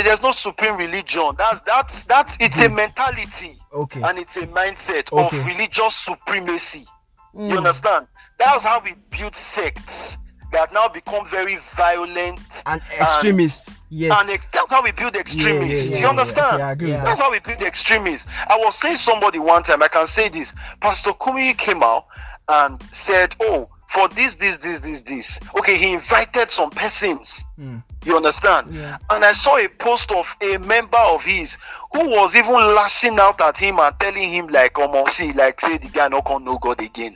There's 0.02 0.22
no 0.22 0.30
supreme 0.32 0.76
religion. 0.76 1.32
That's 1.36 1.60
that's 1.62 2.04
that's 2.04 2.36
it's 2.40 2.58
a 2.60 2.68
mentality 2.68 3.58
Okay. 3.74 4.00
and 4.02 4.18
it's 4.18 4.36
a 4.36 4.46
mindset 4.46 5.12
Okay. 5.12 5.38
of 5.40 5.46
religious 5.46 5.94
supremacy. 5.94 6.86
Mm. 7.34 7.50
You 7.50 7.58
understand? 7.58 8.06
That's 8.38 8.64
how 8.64 8.80
we 8.80 8.94
build 9.10 9.34
sects 9.34 10.16
that 10.52 10.72
now 10.72 10.88
become 10.88 11.28
very 11.28 11.58
violent 11.76 12.40
And 12.66 12.80
extremists. 13.00 13.76
Yes. 13.90 14.18
And 14.20 14.30
ex- 14.30 14.46
that's 14.52 14.70
how 14.70 14.82
we 14.82 14.92
build 14.92 15.16
extremists. 15.16 15.90
Yeah, 15.90 15.96
yeah, 15.96 16.02
you 16.02 16.08
understand? 16.08 16.58
Yeah. 16.58 16.74
that. 16.74 17.04
That's 17.04 17.20
how 17.20 17.30
we 17.30 17.38
build 17.40 17.62
extremists. 17.62 18.26
I 18.48 18.56
was 18.56 18.76
saying 18.76 18.96
somebody 18.96 19.38
one 19.38 19.62
time, 19.62 19.82
I 19.82 19.88
can 19.88 20.06
say 20.06 20.28
this. 20.28 20.52
Pastor 20.80 21.12
Kumi 21.12 21.54
came 21.54 21.82
out 21.82 22.06
and 22.48 22.82
said, 22.92 23.34
Oh, 23.40 23.68
for 23.88 24.08
this, 24.08 24.34
this, 24.34 24.58
this, 24.58 24.80
this, 24.80 25.02
this. 25.02 25.38
Okay, 25.56 25.78
he 25.78 25.94
invited 25.94 26.50
some 26.50 26.70
persons. 26.70 27.44
Mm. 27.58 27.82
You 28.04 28.16
understand? 28.16 28.74
Yeah. 28.74 28.98
And 29.10 29.24
I 29.24 29.32
saw 29.32 29.56
a 29.56 29.68
post 29.68 30.12
of 30.12 30.26
a 30.42 30.58
member 30.58 30.98
of 30.98 31.24
his 31.24 31.56
who 31.92 32.08
was 32.10 32.34
even 32.34 32.52
lashing 32.54 33.18
out 33.18 33.40
at 33.40 33.56
him 33.56 33.78
and 33.78 33.98
telling 33.98 34.30
him, 34.30 34.48
like, 34.48 34.72
oh, 34.76 35.06
see, 35.06 35.32
like, 35.32 35.60
say 35.60 35.78
the 35.78 35.88
guy 35.88 36.08
not 36.08 36.26
gonna 36.26 36.44
know 36.44 36.58
God 36.58 36.80
again. 36.82 37.14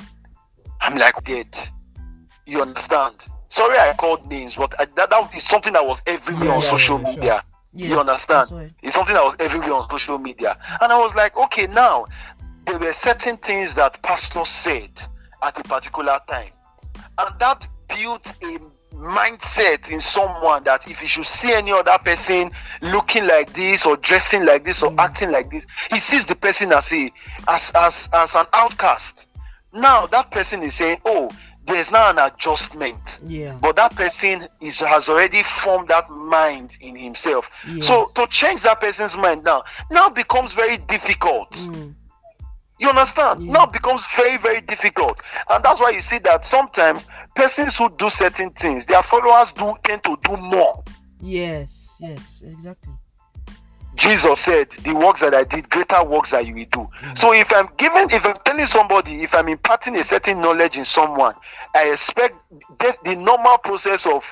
I'm 0.81 0.97
like, 0.97 1.23
dead. 1.25 1.47
You 2.47 2.63
understand? 2.63 3.27
Sorry, 3.49 3.79
I 3.79 3.93
called 3.95 4.27
names, 4.29 4.57
but 4.57 4.75
I, 4.81 4.87
that, 4.97 5.11
that 5.11 5.35
is 5.35 5.43
something 5.43 5.73
that 5.75 5.87
was 5.87 6.03
everywhere 6.07 6.47
Yeah, 6.47 6.55
on 6.55 6.63
yeah, 6.63 6.69
social 6.71 6.99
yeah, 6.99 7.05
sure. 7.05 7.15
media. 7.15 7.45
Yes, 7.75 7.89
you 7.91 8.01
understand? 8.01 8.73
It's 8.83 8.95
something 8.95 9.15
that 9.15 9.25
was 9.25 9.37
everywhere 9.39 9.75
on 9.75 9.89
social 9.91 10.19
media. 10.19 10.59
And 10.81 10.93
I 10.93 10.99
was 10.99 11.15
like, 11.15 11.37
okay, 11.37 11.67
now 11.69 12.07
there 12.67 12.79
were 12.79 12.93
certain 12.93 13.37
things 13.39 13.75
that 13.77 14.03
pastor 14.03 14.45
said 14.45 14.91
at 15.43 15.59
a 15.59 15.63
particular 15.63 16.21
time. 16.29 16.51
And 17.19 17.39
that 17.39 17.67
built 17.89 18.35
a 18.43 18.59
mindset 18.95 19.91
in 19.91 20.01
someone 20.01 20.65
that 20.65 20.89
if 20.89 21.01
he 21.01 21.07
should 21.07 21.27
see 21.27 21.53
any 21.53 21.73
other 21.73 21.97
person 22.05 22.51
looking 22.83 23.27
like 23.27 23.53
this 23.53 23.87
or 23.87 23.97
dressing 23.97 24.45
like 24.45 24.65
this 24.65 24.83
or 24.83 24.91
mm. 24.91 24.99
acting 24.99 25.31
like 25.31 25.51
this, 25.51 25.67
he 25.91 25.99
sees 25.99 26.27
the 26.27 26.35
person 26.35 26.73
as 26.73 26.93
a 26.93 27.11
as 27.49 27.73
as 27.75 28.09
as 28.13 28.35
an 28.35 28.47
outcast. 28.53 29.27
Now 29.73 30.07
that 30.07 30.31
person 30.31 30.63
is 30.63 30.75
saying, 30.75 30.99
Oh, 31.05 31.31
there's 31.67 31.91
now 31.91 32.11
an 32.11 32.19
adjustment 32.19 33.21
Yeah. 33.27 33.57
but 33.61 33.77
that 33.77 33.95
person 33.95 34.49
is 34.61 34.81
has 34.81 35.09
already 35.09 35.43
formed 35.43 35.89
that 35.89 36.09
mind 36.11 36.77
in 36.81 36.97
himself 36.97 37.49
Yeah. 37.67 37.81
so 37.83 38.07
to 38.15 38.27
change 38.27 38.63
that 38.63 38.81
person's 38.81 39.17
mind 39.17 39.45
now 39.45 39.63
now 39.91 40.09
becomes 40.09 40.55
very 40.55 40.77
difficult 40.79 41.51
Mm. 41.53 41.95
you 42.79 42.89
understand 42.89 43.45
Yeah. 43.45 43.53
now 43.53 43.67
becomes 43.67 44.05
very 44.17 44.37
very 44.39 44.61
difficult 44.61 45.21
and 45.51 45.63
that's 45.65 45.81
why 45.81 45.91
you 45.91 46.01
see 46.01 46.19
that 46.19 46.45
sometimes 46.45 47.07
persons 47.37 47.77
who 47.77 47.89
do 47.97 48.11
certain 48.11 48.51
things 48.51 48.87
their 48.87 49.03
followers 49.03 49.53
do 49.53 49.75
tend 49.85 50.03
to 50.05 50.17
do 50.25 50.37
more 50.37 50.83
Yes. 51.25 51.97
Yes. 52.01 52.43
Exactly. 52.45 52.93
Jesus 53.95 54.41
said 54.41 54.71
the 54.85 54.95
works 54.95 55.21
that 55.21 55.35
i 55.35 55.45
did 55.45 55.69
greater 55.71 56.03
works 56.05 56.31
that 56.31 56.47
you 56.47 56.55
will 56.55 56.67
do 56.73 56.89
so 57.15 57.33
if 57.33 57.53
i'm 57.53 57.69
giving 57.77 58.09
if 58.11 58.25
i'm 58.25 58.37
telling 58.45 58.67
somebody 58.67 59.23
if 59.23 59.35
i'm 59.35 59.49
imparting 59.49 59.97
a 59.97 60.05
certain 60.05 60.41
knowledge 60.41 60.79
in 60.79 60.85
someone 60.85 61.35
i 61.75 61.91
expect 61.91 62.35
the, 62.79 62.97
the 63.05 63.15
normal 63.17 63.59
process 63.59 64.07
of 64.07 64.25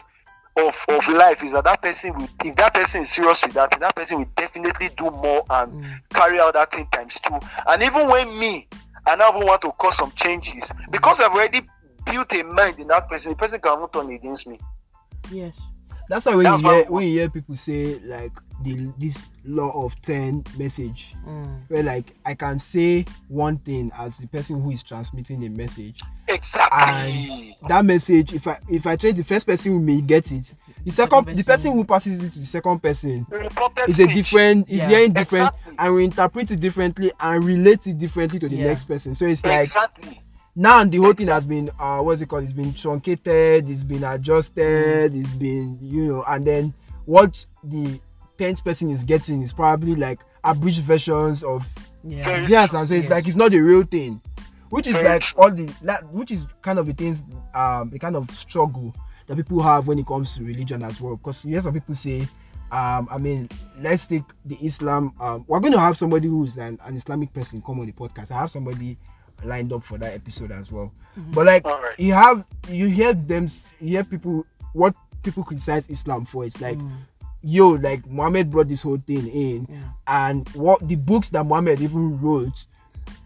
of 0.57 0.75
of 0.89 1.07
life 1.09 1.45
is 1.45 1.53
that 1.53 1.65
that 1.65 1.81
person 1.81 2.13
will 2.17 2.29
if 2.45 2.57
that 2.57 2.75
person 2.75 3.03
is 3.03 3.11
serious 3.11 3.45
with 3.45 3.55
that 3.55 3.71
that 3.81 3.95
person 3.95 4.19
will 4.19 4.29
definitely 4.37 4.91
do 4.97 5.05
more 5.11 5.45
and 5.51 5.73
Mm. 5.73 5.85
carry 6.13 6.41
out 6.41 6.55
that 6.55 6.73
thing 6.73 6.87
times 6.91 7.21
two 7.23 7.39
and 7.69 7.83
even 7.83 8.09
when 8.09 8.37
me 8.39 8.67
and 9.07 9.23
i 9.23 9.29
even 9.29 9.47
want 9.47 9.61
to 9.63 9.71
cause 9.73 9.97
some 9.97 10.11
changes 10.13 10.71
because 10.91 11.21
i've 11.21 11.33
already 11.33 11.63
built 12.05 12.33
a 12.33 12.43
mind 12.43 12.79
in 12.81 12.89
that 12.89 13.09
person 13.09 13.31
the 13.33 13.37
person 13.37 13.61
can 13.61 13.77
even 13.77 13.89
turn 13.91 14.11
against 14.11 14.47
me 14.47 14.59
Yes. 15.31 15.55
That's 16.09 16.27
why 16.27 16.35
when 16.35 16.45
That's 16.45 16.63
you 16.63 16.69
hear 16.71 16.85
when 16.87 17.05
you 17.07 17.11
hear 17.21 17.29
people 17.29 17.55
say 17.55 18.01
like 18.01 18.33
the 18.63 18.93
this 18.99 19.31
law 19.45 19.71
of 19.85 20.01
ten 20.03 20.45
message, 20.59 21.15
Mm. 21.27 21.61
where 21.69 21.83
like 21.83 22.15
I 22.27 22.35
can 22.35 22.59
say 22.59 23.05
one 23.29 23.57
thing 23.59 23.91
as 23.99 24.19
the 24.19 24.27
person 24.29 24.61
who 24.63 24.71
is 24.71 24.83
transmitting 24.83 25.41
the 25.41 25.49
message, 25.49 26.01
exactly 26.29 27.57
that 27.69 27.85
message 27.85 28.33
if 28.33 28.47
I 28.47 28.59
if 28.69 28.87
I 28.87 28.97
change 28.97 29.17
the 29.17 29.25
first 29.25 29.47
person 29.47 29.73
who 29.73 29.81
may 29.81 30.01
get 30.01 30.31
it, 30.33 30.53
the 30.85 30.91
second 30.93 31.25
the 31.27 31.33
person- 31.33 31.45
person 31.45 31.73
who 31.73 31.85
passes 31.85 32.23
it 32.23 32.33
to 32.33 32.39
the 32.39 32.47
second 32.47 32.81
person 32.83 33.27
is 33.89 33.99
a 34.01 34.07
different 34.07 34.69
is 34.69 34.79
Yeah. 34.79 34.89
hearing 34.89 35.13
different 35.13 35.49
Exactly. 35.55 35.77
and 35.79 35.95
we 35.95 36.05
interpret 36.05 36.51
it 36.51 36.61
differently 36.61 37.13
and 37.21 37.45
relate 37.45 37.87
it 37.87 37.99
differently 37.99 38.39
to 38.39 38.49
the 38.49 38.57
Yeah. 38.57 38.67
next 38.69 38.85
person. 38.85 39.15
So 39.15 39.27
it's 39.27 39.45
like 39.45 39.67
exactly 39.67 40.23
now 40.57 40.85
the 40.85 40.99
whole 40.99 41.13
thing 41.13 41.29
has 41.29 41.45
been 41.45 41.71
uh 41.79 42.01
what's 42.01 42.21
it 42.21 42.27
called 42.29 42.43
it's 42.45 42.53
been 42.53 42.75
truncated 42.75 43.69
it's 43.71 43.85
been 43.85 44.03
adjusted 44.05 45.15
it's 45.15 45.33
been 45.33 45.79
you 45.81 46.07
know 46.07 46.25
and 46.29 46.45
then 46.47 46.75
what 47.07 47.47
the 47.65 47.99
10th 48.41 48.65
person 48.65 48.91
is 48.91 49.05
getting 49.05 49.43
is 49.43 49.53
probably 49.53 49.95
like 49.95 50.21
abridged 50.45 50.83
versions 50.83 51.43
of 51.43 51.67
Yeah. 52.03 52.25
Very 52.25 52.47
yes 52.47 52.73
and 52.75 52.89
so 52.89 52.95
it's 52.95 53.05
Yes. 53.05 53.11
like 53.11 53.27
it's 53.27 53.37
not 53.37 53.51
the 53.51 53.61
real 53.61 53.83
thing 53.85 54.21
which 54.71 54.87
is 54.87 54.95
like 54.95 55.25
all 55.37 55.51
the 55.51 55.71
like, 55.83 56.01
which 56.13 56.31
is 56.31 56.47
kind 56.63 56.79
of 56.79 56.87
the 56.87 56.93
things 56.95 57.23
um 57.55 57.91
the 57.91 57.99
kind 57.99 58.17
of 58.17 58.31
struggle 58.31 58.95
that 59.27 59.37
people 59.37 59.61
have 59.63 59.87
when 59.87 59.99
it 59.99 60.07
comes 60.07 60.35
to 60.37 60.43
religion 60.45 60.83
as 60.83 61.01
well 61.01 61.17
because 61.17 61.45
you 61.45 61.51
hear 61.53 61.61
some 61.61 61.75
people 61.75 61.95
say 61.95 62.21
um 62.73 63.07
i 63.11 63.19
mean 63.19 63.49
let's 63.81 64.07
take 64.07 64.23
the 64.47 64.57
islam 64.65 65.13
um 65.21 65.45
we're 65.49 65.61
going 65.61 65.73
to 65.73 65.79
have 65.81 65.97
somebody 65.99 66.29
who's 66.29 66.57
an, 66.57 66.79
an 66.87 66.97
islamic 66.97 67.33
person 67.35 67.61
come 67.61 67.81
on 67.81 67.87
the 67.87 67.93
podcast 67.93 68.31
i 68.31 68.39
have 68.41 68.51
somebody 68.51 68.97
lined 69.45 69.73
up 69.73 69.83
for 69.83 69.99
that 69.99 70.15
episode 70.15 70.53
as 70.53 70.71
well 70.73 70.93
but 71.35 71.47
like 71.47 71.65
Alright. 71.67 71.99
you 71.99 72.13
have 72.15 72.47
you 72.69 72.87
hear 72.87 73.13
them 73.13 73.49
you 73.81 73.89
hear 73.89 74.05
people 74.05 74.47
what 74.73 74.95
people 75.23 75.43
criticize 75.45 75.89
islam 75.91 76.25
for 76.25 76.45
it's 76.45 76.61
like 76.61 76.79
yo 77.43 77.71
like 77.71 78.07
muhammad 78.07 78.51
brought 78.51 78.69
this 78.69 78.83
whole 78.83 78.99
thing 78.99 79.27
in 79.29 79.67
Yeah. 79.71 79.83
and 80.07 80.49
what 80.51 80.87
the 80.87 80.97
books 80.97 81.31
that 81.31 81.45
muhammad 81.45 81.81
even 81.81 82.21
wrote 82.21 82.67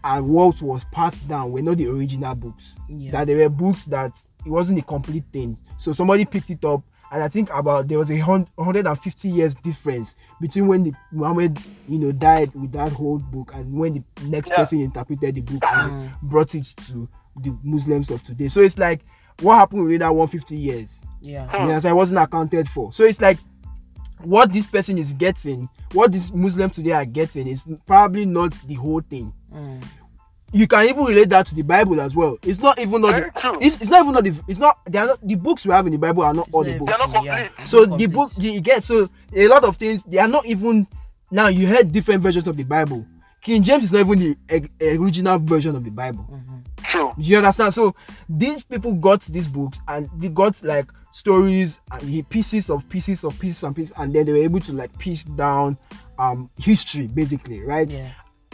and 0.03 0.27
what 0.29 0.61
was 0.61 0.83
passed 0.91 1.27
down 1.27 1.51
were 1.51 1.61
not 1.61 1.77
the 1.77 1.87
original 1.87 2.33
books 2.35 2.75
Yeah. 2.87 3.11
that 3.11 3.27
they 3.27 3.35
were 3.35 3.49
books 3.49 3.83
that 3.85 4.21
it 4.45 4.49
wasn't 4.49 4.79
a 4.79 4.83
complete 4.83 5.25
thing 5.33 5.57
so 5.77 5.91
somebody 5.91 6.25
picked 6.25 6.49
it 6.49 6.63
up 6.63 6.81
and 7.11 7.21
i 7.21 7.27
think 7.27 7.49
about 7.53 7.87
there 7.87 7.99
was 7.99 8.09
a 8.09 8.17
150 8.21 9.27
years 9.29 9.53
difference 9.55 10.15
between 10.39 10.67
when 10.67 10.83
the 10.83 10.93
muhammad 11.11 11.59
you 11.87 11.99
know 11.99 12.11
died 12.11 12.53
with 12.55 12.71
that 12.71 12.91
whole 12.93 13.19
book 13.19 13.51
and 13.53 13.71
when 13.73 13.93
the 13.93 14.03
next 14.27 14.49
Yeah. 14.51 14.55
person 14.57 14.81
interpreted 14.81 15.35
the 15.35 15.41
book 15.41 15.63
and 15.67 16.11
brought 16.21 16.55
it 16.55 16.65
to 16.87 17.07
the 17.41 17.53
muslims 17.63 18.09
of 18.11 18.23
today 18.23 18.47
so 18.47 18.61
it's 18.61 18.77
like 18.77 19.01
what 19.41 19.55
happened 19.55 19.85
with 19.85 19.99
that 19.99 20.15
150 20.15 20.55
years 20.55 21.01
Yeah. 21.21 21.49
Yes, 21.67 21.85
I 21.85 21.91
wasn't 21.91 22.19
accounted 22.21 22.69
for. 22.69 22.93
So 22.93 23.03
it's 23.03 23.19
like 23.19 23.39
what 24.23 24.51
this 24.51 24.67
person 24.67 24.97
is 24.97 25.13
getting, 25.13 25.69
what 25.93 26.11
these 26.11 26.31
Muslims 26.31 26.75
today 26.75 26.91
are 26.91 27.05
getting 27.05 27.47
is 27.47 27.65
probably 27.85 28.25
not 28.25 28.53
the 28.65 28.75
whole 28.75 29.01
thing. 29.01 29.33
Mm. 29.53 29.83
You 30.53 30.67
can 30.67 30.85
even 30.87 31.03
relate 31.03 31.29
that 31.29 31.47
to 31.47 31.55
the 31.55 31.63
Bible 31.63 31.99
as 31.99 32.15
well. 32.15 32.37
It's 32.43 32.59
not 32.59 32.79
even 32.79 33.01
not 33.01 33.11
Very 33.13 33.31
the, 33.31 33.39
true. 33.39 33.57
it's, 33.61 33.81
it's 33.81 33.89
not 33.89 34.01
even 34.01 34.13
not 34.13 34.23
the 34.23 34.33
it's 34.47 34.59
not 34.59 34.77
they 34.85 34.99
are 34.99 35.07
not 35.07 35.19
the 35.27 35.35
books 35.35 35.65
we 35.65 35.73
have 35.73 35.85
in 35.85 35.91
the 35.91 35.97
Bible 35.97 36.23
are 36.23 36.33
not 36.33 36.47
all 36.53 36.63
the 36.63 36.69
It's 36.71 36.79
books. 36.79 36.93
Not 36.97 37.23
yeah. 37.25 37.47
complete. 37.47 37.67
So 37.67 37.79
Not 37.83 37.97
the 37.97 38.05
complete. 38.05 38.07
book 38.13 38.31
you 38.37 38.61
get 38.61 38.83
so 38.83 39.09
a 39.35 39.47
lot 39.47 39.63
of 39.65 39.75
things 39.75 40.03
they 40.03 40.17
are 40.19 40.27
not 40.29 40.45
even 40.45 40.87
now 41.29 41.47
you 41.47 41.67
heard 41.67 41.91
different 41.91 42.21
versions 42.23 42.47
of 42.47 42.55
the 42.55 42.63
Bible. 42.63 43.05
King 43.45 43.61
James 43.61 43.83
is 43.83 43.93
not 43.93 43.99
even 43.99 44.35
the 44.49 44.97
original 44.97 45.37
version 45.37 45.75
of 45.75 45.83
the 45.83 45.91
Bible. 45.91 46.27
True. 46.83 47.13
Do 47.15 47.21
you 47.23 47.37
understand? 47.37 47.75
So 47.75 47.93
these 48.27 48.63
people 48.63 48.95
got 48.95 49.21
these 49.21 49.47
books 49.47 49.79
and 49.87 50.09
they 50.17 50.29
got 50.29 50.63
like 50.63 50.89
stories 51.11 51.77
and 51.91 52.01
he- 52.01 52.23
pieces 52.23 52.71
of 52.71 52.89
pieces 52.89 53.23
of 53.23 53.37
pieces 53.39 53.63
and 53.63 53.75
pieces, 53.75 53.93
and 53.97 54.11
then 54.15 54.25
they 54.25 54.31
were 54.31 54.39
able 54.39 54.59
to 54.61 54.73
like 54.73 54.97
piece 54.97 55.23
down 55.25 55.77
um 56.17 56.49
history 56.57 57.05
basically, 57.05 57.61
right? 57.61 57.91
Yeah. 57.91 58.09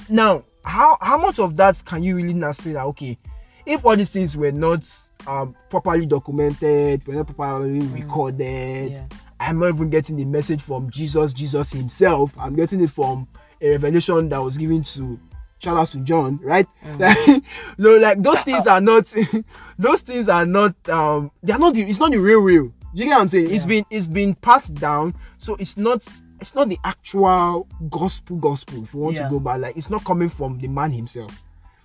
Now, 0.10 0.44
how 0.66 0.98
how 1.00 1.18
much 1.18 1.40
of 1.40 1.56
that 1.56 1.82
can 1.86 2.04
you 2.04 2.18
really 2.18 2.34
now 2.34 2.52
say 2.52 2.74
that 2.74 2.84
okay, 2.88 3.18
if 3.66 3.86
all 3.86 3.96
these 3.96 4.12
things 4.12 4.36
were 4.36 4.52
not 4.52 4.84
um 5.26 5.56
properly 5.70 6.06
documented, 6.06 7.08
were 7.08 7.14
not 7.16 7.28
properly 7.34 7.80
recorded, 7.80 8.92
Yeah. 8.92 9.06
I'm 9.40 9.58
not 9.58 9.70
even 9.70 9.90
getting 9.90 10.18
the 10.18 10.26
message 10.26 10.62
from 10.62 10.90
Jesus, 10.92 11.32
Jesus 11.32 11.72
himself. 11.72 12.34
I'm 12.38 12.56
getting 12.56 12.82
it 12.84 12.90
from 12.92 13.28
a 13.62 13.70
revelation 13.72 14.30
that 14.30 14.40
was 14.40 14.58
given 14.58 14.84
to 14.84 15.20
shout 15.60 15.78
out 15.78 15.88
to 15.88 16.00
John, 16.00 16.40
right? 16.42 16.68
Like, 16.98 17.18
no, 17.78 17.98
like 17.98 18.22
those 18.22 18.40
things 18.42 18.66
are 18.68 18.82
not 18.82 19.14
those 19.80 20.02
things 20.02 20.28
are 20.30 20.46
not 20.46 20.74
um 20.90 21.32
they 21.44 21.54
are 21.54 21.60
not 21.60 21.74
the, 21.74 21.84
it's 21.84 22.00
not 22.00 22.12
the 22.12 22.18
real 22.20 22.42
real. 22.42 22.66
Do 22.94 23.04
you 23.04 23.06
get 23.06 23.12
what 23.16 23.22
I'm 23.22 23.30
saying? 23.30 23.52
It's 23.52 23.66
been 23.66 23.86
it's 23.90 24.08
been 24.08 24.34
passed 24.36 24.74
down, 24.76 25.14
so 25.38 25.56
it's 25.56 25.78
not 25.78 26.06
it's 26.40 26.56
not 26.56 26.70
the 26.70 26.78
actual 26.84 27.68
gospel 27.90 28.38
gospel 28.38 28.84
if 28.84 28.94
you 28.94 29.00
want 29.00 29.16
Yeah. 29.16 29.24
to 29.26 29.30
go 29.30 29.40
by 29.40 29.58
like 29.58 29.78
it's 29.78 29.90
not 29.90 30.04
coming 30.04 30.28
from 30.30 30.58
the 30.60 30.68
man 30.68 30.92
himself. 30.92 31.32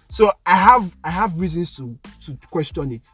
So 0.09 0.33
I 0.47 0.55
have 0.57 0.97
I 1.05 1.11
have 1.11 1.39
reasons 1.39 1.77
to 1.77 1.99
to 2.25 2.37
question 2.51 2.93
it. 2.93 3.07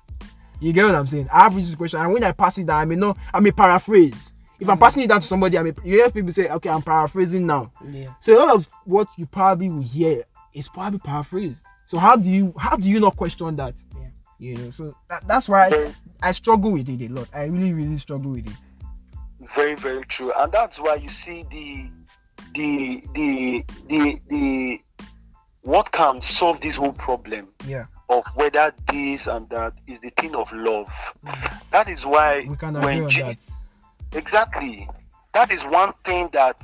You 0.60 0.72
get 0.72 0.86
what 0.86 0.94
I'm 0.94 1.08
saying? 1.08 1.28
I 1.32 1.42
have 1.42 1.56
reasons 1.56 1.72
to 1.72 1.76
question, 1.78 2.00
and 2.00 2.12
when 2.12 2.22
I 2.22 2.30
pass 2.32 2.56
it 2.58 2.66
down, 2.66 2.80
I 2.80 2.84
may 2.84 2.94
not 2.96 3.16
I 3.34 3.40
may 3.40 3.50
paraphrase. 3.50 4.32
If 4.62 4.68
I'm 4.68 4.78
passing 4.78 5.02
it 5.02 5.08
down 5.08 5.20
to 5.20 5.26
somebody, 5.26 5.58
I 5.58 5.62
may 5.62 5.72
you 5.84 5.96
hear 5.98 6.10
people 6.10 6.32
say, 6.32 6.48
okay, 6.48 6.68
I'm 6.70 6.82
paraphrasing 6.82 7.46
now. 7.46 7.72
Yeah. 7.90 8.12
So 8.20 8.36
a 8.36 8.38
lot 8.38 8.54
of 8.54 8.68
what 8.84 9.08
you 9.16 9.26
probably 9.26 9.68
will 9.68 9.82
hear 9.82 10.24
is 10.54 10.68
probably 10.68 10.98
paraphrased. 11.00 11.60
So 11.86 11.98
how 11.98 12.16
do 12.16 12.28
you 12.30 12.54
how 12.58 12.76
do 12.76 12.88
you 12.88 13.00
not 13.00 13.16
question 13.16 13.54
that? 13.56 13.74
Yeah. 13.94 14.08
You 14.38 14.56
know, 14.56 14.70
so 14.70 14.94
that, 15.08 15.26
that's 15.26 15.48
why 15.48 15.68
I, 15.68 15.94
I 16.28 16.32
struggle 16.32 16.72
with 16.72 16.88
it 16.88 17.02
a 17.02 17.12
lot. 17.12 17.28
I 17.34 17.44
really, 17.44 17.72
really 17.72 17.98
struggle 17.98 18.32
with 18.32 18.46
it. 18.46 18.56
very 19.56 19.74
very 19.74 20.04
true 20.06 20.32
and 20.38 20.52
that's 20.52 20.78
why 20.78 20.94
you 20.94 21.08
see 21.08 21.44
the 21.50 21.90
the 22.54 23.02
the 23.14 23.64
the 23.88 24.20
the 24.28 24.80
what 25.62 25.90
can 25.92 26.20
solve 26.20 26.60
this 26.60 26.76
whole 26.76 26.92
problem 26.92 27.48
Yeah. 27.66 27.86
of 28.08 28.24
whether 28.36 28.72
this 28.88 29.26
and 29.26 29.48
that 29.50 29.72
is 29.88 29.98
the 30.00 30.10
thing 30.10 30.34
of 30.36 30.52
love 30.52 30.88
mm. 31.24 31.60
that 31.72 31.88
is 31.88 32.06
why 32.06 32.46
We 32.48 32.56
can 32.56 32.76
agree 32.76 32.94
when 32.94 33.04
on 33.04 33.10
Je- 33.10 33.22
that. 33.22 33.38
Exactly 34.14 34.88
that 35.32 35.50
is 35.50 35.64
one 35.64 35.92
thing 36.04 36.28
that 36.32 36.56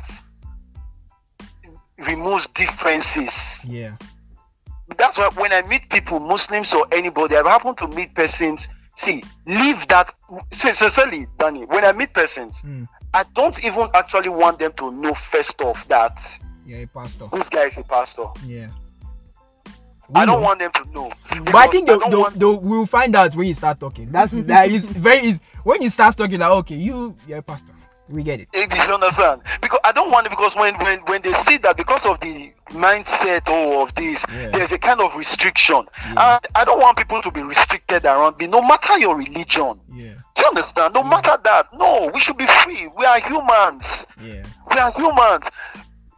removes 2.07 2.47
differences 2.49 3.65
Yeah. 3.65 3.97
that's 4.97 5.19
why 5.19 5.29
when 5.35 5.53
I 5.53 5.63
meet 5.63 5.89
people, 5.91 6.21
Muslims 6.21 6.73
or 6.73 6.87
anybody, 6.93 7.37
I've 7.37 7.47
happened 7.47 7.77
to 7.79 7.89
meet 7.89 8.15
persons. 8.15 8.69
See, 8.97 9.23
leave 9.47 9.87
that. 9.89 10.13
sin- 10.53 10.75
Sincerely, 10.75 11.27
Danny, 11.39 11.65
when 11.67 11.85
I 11.85 11.93
meet 11.93 12.13
persons, 12.15 12.63
Mm. 12.63 12.89
I 13.15 13.25
don't 13.35 13.63
even 13.65 13.89
actually 13.95 14.29
want 14.29 14.59
them 14.59 14.73
to 14.75 14.91
know 14.91 15.15
first 15.15 15.61
off 15.61 15.87
that 15.89 16.17
Yeah, 16.67 16.79
a 16.79 16.87
pastor. 16.87 17.29
this 17.33 17.49
guy 17.49 17.65
is 17.65 17.79
a 17.79 17.83
pastor. 17.85 18.27
Yeah. 18.45 18.69
I 20.15 20.25
don't 20.25 20.41
know. 20.41 20.47
want 20.47 20.59
them 20.61 20.73
to 20.73 20.85
know. 20.91 21.13
But 21.45 21.55
I 21.55 21.67
think 21.69 21.87
they, 21.87 21.99
they, 21.99 22.25
they, 22.37 22.45
we'll 22.47 22.87
find 22.87 23.15
out 23.15 23.35
when 23.37 23.47
you 23.47 23.55
start 23.55 23.79
talking. 23.79 24.11
That's 24.11 24.33
that 24.53 24.71
is 24.71 24.89
very 24.89 25.21
easy. 25.23 25.41
When 25.65 25.83
you 25.83 25.91
start 25.91 26.17
talking, 26.17 26.39
like 26.39 26.51
okay, 26.51 26.77
you 26.77 27.15
you're 27.27 27.39
a 27.39 27.43
pastor. 27.43 27.73
We 28.09 28.23
get 28.23 28.41
it. 28.41 28.49
Do 28.53 28.61
you 28.61 28.67
understand? 28.95 29.43
Because 29.61 29.81
I 29.85 29.93
don't 29.93 30.11
want 30.11 30.27
it 30.27 30.31
because 30.31 30.57
when 30.57 30.75
when 30.79 31.01
when 31.01 31.21
they 31.21 31.35
see 31.43 31.59
that 31.59 31.77
because 31.77 32.07
of 32.07 32.19
the 32.21 32.53
mindset 32.71 33.43
oh, 33.49 33.83
of 33.83 33.95
this, 33.97 34.25
Yeah. 34.33 34.49
there's 34.49 34.73
a 34.73 34.79
kind 34.79 35.03
of 35.03 35.15
restriction, 35.15 35.87
Yeah. 36.15 36.37
and 36.37 36.47
I 36.55 36.65
don't 36.65 36.81
want 36.81 36.97
people 36.97 37.21
to 37.21 37.31
be 37.31 37.43
restricted 37.43 38.07
around 38.07 38.39
me, 38.39 38.47
no 38.47 38.63
matter 38.63 38.99
your 38.99 39.15
religion. 39.15 39.79
Yeah. 39.93 40.15
Do 40.35 40.43
you 40.43 40.49
understand? 40.49 40.95
No 40.95 41.03
matter 41.03 41.39
that, 41.45 41.67
no, 41.75 42.11
we 42.15 42.19
should 42.21 42.39
be 42.39 42.47
free. 42.47 42.89
We 42.97 43.05
are 43.05 43.21
humans. 43.21 44.07
Yeah. 44.23 44.43
We 44.71 44.79
are 44.79 44.91
humans. 44.93 45.45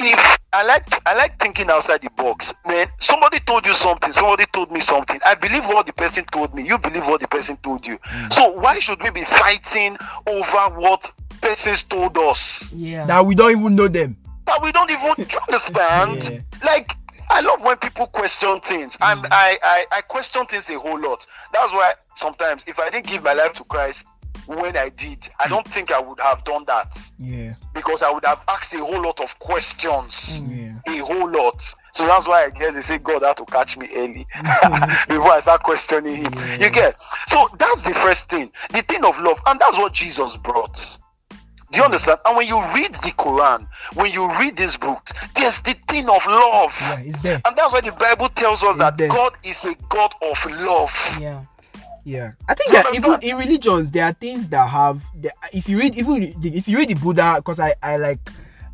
If 0.03 0.39
I 0.53 0.63
like, 0.63 0.87
I 1.07 1.15
like 1.15 1.39
thinking 1.39 1.69
outside 1.71 2.01
the 2.01 2.11
box, 2.11 2.55
man. 2.67 2.89
Somebody 3.01 3.39
told 3.41 3.67
you 3.67 3.75
something. 3.75 4.13
Somebody 4.13 4.47
told 4.47 4.73
me 4.73 4.81
something. 4.81 5.21
I 5.27 5.35
believe 5.35 5.65
what 5.67 5.87
the 5.87 5.93
person 5.93 6.25
told 6.33 6.55
me. 6.55 6.67
You 6.67 6.79
believe 6.79 7.07
what 7.07 7.21
the 7.21 7.29
person 7.29 7.59
told 7.59 7.87
you. 7.87 7.99
Hmm. 8.03 8.31
So 8.31 8.51
why 8.53 8.79
should 8.79 9.03
we 9.03 9.11
be 9.11 9.25
fighting 9.25 9.99
over 10.27 10.81
what 10.81 11.11
persons 11.43 11.83
told 11.83 12.17
us 12.17 12.73
Yeah. 12.73 13.05
That 13.07 13.25
we 13.27 13.35
don't 13.35 13.51
even 13.51 13.77
know 13.77 13.89
them. 13.89 14.17
that 14.47 14.63
we 14.63 14.73
don't 14.73 14.91
even 14.91 15.15
do 15.17 15.23
you 15.31 15.39
understand? 15.49 16.45
Like. 16.65 16.97
I 17.33 17.43
love 17.43 17.63
when 17.63 17.77
people 17.77 18.09
question 18.09 18.61
things. 18.61 18.99
I'm, 19.01 19.19
hmm. 19.19 19.27
I, 19.31 19.57
I, 19.63 19.87
I 19.93 20.01
question 20.01 20.45
things 20.47 20.69
a 20.69 20.77
whole 20.81 20.99
lot. 20.99 21.25
That's 21.53 21.73
why 21.73 21.93
sometimes 22.17 22.65
if 22.67 22.81
I 22.81 22.91
didn't 22.91 23.07
give 23.07 23.23
my 23.23 23.35
life 23.35 23.53
to 23.53 23.63
Christ 23.63 24.05
when 24.57 24.77
I 24.77 24.89
did. 24.89 25.29
I 25.39 25.45
hmm. 25.45 25.51
don't 25.51 25.69
think 25.69 25.93
I 25.93 26.01
would 26.01 26.19
have 26.21 26.43
done 26.45 26.65
that 26.67 26.99
Yeah. 27.19 27.55
because 27.73 28.03
I 28.03 28.11
would 28.11 28.25
have 28.25 28.41
asked 28.49 28.75
a 28.75 28.79
whole 28.79 29.03
lot 29.03 29.21
of 29.21 29.39
questions. 29.39 30.41
Hmm. 30.41 30.55
Yeah. 30.87 31.01
A 31.03 31.05
whole 31.05 31.31
lot. 31.31 31.63
So 31.93 32.07
that's 32.07 32.27
why 32.27 32.45
I 32.45 32.51
guess 32.51 32.75
they 32.75 32.83
say 32.83 32.99
God 32.99 33.23
had 33.23 33.37
to 33.37 33.45
catch 33.45 33.77
me 33.77 33.89
early 33.95 34.27
hmm. 34.33 35.09
before 35.09 35.33
I 35.33 35.41
start 35.41 35.63
questioning 35.63 36.17
him. 36.17 36.33
Yeah. 36.35 36.57
You 36.59 36.71
get 36.71 36.97
so 37.29 37.49
that's 37.59 37.83
the 37.83 37.95
first 37.95 38.29
thing, 38.29 38.51
the 38.71 38.83
thing 38.83 39.05
of 39.05 39.19
love, 39.21 39.41
and 39.47 39.61
that's 39.61 39.79
what 39.79 39.93
Jesus 39.93 40.37
brought. 40.37 40.99
Do 41.73 41.79
you 41.79 41.85
understand? 41.85 42.19
And 42.27 42.37
when 42.37 42.49
you 42.49 42.61
read 42.75 42.95
the 42.97 43.13
Quran, 43.13 43.69
when 43.95 44.11
you 44.13 44.29
read 44.39 44.57
these 44.57 44.77
books, 44.77 45.13
there's 45.37 45.61
the 45.61 45.77
thing 45.89 46.09
of 46.09 46.27
love. 46.27 46.75
Yeah, 46.81 46.99
it's 46.99 47.19
there. 47.21 47.41
And 47.45 47.57
that's 47.57 47.73
why 47.73 47.81
the 47.81 47.93
Bible 47.93 48.29
tells 48.31 48.65
us 48.65 48.71
It's 48.71 48.79
that 48.79 48.99
there. 48.99 49.09
God 49.09 49.35
is 49.45 49.65
a 49.65 49.77
God 49.89 50.13
of 50.21 50.45
love. 50.51 50.93
Yeah. 51.21 51.45
Yeah, 52.05 52.33
I 52.49 52.55
think 52.55 52.73
that 52.73 52.95
even 52.95 53.21
in 53.23 53.37
religions 53.37 53.91
there 53.91 54.05
are 54.05 54.13
things 54.13 54.49
that 54.49 54.69
have. 54.69 55.03
The, 55.21 55.33
if 55.53 55.69
you 55.69 55.79
read 55.79 55.95
even 55.97 56.35
if 56.43 56.69
you 56.69 56.79
read 56.79 56.89
the 56.89 56.95
Buddha, 56.95 57.35
because 57.37 57.61
I 57.61 57.75
I 57.83 57.97
like 57.97 58.19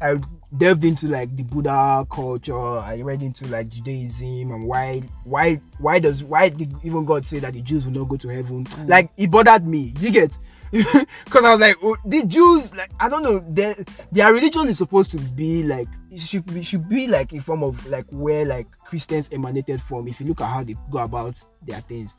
I 0.00 0.16
delved 0.56 0.84
into 0.84 1.08
like 1.08 1.34
the 1.36 1.42
Buddha 1.42 2.06
culture. 2.10 2.56
I 2.56 3.00
read 3.00 3.22
into 3.22 3.46
like 3.48 3.68
Judaism 3.68 4.52
and 4.52 4.66
why 4.66 5.02
why 5.24 5.60
why 5.78 5.98
does 5.98 6.22
why 6.22 6.48
did 6.48 6.74
even 6.82 7.04
God 7.04 7.24
say 7.24 7.38
that 7.40 7.52
the 7.54 7.62
Jews 7.62 7.84
will 7.84 7.92
not 7.92 8.08
go 8.08 8.16
to 8.16 8.28
heaven? 8.28 8.64
Mm. 8.64 8.88
Like 8.88 9.10
it 9.16 9.30
bothered 9.30 9.66
me. 9.66 9.94
You 10.00 10.10
get. 10.10 10.38
Because 10.72 11.44
I 11.44 11.52
was 11.52 11.60
like, 11.60 11.76
oh, 11.82 11.96
the 12.04 12.24
Jews, 12.24 12.74
like 12.76 12.90
I 12.98 13.08
don't 13.08 13.22
know, 13.22 13.38
their 13.48 13.74
their 14.12 14.32
religion 14.32 14.68
is 14.68 14.78
supposed 14.78 15.10
to 15.12 15.18
be 15.18 15.62
like 15.62 15.88
it 16.10 16.20
should 16.20 16.44
be 16.52 16.62
should 16.62 16.88
be 16.88 17.06
like 17.06 17.32
a 17.32 17.40
form 17.40 17.62
of 17.62 17.84
like 17.86 18.06
where 18.10 18.44
like 18.44 18.66
Christians 18.84 19.28
emanated 19.32 19.80
from. 19.80 20.08
If 20.08 20.20
you 20.20 20.26
look 20.26 20.40
at 20.40 20.46
how 20.48 20.64
they 20.64 20.76
go 20.90 20.98
about 20.98 21.36
their 21.62 21.80
things, 21.80 22.16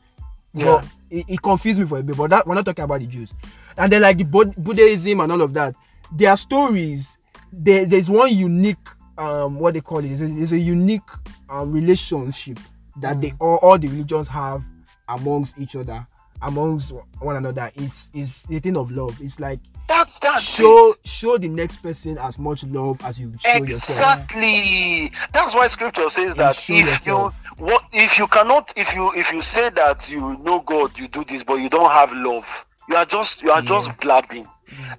Yeah. 0.54 0.64
but 0.64 0.84
it, 1.10 1.24
it 1.28 1.42
confused 1.42 1.78
me 1.80 1.86
for 1.86 1.98
a 1.98 2.02
bit. 2.02 2.16
But 2.16 2.30
that 2.30 2.46
we're 2.46 2.54
not 2.54 2.64
talking 2.64 2.84
about 2.84 3.00
the 3.00 3.06
Jews, 3.06 3.34
and 3.76 3.92
then 3.92 4.02
like 4.02 4.18
the 4.18 4.24
Bud- 4.24 4.54
Buddhism 4.56 5.20
and 5.20 5.32
all 5.32 5.42
of 5.42 5.52
that. 5.54 5.74
Their 6.12 6.36
stories, 6.36 7.18
there, 7.52 7.84
there's 7.84 8.08
one 8.08 8.34
unique, 8.34 8.78
um, 9.18 9.58
what 9.58 9.74
they 9.74 9.80
call 9.82 9.98
it. 9.98 10.08
There's 10.16 10.52
a, 10.52 10.56
a 10.56 10.58
unique 10.58 11.02
um, 11.50 11.70
relationship 11.72 12.58
that 12.96 13.20
they 13.20 13.32
all, 13.38 13.56
all 13.56 13.78
the 13.78 13.88
religions 13.88 14.26
have 14.28 14.62
amongst 15.08 15.58
each 15.58 15.76
other, 15.76 16.06
amongst 16.42 16.92
one 17.20 17.36
another. 17.36 17.70
Is 17.74 18.10
is 18.14 18.42
the 18.44 18.58
thing 18.58 18.76
of 18.76 18.90
love. 18.90 19.18
It's 19.20 19.38
like 19.38 19.60
That's 19.86 20.18
that's 20.18 20.42
show 20.42 20.92
it. 20.92 21.06
show 21.06 21.36
the 21.38 21.48
next 21.48 21.76
person 21.82 22.16
as 22.18 22.38
much 22.38 22.64
love 22.64 23.00
as 23.04 23.20
you 23.20 23.32
show 23.38 23.48
yourself. 23.64 24.18
Exactly. 24.18 25.12
That's 25.32 25.54
why 25.54 25.66
scripture 25.66 26.08
says 26.08 26.34
that 26.36 26.56
if 26.56 26.68
yourself. 26.70 27.34
you 27.44 27.47
what 27.58 27.82
if 27.92 28.18
you 28.18 28.26
cannot 28.28 28.72
if 28.76 28.94
you 28.94 29.12
if 29.14 29.32
you 29.32 29.40
say 29.42 29.70
that 29.70 30.08
you 30.10 30.36
know 30.38 30.60
God, 30.60 30.96
you 30.98 31.08
do 31.08 31.24
this, 31.24 31.42
but 31.42 31.54
you 31.56 31.68
don't 31.68 31.90
have 31.90 32.12
love, 32.12 32.46
you 32.88 32.96
are 32.96 33.04
just 33.04 33.42
you 33.42 33.50
are 33.50 33.62
just 33.62 33.90
blabbing. 34.00 34.46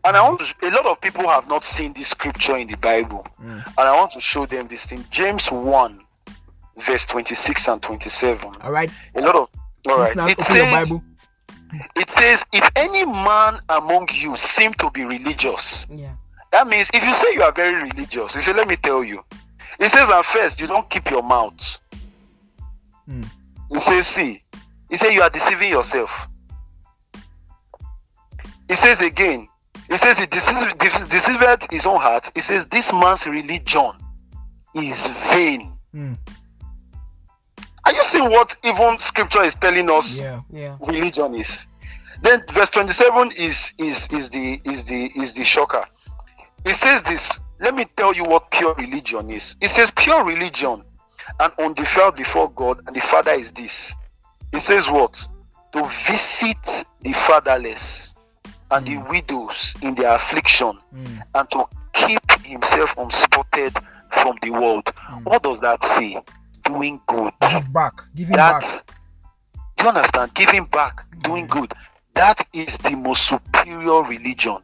And 0.03 0.17
I 0.17 0.27
want 0.27 0.39
to, 0.41 0.67
a 0.67 0.71
lot 0.71 0.87
of 0.87 0.99
people 0.99 1.27
have 1.29 1.47
not 1.47 1.63
seen 1.63 1.93
this 1.93 2.07
scripture 2.09 2.57
in 2.57 2.67
the 2.67 2.75
Bible, 2.77 3.25
Mm. 3.41 3.63
and 3.65 3.79
I 3.79 3.95
want 3.95 4.11
to 4.13 4.19
show 4.21 4.45
them 4.47 4.67
this 4.67 4.85
thing. 4.85 5.05
James 5.11 5.51
one, 5.51 6.01
verse 6.77 7.05
twenty 7.05 7.35
six 7.35 7.67
and 7.67 7.81
twenty 7.81 8.09
seven. 8.09 8.51
All 8.61 8.71
right, 8.71 8.89
A 9.15 9.21
lot 9.21 9.35
of 9.35 9.47
all 9.87 9.99
right. 9.99 10.11
It 10.37 10.43
says, 10.45 10.71
Bible. 10.89 11.03
it 11.95 12.09
says, 12.11 12.43
if 12.51 12.69
any 12.75 13.05
man 13.05 13.61
among 13.69 14.09
you 14.11 14.35
seem 14.35 14.73
to 14.73 14.89
be 14.89 15.05
religious, 15.05 15.85
Yeah. 15.89 16.13
that 16.51 16.67
means 16.67 16.89
if 16.93 17.03
you 17.03 17.13
say 17.13 17.33
you 17.33 17.43
are 17.43 17.51
very 17.53 17.75
religious, 17.83 18.35
you 18.35 18.41
say, 18.41 18.53
let 18.53 18.67
me 18.67 18.75
tell 18.75 19.03
you. 19.03 19.23
It 19.79 19.91
says, 19.91 20.09
at 20.09 20.25
first, 20.25 20.59
you 20.59 20.67
don't 20.67 20.89
keep 20.89 21.09
your 21.09 21.21
mouth. 21.23 21.77
Hmm. 23.09 23.23
It 23.71 23.81
says, 23.81 24.07
see. 24.07 24.43
It 24.89 24.99
says 24.99 25.13
you 25.13 25.21
are 25.21 25.29
deceiving 25.29 25.69
yourself. 25.69 26.11
He 28.67 28.75
says 28.75 29.01
again, 29.01 29.47
He 29.89 29.97
says 29.97 30.19
he 30.19 30.27
deceives, 30.27 31.07
deceived 31.07 31.71
his 31.71 31.85
own 31.87 31.99
heart. 31.99 32.31
He 32.35 32.41
says 32.41 32.67
this 32.67 32.93
man's 32.93 33.25
religion 33.25 33.91
is 34.75 35.07
vain. 35.31 35.73
Hmm. 35.91 36.13
Are 37.85 37.93
you 37.93 38.03
seeing 38.03 38.29
what 38.29 38.55
even 38.63 38.99
scripture 38.99 39.41
is 39.41 39.55
telling 39.55 39.89
us? 39.89 40.15
Yeah. 40.15 40.41
Yeah. 40.51 40.77
religion 40.85 41.33
is. 41.33 41.65
Then 42.21 42.43
verse 42.51 42.69
27 42.69 43.31
is 43.31 43.73
is 43.79 44.07
is 44.11 44.29
the 44.29 44.61
is 44.65 44.85
the 44.85 45.09
is 45.15 45.33
the 45.33 45.43
shocker. 45.43 45.85
It 46.65 46.75
says 46.75 47.01
this. 47.03 47.39
Let 47.59 47.73
me 47.75 47.85
tell 47.97 48.13
you 48.13 48.25
what 48.25 48.51
pure 48.51 48.75
religion 48.75 49.31
is. 49.31 49.55
It 49.59 49.69
says 49.69 49.91
pure 49.95 50.23
religion 50.23 50.83
and 51.39 51.53
undefiled 51.59 52.15
before 52.15 52.49
God 52.51 52.81
and 52.87 52.95
the 52.95 53.01
Father 53.01 53.31
is 53.31 53.51
this. 53.51 53.93
He 54.51 54.59
says 54.59 54.89
what? 54.89 55.13
To 55.73 55.83
visit 56.07 56.85
the 57.01 57.13
fatherless 57.13 58.13
and 58.71 58.85
the 58.85 58.95
mm. 58.95 59.09
widows 59.09 59.75
in 59.81 59.95
their 59.95 60.13
affliction 60.15 60.77
Mm. 60.93 61.21
and 61.35 61.51
to 61.51 61.65
keep 61.93 62.31
himself 62.43 62.95
unspotted 62.97 63.73
from 64.11 64.35
the 64.41 64.49
world. 64.51 64.85
Mm. 64.85 65.23
What 65.25 65.43
does 65.43 65.59
that 65.61 65.83
say? 65.85 66.21
Doing 66.65 66.99
good 67.07 67.33
Give 67.41 67.73
back. 67.73 67.93
Giving 68.15 68.35
back. 68.35 68.61
do 69.77 69.83
you 69.83 69.89
understand 69.89 70.33
giving 70.33 70.65
back 70.65 71.03
doing 71.23 71.45
mm. 71.47 71.49
good 71.49 71.73
that 72.13 72.45
is 72.53 72.77
the 72.79 72.91
most 72.95 73.27
superior 73.27 74.03
religion 74.03 74.57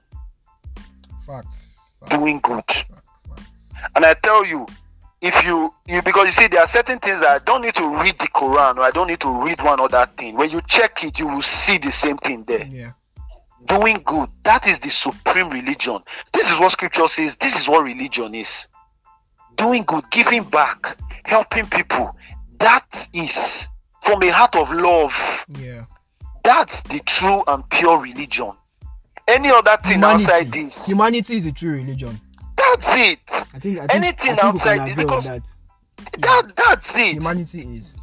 Facts. 1.26 1.48
Facts. 2.00 2.10
doing 2.10 2.40
good 2.42 2.64
and 3.96 4.06
i 4.06 4.14
tell 4.16 4.46
you 4.46 4.68
if 5.22 5.44
you 5.46 5.74
you 5.88 6.02
because 6.02 6.26
you 6.26 6.32
see 6.32 6.48
there 6.48 6.60
are 6.62 6.68
certain 6.68 7.00
things 7.00 7.20
that 7.22 7.30
i 7.30 7.40
don't 7.46 7.62
need 7.62 7.74
to 7.76 7.88
read 8.02 8.18
the 8.20 8.28
quran 8.28 8.78
or 8.78 8.82
i 8.82 8.92
don't 8.92 9.08
need 9.08 9.20
to 9.20 9.30
read 9.44 9.62
one 9.64 9.80
other 9.80 10.08
thing 10.18 10.36
when 10.36 10.50
you 10.50 10.62
check 10.68 11.04
it 11.04 11.18
you 11.20 11.28
will 11.28 11.42
see 11.42 11.78
the 11.78 11.92
same 11.92 12.18
thing 12.18 12.44
there 12.46 12.66
Yeah. 12.66 12.92
doing 13.66 14.02
good 14.06 14.30
that 14.44 14.68
is 14.68 14.80
the 14.80 14.90
supreme 14.90 15.50
religion 15.50 16.00
this 16.34 16.52
is 16.52 16.60
what 16.60 16.72
scripture 16.72 17.08
says 17.08 17.36
this 17.38 17.60
is 17.60 17.68
what 17.68 17.84
religion 17.84 18.36
is 18.36 18.68
doing 19.56 19.84
good 19.84 20.04
giving 20.12 20.44
back 20.44 20.98
helping 21.24 21.66
people 21.68 22.16
that 22.60 23.08
is 23.14 23.68
from 24.04 24.22
a 24.22 24.30
heart 24.30 24.56
of 24.56 24.70
love 24.72 25.14
Yeah. 25.60 25.86
that's 26.44 26.82
the 26.84 27.00
true 27.00 27.44
and 27.48 27.68
pure 27.70 27.98
religion 28.00 28.52
any 29.28 29.50
other 29.50 29.78
thing 29.84 30.04
outside 30.04 30.44
Humanity. 30.54 30.64
this 30.66 30.86
Humanity 30.86 31.38
is 31.38 31.46
a 31.46 31.52
true 31.52 31.72
religion. 31.72 32.22
That's 32.66 32.88
it 32.96 33.20
I 33.54 33.60
think. 33.60 33.80
I 33.80 33.88
think 33.88 33.94
Anything 33.94 34.40
outside 34.42 34.90
it, 34.90 34.98
because 34.98 35.26
that. 35.28 35.44
that 36.20 36.52
that's 36.56 36.96
it 36.96 37.14
Humanity 37.14 37.62
is. 37.78 37.96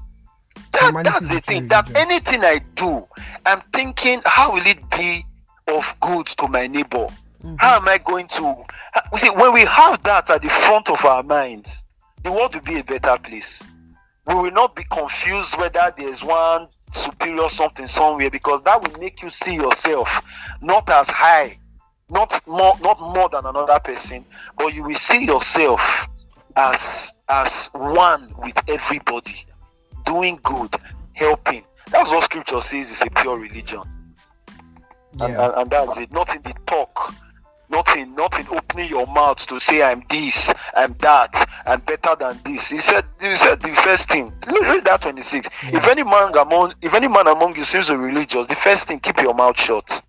that, 0.73 0.83
humanity 0.85 1.11
that's 1.11 1.23
is 1.23 1.29
the 1.29 1.41
thing 1.41 1.69
that 1.69 1.89
religion. 1.89 2.11
anything 2.11 2.45
i 2.45 2.61
do 2.75 3.07
i'm 3.47 3.61
thinking 3.73 4.21
how 4.25 4.53
will 4.53 4.67
it 4.67 4.79
be 4.91 5.25
of 5.69 5.95
good 6.01 6.27
to 6.27 6.49
my 6.49 6.67
neighbor 6.67 7.07
mm-hmm. 7.45 7.55
how 7.59 7.77
am 7.77 7.89
i 7.89 7.99
going 7.99 8.27
to 8.29 8.55
we 9.13 9.19
see 9.19 9.31
when 9.31 9.53
we 9.53 9.65
have 9.65 10.03
that 10.03 10.29
at 10.31 10.43
the 10.43 10.49
front 10.49 10.89
of 10.91 11.05
our 11.05 11.23
minds 11.23 11.83
the 12.25 12.31
world 12.33 12.55
will 12.55 12.63
be 12.63 12.79
a 12.79 12.85
better 12.85 13.17
place 13.23 13.63
we 14.27 14.35
will 14.35 14.51
not 14.53 14.75
be 14.77 14.85
confused 14.91 15.57
whether 15.59 15.93
there's 15.97 16.23
one 16.23 16.69
superior 16.93 17.49
something 17.49 17.87
somewhere 17.87 18.31
because 18.31 18.63
that 18.65 18.81
will 18.83 19.01
make 19.01 19.23
you 19.23 19.31
see 19.31 19.55
yourself 19.55 20.09
not 20.61 20.89
as 20.91 21.09
high 21.09 21.57
not 22.13 22.47
more 22.47 22.75
not 22.81 23.01
more 23.01 23.29
than 23.31 23.45
another 23.47 23.79
person 23.81 24.25
but 24.57 24.73
you 24.75 24.83
will 24.85 24.95
see 24.95 25.25
yourself 25.25 25.81
as 26.57 27.13
as 27.29 27.69
one 27.73 28.33
with 28.39 28.57
everybody 28.69 29.47
doing 30.05 30.39
good 30.43 30.75
helping. 31.15 31.65
That's 31.91 32.11
what 32.11 32.25
scripture 32.25 32.61
says 32.61 32.91
is 32.91 33.01
a 33.01 33.11
pure 33.11 33.39
religion. 33.39 33.83
And, 35.21 35.33
Yeah. 35.33 35.45
and, 35.47 35.55
and 35.57 35.71
that's 35.71 35.97
it. 35.99 36.13
Not 36.13 36.35
in 36.35 36.43
the 36.43 36.55
talk 36.67 37.15
not 37.73 37.97
in 37.97 38.15
not 38.15 38.39
in 38.39 38.47
opening 38.49 38.89
your 38.91 39.07
mouth 39.07 39.45
to 39.47 39.59
say 39.59 39.83
i'm 39.83 40.05
this 40.11 40.53
i'm 40.77 40.95
that 40.99 41.33
i'm 41.65 41.81
better 41.81 42.15
than 42.21 42.39
this. 42.45 42.69
He 42.69 42.79
said 42.79 43.05
he 43.19 43.35
said 43.35 43.61
the 43.61 43.75
first 43.77 44.09
thing 44.11 44.31
read 44.47 44.85
that 44.85 45.01
26 45.01 45.49
if 45.63 45.85
any 45.89 46.03
man 46.03 46.37
among 46.37 46.75
if 46.83 46.93
any 46.93 47.09
man 47.09 47.27
among 47.29 47.57
you 47.57 47.65
seems 47.65 47.89
religious 47.89 48.47
the 48.47 48.55
first 48.57 48.87
thing 48.87 49.01
keep 49.01 49.17
your 49.19 49.33
mouth 49.33 49.59
shut 49.59 50.03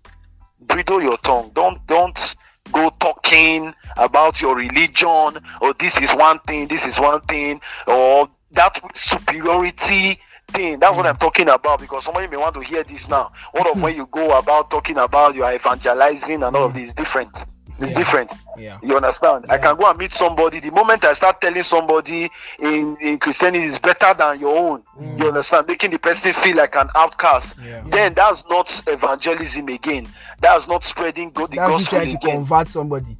bridle 0.66 1.02
your 1.02 1.18
tongue. 1.18 1.50
Don't 1.54 1.84
don't 1.86 2.36
go 2.72 2.90
talking 3.00 3.74
about 3.96 4.40
your 4.40 4.56
religion. 4.56 5.38
Or 5.60 5.74
this 5.78 6.00
is 6.00 6.12
one 6.14 6.38
thing 6.40 6.68
this 6.68 6.84
is 6.84 6.98
one 6.98 7.20
thing. 7.22 7.60
Or 7.86 8.28
that 8.52 8.80
superiority 8.94 10.20
thing. 10.48 10.78
That's 10.78 10.96
what 10.96 11.06
mm. 11.06 11.10
i'm 11.10 11.16
talking 11.16 11.48
about 11.48 11.80
because 11.80 12.04
somebody 12.04 12.28
may 12.28 12.36
want 12.36 12.54
to 12.54 12.60
hear 12.60 12.84
this 12.84 13.08
now. 13.08 13.32
What 13.52 13.66
of 13.66 13.76
mm. 13.76 13.82
when 13.82 13.96
you 13.96 14.06
go 14.10 14.38
about 14.38 14.70
talking 14.70 14.98
about 14.98 15.34
you 15.34 15.44
are 15.44 15.54
evangelizing 15.54 16.42
and 16.42 16.56
all 16.56 16.66
of 16.66 16.72
mm. 16.72 16.76
this 16.76 16.94
different 16.94 17.46
it's 17.80 17.92
Yeah. 17.92 17.98
different. 17.98 18.32
Yeah. 18.56 18.78
you 18.82 18.96
understand? 18.96 19.46
I 19.48 19.58
can 19.58 19.76
go 19.76 19.86
and 19.88 19.98
meet 19.98 20.12
somebody. 20.12 20.60
The 20.60 20.70
moment 20.70 21.04
i 21.04 21.12
start 21.12 21.40
telling 21.40 21.62
somebody 21.64 22.30
in 22.60 22.96
in 23.00 23.18
christianity 23.18 23.64
is 23.66 23.78
better 23.80 24.14
than 24.14 24.38
your 24.40 24.56
own. 24.56 24.82
Mm. 25.00 25.18
You 25.18 25.28
understand? 25.28 25.66
Making 25.66 25.90
the 25.90 25.98
person 25.98 26.32
feel 26.32 26.56
like 26.56 26.76
an 26.76 26.88
outcast. 26.94 27.56
Yeah. 27.62 27.82
then 27.86 28.14
that's 28.14 28.44
not 28.48 28.82
evangelism 28.86 29.68
again. 29.68 30.06
That's 30.40 30.68
not 30.68 30.84
spreading 30.84 31.30
God, 31.30 31.50
the 31.50 31.56
That's 31.56 31.68
you 31.70 31.78
gospel 31.78 31.98
trying 31.98 32.10
to 32.10 32.18
convert 32.18 32.68
somebody. 32.70 33.16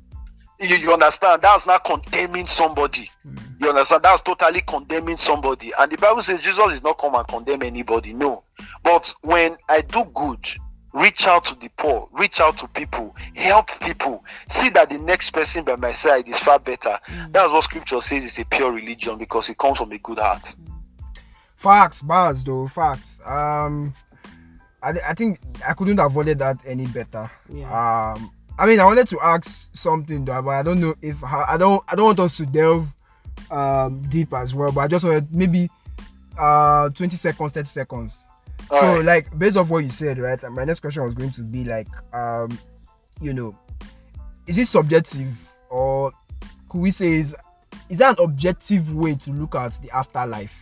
you, 0.60 0.76
you 0.76 0.92
understand? 0.92 1.42
That's 1.42 1.66
not 1.66 1.84
condemning 1.84 2.46
somebody. 2.46 3.10
Mm. 3.26 3.38
You 3.60 3.68
understand? 3.70 4.02
That's 4.04 4.22
totally 4.22 4.60
condemning 4.60 5.16
somebody. 5.16 5.72
And 5.78 5.90
the 5.90 5.96
bible 5.96 6.22
says 6.22 6.40
jesus 6.40 6.72
is 6.74 6.82
not 6.82 6.98
come 6.98 7.14
and 7.16 7.26
condemn 7.26 7.62
anybody 7.62 8.12
no. 8.12 8.42
But 8.84 9.12
when 9.22 9.56
i 9.68 9.80
do 9.80 10.04
good 10.14 10.46
reach 10.94 11.26
out 11.26 11.44
to 11.44 11.54
the 11.56 11.68
poor, 11.76 12.08
reach 12.12 12.40
out 12.40 12.56
to 12.58 12.68
people, 12.68 13.14
help 13.34 13.68
people, 13.80 14.24
see 14.48 14.70
that 14.70 14.88
the 14.88 14.98
next 14.98 15.32
person 15.32 15.64
by 15.64 15.76
my 15.76 15.92
side 15.92 16.28
is 16.28 16.38
far 16.38 16.58
better. 16.58 16.98
That's 17.30 17.52
what 17.52 17.64
scripture 17.64 18.00
says 18.00 18.24
is 18.24 18.38
a 18.38 18.44
pure 18.44 18.72
religion 18.72 19.18
because 19.18 19.48
it 19.48 19.58
comes 19.58 19.78
from 19.78 19.92
a 19.92 19.98
good 19.98 20.18
heart. 20.18 20.54
Facts, 21.56 22.00
bars 22.00 22.44
though, 22.44 22.68
facts. 22.68 23.18
Um, 23.26 23.92
I, 24.82 24.90
I 25.08 25.14
think 25.14 25.40
I 25.66 25.72
couldn't 25.72 25.98
have 25.98 26.14
worded 26.14 26.38
that 26.38 26.60
any 26.64 26.86
better. 26.86 27.30
Yeah. 27.48 28.12
Um, 28.14 28.30
I 28.56 28.66
mean, 28.66 28.78
I 28.78 28.84
wanted 28.84 29.08
to 29.08 29.20
ask 29.20 29.68
something 29.74 30.24
though, 30.24 30.42
but 30.42 30.50
I 30.50 30.62
don't 30.62 30.80
know 30.80 30.94
if 31.02 31.22
I 31.24 31.56
don't 31.56 31.82
I 31.88 31.96
don't 31.96 32.06
want 32.06 32.20
us 32.20 32.36
to 32.36 32.46
delve 32.46 32.86
um 33.50 34.02
deep 34.08 34.32
as 34.32 34.54
well. 34.54 34.70
But 34.70 34.82
I 34.82 34.88
just 34.88 35.04
wanted 35.04 35.34
maybe 35.34 35.68
uh 36.38 36.90
20 36.90 37.16
seconds, 37.16 37.52
30 37.52 37.66
seconds. 37.66 38.23
So 38.68 38.76
Alright. 38.76 39.04
like 39.04 39.38
based 39.38 39.56
off 39.56 39.68
what 39.68 39.84
you 39.84 39.90
said, 39.90 40.18
right? 40.18 40.40
My 40.50 40.64
next 40.64 40.80
question 40.80 41.02
was 41.04 41.14
going 41.14 41.30
to 41.32 41.42
be 41.42 41.64
like, 41.64 41.88
um, 42.14 42.56
you 43.20 43.32
know, 43.32 43.56
is 44.46 44.58
it 44.58 44.66
subjective 44.66 45.28
or 45.70 46.12
could 46.68 46.80
we 46.80 46.90
say 46.90 47.08
is 47.12 47.34
is 47.88 47.98
that 47.98 48.18
an 48.18 48.24
objective 48.24 48.94
way 48.94 49.14
to 49.14 49.30
look 49.30 49.54
at 49.54 49.72
the 49.82 49.90
afterlife? 49.90 50.54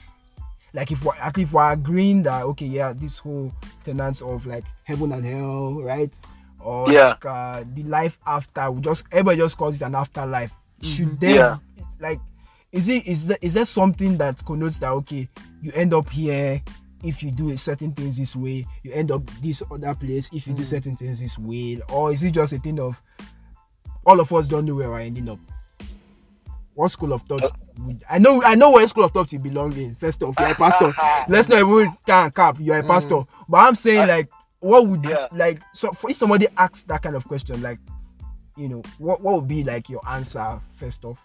Like 0.74 0.90
if 0.90 1.04
we're 1.04 1.12
if 1.36 1.52
we're 1.52 1.72
agreeing 1.72 2.22
that 2.24 2.42
okay, 2.44 2.66
yeah, 2.66 2.92
this 2.92 3.18
whole 3.18 3.52
tenets 3.84 4.22
of 4.22 4.46
like 4.46 4.64
heaven 4.84 5.12
and 5.12 5.24
hell, 5.24 5.74
right? 5.82 6.12
Or 6.60 6.90
Yeah. 6.90 7.08
like 7.10 7.26
uh 7.26 7.64
the 7.74 7.82
life 7.84 8.18
after 8.26 8.70
we 8.70 8.80
just 8.80 9.04
everybody 9.12 9.38
just 9.38 9.56
calls 9.58 9.76
it 9.80 9.84
an 9.84 9.94
afterlife. 9.94 10.52
Should 10.82 11.20
there 11.20 11.34
Yeah. 11.34 11.56
like 12.00 12.18
is 12.72 12.88
it 12.88 13.06
is 13.06 13.26
there, 13.28 13.38
is 13.42 13.54
there 13.54 13.64
something 13.66 14.16
that 14.18 14.44
connotes 14.46 14.78
that 14.78 14.90
okay, 14.92 15.28
you 15.60 15.72
end 15.74 15.92
up 15.92 16.08
here 16.08 16.62
if 17.02 17.22
you 17.22 17.30
do 17.30 17.56
certain 17.56 17.92
things 17.92 18.16
this 18.16 18.36
way, 18.36 18.66
you 18.82 18.92
end 18.92 19.10
up 19.10 19.24
this 19.42 19.62
other 19.70 19.94
place 19.94 20.30
if 20.32 20.46
you 20.46 20.54
do 20.54 20.62
mm. 20.62 20.66
certain 20.66 20.96
things 20.96 21.20
this 21.20 21.38
way, 21.38 21.80
or 21.92 22.12
is 22.12 22.22
it 22.22 22.32
just 22.32 22.52
a 22.52 22.58
thing 22.58 22.80
of 22.80 23.00
all 24.06 24.20
of 24.20 24.32
us 24.32 24.48
don't 24.48 24.64
know 24.64 24.74
where 24.74 24.90
we're 24.90 25.00
ending 25.00 25.28
up? 25.28 25.38
What 26.74 26.90
school 26.90 27.12
of 27.12 27.22
thought? 27.22 27.44
Uh. 27.44 27.50
would- 27.80 28.04
I 28.08 28.18
know, 28.18 28.42
I 28.42 28.54
know 28.54 28.72
where 28.72 28.86
school 28.86 29.04
of 29.04 29.12
thought 29.12 29.32
you 29.32 29.38
belong 29.38 29.76
in. 29.76 29.94
First 29.94 30.22
off, 30.22 30.34
you're 30.38 30.50
a 30.50 30.54
pastor. 30.54 30.94
Let's 31.28 31.48
not 31.48 31.58
even 31.58 31.96
can 32.06 32.30
cap. 32.30 32.56
You're 32.60 32.78
a 32.78 32.82
mm. 32.82 32.88
pastor, 32.88 33.22
but 33.48 33.58
I'm 33.58 33.74
saying 33.74 34.00
uh, 34.00 34.06
like, 34.06 34.30
what 34.60 34.86
would 34.86 35.04
Yeah. 35.04 35.26
like 35.32 35.60
so 35.74 35.90
for 35.92 36.10
if 36.10 36.16
somebody 36.16 36.46
asks 36.56 36.84
that 36.84 37.02
kind 37.02 37.16
of 37.16 37.26
question, 37.26 37.60
like, 37.62 37.78
you 38.56 38.68
know, 38.68 38.82
what 38.98 39.20
what 39.20 39.34
would 39.34 39.48
be 39.48 39.64
like 39.64 39.88
your 39.88 40.00
answer 40.08 40.60
first 40.76 41.04
off? 41.04 41.18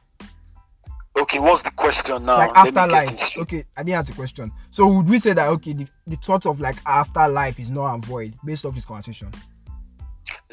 Okay, 1.18 1.40
what's 1.40 1.64
the 1.64 1.72
question 1.72 2.26
now? 2.26 2.38
like 2.38 2.56
Let 2.56 2.66
me 2.66 2.72
get 2.72 2.78
afterlife. 2.78 3.38
Okay, 3.38 3.64
I 3.76 3.84
didn't 3.84 4.00
ask 4.00 4.08
the 4.08 4.14
question. 4.14 4.52
So 4.70 4.88
would 4.88 5.10
we 5.10 5.18
say 5.20 5.34
that 5.34 5.48
okay, 5.50 5.74
the, 5.74 5.88
the 6.06 6.16
thought 6.18 6.46
of 6.46 6.62
like 6.62 6.78
afterlife 6.86 7.60
is 7.60 7.72
null 7.72 7.88
and 7.88 8.06
void 8.06 8.36
based 8.46 8.66
off 8.66 8.76
this 8.76 8.86
conversation? 8.86 9.32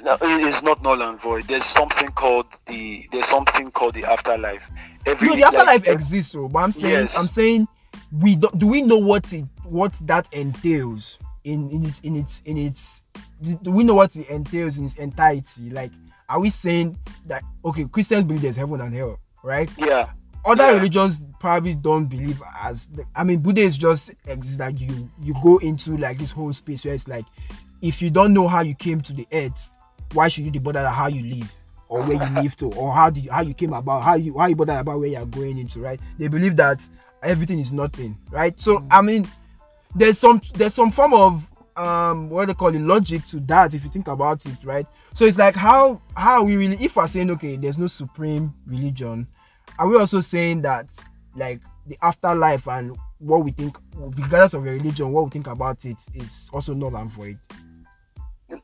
No, 0.02 0.14
it 0.20 0.46
is 0.46 0.62
not 0.62 0.82
null 0.82 1.02
and 1.02 1.20
void. 1.20 1.44
There's 1.44 1.66
something 1.66 2.08
called 2.08 2.46
the 2.66 3.06
there's 3.12 3.26
something 3.26 3.70
called 3.70 3.94
the 3.94 4.04
afterlife. 4.04 4.64
Every 5.06 5.28
no, 5.28 5.36
the 5.36 5.44
afterlife 5.44 5.86
like, 5.86 5.88
exists, 5.88 6.32
though. 6.32 6.48
But 6.48 6.60
I'm 6.60 6.72
saying, 6.72 6.92
Yes. 6.92 7.16
I'm 7.16 7.28
saying, 7.28 7.68
we 8.12 8.36
do, 8.36 8.48
do 8.56 8.66
we 8.66 8.82
know 8.82 8.98
what 8.98 9.32
it 9.32 9.44
what 9.64 9.92
that 10.02 10.32
entails 10.32 11.18
in 11.44 11.68
in 11.70 11.84
its 11.84 12.00
in 12.00 12.16
its 12.16 12.40
in 12.46 12.56
its 12.56 13.02
do 13.62 13.70
we 13.70 13.84
know 13.84 13.94
what 13.94 14.16
it 14.16 14.28
entails 14.28 14.78
in 14.78 14.84
its 14.84 14.94
entirety? 14.94 15.70
Like, 15.70 15.90
are 16.28 16.40
we 16.40 16.50
saying 16.50 16.98
that 17.26 17.42
okay, 17.64 17.84
Christians 17.84 18.24
believe 18.24 18.42
there's 18.42 18.56
heaven 18.56 18.80
and 18.80 18.94
hell, 18.94 19.18
right? 19.42 19.70
Yeah, 19.78 20.10
Other 20.44 20.64
Yeah. 20.64 20.72
religions 20.72 21.20
probably 21.40 21.74
don't 21.74 22.06
believe 22.06 22.40
as 22.60 22.86
the, 22.86 23.04
I 23.16 23.24
mean, 23.24 23.40
Buddhists 23.40 23.78
just 23.78 24.12
exist 24.26 24.60
like 24.60 24.80
you 24.80 25.10
you 25.22 25.34
go 25.42 25.58
into 25.58 25.96
like 25.96 26.18
this 26.18 26.30
whole 26.30 26.52
space 26.52 26.84
where 26.84 26.94
it's 26.94 27.08
like 27.08 27.24
if 27.82 28.00
you 28.02 28.10
don't 28.10 28.32
know 28.32 28.48
how 28.48 28.60
you 28.60 28.74
came 28.74 29.00
to 29.02 29.12
the 29.12 29.26
earth, 29.32 29.70
why 30.12 30.28
should 30.28 30.44
you 30.44 30.50
be 30.50 30.58
bothered 30.58 30.86
how 30.86 31.06
you 31.06 31.36
live 31.36 31.52
or 31.88 32.02
where 32.02 32.16
you 32.22 32.34
live 32.42 32.56
to 32.56 32.70
or 32.72 32.92
how 32.92 33.10
did 33.10 33.24
you, 33.24 33.30
how 33.30 33.42
you 33.42 33.54
came 33.54 33.72
about 33.72 34.02
how 34.02 34.14
you 34.14 34.36
how 34.38 34.46
you 34.46 34.56
bothered 34.56 34.78
about 34.80 34.98
where 34.98 35.08
you're 35.08 35.26
going 35.26 35.58
into 35.58 35.80
right? 35.80 36.00
They 36.18 36.28
believe 36.28 36.56
that 36.56 36.86
everything 37.22 37.58
is 37.58 37.72
nothing, 37.72 38.16
right? 38.30 38.58
So 38.60 38.84
I 38.90 39.00
mean, 39.02 39.26
there's 39.94 40.18
some 40.18 40.40
there's 40.54 40.74
some 40.74 40.90
form 40.90 41.14
of 41.14 41.48
um 41.76 42.30
what 42.30 42.46
they 42.46 42.54
call 42.54 42.74
it 42.74 42.80
logic 42.80 43.26
to 43.26 43.40
that 43.40 43.74
if 43.74 43.82
you 43.82 43.90
think 43.90 44.08
about 44.08 44.44
it, 44.46 44.56
right? 44.64 44.86
So 45.12 45.24
it's 45.24 45.38
like 45.38 45.56
how 45.56 46.00
how 46.16 46.44
we 46.44 46.56
really 46.56 46.76
if 46.82 46.96
we're 46.96 47.06
saying 47.08 47.30
okay, 47.32 47.56
there's 47.56 47.78
no 47.78 47.86
supreme 47.86 48.54
religion, 48.66 49.26
are 49.78 49.88
we 49.88 49.96
also 49.98 50.20
saying 50.20 50.62
that 50.62 50.86
like 51.36 51.60
the 51.86 51.96
afterlife 52.02 52.66
and 52.68 52.96
what 53.18 53.44
we 53.44 53.50
think 53.50 53.76
regardless 53.96 54.54
of 54.54 54.64
your 54.64 54.74
religion 54.74 55.12
what 55.12 55.24
we 55.24 55.30
think 55.30 55.46
about 55.46 55.84
it 55.84 55.98
is 56.14 56.50
also 56.52 56.74
null 56.74 56.96
and 56.96 57.10
void 57.10 57.38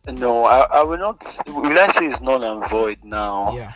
no, 0.06 0.44
I, 0.44 0.60
I 0.60 0.82
will 0.84 0.98
not. 0.98 1.20
Will 1.48 1.76
I 1.76 1.90
say 1.92 2.06
it's 2.06 2.20
null 2.20 2.44
and 2.44 2.68
void 2.70 2.98
now? 3.02 3.54
yeah 3.56 3.72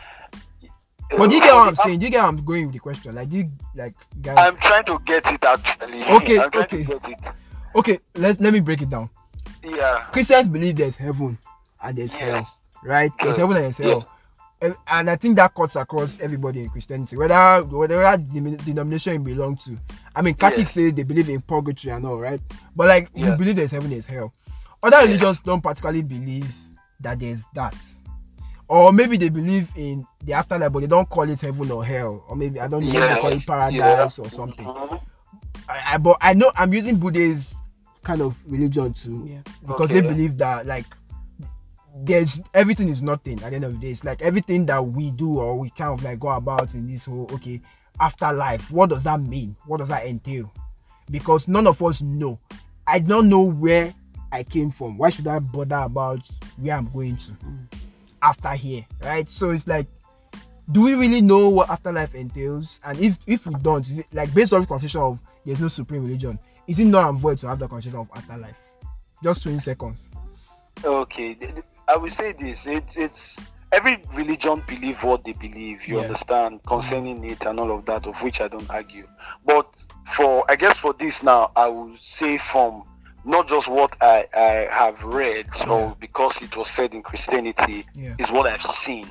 but 1.17 1.29
do 1.29 1.35
you 1.35 1.41
get 1.41 1.53
what 1.53 1.67
i'm 1.67 1.75
saying 1.75 1.99
do 1.99 2.05
you 2.05 2.11
get 2.11 2.21
what 2.21 2.29
i'm 2.29 2.43
going 2.43 2.65
with 2.65 2.73
the 2.73 2.79
question 2.79 3.13
like 3.13 3.31
you 3.31 3.51
like 3.75 3.93
guys 4.21 4.35
I'm 4.37 4.57
trying 4.57 4.85
to 4.85 4.99
get 5.05 5.31
it 5.31 5.43
actually. 5.43 6.03
Okay, 6.03 6.39
okay. 6.39 6.65
to 6.65 6.83
get 6.83 7.09
it. 7.09 7.17
okay 7.75 7.99
let's 8.15 8.39
let 8.39 8.51
me 8.53 8.59
break 8.59 8.81
it 8.81 8.89
down 8.89 9.09
Yeah. 9.63 10.05
christians 10.11 10.47
believe 10.47 10.75
there's 10.75 10.95
heaven 10.95 11.37
and 11.81 11.97
there's 11.97 12.11
hell 12.13 12.37
Yes. 12.37 12.57
right 12.83 13.11
there's 13.21 13.35
heaven 13.37 13.55
and 13.55 13.65
there's 13.65 13.77
hell 13.77 13.99
Yes. 13.99 14.07
and, 14.07 14.15
and 14.61 15.09
i 15.09 15.15
think 15.15 15.35
that 15.35 15.53
cuts 15.53 15.75
across 15.75 16.19
everybody 16.21 16.63
in 16.63 16.69
christianity 16.69 17.17
whether 17.17 17.63
whatever 17.63 18.17
dem- 18.17 18.55
denomination 18.57 19.13
you 19.13 19.19
belong 19.19 19.55
to 19.57 19.77
i 20.15 20.21
mean 20.21 20.33
catholics 20.33 20.75
Yes. 20.77 20.85
say 20.85 20.91
they 20.91 21.03
believe 21.03 21.29
in 21.29 21.41
purgatory 21.41 21.93
and 21.93 22.05
all 22.05 22.17
right 22.19 22.39
but 22.75 22.87
like 22.87 23.09
you 23.13 23.35
believe 23.35 23.55
there's 23.57 23.71
heaven 23.71 23.89
there's 23.89 24.05
hell 24.05 24.33
other 24.81 24.97
Yes. 24.97 25.07
religions 25.07 25.39
don't 25.41 25.61
particularly 25.61 26.01
believe 26.03 26.53
that 26.99 27.19
there's 27.19 27.43
that 27.53 27.75
or 28.67 28.91
maybe 28.91 29.17
they 29.17 29.29
believe 29.29 29.69
in 29.75 30.05
the 30.23 30.33
afterlife 30.33 30.71
but 30.71 30.79
they 30.79 30.87
don't 30.87 31.09
call 31.09 31.29
it 31.29 31.39
heaven 31.41 31.69
or 31.69 31.83
hell 31.85 32.23
or 32.27 32.35
maybe 32.35 32.59
i 32.59 32.67
don't 32.67 32.83
know 32.85 32.91
maybe 32.93 33.13
they 33.13 33.19
call 33.21 33.31
it 33.31 33.45
paradise 33.45 33.73
Yeah. 34.17 34.23
or 34.25 34.29
something 34.29 34.65
Mhm. 34.65 35.01
I, 35.67 35.93
I 35.93 35.97
but 35.97 36.17
I 36.21 36.33
know 36.33 36.51
I'm 36.55 36.73
using 36.73 36.95
Buddhist 36.97 37.55
kind 38.03 38.21
of 38.21 38.35
religion 38.45 38.93
too 38.93 39.27
Yeah. 39.29 39.39
because 39.67 39.89
they 39.89 40.01
believe 40.01 40.37
that 40.37 40.65
like 40.65 40.85
there's 42.03 42.41
everything 42.53 42.89
is 42.89 43.01
nothing 43.01 43.41
at 43.43 43.49
the 43.49 43.55
end 43.55 43.65
of 43.65 43.73
the 43.73 43.79
day. 43.79 43.91
It's 43.91 44.03
like 44.03 44.21
everything 44.21 44.65
that 44.67 44.85
we 44.85 45.11
do 45.11 45.39
or 45.39 45.57
we 45.57 45.69
kind 45.69 45.97
of 45.97 46.03
like 46.03 46.19
go 46.19 46.29
about 46.29 46.73
in 46.73 46.87
this 46.87 47.05
whole 47.05 47.29
okay 47.33 47.61
afterlife. 47.99 48.69
What 48.71 48.89
does 48.89 49.05
that 49.05 49.21
mean? 49.21 49.55
What 49.65 49.77
does 49.77 49.89
that 49.89 50.05
entail? 50.05 50.51
Because 51.09 51.47
none 51.47 51.67
of 51.67 51.81
us 51.81 52.01
know. 52.01 52.39
I 52.87 52.99
don't 52.99 53.29
know 53.29 53.43
where 53.43 53.93
I 54.31 54.43
came 54.43 54.71
from. 54.71 54.97
Why 54.97 55.09
should 55.09 55.27
I 55.27 55.39
bother 55.39 55.77
about 55.77 56.19
where 56.57 56.75
I'm 56.75 56.91
going 56.91 57.17
to 57.17 57.31
after 58.21 58.51
here? 58.51 58.85
Right? 59.01 59.29
So 59.29 59.51
it's 59.51 59.67
like 59.67 59.87
do 60.71 60.81
we 60.81 60.95
really 60.95 61.21
know 61.21 61.49
what 61.49 61.69
afterlife 61.69 62.15
entails? 62.15 62.79
And 62.83 62.99
if 62.99 63.17
if 63.27 63.45
we 63.45 63.55
don't, 63.55 63.89
it 63.89 64.07
like 64.11 64.33
based 64.33 64.53
on 64.53 64.61
the 64.61 64.67
conversation 64.67 65.01
of 65.01 65.19
there's 65.45 65.61
no 65.61 65.67
supreme 65.67 66.03
religion, 66.03 66.39
is 66.67 66.79
it 66.79 66.85
not 66.85 67.09
and 67.09 67.19
void 67.19 67.37
to 67.39 67.47
have 67.47 67.59
the 67.59 67.67
conversation 67.67 67.99
of 67.99 68.09
afterlife? 68.15 68.57
Just 69.23 69.43
20 69.43 69.59
seconds. 69.59 70.07
Okay, 70.83 71.37
I 71.87 71.97
will 71.97 72.11
say 72.11 72.33
this. 72.33 72.65
It's 72.65 72.95
it's 72.97 73.37
every 73.71 74.01
religion 74.13 74.63
believe 74.67 75.03
what 75.03 75.23
they 75.23 75.33
believe. 75.33 75.87
You 75.87 75.95
Yeah. 75.97 76.03
understand 76.03 76.59
mm-hmm. 76.59 76.67
concerning 76.67 77.23
it 77.29 77.45
and 77.45 77.59
all 77.59 77.71
of 77.71 77.85
that, 77.85 78.07
of 78.07 78.21
which 78.23 78.41
I 78.41 78.47
don't 78.47 78.69
argue. 78.69 79.07
But 79.45 79.67
for 80.13 80.43
I 80.49 80.55
guess 80.55 80.77
for 80.77 80.93
this 80.93 81.23
now, 81.23 81.51
I 81.55 81.67
will 81.67 81.95
say 81.99 82.37
from 82.37 82.83
not 83.23 83.47
just 83.47 83.67
what 83.67 83.95
I 84.01 84.25
I 84.35 84.67
have 84.71 85.03
read 85.03 85.47
or 85.67 85.95
because 85.99 86.41
it 86.41 86.55
was 86.55 86.69
said 86.69 86.93
in 86.93 87.01
Christianity 87.03 87.85
Yeah. 87.93 88.15
is 88.19 88.31
what 88.31 88.45
I've 88.47 88.61
seen. 88.61 89.07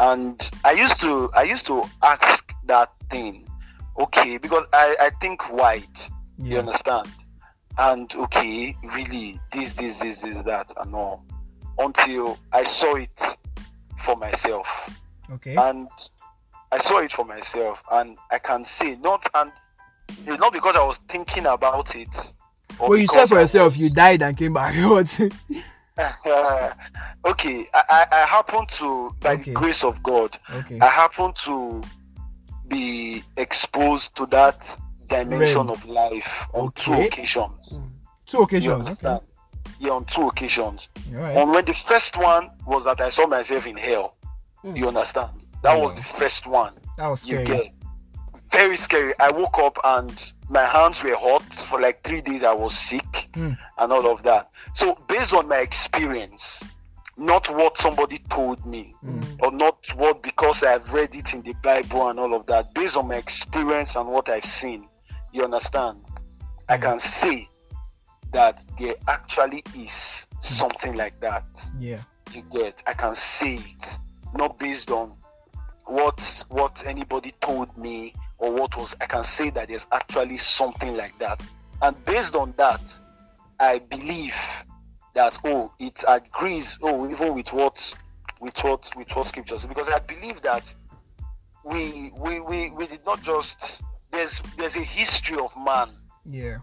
And 0.00 0.50
I 0.64 0.72
used 0.72 1.00
to 1.02 1.30
I 1.34 1.42
used 1.44 1.66
to 1.66 1.84
ask 2.02 2.52
that 2.66 2.90
thing, 3.10 3.46
okay, 3.98 4.38
because 4.38 4.64
I 4.72 4.96
I 5.00 5.10
think 5.20 5.50
wide. 5.52 5.98
You 6.36 6.58
understand? 6.58 7.06
And 7.78 8.12
okay, 8.16 8.76
really, 8.94 9.40
this, 9.52 9.72
this, 9.74 9.98
this, 10.00 10.20
this, 10.22 10.42
that, 10.44 10.72
and 10.80 10.94
all. 10.94 11.24
Until 11.78 12.38
I 12.52 12.62
saw 12.64 12.94
it 12.96 13.38
for 14.04 14.16
myself. 14.16 14.66
Okay. 15.32 15.56
And 15.56 15.88
I 16.70 16.78
saw 16.78 16.98
it 16.98 17.12
for 17.12 17.24
myself. 17.24 17.82
And 17.90 18.16
I 18.30 18.38
can 18.38 18.64
say, 18.64 18.96
not, 18.96 19.26
and 19.34 19.50
it's 20.26 20.38
not 20.40 20.52
because 20.52 20.76
I 20.76 20.84
was 20.84 20.98
thinking 21.08 21.46
about 21.46 21.94
it. 21.96 22.32
or 22.78 22.90
Well, 22.90 22.98
you 22.98 23.08
said 23.08 23.28
for 23.28 23.38
I 23.38 23.42
yourself 23.42 23.72
was- 23.74 23.82
you 23.82 23.90
died 23.90 24.22
and 24.22 24.36
came 24.36 24.52
back. 24.54 24.74
What? 24.88 25.18
okay, 27.24 27.66
I, 27.72 27.82
I, 27.88 28.06
I 28.10 28.26
happen 28.26 28.66
to, 28.78 29.14
by 29.20 29.34
Okay. 29.34 29.44
the 29.44 29.50
grace 29.52 29.84
of 29.84 30.02
God, 30.02 30.36
okay. 30.52 30.78
I 30.80 30.86
happen 30.86 31.32
to 31.44 31.82
be 32.68 33.22
exposed 33.36 34.14
to 34.16 34.26
that 34.26 34.76
dimension 35.08 35.68
of 35.68 35.84
life 35.86 36.46
on 36.52 36.72
two 36.72 36.92
Okay. 36.94 37.06
occasions. 37.06 37.78
Two 38.26 38.38
You 38.38 38.42
occasions. 38.44 38.72
understand? 38.80 39.20
Yeah, 39.78 39.90
on 39.90 40.04
two 40.06 40.28
occasions. 40.28 40.88
Okay. 41.08 41.16
All 41.16 41.22
right. 41.22 41.36
On 41.36 41.50
when 41.50 41.64
the 41.64 41.74
first 41.74 42.16
one 42.16 42.50
was 42.66 42.84
that 42.84 43.00
I 43.00 43.08
saw 43.08 43.26
myself 43.26 43.66
in 43.66 43.76
hell. 43.76 44.16
Mm. 44.64 44.76
You 44.76 44.88
understand? 44.88 45.44
That 45.62 45.80
was 45.80 45.94
the 45.96 46.02
first 46.02 46.46
one. 46.46 46.74
That 46.98 47.08
was 47.08 47.26
You 47.26 47.44
scary. 47.44 47.58
get. 47.64 47.72
very 48.52 48.76
scary. 48.76 49.14
I 49.18 49.32
woke 49.32 49.58
up 49.58 49.78
and 49.82 50.32
my 50.48 50.64
hands 50.64 51.02
were 51.02 51.16
hot 51.16 51.42
for 51.68 51.80
like 51.80 52.04
three 52.04 52.20
days. 52.20 52.44
I 52.44 52.52
was 52.52 52.76
sick 52.78 53.28
Hmm. 53.34 53.52
and 53.78 53.92
all 53.92 54.06
of 54.06 54.22
that. 54.22 54.50
So 54.74 54.94
based 55.08 55.34
on 55.34 55.48
my 55.48 55.58
experience, 55.58 56.62
not 57.16 57.48
what 57.48 57.78
somebody 57.78 58.18
told 58.30 58.64
me, 58.66 58.94
or 59.40 59.50
not 59.50 59.76
what 59.96 60.22
because 60.22 60.62
I've 60.62 60.92
read 60.92 61.14
it 61.16 61.34
in 61.34 61.42
the 61.42 61.54
Bible 61.62 62.08
and 62.08 62.18
all 62.20 62.34
of 62.34 62.46
that. 62.46 62.74
Based 62.74 62.96
on 62.96 63.08
my 63.08 63.16
experience 63.16 63.96
and 63.96 64.08
what 64.08 64.28
I've 64.28 64.44
seen, 64.44 64.88
you 65.32 65.42
understand? 65.44 65.98
I 66.68 66.78
can 66.78 66.98
say 67.00 67.48
that 68.34 68.64
there 68.78 68.94
actually 69.08 69.62
is 69.78 70.26
something 70.40 70.94
like 70.94 71.18
that. 71.20 71.44
Yeah. 71.78 72.02
you 72.32 72.42
get 72.52 72.82
i 72.86 72.92
can 72.92 73.14
say 73.14 73.54
it. 73.54 73.98
Not 74.34 74.58
based 74.58 74.90
on 74.90 75.14
what 75.86 76.44
what 76.48 76.82
anybody 76.86 77.32
told 77.40 77.76
me 77.78 78.14
or 78.38 78.52
what 78.52 78.76
was 78.76 78.96
i 79.00 79.06
can 79.06 79.22
say 79.22 79.50
that 79.50 79.68
there's 79.68 79.86
actually 79.92 80.36
something 80.36 80.96
like 80.96 81.16
that. 81.18 81.42
And 81.80 82.04
based 82.04 82.34
on 82.36 82.52
that 82.56 83.00
i 83.60 83.78
believe 83.78 84.36
that 85.14 85.38
oh 85.44 85.70
it 85.78 86.02
agrees 86.08 86.78
oh 86.82 87.08
even 87.08 87.34
with 87.34 87.52
what 87.52 87.94
with 88.40 88.58
what 88.64 88.90
with 88.96 89.14
what 89.14 89.26
scriptures 89.26 89.64
because 89.64 89.88
i 89.88 90.00
believe 90.00 90.42
that 90.42 90.74
we 91.64 92.12
we 92.16 92.40
we, 92.40 92.70
we 92.70 92.86
did 92.88 93.04
not 93.06 93.22
just 93.22 93.80
there's 94.14 94.40
there's 94.56 94.76
a 94.76 94.80
history 94.80 95.38
of 95.38 95.52
man. 95.56 95.88
Yeah. 96.28 96.58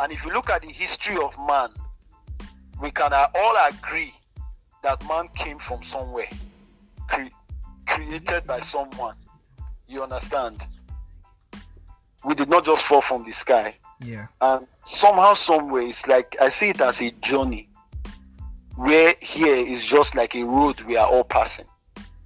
And 0.00 0.12
if 0.12 0.24
you 0.24 0.32
look 0.32 0.50
at 0.50 0.62
the 0.62 0.68
history 0.68 1.16
of 1.16 1.36
man, 1.46 1.70
we 2.80 2.90
can 2.90 3.12
all 3.12 3.56
agree 3.68 4.12
that 4.82 5.06
man 5.08 5.28
came 5.34 5.58
from 5.58 5.82
somewhere, 5.82 6.28
cre- 7.08 7.34
created 7.86 8.46
by 8.46 8.60
someone. 8.60 9.16
You 9.88 10.02
understand? 10.02 10.64
We 12.24 12.34
did 12.34 12.48
not 12.48 12.64
just 12.64 12.84
fall 12.84 13.00
from 13.00 13.24
the 13.24 13.32
sky. 13.32 13.74
Yeah. 14.00 14.26
And 14.40 14.66
somehow, 14.84 15.34
somewhere, 15.34 15.82
it's 15.82 16.06
like 16.06 16.36
I 16.40 16.48
see 16.50 16.68
it 16.70 16.80
as 16.80 17.00
a 17.00 17.10
journey 17.10 17.68
where 18.76 19.14
here 19.20 19.56
is 19.56 19.84
just 19.84 20.14
like 20.14 20.36
a 20.36 20.44
road 20.44 20.80
we 20.82 20.96
are 20.96 21.06
all 21.06 21.24
passing. 21.24 21.66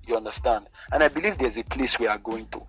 You 0.07 0.17
understand? 0.17 0.67
And 0.93 1.03
I 1.03 1.09
believe 1.09 1.39
there's 1.39 1.57
a 1.57 1.65
place 1.65 1.99
we 1.99 2.07
are 2.07 2.19
going 2.19 2.47
to. 2.49 2.63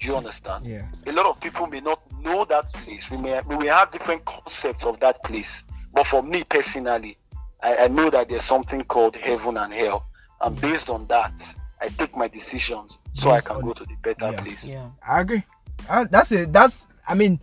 Do 0.00 0.06
you 0.06 0.16
understand? 0.16 0.66
Yeah. 0.66 0.86
a 1.06 1.12
lot 1.12 1.26
of 1.26 1.40
people 1.40 1.66
may 1.66 1.80
not 1.80 2.00
know 2.24 2.44
that 2.46 2.72
place. 2.72 3.10
We 3.10 3.16
may 3.18 3.40
we 3.46 3.56
may 3.56 3.66
have 3.68 3.92
different 3.92 4.24
concepts 4.24 4.84
of 4.84 4.98
that 5.00 5.22
place. 5.24 5.64
But 5.92 6.06
for 6.06 6.22
me 6.22 6.42
personally, 6.44 7.16
I, 7.62 7.76
I 7.76 7.88
know 7.88 8.10
that 8.10 8.28
there's 8.28 8.44
something 8.44 8.82
called 8.84 9.16
heaven 9.16 9.56
and 9.56 9.72
hell. 9.72 10.06
And 10.40 10.60
based 10.60 10.90
on 10.90 11.06
that, 11.06 11.32
I 11.80 11.88
take 11.88 12.16
my 12.16 12.28
decisions 12.28 12.98
so 13.12 13.30
I 13.30 13.40
can 13.40 13.60
go 13.60 13.70
it. 13.70 13.76
to 13.76 13.84
the 13.84 13.94
better 14.02 14.32
Yeah. 14.32 14.40
place. 14.42 14.66
Yeah. 14.66 14.88
I 15.06 15.20
agree. 15.20 15.42
Uh, 15.88 16.06
that's 16.10 16.32
it. 16.32 16.52
That's 16.52 16.86
I 17.08 17.14
mean, 17.14 17.38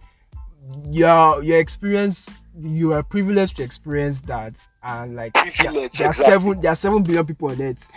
your 0.90 1.44
your 1.44 1.60
experience. 1.60 2.28
You 2.60 2.92
are 2.94 3.02
privileged 3.02 3.58
to 3.58 3.64
experience 3.64 4.20
that, 4.22 4.62
and 4.84 5.16
like 5.16 5.34
there, 5.34 5.50
Privilege, 5.52 5.98
there 5.98 6.08
are 6.08 6.10
exactly. 6.12 6.26
seven. 6.34 6.62
There 6.62 6.72
are 6.72 6.76
seven 6.76 7.02
billion 7.02 7.26
people 7.26 7.50
on 7.50 7.62
Earth. 7.62 7.90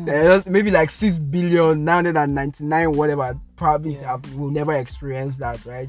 There 0.00 0.32
are 0.32 0.42
maybe 0.46 0.70
like 0.70 0.90
six 0.90 1.18
billion 1.18 1.84
nine 1.84 2.04
hundred 2.04 2.18
and 2.18 2.34
ninety 2.34 2.64
nine, 2.64 2.92
whatever. 2.92 3.34
Probably 3.56 3.94
Yeah. 3.94 4.10
have- 4.10 4.34
will 4.34 4.50
never 4.50 4.74
experience 4.74 5.36
that, 5.36 5.64
right? 5.64 5.88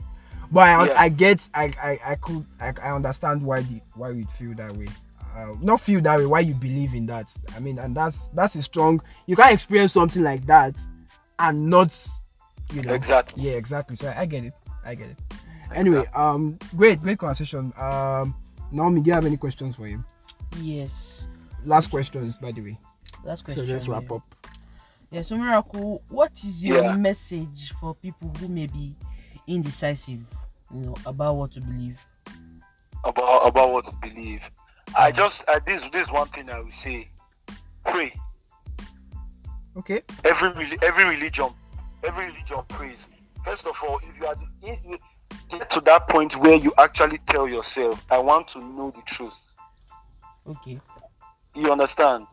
But 0.52 0.62
I, 0.70 0.86
Yeah. 0.88 0.94
I 1.02 1.10
get, 1.10 1.50
I, 1.54 1.72
I, 1.82 2.00
I 2.12 2.16
could, 2.16 2.46
I, 2.60 2.74
I 2.82 2.92
understand 2.96 3.42
why 3.44 3.62
the 3.62 3.82
why 3.96 4.12
we 4.12 4.24
feel 4.24 4.54
that 4.56 4.76
way. 4.76 4.88
Uh, 5.36 5.54
not 5.62 5.82
feel 5.82 6.00
that 6.02 6.18
way. 6.18 6.26
Why 6.26 6.40
you 6.40 6.54
believe 6.54 6.94
in 6.94 7.06
that? 7.08 7.30
I 7.56 7.60
mean, 7.60 7.78
and 7.80 7.96
that's 7.96 8.30
that's 8.30 8.56
a 8.56 8.62
strong. 8.62 9.02
You 9.26 9.36
can't 9.36 9.52
experience 9.54 9.92
something 9.94 10.24
like 10.24 10.46
that, 10.46 10.80
and 11.40 11.68
not, 11.70 11.94
you 12.74 12.82
know, 12.84 12.94
Exactly. 12.94 13.44
yeah, 13.44 13.54
exactly. 13.54 13.96
So 13.98 14.08
I, 14.08 14.22
I 14.22 14.26
get 14.26 14.46
it. 14.46 14.54
I 14.86 14.96
get 14.96 15.08
it. 15.10 15.18
Anyway, 15.74 16.06
um, 16.14 16.58
great, 16.78 17.02
great 17.02 17.18
conversation. 17.20 17.74
Um, 17.78 18.34
Naomi, 18.72 19.02
do 19.02 19.10
you 19.10 19.14
have 19.14 19.26
any 19.26 19.36
questions 19.36 19.76
for 19.76 19.88
him? 19.88 20.06
Yes. 20.62 21.28
Last 21.66 21.88
questions, 21.90 22.36
by 22.36 22.52
the 22.52 22.62
way. 22.62 22.78
Last 23.26 23.44
question. 23.44 23.66
So 23.66 23.74
let's 23.74 23.88
wrap 23.88 24.04
yeah. 24.10 24.16
up. 24.16 24.48
Yeah, 25.12 25.22
so 25.24 25.38
Miracle, 25.38 26.02
what 26.10 26.32
is 26.46 26.64
your 26.64 26.84
Yeah. 26.84 26.96
message 26.96 27.74
for 27.80 27.94
people 27.96 28.32
who 28.40 28.48
may 28.48 28.68
be 28.68 28.96
indecisive, 29.48 30.20
you 30.74 30.82
know, 30.82 30.96
about 31.06 31.36
what 31.36 31.52
to 31.54 31.62
believe? 31.62 32.00
About 33.04 33.48
about 33.48 33.72
what 33.72 33.86
to 33.86 33.92
believe. 34.02 34.42
I 34.98 35.12
just 35.12 35.44
uh, 35.48 35.60
this 35.66 35.88
this 35.90 36.12
one 36.12 36.28
thing 36.30 36.50
I 36.50 36.60
will 36.60 36.72
say. 36.72 37.10
Pray. 37.86 38.14
Okay. 39.78 40.02
every 40.24 40.78
every 40.82 41.04
religion 41.04 41.50
every 42.04 42.28
religion 42.28 42.60
prays 42.70 43.10
first 43.44 43.68
of 43.68 43.76
all 43.86 44.00
if 44.10 44.18
you 44.20 44.26
are 44.26 44.36
if 44.64 44.80
you 44.86 44.98
get 45.50 45.70
to 45.70 45.82
that 45.82 46.08
point 46.08 46.36
where 46.38 46.56
you 46.56 46.74
actually 46.78 47.18
tell 47.28 47.46
yourself 47.48 48.04
i 48.10 48.18
want 48.18 48.48
to 48.48 48.60
know 48.62 48.92
the 48.96 49.02
truth 49.02 49.34
Okay. 50.48 50.80
you 51.54 51.70
understand 51.72 52.26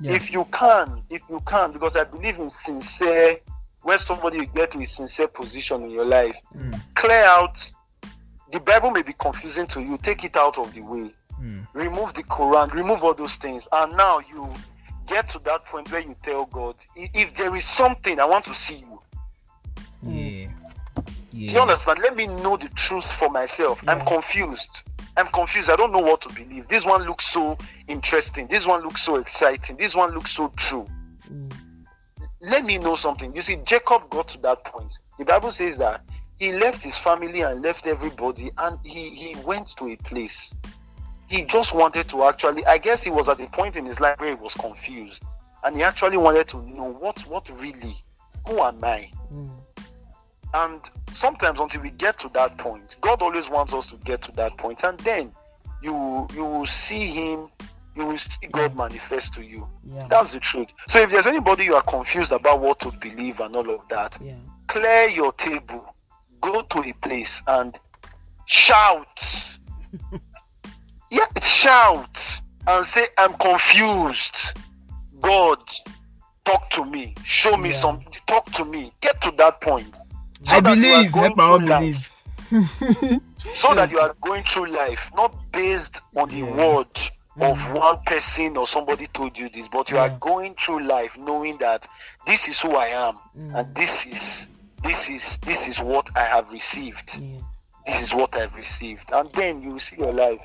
Yeah. 0.00 0.14
if 0.14 0.32
you 0.32 0.44
can 0.52 1.04
if 1.08 1.22
you 1.30 1.40
can 1.46 1.70
because 1.72 1.96
i 1.96 2.02
believe 2.02 2.38
in 2.40 2.50
sincere 2.50 3.38
when 3.82 3.98
somebody 3.98 4.38
you 4.38 4.46
get 4.46 4.70
to 4.70 4.80
a 4.80 4.86
sincere 4.86 5.28
position 5.28 5.82
in 5.84 5.90
your 5.90 6.04
life 6.04 6.36
Mm. 6.56 6.80
clear 6.94 7.24
out 7.24 7.72
the 8.52 8.60
bible 8.60 8.90
may 8.90 9.02
be 9.02 9.12
confusing 9.14 9.66
to 9.68 9.80
you 9.80 9.98
take 9.98 10.24
it 10.24 10.36
out 10.36 10.58
of 10.58 10.72
the 10.74 10.80
way 10.80 11.12
Mm. 11.40 11.66
remove 11.74 12.14
the 12.14 12.22
quran 12.24 12.72
remove 12.72 13.02
all 13.04 13.14
those 13.14 13.36
things 13.36 13.66
and 13.72 13.96
now 13.96 14.18
you 14.20 14.48
get 15.06 15.26
to 15.28 15.38
that 15.40 15.64
point 15.66 15.90
where 15.90 16.00
you 16.00 16.14
tell 16.22 16.46
god 16.46 16.76
if 16.96 17.34
there 17.34 17.54
is 17.56 17.64
something 17.64 18.20
i 18.20 18.24
want 18.24 18.44
to 18.44 18.54
see 18.54 18.76
you 18.76 18.98
Yeah. 20.04 20.48
Do 21.32 21.38
you 21.54 21.60
understand? 21.60 22.00
Let 22.00 22.14
me 22.14 22.26
know 22.26 22.56
the 22.58 22.68
truth 22.70 23.10
for 23.10 23.30
myself. 23.30 23.82
I'm 23.88 24.04
confused. 24.04 24.82
I'm 25.16 25.28
confused. 25.28 25.70
I 25.70 25.76
don't 25.76 25.90
know 25.92 25.98
what 26.00 26.20
to 26.22 26.28
believe. 26.34 26.68
This 26.68 26.84
one 26.84 27.04
looks 27.04 27.26
so 27.26 27.56
interesting. 27.88 28.46
This 28.48 28.66
one 28.66 28.82
looks 28.82 29.02
so 29.02 29.16
exciting. 29.16 29.76
This 29.78 29.94
one 29.96 30.12
looks 30.12 30.32
so 30.32 30.48
true. 30.56 30.86
Mm. 31.32 31.50
Let 32.42 32.64
me 32.64 32.76
know 32.76 32.96
something. 32.96 33.34
You 33.34 33.40
see, 33.40 33.56
Jacob 33.64 34.10
got 34.10 34.28
to 34.28 34.38
that 34.42 34.64
point. 34.64 34.98
The 35.18 35.24
Bible 35.24 35.52
says 35.52 35.78
that 35.78 36.02
he 36.38 36.52
left 36.52 36.82
his 36.82 36.98
family 36.98 37.42
and 37.42 37.62
left 37.62 37.86
everybody 37.86 38.50
and 38.58 38.78
he, 38.84 39.10
he 39.10 39.36
went 39.44 39.68
to 39.78 39.88
a 39.88 39.96
place. 39.96 40.52
He 41.28 41.44
just 41.44 41.72
wanted 41.72 42.08
to 42.08 42.24
actually, 42.24 42.66
I 42.66 42.78
guess 42.78 43.04
he 43.04 43.10
was 43.10 43.28
at 43.28 43.40
a 43.40 43.46
point 43.46 43.76
in 43.76 43.86
his 43.86 44.00
life 44.00 44.20
where 44.20 44.30
he 44.30 44.34
was 44.34 44.54
confused. 44.54 45.22
And 45.64 45.76
he 45.76 45.84
actually 45.84 46.16
wanted 46.16 46.48
to 46.48 46.56
know 46.56 46.92
what 46.92 47.20
what 47.28 47.48
really, 47.60 47.94
who 48.48 48.58
am 48.60 48.82
I? 48.82 49.08
Mm. 49.32 49.50
And 50.54 50.90
sometimes 51.12 51.60
until 51.60 51.82
we 51.82 51.90
get 51.90 52.18
to 52.18 52.28
that 52.34 52.58
point, 52.58 52.96
God 53.00 53.22
always 53.22 53.48
wants 53.48 53.72
us 53.72 53.86
to 53.86 53.96
get 53.98 54.20
to 54.22 54.32
that 54.32 54.56
point, 54.58 54.82
and 54.82 54.98
then 55.00 55.32
you 55.80 56.26
you 56.34 56.44
will 56.44 56.66
see 56.66 57.06
Him, 57.06 57.48
you 57.94 58.06
will 58.06 58.18
see 58.18 58.46
God 58.50 58.76
manifest 58.76 59.34
to 59.34 59.42
you. 59.42 59.68
Yeah. 59.84 60.06
That's 60.08 60.32
the 60.32 60.40
truth. 60.40 60.68
So 60.88 61.00
if 61.00 61.10
there's 61.10 61.26
anybody 61.26 61.64
you 61.64 61.74
are 61.74 61.82
confused 61.82 62.32
about 62.32 62.60
what 62.60 62.80
to 62.80 62.90
believe 62.92 63.40
and 63.40 63.54
all 63.54 63.68
of 63.70 63.86
that, 63.88 64.18
Yeah. 64.20 64.34
clear 64.68 65.08
your 65.08 65.32
table, 65.34 65.94
go 66.40 66.62
to 66.62 66.78
a 66.82 66.92
place 66.94 67.42
and 67.46 67.78
shout. 68.46 69.58
yeah, 71.10 71.26
shout 71.40 72.40
and 72.66 72.86
say, 72.86 73.06
I'm 73.18 73.34
confused. 73.34 74.36
God, 75.20 75.58
talk 76.44 76.70
to 76.70 76.84
me. 76.84 77.14
Show 77.24 77.56
me 77.56 77.68
Yeah. 77.70 77.76
something. 77.76 78.12
Talk 78.26 78.50
to 78.52 78.64
me. 78.64 78.92
Get 79.00 79.20
to 79.22 79.30
that 79.32 79.60
point. 79.60 79.96
So 80.44 80.56
I 80.56 80.60
that 80.60 80.78
you 80.78 80.88
are 80.92 81.02
believe. 81.02 81.14
Let 81.14 81.36
my 81.36 81.48
own 81.48 81.66
believe. 81.66 82.10
So 83.52 83.74
that 83.74 83.90
you 83.90 83.98
are 83.98 84.14
going 84.22 84.44
through 84.44 84.66
life, 84.68 85.10
not 85.16 85.34
based 85.52 86.00
on 86.16 86.28
the 86.28 86.36
Yeah. 86.36 86.54
Word 87.36 87.50
of 87.52 87.72
one 87.72 87.98
person 88.04 88.56
or 88.56 88.66
somebody 88.66 89.06
told 89.08 89.38
you 89.38 89.48
this, 89.48 89.68
but 89.68 89.90
you 89.90 89.98
are 89.98 90.10
going 90.20 90.54
through 90.54 90.84
life 90.84 91.16
knowing 91.18 91.56
that 91.58 91.86
this 92.26 92.48
is 92.48 92.60
who 92.60 92.72
I 92.72 92.88
am 92.88 93.16
Mm. 93.38 93.58
and 93.58 93.74
this 93.74 94.04
is 94.06 94.48
this 94.82 95.08
is 95.08 95.38
this 95.38 95.68
is 95.68 95.80
what 95.80 96.10
I 96.16 96.24
have 96.24 96.50
received. 96.52 97.20
Yeah. 97.22 97.38
This 97.86 98.02
is 98.02 98.14
what 98.14 98.34
I've 98.36 98.54
received. 98.54 99.10
And 99.12 99.32
then 99.32 99.62
you 99.62 99.70
will 99.70 99.78
see 99.80 99.96
your 99.96 100.12
life 100.12 100.40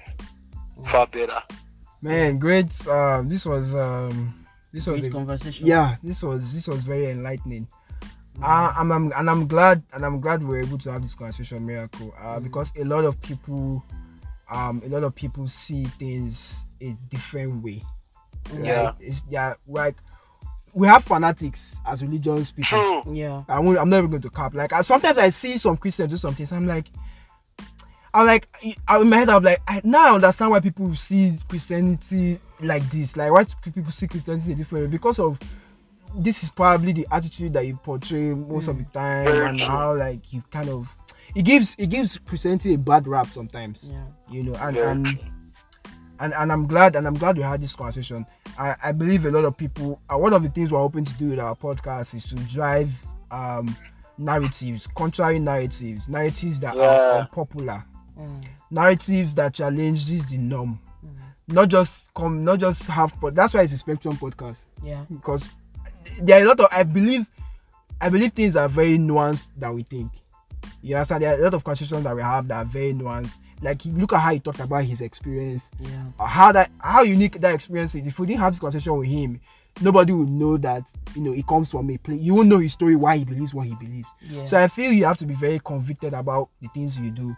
far 0.87 1.07
better. 1.07 1.41
Man, 2.01 2.37
great. 2.39 2.87
Um, 2.87 3.27
this 3.29 3.45
was 3.45 3.73
um, 3.75 4.45
this 4.71 4.85
was 4.87 5.01
Great 5.01 5.09
a, 5.11 5.13
conversation. 5.15 5.65
yeah, 5.67 5.95
this 6.03 6.21
was 6.23 6.53
this 6.53 6.67
was 6.67 6.79
very 6.81 7.09
enlightening. 7.11 7.67
Uh, 8.41 8.71
I'm, 8.77 8.91
I'm 8.91 9.11
and 9.15 9.29
I'm 9.29 9.47
glad 9.47 9.81
and 9.93 10.05
I'm 10.05 10.19
glad 10.21 10.43
we 10.43 10.57
are 10.57 10.61
able 10.61 10.77
to 10.79 10.91
have 10.91 11.01
this 11.01 11.15
conversation, 11.15 11.65
miracle. 11.65 12.13
Uh, 12.19 12.39
because 12.39 12.71
a 12.77 12.83
lot 12.83 13.03
of 13.03 13.19
people, 13.21 13.83
um, 14.51 14.81
a 14.85 14.89
lot 14.89 15.03
of 15.03 15.15
people 15.15 15.47
see 15.47 15.85
things 15.85 16.63
a 16.81 16.93
different 17.09 17.63
way. 17.63 17.83
Yeah. 18.61 18.85
Right? 18.85 18.95
It's, 18.99 19.23
yeah, 19.29 19.55
like 19.67 19.95
we 20.73 20.87
have 20.87 21.03
fanatics 21.03 21.79
as 21.87 22.03
religious 22.03 22.51
people. 22.51 23.01
True. 23.03 23.13
Yeah. 23.13 23.43
I 23.47 23.59
won't, 23.59 23.79
I'm 23.79 23.89
never 23.89 24.07
going 24.07 24.21
to 24.21 24.29
cap. 24.29 24.53
Like 24.53 24.73
I, 24.73 24.81
sometimes 24.81 25.17
I 25.17 25.29
see 25.29 25.57
some 25.57 25.77
Christians 25.77 26.09
do 26.09 26.17
some 26.17 26.35
things. 26.35 26.51
I'm 26.51 26.67
like, 26.67 26.85
I'm 28.13 28.25
like, 28.25 28.47
I, 28.87 28.99
in 28.99 29.09
my 29.09 29.17
head 29.17 29.29
I'm 29.29 29.43
like, 29.43 29.59
I 29.67 29.81
now 29.83 30.11
I 30.11 30.15
understand 30.15 30.51
why 30.51 30.59
people 30.59 30.93
see 30.95 31.33
Christianity 31.47 32.39
like 32.61 32.89
this. 32.89 33.17
Like 33.17 33.31
why 33.31 33.45
people 33.63 33.91
see 33.91 34.07
Christianity 34.07 34.51
in 34.51 34.53
a 34.53 34.55
different 34.55 34.85
way 34.85 34.91
because 34.91 35.19
of 35.19 35.39
this 36.15 36.43
is 36.43 36.49
probably 36.49 36.93
the 36.93 37.07
attitude 37.11 37.53
that 37.53 37.65
you 37.65 37.75
portray 37.75 38.33
most 38.33 38.67
of 38.67 38.77
the 38.77 38.85
mm. 38.85 38.93
time, 38.93 39.25
Very 39.25 39.45
and 39.47 39.59
true. 39.59 39.67
how 39.67 39.95
like 39.95 40.33
you 40.33 40.43
kind 40.51 40.69
of 40.69 40.95
it 41.35 41.43
gives 41.43 41.75
it 41.77 41.87
gives 41.87 42.17
Christianity 42.19 42.73
a 42.73 42.77
bad 42.77 43.07
rap 43.07 43.27
sometimes. 43.27 43.79
Yeah. 43.83 44.03
You 44.29 44.43
know, 44.43 44.53
and 44.55 44.77
and, 44.77 45.05
true. 45.05 45.19
And 46.19 46.33
and 46.33 46.51
I'm 46.51 46.67
glad 46.67 46.95
and 46.95 47.07
I'm 47.07 47.13
glad 47.17 47.37
we 47.37 47.43
had 47.43 47.61
this 47.61 47.75
conversation. 47.75 48.25
I, 48.57 48.75
I 48.83 48.91
believe 48.91 49.25
a 49.25 49.31
lot 49.31 49.45
of 49.45 49.55
people. 49.57 49.99
Uh, 50.11 50.17
one 50.17 50.33
of 50.33 50.43
the 50.43 50.49
things 50.49 50.71
we're 50.71 50.79
hoping 50.79 51.05
to 51.05 51.13
do 51.13 51.29
with 51.29 51.39
our 51.39 51.55
podcast 51.55 52.13
is 52.15 52.25
to 52.27 52.35
drive 52.35 52.89
um 53.31 53.75
narratives, 54.17 54.87
contrary 54.95 55.39
narratives, 55.39 56.09
narratives 56.09 56.59
that 56.61 56.75
are 56.75 56.79
Yeah. 56.79 57.19
unpopular, 57.21 57.83
Mm. 58.19 58.43
narratives 58.71 59.35
that 59.35 59.53
challenge 59.53 60.05
this 60.07 60.23
the 60.29 60.37
norm. 60.37 60.79
Not 61.49 61.69
just 61.69 62.13
come, 62.13 62.43
not 62.43 62.59
just 62.59 62.87
have, 62.87 63.13
but 63.21 63.33
that's 63.33 63.53
why 63.53 63.61
it's 63.61 63.71
a 63.73 63.77
spectrum 63.77 64.17
podcast 64.17 64.63
Yeah. 64.83 65.05
because 65.09 65.47
there 66.21 66.39
are 66.39 66.43
a 66.43 66.47
lot 66.47 66.59
of 66.59 66.67
I 66.71 66.83
believe 66.83 67.25
I 68.01 68.09
believe 68.09 68.31
things 68.33 68.55
are 68.55 68.67
very 68.69 68.97
nuanced 68.97 69.47
than 69.57 69.73
we 69.75 69.83
think. 69.83 70.11
You 70.81 70.95
understand? 70.95 71.23
There 71.23 71.33
are 71.35 71.39
a 71.39 71.43
lot 71.43 71.53
of 71.53 71.63
conversations 71.63 72.03
that 72.03 72.15
we 72.15 72.21
have 72.21 72.47
that 72.49 72.57
are 72.57 72.65
very 72.65 72.93
nuanced. 72.93 73.39
Like 73.61 73.83
look 73.85 74.13
at 74.13 74.19
how 74.19 74.33
he 74.33 74.39
talked 74.39 74.59
about 74.59 74.83
his 74.83 75.01
experience, 75.01 75.71
Yeah. 75.79 75.89
uh, 76.19 76.25
how 76.25 76.51
that 76.51 76.71
how 76.79 77.01
unique 77.01 77.39
that 77.41 77.53
experience 77.55 77.95
is. 77.95 78.05
If 78.07 78.19
we 78.19 78.27
didn't 78.27 78.41
have 78.41 78.53
this 78.53 78.59
conversation 78.59 78.95
with 78.97 79.07
him, 79.09 79.39
nobody 79.81 80.11
would 80.13 80.29
know 80.29 80.57
that 80.57 80.83
you 81.15 81.21
know 81.23 81.31
he 81.31 81.41
comes 81.41 81.71
from 81.71 81.89
a 81.89 81.97
place. 81.97 82.21
You 82.21 82.35
won't 82.35 82.49
know 82.49 82.59
his 82.59 82.73
story, 82.73 82.95
why 82.95 83.17
he 83.17 83.25
believes 83.25 83.53
what 83.55 83.65
he 83.65 83.73
believes. 83.75 84.07
Yeah. 84.21 84.45
So 84.45 84.59
I 84.59 84.67
feel 84.67 84.91
you 84.91 85.05
have 85.05 85.17
to 85.17 85.25
be 85.25 85.33
very 85.33 85.59
convicted 85.63 86.13
about 86.13 86.49
the 86.61 86.67
things 86.69 86.99
you 86.99 87.09
do. 87.09 87.35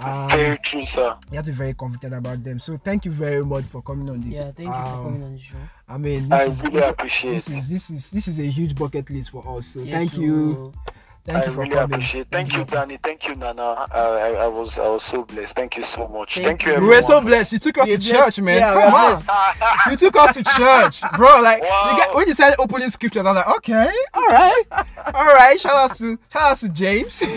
Um, 0.00 0.28
Very 0.30 0.58
true, 0.58 0.84
sir. 0.84 1.16
you 1.30 1.36
have 1.36 1.44
to 1.46 1.52
be 1.52 1.56
very 1.58 1.74
convicted 1.74 2.12
about 2.12 2.42
them. 2.42 2.58
So 2.58 2.76
thank 2.76 3.04
you 3.04 3.12
very 3.12 3.44
much 3.44 3.64
for 3.64 3.82
coming 3.82 4.10
on 4.10 4.20
the. 4.20 4.30
Yeah. 4.30 4.50
Thank 4.50 4.60
you 4.60 4.64
for 4.66 4.72
um, 4.78 5.02
coming 5.04 5.22
on 5.22 5.34
the 5.34 5.40
show. 5.40 5.56
I 5.88 5.96
mean, 5.98 6.32
I 6.32 6.44
is, 6.44 6.60
really 6.62 6.80
this, 6.80 6.90
appreciate 6.90 7.34
this 7.34 7.48
is 7.48 7.68
this 7.68 7.90
is 7.90 8.10
this 8.10 8.26
is 8.28 8.38
a 8.40 8.46
huge 8.46 8.74
bucket 8.74 9.08
list 9.10 9.30
for 9.30 9.58
us. 9.58 9.66
So 9.68 9.80
Yes, 9.80 9.92
thank 9.94 10.16
you, 10.18 10.72
thank 11.24 11.38
I 11.38 11.46
you 11.46 11.52
for 11.52 11.60
really 11.60 11.70
coming. 11.72 11.94
appreciate. 11.94 12.26
Thank 12.30 12.56
you, 12.56 12.64
Danny. 12.64 12.96
Thank 13.02 13.26
you, 13.28 13.34
Nana. 13.34 13.62
Uh, 13.62 13.86
I, 13.92 14.28
I 14.44 14.46
was 14.46 14.78
I 14.78 14.88
was 14.88 15.02
so 15.02 15.24
blessed. 15.24 15.54
Thank 15.56 15.76
you 15.76 15.82
so 15.82 16.08
much. 16.08 16.34
Thank 16.34 16.46
Thank, 16.46 16.66
you. 16.66 16.74
you. 16.74 16.80
We 16.80 16.88
were 16.88 17.02
so 17.02 17.20
blessed. 17.20 17.52
You 17.52 17.58
took 17.58 17.78
us 17.78 17.88
We're 17.88 17.96
to 17.98 18.02
blessed. 18.10 18.24
church, 18.36 18.40
man. 18.40 18.56
Yeah, 18.58 18.72
Come 18.90 18.94
on. 18.94 19.90
you 19.90 19.96
took 19.96 20.16
us 20.16 20.34
to 20.36 20.44
church, 20.44 21.00
bro. 21.16 21.40
Like 21.40 21.62
Wow. 21.62 21.88
you 21.90 21.96
get, 21.96 22.14
when 22.14 22.28
you 22.28 22.34
said 22.34 22.54
opening 22.58 22.90
scriptures, 22.90 23.24
I'm 23.24 23.34
like, 23.34 23.48
okay, 23.58 23.90
all 24.14 24.26
right, 24.28 24.62
all 25.14 25.24
right. 25.26 25.60
Shout 25.60 25.72
out 25.90 25.96
to 25.98 26.18
shout 26.32 26.42
out 26.52 26.56
to 26.58 26.68
James. 26.68 27.22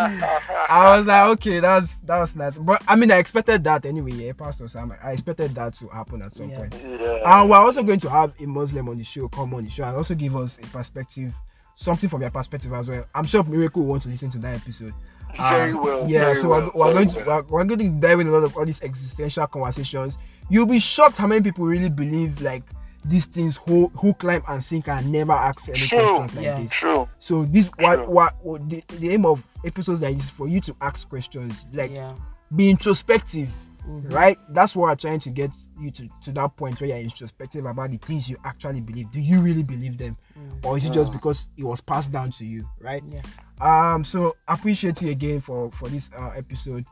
I 0.00 0.96
was 0.96 1.06
like, 1.06 1.28
okay, 1.38 1.60
that's 1.60 1.96
that 1.98 2.18
was 2.18 2.34
nice. 2.36 2.56
But 2.58 2.82
I 2.86 2.96
mean, 2.96 3.10
I 3.10 3.16
expected 3.16 3.64
that 3.64 3.86
anyway, 3.86 4.12
yeah, 4.12 4.32
Pastor 4.32 4.68
Sam. 4.68 4.92
I 5.02 5.12
expected 5.12 5.54
that 5.54 5.74
to 5.76 5.88
happen 5.88 6.22
at 6.22 6.34
some 6.34 6.50
Yeah. 6.50 6.56
point. 6.58 6.74
yeah. 6.82 7.40
And 7.40 7.50
we're 7.50 7.56
also 7.56 7.82
going 7.82 8.00
to 8.00 8.10
have 8.10 8.32
a 8.40 8.46
Muslim 8.46 8.88
on 8.88 8.98
the 8.98 9.04
show 9.04 9.28
come 9.28 9.54
on 9.54 9.64
the 9.64 9.70
show 9.70 9.84
and 9.84 9.96
also 9.96 10.14
give 10.14 10.36
us 10.36 10.58
a 10.58 10.66
perspective, 10.66 11.32
something 11.80 12.08
from 12.10 12.22
your 12.22 12.30
perspective 12.30 12.72
as 12.72 12.88
well. 12.88 13.04
I'm 13.14 13.24
sure 13.24 13.44
Miracle 13.44 13.82
will 13.82 13.90
want 13.90 14.02
to 14.02 14.08
listen 14.08 14.30
to 14.30 14.38
that 14.38 14.56
episode. 14.56 14.92
Very 15.36 15.72
Um, 15.72 15.82
well, 15.82 16.08
Yeah, 16.10 16.20
very 16.24 16.34
so 16.36 16.48
well, 16.48 16.60
we're, 16.74 16.86
we're 16.86 16.92
very 16.92 16.94
going 16.94 17.08
to 17.08 17.24
well. 17.24 17.42
we're, 17.42 17.58
we're 17.58 17.64
going 17.64 17.78
to 17.80 17.88
dive 18.08 18.20
in 18.20 18.26
a 18.26 18.30
lot 18.32 18.42
of 18.42 18.56
all 18.56 18.64
these 18.66 18.82
existential 18.82 19.46
conversations. 19.46 20.18
You'll 20.50 20.66
be 20.66 20.80
shocked 20.80 21.18
how 21.18 21.26
many 21.28 21.42
people 21.42 21.66
really 21.66 21.90
believe 21.90 22.40
like 22.40 22.64
these 23.04 23.26
things 23.26 23.58
who 23.66 23.88
who 23.94 24.12
climb 24.14 24.42
and 24.48 24.62
sink 24.62 24.88
and 24.88 25.12
never 25.12 25.32
ask 25.32 25.68
any 25.68 25.78
True. 25.78 25.98
questions 26.00 26.34
like 26.34 26.44
Yeah. 26.44 26.60
this. 26.60 26.72
True. 26.72 27.08
So 27.20 27.44
this 27.44 27.66
what 27.78 28.08
what, 28.08 28.34
what 28.42 28.68
the, 28.68 28.82
the 28.98 29.10
aim 29.12 29.24
of 29.24 29.44
episodes 29.64 30.02
like 30.02 30.16
this 30.16 30.24
is 30.24 30.30
for 30.30 30.48
you 30.48 30.60
to 30.62 30.74
ask 30.80 31.08
questions, 31.08 31.64
like 31.72 31.92
Yeah. 31.92 32.12
be 32.56 32.70
introspective, 32.70 33.50
Mhm. 33.86 34.12
right? 34.12 34.38
That's 34.48 34.74
what 34.74 34.88
we're 34.88 34.94
trying 34.96 35.20
to 35.20 35.30
get 35.30 35.50
you 35.80 35.90
to, 35.92 36.08
to 36.22 36.32
that 36.32 36.56
point 36.56 36.80
where 36.80 36.88
you're 36.88 36.98
introspective 36.98 37.64
about 37.64 37.90
the 37.90 37.98
things 37.98 38.28
you 38.28 38.36
actually 38.44 38.80
believe. 38.80 39.10
Do 39.12 39.20
you 39.20 39.40
really 39.40 39.62
believe 39.62 39.98
them? 39.98 40.16
Or 40.64 40.76
is 40.76 40.84
it 40.84 40.92
just 40.92 41.12
because 41.12 41.48
it 41.56 41.64
was 41.64 41.80
passed 41.80 42.12
down 42.12 42.32
to 42.32 42.44
you, 42.44 42.68
right? 42.80 43.02
Yeah. 43.06 43.22
Um, 43.60 44.04
so 44.04 44.36
appreciate 44.46 45.02
you 45.02 45.10
again 45.10 45.40
for 45.40 45.70
for 45.72 45.88
this 45.88 46.10
uh, 46.16 46.30
episode. 46.36 46.84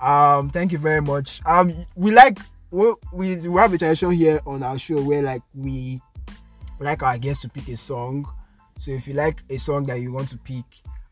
Um, 0.00 0.50
thank 0.50 0.72
you 0.72 0.78
very 0.78 1.00
much. 1.00 1.40
Um, 1.46 1.72
we 1.94 2.10
like 2.10 2.38
we 2.70 2.92
we, 3.12 3.48
we 3.48 3.60
have 3.60 3.72
a 3.72 3.78
tradition 3.78 4.10
here 4.12 4.40
on 4.46 4.62
our 4.62 4.78
show 4.78 5.00
where 5.02 5.22
like 5.22 5.42
we 5.54 6.00
like 6.80 7.02
our 7.02 7.18
guests 7.18 7.42
to 7.42 7.48
pick 7.48 7.68
a 7.68 7.76
song. 7.76 8.28
So 8.78 8.92
if 8.92 9.08
you 9.08 9.14
like 9.14 9.42
a 9.50 9.58
song 9.58 9.84
that 9.86 10.00
you 10.00 10.12
want 10.12 10.28
to 10.30 10.36
pick, 10.38 10.64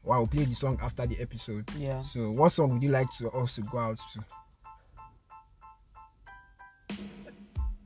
well, 0.05 0.19
we'll 0.19 0.27
play 0.29 0.45
the 0.45 0.55
song 0.55 0.79
after 0.83 1.07
the 1.07 1.21
episode. 1.21 1.69
Yeah. 1.77 2.03
So 2.03 2.31
what 2.31 2.51
song 2.51 2.71
would 2.71 2.83
you 2.83 2.91
like 2.91 3.13
to 3.19 3.31
us 3.31 3.57
to 3.57 3.63
go 3.63 3.79
out 3.79 3.99
to? 4.13 4.25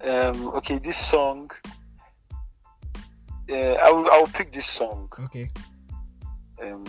Um. 0.03 0.49
Okay. 0.57 0.79
This 0.79 0.97
song. 0.97 1.51
Uh, 3.51 3.55
I 3.55 3.91
will. 3.91 4.11
I 4.11 4.19
will 4.19 4.27
pick 4.29 4.53
this 4.53 4.67
song. 4.67 5.09
Okay. 5.25 5.51
Um. 6.63 6.85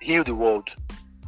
Heal 0.00 0.24
the 0.24 0.34
world. 0.34 0.68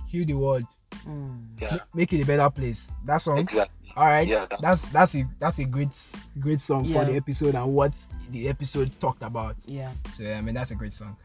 Heal 0.08 0.26
the 0.26 0.34
world. 0.34 0.64
Mm. 1.06 1.60
Yeah. 1.60 1.78
Make 1.94 2.12
it 2.12 2.22
a 2.22 2.26
better 2.26 2.50
place. 2.50 2.88
That 3.04 3.18
song. 3.18 3.38
Exactly. 3.38 3.92
All 3.96 4.06
right. 4.06 4.26
Yeah, 4.26 4.46
that- 4.46 4.60
that's 4.60 4.88
that's 4.88 5.14
a 5.14 5.24
that's 5.38 5.58
a 5.60 5.64
great 5.64 5.94
great 6.40 6.60
song 6.60 6.84
Yeah. 6.84 6.98
for 7.04 7.10
the 7.10 7.16
episode 7.16 7.54
and 7.54 7.72
what 7.72 7.94
the 8.30 8.48
episode 8.48 8.90
talked 9.00 9.22
about. 9.22 9.54
Yeah. 9.66 9.92
So 10.16 10.24
I 10.24 10.40
mean 10.40 10.54
that's 10.54 10.72
a 10.72 10.74
great 10.74 10.92
song. 10.92 11.16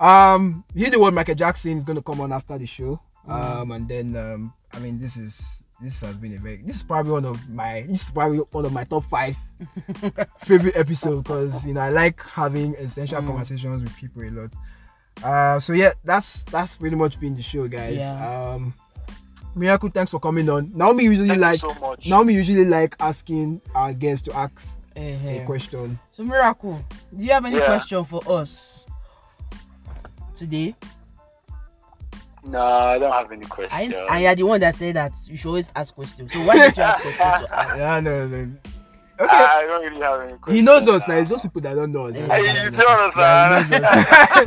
Um, 0.00 0.64
Heal 0.74 0.90
the 0.90 0.98
World 0.98 1.14
Michael 1.14 1.34
Jackson 1.36 1.78
is 1.78 1.84
gonna 1.84 2.02
come 2.02 2.20
on 2.20 2.32
after 2.32 2.58
the 2.58 2.66
show. 2.66 3.00
Um, 3.28 3.70
and 3.70 3.86
then 3.88 4.16
um, 4.16 4.52
I 4.72 4.80
mean 4.80 4.98
this 4.98 5.16
is 5.16 5.59
this 5.82 6.00
has 6.02 6.16
been 6.16 6.34
a 6.34 6.38
very 6.38 6.56
this 6.58 6.76
is 6.76 6.82
probably 6.82 7.12
one 7.12 7.24
of 7.24 7.48
my 7.48 7.82
this 7.88 8.02
is 8.02 8.10
probably 8.10 8.38
one 8.38 8.64
of 8.66 8.72
my 8.72 8.84
top 8.84 9.04
five 9.04 9.36
favorite 10.40 10.76
episodes 10.76 11.22
because 11.22 11.64
you 11.66 11.74
know 11.74 11.80
I 11.80 11.90
like 11.90 12.22
having 12.22 12.74
essential 12.76 13.22
conversations 13.22 13.82
with 13.82 13.96
people 13.96 14.22
a 14.22 14.30
lot. 14.30 14.50
Uh, 15.22 15.60
so 15.60 15.72
yeah, 15.72 15.92
that's 16.04 16.42
that's 16.44 16.76
pretty 16.76 16.96
much 16.96 17.18
been 17.20 17.34
the 17.34 17.42
show, 17.42 17.68
guys. 17.68 17.96
Yeah. 17.96 18.50
Um, 18.54 18.74
Miracle, 19.54 19.88
thanks 19.90 20.12
for 20.12 20.20
coming 20.20 20.48
on. 20.48 20.70
Naomi 20.74 21.04
usually 21.04 21.28
Thank 21.30 21.40
like 21.40 21.62
you 21.62 21.74
so 21.74 21.80
much. 21.80 22.06
Naomi 22.06 22.34
usually 22.34 22.64
like 22.64 22.94
asking 23.00 23.60
our 23.74 23.92
guests 23.92 24.24
to 24.28 24.36
ask 24.36 24.78
Eh, 24.96 25.42
a 25.42 25.44
question. 25.44 25.98
So 26.12 26.22
miracle, 26.24 26.82
do 27.16 27.24
you 27.24 27.32
have 27.32 27.44
any 27.44 27.56
Yeah. 27.56 27.66
question 27.66 28.04
for 28.04 28.22
us 28.28 28.86
today? 30.34 30.74
No, 32.50 32.64
I 32.64 32.98
don't 32.98 33.12
have 33.12 33.30
any 33.32 33.44
I, 33.44 33.48
questions. 33.48 33.94
and 34.10 34.22
you're 34.22 34.34
the 34.34 34.42
one 34.44 34.60
that 34.60 34.74
said 34.74 34.96
that 34.96 35.12
you 35.26 35.36
should 35.36 35.48
always 35.48 35.70
ask 35.76 35.94
questions. 35.94 36.32
So 36.32 36.40
why 36.44 36.56
did 36.58 36.76
you 36.76 36.82
have 36.82 36.96
questions 37.00 37.16
to 37.18 37.56
ask? 37.58 37.76
Yeah, 37.78 38.00
no, 38.00 38.26
no. 38.28 38.52
Okay. 39.20 39.28
I 39.36 39.62
don't 39.66 39.84
really 39.84 40.00
have 40.00 40.20
any 40.22 40.32
questions. 40.38 40.58
He 40.60 40.64
knows 40.64 40.88
us 40.88 41.06
now. 41.06 41.16
It's 41.16 41.28
just 41.28 41.42
people 41.42 41.60
that 41.60 41.74
don't 41.74 41.90
know 41.92 42.06
us. 42.06 42.14
Yeah, 42.16 42.24
Hey, 42.26 42.40
you 42.40 42.70
don't 42.70 42.74
he 42.74 42.86
understand. 42.86 43.70
knows 43.70 43.82
us. 43.82 44.40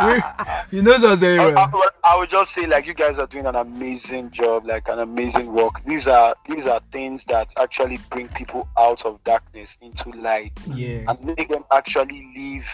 We- 0.70 0.76
he 0.78 0.82
knows 0.82 1.04
us 1.04 1.18
very 1.20 1.38
I, 1.38 1.46
well. 1.46 1.58
I, 2.04 2.12
I 2.12 2.16
would 2.18 2.30
just 2.30 2.52
say 2.52 2.66
like 2.66 2.86
you 2.86 2.94
guys 2.94 3.18
are 3.18 3.26
doing 3.26 3.44
an 3.46 3.56
amazing 3.56 4.30
job, 4.30 4.64
like 4.66 4.88
an 4.88 5.00
amazing 5.00 5.52
work. 5.52 5.84
These 5.84 6.06
are 6.08 6.34
these 6.48 6.66
are 6.66 6.80
things 6.92 7.24
that 7.26 7.52
actually 7.58 7.98
bring 8.10 8.28
people 8.28 8.66
out 8.78 9.04
of 9.04 9.22
darkness 9.24 9.76
into 9.82 10.08
light 10.10 10.52
Yeah. 10.68 11.04
and 11.08 11.22
make 11.36 11.48
them 11.50 11.64
actually 11.70 12.26
live 12.36 12.64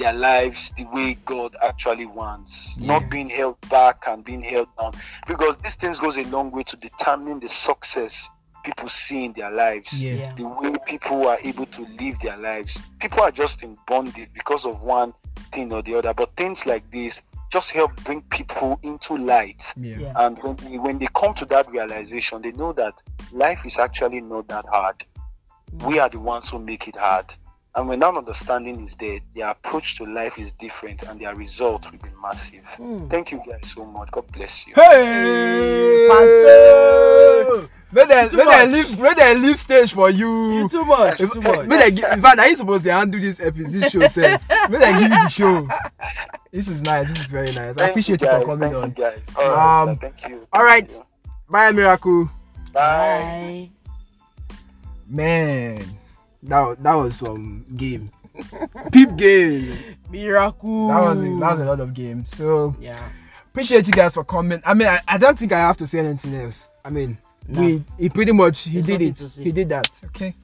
their 0.00 0.12
lives 0.12 0.72
the 0.76 0.84
way 0.86 1.14
God 1.24 1.54
actually 1.62 2.06
wants, 2.06 2.76
Yeah. 2.78 2.86
not 2.98 3.10
being 3.10 3.28
held 3.28 3.56
back 3.68 4.04
and 4.06 4.24
being 4.24 4.42
held 4.42 4.68
down. 4.78 4.92
Because 5.28 5.56
these 5.58 5.74
things 5.76 6.00
goes 6.00 6.16
a 6.18 6.24
long 6.24 6.50
way 6.50 6.62
to 6.64 6.76
determining 6.76 7.38
the 7.40 7.48
success 7.48 8.28
people 8.64 8.88
see 8.88 9.24
in 9.26 9.32
their 9.34 9.50
lives. 9.50 10.02
Yeah. 10.04 10.14
Yeah. 10.14 10.34
The 10.34 10.48
way 10.48 10.74
people 10.86 11.28
are 11.28 11.38
able 11.42 11.66
to 11.66 11.82
live 11.98 12.18
their 12.20 12.36
lives. 12.36 12.80
People 13.00 13.20
are 13.22 13.30
just 13.30 13.62
in 13.62 13.76
bondage 13.86 14.28
because 14.34 14.66
of 14.66 14.82
one 14.82 15.14
thing 15.52 15.72
or 15.72 15.82
the 15.82 15.94
other. 15.94 16.12
But 16.14 16.34
things 16.36 16.66
like 16.66 16.90
this 16.90 17.22
just 17.50 17.70
help 17.72 17.90
bring 18.04 18.22
people 18.22 18.78
into 18.82 19.14
light. 19.16 19.72
Yeah. 19.76 19.98
Yeah. 19.98 20.12
And 20.16 20.38
when 20.42 20.56
they, 20.56 20.78
when 20.78 20.98
they 20.98 21.08
come 21.14 21.34
to 21.34 21.44
that 21.46 21.70
realization, 21.70 22.42
they 22.42 22.52
know 22.52 22.72
that 22.74 23.02
life 23.32 23.64
is 23.64 23.78
actually 23.78 24.20
not 24.20 24.48
that 24.48 24.66
hard. 24.66 25.04
We 25.84 25.98
are 25.98 26.08
the 26.08 26.20
ones 26.20 26.48
who 26.50 26.58
make 26.58 26.86
it 26.88 26.96
hard. 26.96 27.32
And 27.76 27.88
when 27.88 28.00
that 28.00 28.14
understanding 28.16 28.82
is 28.82 28.96
there, 28.96 29.20
their 29.34 29.48
approach 29.50 29.96
to 29.98 30.04
life 30.04 30.38
is 30.38 30.50
different 30.52 31.02
and 31.04 31.20
their 31.20 31.34
result 31.36 31.90
will 31.90 31.98
be 31.98 32.08
massive. 32.20 32.64
Hmm. 32.76 33.06
Thank 33.08 33.30
you 33.30 33.40
guys 33.48 33.70
so 33.70 33.84
much. 33.84 34.10
God 34.10 34.26
bless 34.32 34.66
you. 34.66 34.74
Hey, 34.74 36.08
Pastor! 36.10 37.68
May 37.92 38.04
they, 38.06 38.28
Too 38.28 38.36
may 38.36 38.44
they 38.44 38.66
leave, 38.72 39.00
may 39.00 39.14
they 39.14 39.34
leave 39.36 39.60
stage 39.60 39.92
for 39.92 40.10
you. 40.10 40.52
You 40.60 40.68
too 40.68 40.84
much. 40.84 41.20
If- 41.20 41.30
Too 41.32 41.40
much. 41.40 41.66
May 41.66 41.76
they 41.78 41.90
give, 41.90 42.04
in 42.12 42.22
fact, 42.22 42.38
are 42.38 42.48
you 42.48 42.54
supposed 42.56 42.84
to 42.84 42.92
handle 42.92 43.20
this 43.20 43.40
episode, 43.40 43.72
this 43.72 43.90
show, 43.92 44.06
sef? 44.08 44.40
May 44.70 44.78
they 44.78 44.92
give 44.92 45.02
you 45.02 45.08
the 45.08 45.28
show. 45.28 45.68
This 46.52 46.68
is 46.68 46.82
nice. 46.82 47.08
This 47.08 47.20
is 47.20 47.26
very 47.26 47.52
nice. 47.52 47.76
I 47.78 47.88
appreciate 47.88 48.20
you, 48.22 48.26
guys. 48.28 48.42
for 48.42 48.48
coming 48.48 48.70
Thank 48.70 48.82
on. 48.82 48.88
You 48.90 48.94
guys. 48.96 49.18
All 49.36 49.48
right, 49.48 49.82
Um, 49.82 49.94
sir. 49.94 50.00
Thank 50.00 50.28
you. 50.30 50.46
All 50.52 50.64
right. 50.64 50.90
You. 50.90 51.04
Bye, 51.48 51.72
Miracle. 51.72 52.30
Bye. 52.72 53.70
Bye. 54.48 54.56
Man, 55.08 55.84
that 56.44 56.60
was, 56.60 56.76
that 56.78 56.94
was 56.94 57.16
some 57.16 57.64
game. 57.76 58.10
Peep 58.92 59.16
game. 59.16 59.76
Miracle. 60.10 60.88
That 60.88 61.00
was 61.00 61.18
a, 61.20 61.24
that 61.24 61.50
was 61.52 61.60
a 61.60 61.64
lot 61.64 61.80
of 61.80 61.92
games. 61.94 62.36
So 62.36 62.74
Yeah. 62.80 62.98
appreciate 63.50 63.86
you 63.86 63.92
guys 63.92 64.14
for 64.14 64.24
coming. 64.24 64.60
I 64.64 64.74
mean, 64.74 64.88
I, 64.88 65.00
I 65.08 65.18
don't 65.18 65.38
think 65.38 65.52
I 65.52 65.58
have 65.58 65.76
to 65.78 65.86
say 65.86 65.98
anything 66.00 66.34
else. 66.36 66.70
I 66.84 66.90
mean, 66.90 67.18
No. 67.48 67.60
we 67.60 67.84
he 67.98 68.08
pretty 68.08 68.32
much 68.32 68.60
he 68.60 68.80
There's 68.80 68.98
did 68.98 69.20
it. 69.20 69.30
He 69.44 69.52
did 69.52 69.68
that. 69.70 69.88
Okay. 70.06 70.34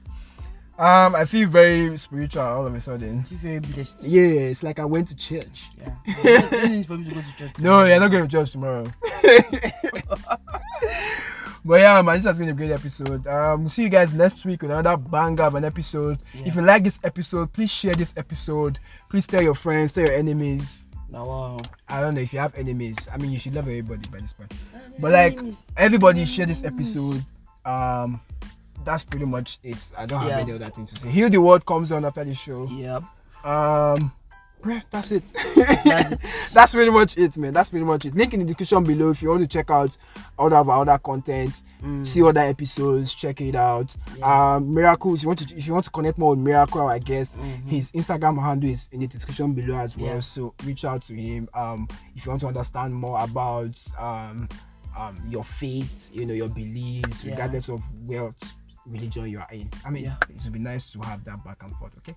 Um, 0.79 1.15
I 1.15 1.25
feel 1.25 1.49
very 1.49 1.97
spiritual 1.97 2.43
all 2.43 2.67
of 2.67 2.75
a 2.75 2.79
sudden. 2.79 3.23
Feel 3.23 3.37
very 3.39 3.59
blessed. 3.59 3.97
Yeah, 4.03 4.21
it's 4.51 4.61
like 4.61 4.77
I 4.77 4.85
went 4.85 5.07
to 5.07 5.15
church. 5.15 5.63
Yeah. 5.79 5.95
No, 6.23 6.67
no 6.67 6.83
for 6.83 6.97
me 6.99 7.05
to 7.09 7.15
go 7.15 7.21
to 7.21 7.35
church. 7.35 7.51
No, 7.59 7.83
you're 7.83 7.99
not 7.99 8.11
going 8.11 8.27
to 8.27 8.37
church 8.37 8.51
tomorrow. 8.51 8.85
but 11.65 11.79
yeah, 11.79 12.01
man, 12.01 12.15
this 12.15 12.25
has 12.25 12.39
been 12.39 12.49
a 12.49 12.53
great 12.53 12.71
episode. 12.71 13.25
Um, 13.27 13.61
we'll 13.61 13.69
see 13.69 13.83
you 13.83 13.89
guys 13.89 14.13
next 14.13 14.45
week 14.45 14.61
with 14.61 14.71
another 14.71 14.97
banger 14.97 15.43
of 15.43 15.55
an 15.55 15.65
episode. 15.65 16.19
If 16.33 16.55
you 16.55 16.61
like 16.61 16.83
this 16.83 16.99
episode, 17.03 17.51
please 17.53 17.71
share 17.71 17.95
this 17.95 18.13
episode. 18.17 18.79
Please 19.09 19.27
tell 19.27 19.41
your 19.43 19.55
friends, 19.55 19.93
tell 19.93 20.03
your 20.05 20.13
enemies. 20.13 20.85
Now, 21.09 21.25
wow. 21.25 21.57
I 21.87 22.01
don't 22.01 22.15
know 22.15 22.21
if 22.21 22.33
you 22.33 22.39
have 22.39 22.53
enemies. 22.55 22.97
I 23.13 23.17
mean, 23.17 23.31
you 23.31 23.39
should 23.39 23.53
love 23.55 23.65
everybody 23.67 24.07
by 24.09 24.19
this 24.19 24.33
point. 24.33 24.51
But 24.99 25.11
like, 25.13 25.39
everybody 25.77 26.25
share 26.25 26.45
this 26.45 26.63
episode. 26.63 27.23
Um, 27.65 28.19
that's 28.83 29.03
pretty 29.03 29.25
much 29.25 29.59
it. 29.63 29.77
I 29.97 30.05
don't 30.05 30.19
have 30.21 30.29
Yeah. 30.29 30.39
any 30.39 30.51
other 30.53 30.69
thing 30.69 30.85
to 30.85 30.95
say. 30.95 31.09
Heal 31.09 31.29
the 31.29 31.37
world 31.39 31.65
comes 31.65 31.91
on 31.91 32.05
after 32.05 32.23
the 32.23 32.33
show. 32.33 32.67
Yep. 32.69 33.03
Um, 33.45 34.11
bruh, 34.67 34.83
that's 34.91 35.11
it. 35.11 35.23
That's 35.55 36.11
it. 36.11 36.19
that's 36.53 36.71
pretty 36.73 36.91
much 36.91 37.17
it, 37.17 37.37
man. 37.37 37.53
That's 37.53 37.69
pretty 37.69 37.85
much 37.85 38.05
it. 38.05 38.13
Link 38.15 38.33
in 38.33 38.41
the 38.41 38.45
description 38.45 38.83
below 38.83 39.09
if 39.11 39.21
you 39.21 39.29
want 39.29 39.41
to 39.41 39.47
check 39.47 39.69
out 39.71 39.95
all 40.37 40.53
of 40.53 40.69
our 40.69 40.81
other 40.81 40.97
content, 40.97 41.63
Mm. 41.83 42.05
see 42.05 42.21
other 42.23 42.41
episodes, 42.41 43.13
check 43.13 43.39
it 43.41 43.55
out. 43.55 43.95
Um, 44.21 44.73
Miracles. 44.73 45.19
If 45.19 45.23
you 45.23 45.27
want 45.29 45.39
to, 45.47 45.57
if 45.57 45.67
you 45.67 45.73
want 45.73 45.85
to 45.85 45.91
connect 45.91 46.17
more 46.17 46.31
with 46.31 46.39
Miracle, 46.39 46.87
I 46.87 46.99
guess 46.99 47.35
his 47.67 47.91
Instagram 47.93 48.41
handle 48.41 48.69
is 48.69 48.89
in 48.91 48.99
the 48.99 49.07
description 49.07 49.53
below 49.53 49.77
as 49.79 49.95
well. 49.95 50.07
Mm-hmm. 50.07 50.15
Yeah. 50.15 50.19
So 50.21 50.53
reach 50.65 50.83
out 50.85 51.03
to 51.05 51.13
him. 51.13 51.47
Um, 51.53 51.87
if 52.15 52.25
you 52.25 52.29
want 52.31 52.41
to 52.41 52.47
understand 52.47 52.93
more 52.95 53.19
about 53.23 53.81
um, 53.99 54.49
um, 54.97 55.17
your 55.29 55.43
faith, 55.43 56.09
you 56.13 56.25
know, 56.25 56.33
your 56.33 56.49
beliefs, 56.49 57.23
Yeah. 57.23 57.31
regardless 57.31 57.69
of 57.69 57.81
what 58.05 58.33
religion 58.87 59.29
you 59.29 59.39
are 59.39 59.47
in. 59.51 59.69
I 59.85 59.89
mean, 59.91 60.05
Yeah. 60.05 60.15
it 60.29 60.41
would 60.43 60.53
be 60.53 60.59
nice 60.59 60.91
to 60.93 60.99
have 61.01 61.23
that 61.25 61.43
back 61.45 61.61
and 61.63 61.75
forth. 61.77 61.95
Okay. 61.99 62.15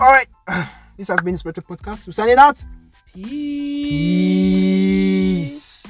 All 0.00 0.12
right. 0.12 0.28
This 0.96 1.08
has 1.08 1.20
been 1.20 1.36
Spectrum 1.36 1.66
Podcast. 1.68 2.06
We 2.06 2.14
signing 2.14 2.38
out. 2.38 2.56
Peace. 3.12 3.22
Peace. 5.44 5.84